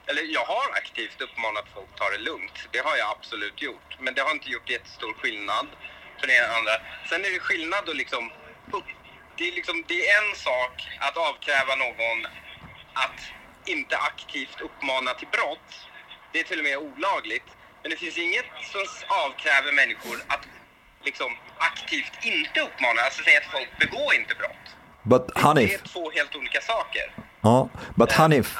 Eller 0.06 0.22
jag 0.22 0.44
har 0.44 0.70
aktivt 0.72 1.20
uppmanat 1.20 1.64
folk 1.74 1.88
att 1.92 1.96
ta 1.96 2.10
det 2.10 2.18
lugnt. 2.18 2.68
Det 2.72 2.78
har 2.78 2.96
jag 2.96 3.10
absolut 3.16 3.62
gjort. 3.62 3.90
Men 4.00 4.14
det 4.14 4.22
har 4.22 4.30
inte 4.30 4.50
gjort 4.50 4.70
jättestor 4.70 5.12
skillnad 5.12 5.66
för 6.20 6.26
det 6.26 6.56
andra. 6.56 6.72
Sen 7.08 7.24
är 7.24 7.30
det 7.30 7.38
skillnad 7.38 7.88
att 7.88 7.96
liksom... 7.96 8.30
Det, 9.36 9.48
är 9.48 9.52
liksom 9.52 9.84
det 9.88 10.08
är 10.08 10.22
en 10.22 10.36
sak 10.36 10.88
att 10.98 11.16
avkräva 11.16 11.74
någon 11.76 12.26
att 12.92 13.20
inte 13.64 13.96
aktivt 13.96 14.60
uppmana 14.60 15.14
till 15.14 15.28
brott. 15.28 15.70
Det 16.32 16.40
är 16.40 16.44
till 16.44 16.58
och 16.58 16.64
med 16.64 16.78
olagligt. 16.78 17.48
Men 17.82 17.90
det 17.90 17.96
finns 17.96 18.18
inget 18.18 18.44
som 18.72 18.80
avkräver 19.26 19.72
människor 19.72 20.16
att 20.28 20.44
liksom 21.04 21.26
aktivt 21.58 22.12
inte 22.22 22.60
uppmana, 22.60 23.00
alltså 23.04 23.22
säga 23.22 23.38
att 23.38 23.52
folk 23.52 23.68
begår 23.80 24.14
inte 24.14 24.34
brott. 24.34 24.64
But 25.02 25.26
Det 25.34 25.40
Hanif, 25.40 25.74
är 25.74 25.88
två 25.88 26.10
helt 26.10 26.36
olika 26.36 26.60
saker. 26.60 27.02
oh, 27.42 27.66
but 27.94 28.12
Hanif, 28.12 28.56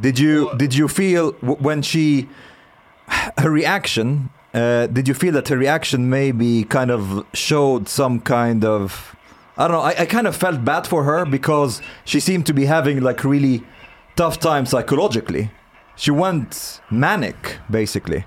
did 0.00 0.18
you 0.18 0.56
did 0.56 0.74
you 0.74 0.88
feel 0.88 1.32
when 1.40 1.82
she 1.82 2.26
her 3.36 3.50
reaction? 3.50 4.28
Uh, 4.54 4.86
did 4.86 5.08
you 5.08 5.14
feel 5.14 5.34
that 5.34 5.48
her 5.48 5.56
reaction 5.56 6.08
maybe 6.10 6.64
kind 6.70 6.90
of 6.90 7.24
showed 7.32 7.88
some 7.88 8.20
kind 8.20 8.64
of 8.64 9.14
I 9.56 9.62
don't 9.62 9.72
know. 9.72 9.80
I, 9.82 10.02
I 10.02 10.06
kind 10.06 10.26
of 10.26 10.36
felt 10.36 10.64
bad 10.64 10.86
for 10.86 11.02
her 11.04 11.24
because 11.26 11.82
she 12.04 12.20
seemed 12.20 12.46
to 12.46 12.54
be 12.54 12.64
having 12.66 13.00
like 13.00 13.24
really 13.24 13.62
tough 14.16 14.38
time 14.38 14.66
psychologically. 14.66 15.50
She 15.98 16.12
went 16.12 16.82
manic 16.88 17.36
basically. 17.66 18.22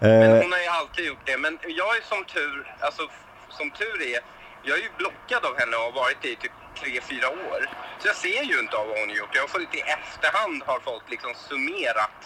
Men 0.00 0.30
Uh, 0.30 0.42
hon 0.42 0.52
har 0.52 0.58
ju 0.58 0.66
alltid 0.66 1.04
gjort 1.06 1.26
det. 1.26 1.36
Men 1.38 1.58
jag 1.62 1.96
är 1.96 2.02
som 2.02 2.24
tur, 2.24 2.74
alltså 2.80 3.02
som 3.48 3.70
tur 3.70 3.96
är, 4.02 4.20
jag 4.62 4.78
är 4.78 4.82
ju 4.82 4.90
blockad 4.98 5.44
av 5.44 5.58
henne 5.58 5.76
och 5.76 5.82
har 5.82 5.92
varit 5.92 6.22
det 6.22 6.28
i 6.28 6.36
typ 6.36 6.52
tre, 6.80 7.00
fyra 7.10 7.28
år. 7.28 7.60
Så 7.98 8.08
jag 8.08 8.16
ser 8.16 8.42
ju 8.42 8.58
inte 8.60 8.76
av 8.76 8.86
vad 8.88 8.98
hon 9.00 9.08
har 9.08 9.16
gjort. 9.16 9.34
Jag 9.34 9.42
har 9.42 9.48
fått 9.48 9.74
i 9.74 9.80
efterhand 9.98 10.62
har 10.66 10.80
folk 10.80 11.04
liksom 11.10 11.32
summerat 11.48 12.18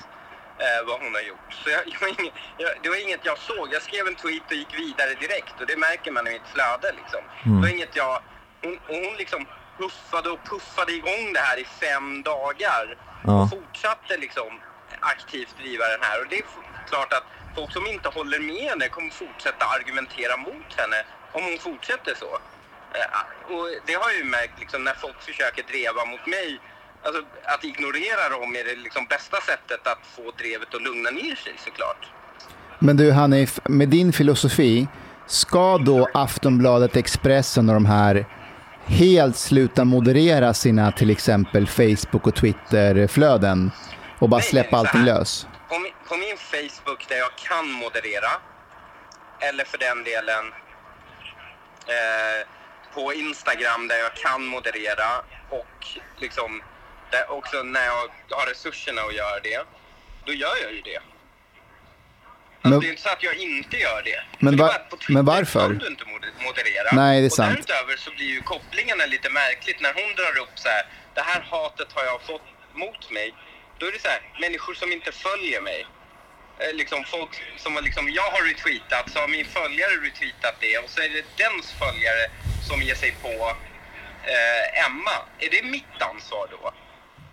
eh, 0.65 0.81
vad 0.89 1.01
hon 1.03 1.15
har 1.15 1.25
gjort. 1.31 1.49
Så 1.61 1.71
jag, 1.71 1.83
jag, 2.01 2.33
jag, 2.59 2.71
det 2.83 2.89
var 2.89 3.01
inget 3.07 3.21
jag 3.31 3.39
såg. 3.39 3.69
Jag 3.73 3.83
skrev 3.83 4.07
en 4.07 4.15
tweet 4.15 4.47
och 4.51 4.59
gick 4.63 4.79
vidare 4.85 5.13
direkt 5.25 5.61
och 5.61 5.67
det 5.67 5.77
märker 5.77 6.11
man 6.13 6.27
i 6.29 6.31
mitt 6.31 6.49
flöde 6.55 6.89
liksom. 7.01 7.23
Mm. 7.45 7.57
Det 7.57 7.63
var 7.67 7.75
inget 7.77 7.97
jag... 7.97 8.23
Hon, 8.63 8.79
hon 8.87 9.15
liksom 9.23 9.47
puffade 9.79 10.29
och 10.31 10.41
puffade 10.51 10.93
igång 10.93 11.33
det 11.35 11.41
här 11.41 11.59
i 11.59 11.65
fem 11.65 12.23
dagar 12.23 12.97
Ja. 13.27 13.43
och 13.43 13.51
fortsatte 13.51 14.17
liksom 14.17 14.61
aktivt 15.15 15.55
driva 15.63 15.85
den 15.95 16.03
här. 16.09 16.17
Och 16.21 16.29
det 16.31 16.37
är 16.43 16.45
klart 16.93 17.13
att 17.19 17.27
folk 17.57 17.73
som 17.73 17.87
inte 17.87 18.09
håller 18.09 18.41
med 18.51 18.63
henne 18.71 18.89
kommer 18.89 19.11
fortsätta 19.11 19.65
argumentera 19.77 20.37
mot 20.37 20.71
henne 20.81 20.99
om 21.37 21.43
hon 21.49 21.59
fortsätter 21.69 22.15
så. 22.23 22.33
Eh, 22.99 23.53
och 23.53 23.67
det 23.87 23.95
har 24.01 24.11
jag 24.11 24.19
ju 24.19 24.25
märkt 24.25 24.57
liksom, 24.61 24.85
när 24.85 24.95
folk 25.05 25.23
försöker 25.31 25.63
dreva 25.73 26.05
mot 26.13 26.27
mig. 26.37 26.61
Alltså, 27.05 27.23
att 27.55 27.65
ignorera 27.65 28.25
dem 28.37 28.57
är 28.57 28.65
det 28.65 28.77
liksom 28.87 29.07
bästa 29.15 29.39
sättet 29.51 29.83
att 29.93 30.03
få 30.17 30.25
drevet 30.43 30.75
att 30.75 30.83
lugna 30.83 31.11
ner 31.11 31.37
sig 31.45 31.55
såklart. 31.65 32.03
Men 32.79 32.97
du 32.97 33.13
Hanif, 33.13 33.59
med 33.65 33.89
din 33.89 34.13
filosofi, 34.13 34.87
ska 35.27 35.79
då 35.79 36.09
Aftonbladet, 36.15 36.97
Expressen 36.97 37.69
och 37.69 37.75
de 37.75 37.87
här 37.87 38.27
helt 38.87 39.37
sluta 39.37 39.85
moderera 39.85 40.55
sina 40.55 40.93
till 40.93 41.11
exempel 41.11 41.67
Facebook 41.67 42.27
och 42.27 42.35
Twitter-flöden 42.35 43.71
och 44.19 44.29
bara 44.29 44.41
släppa 44.43 44.77
allting 44.77 45.05
lös? 45.05 45.47
På 45.69 45.79
min, 45.79 45.93
på 46.09 46.17
min 46.17 46.37
Facebook 46.37 47.09
där 47.09 47.17
jag 47.17 47.37
kan 47.37 47.71
moderera, 47.71 48.31
eller 49.41 49.65
för 49.65 49.79
den 49.79 50.05
delen 50.05 50.53
eh, 51.87 52.47
på 52.95 53.15
Instagram 53.15 53.89
där 53.89 53.97
jag 53.99 54.15
kan 54.15 54.47
moderera 54.47 55.09
och 55.51 55.87
liksom 56.19 56.63
där 57.11 57.31
också 57.31 57.63
när 57.63 57.85
jag 57.87 58.09
har 58.31 58.47
resurserna 58.47 59.01
att 59.03 59.15
göra 59.15 59.41
det, 59.41 59.61
då 60.25 60.33
gör 60.33 60.57
jag 60.63 60.73
ju 60.73 60.81
det. 60.81 60.97
Alltså, 60.97 62.69
Men- 62.69 62.81
det 62.81 62.87
är 62.87 62.91
inte 62.91 63.03
så 63.03 63.09
att 63.09 63.23
jag 63.23 63.37
inte 63.37 63.77
gör 63.77 64.03
det. 64.05 64.21
Men 64.39 64.59
För 64.59 64.65
det 64.67 64.97
men 65.09 65.25
varför? 65.25 65.61
kan 65.61 65.79
du 65.79 65.87
inte 65.87 66.05
moder- 66.05 66.33
moderera. 66.47 66.89
Nej, 66.93 67.21
det 67.21 67.27
är 67.27 67.27
och 67.27 67.33
sant. 67.33 67.67
därutöver 67.67 67.97
så 67.97 68.11
blir 68.11 68.27
ju 68.27 68.43
kopplingen 68.43 68.99
lite 69.07 69.31
märkligt 69.31 69.81
när 69.81 69.93
hon 69.95 70.15
drar 70.15 70.43
upp 70.43 70.55
så 70.55 70.69
här, 70.69 70.83
det 71.15 71.21
här 71.21 71.41
hatet 71.51 71.89
har 71.95 72.05
jag 72.05 72.23
fått 72.23 72.43
mot 72.75 73.11
mig. 73.11 73.35
Då 73.79 73.87
är 73.87 73.93
det 73.93 74.03
så 74.03 74.09
här, 74.09 74.23
människor 74.41 74.75
som 74.75 74.93
inte 74.93 75.13
följer 75.13 75.61
mig. 75.61 75.87
Eh, 76.59 76.75
liksom 76.75 77.05
folk 77.05 77.43
som 77.57 77.75
har 77.75 77.83
liksom, 77.83 78.09
jag 78.11 78.31
har 78.31 78.43
retweetat, 78.43 79.11
så 79.11 79.19
har 79.19 79.29
min 79.29 79.47
följare 79.47 79.93
retweetat 79.93 80.55
det 80.61 80.79
och 80.79 80.91
så 80.91 81.01
är 81.01 81.09
det 81.09 81.25
dens 81.37 81.73
följare 81.73 82.31
som 82.69 82.83
ger 82.83 82.95
sig 82.95 83.17
på 83.23 83.57
eh, 84.25 84.87
Emma. 84.87 85.17
Är 85.39 85.51
det 85.51 85.63
mitt 85.63 86.03
ansvar 86.03 86.49
då? 86.51 86.73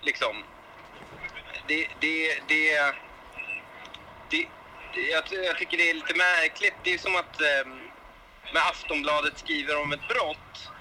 Liksom, 0.02 0.44
det, 1.68 1.88
det, 2.00 2.40
det, 2.48 2.94
det, 4.30 4.48
jag, 5.12 5.24
jag 5.32 5.58
tycker 5.58 5.78
det 5.78 5.90
är 5.90 5.94
lite 5.94 6.16
märkligt. 6.16 6.74
Det 6.84 6.94
är 6.94 6.98
som 6.98 7.16
att 7.16 7.42
eh, 7.42 7.68
när 8.54 8.62
Aftonbladet 8.62 9.40
skriver 9.40 9.82
om 9.82 9.94
ett 9.94 10.08
brott 10.08 10.73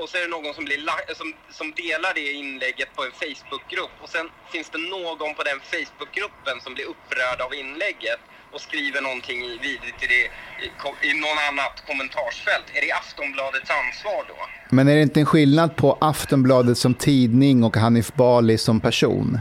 och 0.00 0.08
så 0.08 0.16
är 0.18 0.22
det 0.22 0.28
någon 0.36 0.54
som, 0.54 0.64
blir 0.64 0.78
la- 0.78 1.14
som, 1.20 1.34
som 1.50 1.72
delar 1.72 2.14
det 2.14 2.32
inlägget 2.32 2.88
på 2.96 3.04
en 3.04 3.12
Facebookgrupp 3.22 3.94
och 4.02 4.08
sen 4.08 4.26
finns 4.52 4.68
det 4.70 4.78
någon 4.78 5.34
på 5.34 5.42
den 5.42 5.60
Facebookgruppen 5.72 6.56
som 6.64 6.74
blir 6.74 6.84
upprörd 6.92 7.40
av 7.46 7.54
inlägget 7.54 8.20
och 8.52 8.60
skriver 8.60 9.00
någonting 9.00 9.38
i, 9.44 9.58
vidare 9.62 9.92
till 9.98 10.08
det 10.08 10.24
i, 10.64 10.68
i 11.10 11.20
någon 11.20 11.38
annat 11.48 11.82
kommentarsfält. 11.86 12.64
Är 12.74 12.80
det 12.86 12.92
Aftonbladets 12.92 13.70
ansvar 13.70 14.24
då? 14.28 14.36
Men 14.76 14.88
är 14.88 14.94
det 14.96 15.02
inte 15.02 15.20
en 15.20 15.26
skillnad 15.26 15.76
på 15.76 15.98
Aftonbladet 16.00 16.78
som 16.78 16.94
tidning 16.94 17.64
och 17.64 17.76
Hanif 17.76 18.12
Bali 18.12 18.58
som 18.58 18.80
person? 18.80 19.38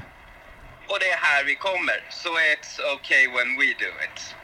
Och 0.88 0.98
det 1.00 1.10
är 1.10 1.18
här 1.18 1.44
vi 1.44 1.56
kommer. 1.56 2.04
So 2.10 2.30
it's 2.30 2.96
okay 2.96 3.28
when 3.28 3.58
we 3.60 3.66
do 3.84 3.90
it. 4.06 4.36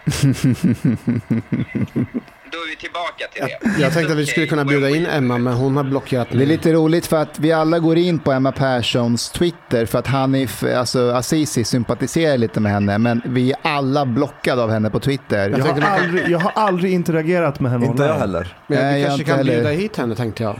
Då 2.55 2.61
är 2.65 2.69
vi 2.69 2.75
tillbaka 2.75 3.27
till 3.33 3.41
det. 3.41 3.81
Jag 3.81 3.93
tänkte 3.93 4.13
att 4.13 4.19
vi 4.19 4.25
skulle 4.25 4.47
kunna 4.47 4.65
bjuda 4.65 4.89
in 4.89 5.05
Emma, 5.05 5.37
men 5.37 5.53
hon 5.53 5.77
har 5.77 5.83
blockerat 5.83 6.27
Det 6.29 6.35
är 6.35 6.37
mig. 6.37 6.45
lite 6.47 6.73
roligt 6.73 7.05
för 7.07 7.17
att 7.21 7.39
vi 7.39 7.51
alla 7.51 7.79
går 7.79 7.97
in 7.97 8.19
på 8.19 8.31
Emma 8.31 8.51
Perssons 8.51 9.29
Twitter 9.29 9.85
för 9.85 9.99
att 9.99 10.07
Hanif, 10.07 10.63
alltså 10.63 11.11
Azizi 11.11 11.63
sympatiserar 11.63 12.37
lite 12.37 12.59
med 12.59 12.71
henne 12.71 12.97
men 12.97 13.21
vi 13.25 13.51
är 13.51 13.57
alla 13.61 14.05
blockade 14.05 14.63
av 14.63 14.71
henne 14.71 14.89
på 14.89 14.99
Twitter. 14.99 15.49
Jag 15.49 15.65
har, 15.65 15.81
aldrig, 15.99 16.29
jag 16.29 16.39
har 16.39 16.51
aldrig 16.55 16.93
interagerat 16.93 17.59
med 17.59 17.71
henne 17.71 17.85
inte 17.85 18.03
jag 18.03 18.13
heller. 18.15 18.57
Men 18.67 18.79
Nej, 18.79 18.93
vi 18.95 19.01
jag 19.01 19.07
kanske 19.09 19.25
kan 19.25 19.37
heller. 19.37 19.53
bjuda 19.53 19.69
hit 19.69 19.97
henne 19.97 20.15
tänkte 20.15 20.43
jag. 20.43 20.59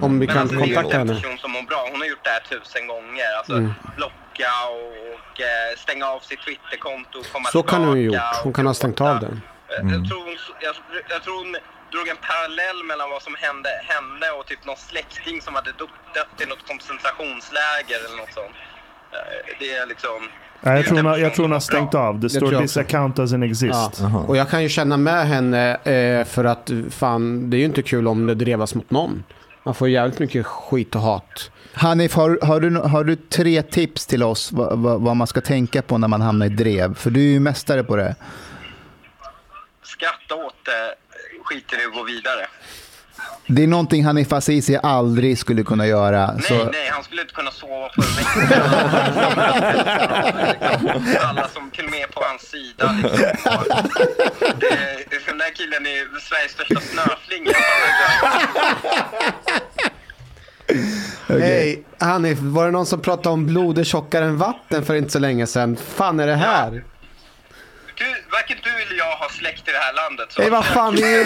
Om 0.00 0.18
vi 0.20 0.26
Men 0.26 0.34
kan 0.34 0.42
alltså, 0.42 0.56
kontakta 0.58 0.92
en 0.92 0.98
henne. 0.98 1.14
person 1.14 1.38
som 1.38 1.50
mår 1.52 1.62
bra. 1.62 1.88
Hon 1.92 2.00
har 2.00 2.08
gjort 2.08 2.24
det 2.24 2.30
här 2.30 2.40
tusen 2.40 2.86
gånger. 2.86 3.24
Alltså 3.38 3.52
Mm. 3.52 3.72
blocka 3.96 4.50
och, 4.70 5.14
och 5.14 5.40
eh, 5.40 5.78
stänga 5.78 6.06
av 6.06 6.20
sitt 6.20 6.38
Twitterkonto, 6.44 7.18
komma 7.32 7.48
Så 7.48 7.62
kan 7.62 7.84
hon 7.84 7.96
ju 8.00 8.10
tillbaka 8.10 8.26
gjort. 8.28 8.42
Hon 8.42 8.50
och 8.50 8.56
kan 8.56 8.66
ha 8.66 8.74
stängt 8.74 9.00
av 9.00 9.20
den. 9.20 9.40
Eh, 9.72 9.92
Jag, 9.94 10.02
tror 10.08 10.20
hon, 10.28 10.36
jag, 10.66 10.74
jag 11.12 11.20
tror 11.24 11.36
hon 11.44 11.52
drog 11.92 12.06
en 12.14 12.20
parallell 12.30 12.80
mellan 12.90 13.06
vad 13.14 13.22
som 13.28 13.34
hände 13.46 13.70
henne 13.92 14.26
och 14.38 14.44
typ 14.50 14.62
någon 14.70 14.82
släkting 14.90 15.36
som 15.46 15.52
hade 15.58 15.72
dött 16.16 16.36
i 16.42 16.44
något 16.52 16.64
kompensationsläger 16.70 17.98
eller 18.06 18.16
något 18.22 18.34
sånt. 18.40 18.56
Eh, 19.16 19.56
Det 19.60 19.70
är 19.80 19.86
liksom... 19.86 20.20
Nej, 20.62 20.76
jag, 20.76 20.86
tror 20.86 21.02
hon 21.02 21.20
jag 21.20 21.34
tror 21.34 21.44
hon 21.44 21.52
har 21.52 21.60
stängt 21.60 21.94
av. 21.94 22.20
Det 22.20 22.30
står 22.30 22.60
this 22.62 22.76
account 22.76 23.16
doesn't 23.16 23.44
exist. 23.50 24.00
Ja. 24.00 24.24
Och 24.28 24.36
jag 24.36 24.48
kan 24.50 24.62
ju 24.62 24.68
känna 24.68 24.96
med 24.96 25.26
henne 25.28 25.74
eh, 25.74 26.24
för 26.24 26.44
att 26.44 26.70
fan, 26.90 27.50
det 27.50 27.56
är 27.56 27.58
ju 27.58 27.64
inte 27.64 27.82
kul 27.82 28.08
om 28.08 28.26
det 28.26 28.34
drevas 28.34 28.74
mot 28.74 28.90
någon. 28.90 29.24
Man 29.64 29.74
får 29.74 29.88
jävligt 29.88 30.18
mycket 30.18 30.46
skit 30.46 30.94
och 30.94 31.00
hat. 31.00 31.50
Hanif, 31.74 32.14
har, 32.14 32.38
har, 32.42 32.60
du, 32.60 32.76
har 32.76 33.04
du 33.04 33.16
tre 33.16 33.62
tips 33.62 34.06
till 34.06 34.22
oss 34.22 34.52
vad, 34.52 34.78
vad, 34.78 35.00
vad 35.00 35.16
man 35.16 35.26
ska 35.26 35.40
tänka 35.40 35.82
på 35.82 35.98
när 35.98 36.08
man 36.08 36.20
hamnar 36.20 36.46
i 36.46 36.48
drev? 36.48 36.94
För 36.94 37.10
du 37.10 37.20
är 37.20 37.32
ju 37.32 37.40
mästare 37.40 37.84
på 37.84 37.96
det. 37.96 38.14
Skratta 39.90 40.34
åt 40.34 40.64
det, 40.64 40.94
skiter 41.44 41.82
i 41.82 41.84
att 41.84 41.94
gå 41.94 42.02
vidare. 42.02 42.46
Det 43.46 43.62
är 43.62 43.66
någonting 43.66 44.04
Hanif 44.04 44.32
Azizi 44.32 44.78
aldrig 44.82 45.38
skulle 45.38 45.62
kunna 45.62 45.86
göra. 45.86 46.32
Nej, 46.32 46.42
så, 46.42 46.54
nej, 46.54 46.88
han 46.90 47.04
skulle 47.04 47.22
inte 47.22 47.34
kunna 47.34 47.50
sova 47.50 47.88
på 47.88 48.02
en 48.02 48.08
vecka. 48.16 48.64
Alla 51.20 51.48
som 51.48 51.70
till 51.70 51.84
och 51.84 51.90
med 51.90 52.00
är 52.00 52.06
på 52.06 52.20
hans 52.24 52.42
sida. 52.42 52.96
Liksom. 53.02 53.24
Den 55.26 55.38
där 55.38 55.54
killen 55.54 55.86
är 55.86 56.20
Sveriges 56.20 56.52
största 56.52 56.80
snöflinga. 56.80 57.52
Hej, 61.28 61.84
Hanif, 61.98 62.38
var 62.38 62.64
det 62.64 62.70
någon 62.70 62.86
som 62.86 63.00
pratade 63.00 63.28
om 63.28 63.46
blod 63.46 63.78
är 63.78 63.84
tjockare 63.84 64.24
än 64.24 64.38
vatten 64.38 64.84
för 64.84 64.94
inte 64.94 65.10
så 65.10 65.18
länge 65.18 65.46
sedan? 65.46 65.76
fan 65.76 66.20
är 66.20 66.26
det 66.26 66.34
här? 66.34 66.70
Du, 66.70 66.84
varken 68.32 68.56
du 68.62 68.70
eller 68.82 68.98
jag 68.98 69.16
har 69.16 69.28
släkt 69.28 69.68
i 69.68 69.72
det 69.72 69.78
här 69.78 69.92
landet. 69.92 70.32
Så 70.32 70.42
Hej, 70.42 70.50
vad 70.50 70.64
fan, 70.64 70.94
vi 70.94 71.14
är 71.14 71.24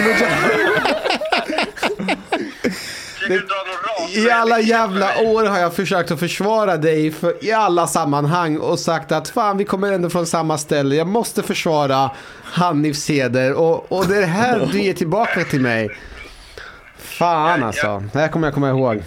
ras? 3.28 4.16
I 4.16 4.30
alla 4.30 4.60
jävla 4.60 5.18
år 5.18 5.44
har 5.44 5.58
jag 5.58 5.74
försökt 5.74 6.10
att 6.10 6.20
försvara 6.20 6.76
dig 6.76 7.10
för, 7.10 7.44
i 7.44 7.52
alla 7.52 7.86
sammanhang 7.86 8.58
och 8.58 8.78
sagt 8.78 9.12
att 9.12 9.28
fan 9.28 9.58
vi 9.58 9.64
kommer 9.64 9.92
ändå 9.92 10.10
från 10.10 10.26
samma 10.26 10.58
ställe. 10.58 10.96
Jag 10.96 11.06
måste 11.06 11.42
försvara 11.42 12.10
Hanifs 12.42 13.10
heder 13.10 13.52
och, 13.52 13.92
och 13.92 14.06
det 14.06 14.16
är 14.16 14.20
det 14.20 14.26
här 14.26 14.68
du 14.72 14.82
ger 14.82 14.94
tillbaka 14.94 15.44
till 15.44 15.60
mig. 15.60 15.90
Fan 16.98 17.62
alltså, 17.62 18.02
det 18.12 18.18
här 18.18 18.28
kommer 18.28 18.46
jag 18.46 18.54
komma 18.54 18.68
ihåg. 18.68 19.02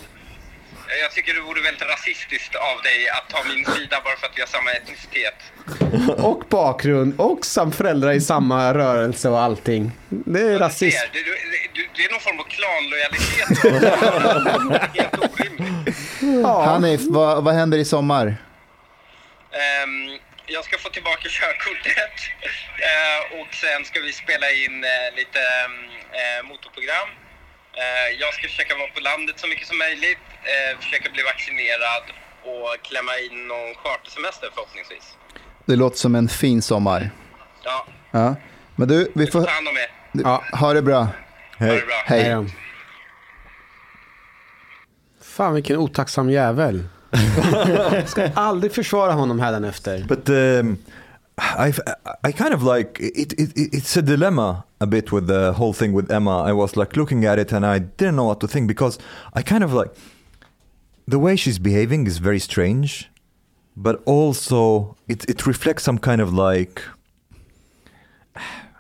Jag 1.02 1.12
tycker 1.12 1.34
det 1.34 1.42
vore 1.42 1.62
väldigt 1.62 1.88
rasistiskt 1.90 2.56
av 2.56 2.82
dig 2.84 3.10
att 3.10 3.30
ta 3.30 3.44
min 3.44 3.66
sida 3.66 4.02
bara 4.04 4.16
för 4.18 4.28
att 4.28 4.34
vi 4.38 4.42
har 4.42 4.48
samma 4.48 4.72
etnicitet. 4.72 5.36
Och 6.26 6.44
bakgrund 6.50 7.20
och 7.20 7.46
sam 7.46 7.72
föräldrar 7.72 8.12
i 8.12 8.22
samma 8.22 8.74
rörelse 8.74 9.30
och 9.30 9.40
allting. 9.42 9.92
Det 10.10 10.42
är 10.42 10.60
rasism. 10.60 10.98
Det, 11.14 11.20
det, 11.20 11.30
det, 11.74 11.88
det 11.96 12.06
är 12.06 12.12
någon 12.12 12.20
form 12.20 12.40
av 12.40 12.44
klanlojalitet. 12.44 13.50
Helt 14.98 15.18
orimligt. 15.18 16.46
Hanif, 16.46 17.02
vad, 17.04 17.44
vad 17.44 17.54
händer 17.54 17.78
i 17.78 17.86
sommar? 17.86 18.26
Ehm, 19.52 20.20
jag 20.46 20.66
ska 20.66 20.78
få 20.78 20.90
tillbaka 20.90 21.30
körkortet 21.30 22.12
Eh, 22.92 23.40
och 23.40 23.54
sen 23.54 23.86
ska 23.86 24.00
vi 24.00 24.14
spela 24.14 24.52
in 24.52 24.84
eh, 24.84 25.16
lite 25.16 25.40
eh, 26.20 26.40
motorprogram. 26.50 27.10
Eh, 27.82 28.08
jag 28.22 28.34
ska 28.34 28.44
försöka 28.48 28.74
vara 28.76 28.92
på 28.98 29.00
landet 29.00 29.36
så 29.40 29.48
mycket 29.48 29.68
som 29.68 29.78
möjligt, 29.78 30.24
eh, 30.52 30.80
försöka 30.80 31.08
bli 31.16 31.24
vaccinerad 31.24 32.04
och 32.52 32.86
klämma 32.90 33.14
in 33.26 33.48
någon 33.48 33.76
chartersemester 33.84 34.50
förhoppningsvis. 34.54 35.06
Det 35.66 35.76
låter 35.76 35.98
som 35.98 36.16
en 36.16 36.30
fin 36.30 36.62
sommar. 36.62 37.10
Ja, 37.64 37.88
Ja. 38.12 38.36
Men 38.76 38.88
du, 38.88 39.12
vi 39.16 39.28
får... 39.28 39.44
ta 39.44 39.50
hand 39.50 39.68
om 39.68 39.78
er. 39.78 39.90
Du, 40.12 40.24
Ha 40.58 40.74
det 40.74 40.82
bra. 40.82 41.00
Ha 41.60 41.66
det 41.66 41.86
bra. 41.86 42.04
Hej. 42.06 42.24
Hej. 42.24 42.56
Fan 45.22 45.54
vilken 45.54 45.78
otacksam 45.78 46.30
jävel. 46.30 46.88
Jag 47.68 48.10
ska 48.14 48.30
aldrig 48.36 48.74
försvara 48.74 49.12
honom 49.12 49.40
hädanefter. 49.40 50.06
But 50.08 50.30
um, 50.30 50.78
I, 51.68 51.74
I 52.30 52.34
kind 52.34 52.54
of 52.54 52.78
like 52.78 53.04
it, 53.04 53.34
it. 53.34 53.56
It's 53.56 54.00
a 54.00 54.02
dilemma 54.02 54.64
a 54.80 54.88
bit 54.88 55.12
with 55.12 55.28
the 55.28 55.54
whole 55.54 55.74
thing 55.74 55.94
with 55.94 56.12
Emma. 56.12 56.44
I 56.44 56.54
was 56.54 56.78
like 56.78 56.96
looking 56.96 57.26
at 57.26 57.40
it 57.40 57.52
and 57.52 57.66
I 57.66 57.80
didn't 57.80 58.16
know 58.16 58.26
what 58.26 58.40
to 58.42 58.48
think 58.48 58.68
because 58.68 58.98
I 59.34 59.42
kind 59.42 59.64
of 59.64 59.74
like 59.74 59.94
the 61.08 61.20
way 61.20 61.36
she's 61.36 61.60
behaving 61.60 62.06
is 62.06 62.18
very 62.20 62.40
strange, 62.40 63.10
but 63.76 64.02
also 64.06 64.96
it 65.08 65.30
it 65.30 65.48
reflects 65.48 65.84
some 65.84 65.98
kind 65.98 66.22
of 66.22 66.34
like. 66.34 66.82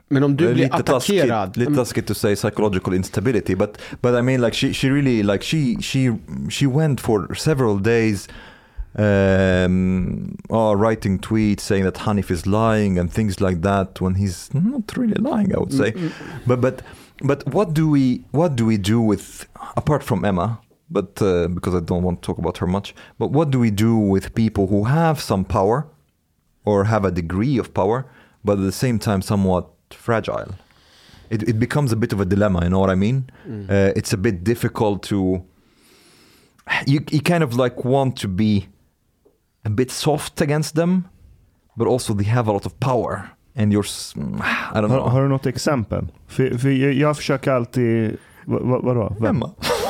Men 0.09 0.23
om 0.23 0.35
du 0.35 0.53
blir 0.53 0.69
attackerad. 0.71 0.85
taskigt, 0.85 1.57
lite 1.57 1.75
taskigt 1.75 2.07
to 2.07 2.13
say 2.13 2.33
psychological 2.35 2.93
instability, 2.93 3.55
but 3.55 3.77
but 4.01 4.15
I 4.15 4.21
mean 4.21 4.41
like 4.41 4.53
she 4.53 4.71
she 4.71 4.89
really 4.89 5.21
like 5.21 5.43
she 5.43 5.77
she 5.81 6.11
she 6.49 6.65
went 6.65 7.01
for 7.01 7.35
several 7.35 7.77
days 7.77 8.27
um, 8.95 10.37
uh, 10.51 10.75
writing 10.75 11.19
tweets 11.19 11.61
saying 11.61 11.83
that 11.83 11.95
Hanif 11.95 12.31
is 12.31 12.47
lying 12.47 12.97
and 12.97 13.11
things 13.11 13.39
like 13.41 13.61
that 13.61 14.01
when 14.01 14.15
he's 14.15 14.53
not 14.53 14.95
really 14.97 15.13
lying, 15.15 15.53
I 15.55 15.59
would 15.59 15.73
say. 15.73 15.93
But 16.45 16.61
but 16.61 16.81
but 17.21 17.47
what 17.53 17.73
do 17.73 17.89
we 17.89 18.23
what 18.31 18.55
do 18.55 18.65
we 18.65 18.77
do 18.77 18.99
with 19.01 19.45
apart 19.75 20.03
from 20.03 20.25
Emma? 20.25 20.59
But 20.89 21.21
uh, 21.21 21.47
because 21.49 21.75
I 21.75 21.81
don't 21.81 22.01
want 22.03 22.21
to 22.21 22.25
talk 22.25 22.37
about 22.37 22.57
her 22.59 22.67
much, 22.67 22.95
but 23.19 23.31
what 23.31 23.51
do 23.51 23.59
we 23.59 23.71
do 23.71 23.97
with 23.97 24.33
people 24.33 24.67
who 24.67 24.85
have 24.85 25.19
some 25.19 25.43
power 25.43 25.85
or 26.63 26.85
have 26.85 27.03
a 27.03 27.11
degree 27.11 27.57
of 27.57 27.73
power, 27.73 28.05
but 28.45 28.53
at 28.53 28.61
the 28.63 28.71
same 28.71 28.97
time 28.97 29.21
somewhat 29.21 29.67
fragile? 29.91 30.55
It, 31.29 31.43
it 31.43 31.59
becomes 31.59 31.91
a 31.91 31.97
bit 31.97 32.13
of 32.13 32.21
a 32.21 32.25
dilemma. 32.25 32.63
You 32.63 32.69
know 32.69 32.79
what 32.79 32.89
I 32.89 32.95
mean? 32.95 33.29
Uh, 33.69 33.91
it's 33.97 34.13
a 34.13 34.17
bit 34.17 34.45
difficult 34.45 35.03
to. 35.03 35.43
You 36.85 37.03
you 37.11 37.21
kind 37.21 37.43
of 37.43 37.55
like 37.55 37.83
want 37.83 38.15
to 38.17 38.27
be 38.29 38.67
a 39.67 39.69
bit 39.69 39.91
soft 39.91 40.41
against 40.41 40.75
them, 40.75 41.03
but 41.75 41.87
also 41.87 42.13
they 42.13 42.25
have 42.25 42.49
a 42.49 42.53
lot 42.53 42.65
of 42.65 42.79
power, 42.79 43.19
and 43.55 43.73
you're. 43.73 44.15
I 44.17 44.81
don't 44.81 44.89
Har, 44.89 44.97
know. 44.99 45.09
har 45.09 45.21
du 45.21 45.27
något 45.27 45.45
exempel? 45.45 46.07
För, 46.27 46.57
för 46.57 46.69
jag, 46.69 46.93
jag 46.93 47.17
försöker 47.17 47.51
alltid... 47.51 48.17
Va, 48.45 48.59
va, 48.59 48.79
vadå? 48.83 49.15
Vem? 49.19 49.43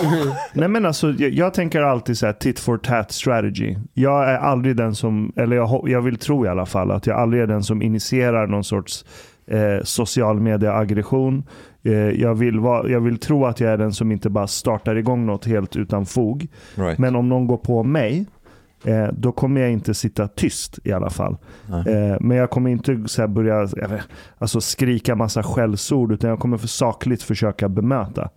Nej 0.54 0.70
men 0.70 0.86
alltså, 0.86 1.12
jag, 1.12 1.32
jag 1.32 1.54
tänker 1.54 1.82
alltid 1.82 2.18
så 2.18 2.26
här 2.26 2.34
tit 2.34 2.60
for 2.60 2.78
tat 2.78 3.12
strategy. 3.12 3.76
Jag 3.94 4.30
är 4.30 4.38
aldrig 4.38 4.76
den 4.76 4.95
som, 4.95 5.32
eller 5.36 5.56
jag, 5.56 5.90
jag 5.90 6.02
vill 6.02 6.18
tro 6.18 6.45
i 6.45 6.48
alla 6.49 6.66
fall, 6.66 6.91
att 6.91 7.08
jag 7.08 7.20
aldrig 7.20 7.44
är 7.44 7.48
den 7.48 7.64
som 7.64 7.82
initierar 7.82 8.48
någon 8.48 8.64
sorts 8.64 9.06
eh, 9.48 9.84
social 9.84 10.40
media-aggression. 10.40 11.44
Eh, 11.84 11.94
jag, 11.94 12.36
vill 12.36 12.56
jag 12.90 12.99
vill 13.02 13.18
tro 13.20 13.45
att 13.45 13.60
jag 13.60 13.72
är 13.72 13.78
den 13.78 13.94
som 13.94 14.12
inte 14.12 14.30
bara 14.30 14.48
startar 14.48 14.95
igång 14.95 15.26
något 15.26 15.45
helt 15.45 15.76
utan 15.76 16.06
fog. 16.06 16.48
Right. 16.76 16.98
Men 16.98 17.16
om 17.16 17.30
någon 17.30 17.48
går 17.48 17.58
på 17.58 17.84
mig, 17.84 18.26
eh, 18.88 19.07
då 19.14 19.31
kommer 19.31 19.61
jag 19.61 19.72
inte 19.72 19.93
sitta 19.93 20.27
tyst 20.27 20.80
i 20.84 20.91
alla 20.91 21.09
fall. 21.09 21.38
Eh, 21.69 22.18
men 22.19 22.38
jag 22.38 22.49
kommer 22.49 22.69
inte 22.69 23.03
så 23.05 23.22
här 23.22 23.27
börja 23.27 23.65
vet, 23.65 24.01
alltså 24.38 24.61
skrika 24.61 25.15
massa 25.15 25.43
skällsord, 25.43 26.11
utan 26.11 26.30
jag 26.30 26.39
kommer 26.39 26.57
för 26.57 26.68
sakligt 26.68 27.23
försöka 27.23 27.69
bemöta. 27.69 28.30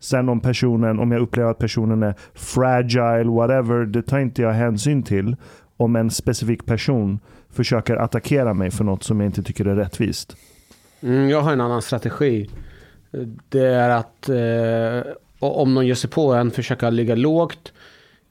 Sen 0.00 0.28
om 0.28 0.40
personen, 0.40 0.98
om 0.98 1.12
jag 1.12 1.22
upplever 1.22 1.50
att 1.50 1.58
personen 1.58 2.02
är 2.02 2.14
fragile, 2.34 3.30
whatever, 3.30 3.86
det 3.86 4.02
tar 4.02 4.18
inte 4.18 4.42
jag 4.42 4.52
hänsyn 4.52 5.02
till. 5.02 5.36
Om 5.76 5.96
en 5.96 6.10
specifik 6.10 6.66
person 6.66 7.18
försöker 7.50 7.96
attackera 7.96 8.54
mig 8.54 8.70
för 8.70 8.84
något 8.84 9.02
som 9.02 9.20
jag 9.20 9.28
inte 9.28 9.42
tycker 9.42 9.64
är 9.64 9.76
rättvist. 9.76 10.36
Mm, 11.00 11.28
jag 11.28 11.40
har 11.40 11.52
en 11.52 11.60
annan 11.60 11.82
strategi. 11.82 12.50
Det 13.48 13.66
är 13.66 13.90
att 13.90 14.28
eh, 14.28 15.12
om 15.38 15.74
någon 15.74 15.86
ger 15.86 15.94
sig 15.94 16.10
på 16.10 16.34
en, 16.34 16.50
försöka 16.50 16.90
ligga 16.90 17.14
lågt 17.14 17.72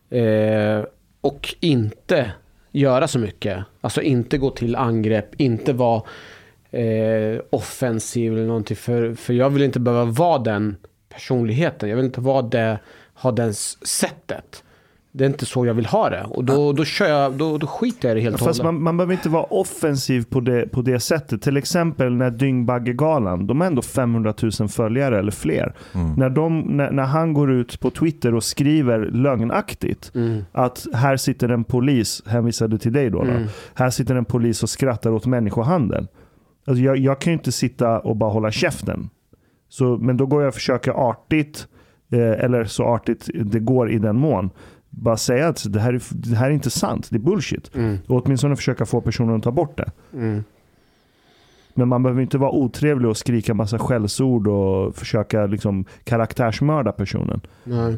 eh, 0.10 0.84
och 1.24 1.56
inte 1.60 2.32
göra 2.72 3.08
så 3.08 3.20
mycket. 3.20 3.66
Alltså 3.82 4.02
inte 4.02 4.38
gå 4.38 4.50
till 4.50 4.76
angrepp, 4.76 5.42
inte 5.42 5.74
vara 5.74 6.04
eh, 6.72 7.42
offensiv 7.50 8.34
eller 8.34 8.46
någonting. 8.46 8.78
För, 8.78 9.14
för 9.14 9.34
jag 9.34 9.50
vill 9.50 9.64
inte 9.64 9.80
behöva 9.80 10.06
vara 10.06 10.40
den 10.40 10.76
personligheten. 11.10 11.90
Jag 11.90 11.96
vill 11.96 12.06
inte 12.06 12.22
vara 12.22 12.42
det, 12.42 12.80
ha 13.14 13.32
det 13.32 13.54
sättet. 13.54 14.64
Det 15.16 15.24
är 15.24 15.28
inte 15.30 15.46
så 15.46 15.66
jag 15.66 15.74
vill 15.74 15.86
ha 15.86 16.10
det. 16.10 16.24
Och 16.30 16.44
då, 16.44 16.74
då, 16.74 16.86
kör 16.86 17.08
jag, 17.10 17.34
då, 17.34 17.58
då 17.58 17.68
skiter 17.68 18.08
jag 18.08 18.18
i 18.18 18.20
det 18.20 18.24
helt 18.24 18.34
och 18.36 18.40
Fast 18.48 18.60
hållet. 18.62 18.74
man, 18.74 18.84
man 18.84 18.98
behöver 18.98 19.14
inte 19.14 19.30
vara 19.30 19.44
offensiv 19.44 20.26
på 20.30 20.40
det, 20.40 20.72
på 20.72 20.82
det 20.82 21.00
sättet. 21.00 21.42
Till 21.42 21.58
exempel 21.58 22.14
när 22.14 22.32
Dyngbaggegalan, 22.32 23.48
de 23.48 23.62
har 23.62 23.68
ändå 23.68 23.82
500 23.82 24.34
000 24.60 24.70
följare 24.70 25.20
eller 25.20 25.32
fler. 25.32 25.74
När, 26.18 26.30
de, 26.30 26.60
när, 26.60 26.92
när 26.92 27.04
han 27.04 27.34
går 27.34 27.52
ut 27.52 27.80
på 27.80 27.90
Twitter 27.90 28.36
och 28.36 28.44
skriver 28.44 29.00
lögnaktigt 29.00 30.12
Mm. 30.16 30.42
att 30.52 30.86
här 30.94 31.18
sitter 31.18 31.50
en 31.50 31.64
polis, 31.64 32.24
hänvisade 32.26 32.78
till 32.78 32.94
dig 32.94 33.10
då, 33.10 33.24
då 33.24 33.32
Mm. 33.32 33.44
här 33.74 33.90
sitter 33.90 34.16
en 34.16 34.26
polis 34.26 34.64
och 34.64 34.70
skrattar 34.70 35.12
åt 35.12 35.26
människohandel. 35.26 36.08
Alltså 36.68 36.84
jag, 36.84 36.98
jag 36.98 37.20
kan 37.20 37.32
ju 37.34 37.38
inte 37.38 37.52
sitta 37.52 38.00
och 38.00 38.16
bara 38.16 38.30
hålla 38.32 38.52
käften. 38.52 39.10
Så, 39.70 39.98
men 39.98 40.18
då 40.18 40.26
går 40.26 40.42
jag 40.42 40.48
och 40.48 40.54
försöker 40.54 40.92
artigt, 41.10 41.68
eh, 42.12 42.20
eller 42.46 42.66
så 42.66 42.84
artigt 42.84 43.30
det 43.34 43.60
går 43.60 43.92
i 43.92 44.00
den 44.00 44.16
mån, 44.18 44.50
bara 44.96 45.18
säga 45.18 45.48
att 45.48 45.74
det 45.74 45.80
här, 45.80 45.94
är, 45.94 46.02
det 46.10 46.36
här 46.36 46.46
är 46.46 46.52
inte 46.54 46.70
sant, 46.70 47.08
det 47.10 47.18
är 47.18 47.20
bullshit. 47.20 47.76
Mm. 47.76 47.98
Och 48.08 48.26
åtminstone 48.26 48.56
försöka 48.56 48.86
få 48.86 49.02
personen 49.02 49.36
att 49.36 49.44
ta 49.44 49.52
bort 49.52 49.78
det. 49.78 49.92
Mm. 50.14 50.44
Men 51.74 51.88
man 51.88 52.04
behöver 52.04 52.22
inte 52.22 52.38
vara 52.38 52.52
otrevlig 52.52 53.10
och 53.10 53.18
skrika 53.18 53.54
massa 53.54 53.80
skällsord 53.80 54.48
och 54.48 54.96
försöka 54.96 55.46
liksom 55.46 55.86
karaktärsmörda 56.04 56.92
personen. 56.92 57.42
Nej. 57.64 57.98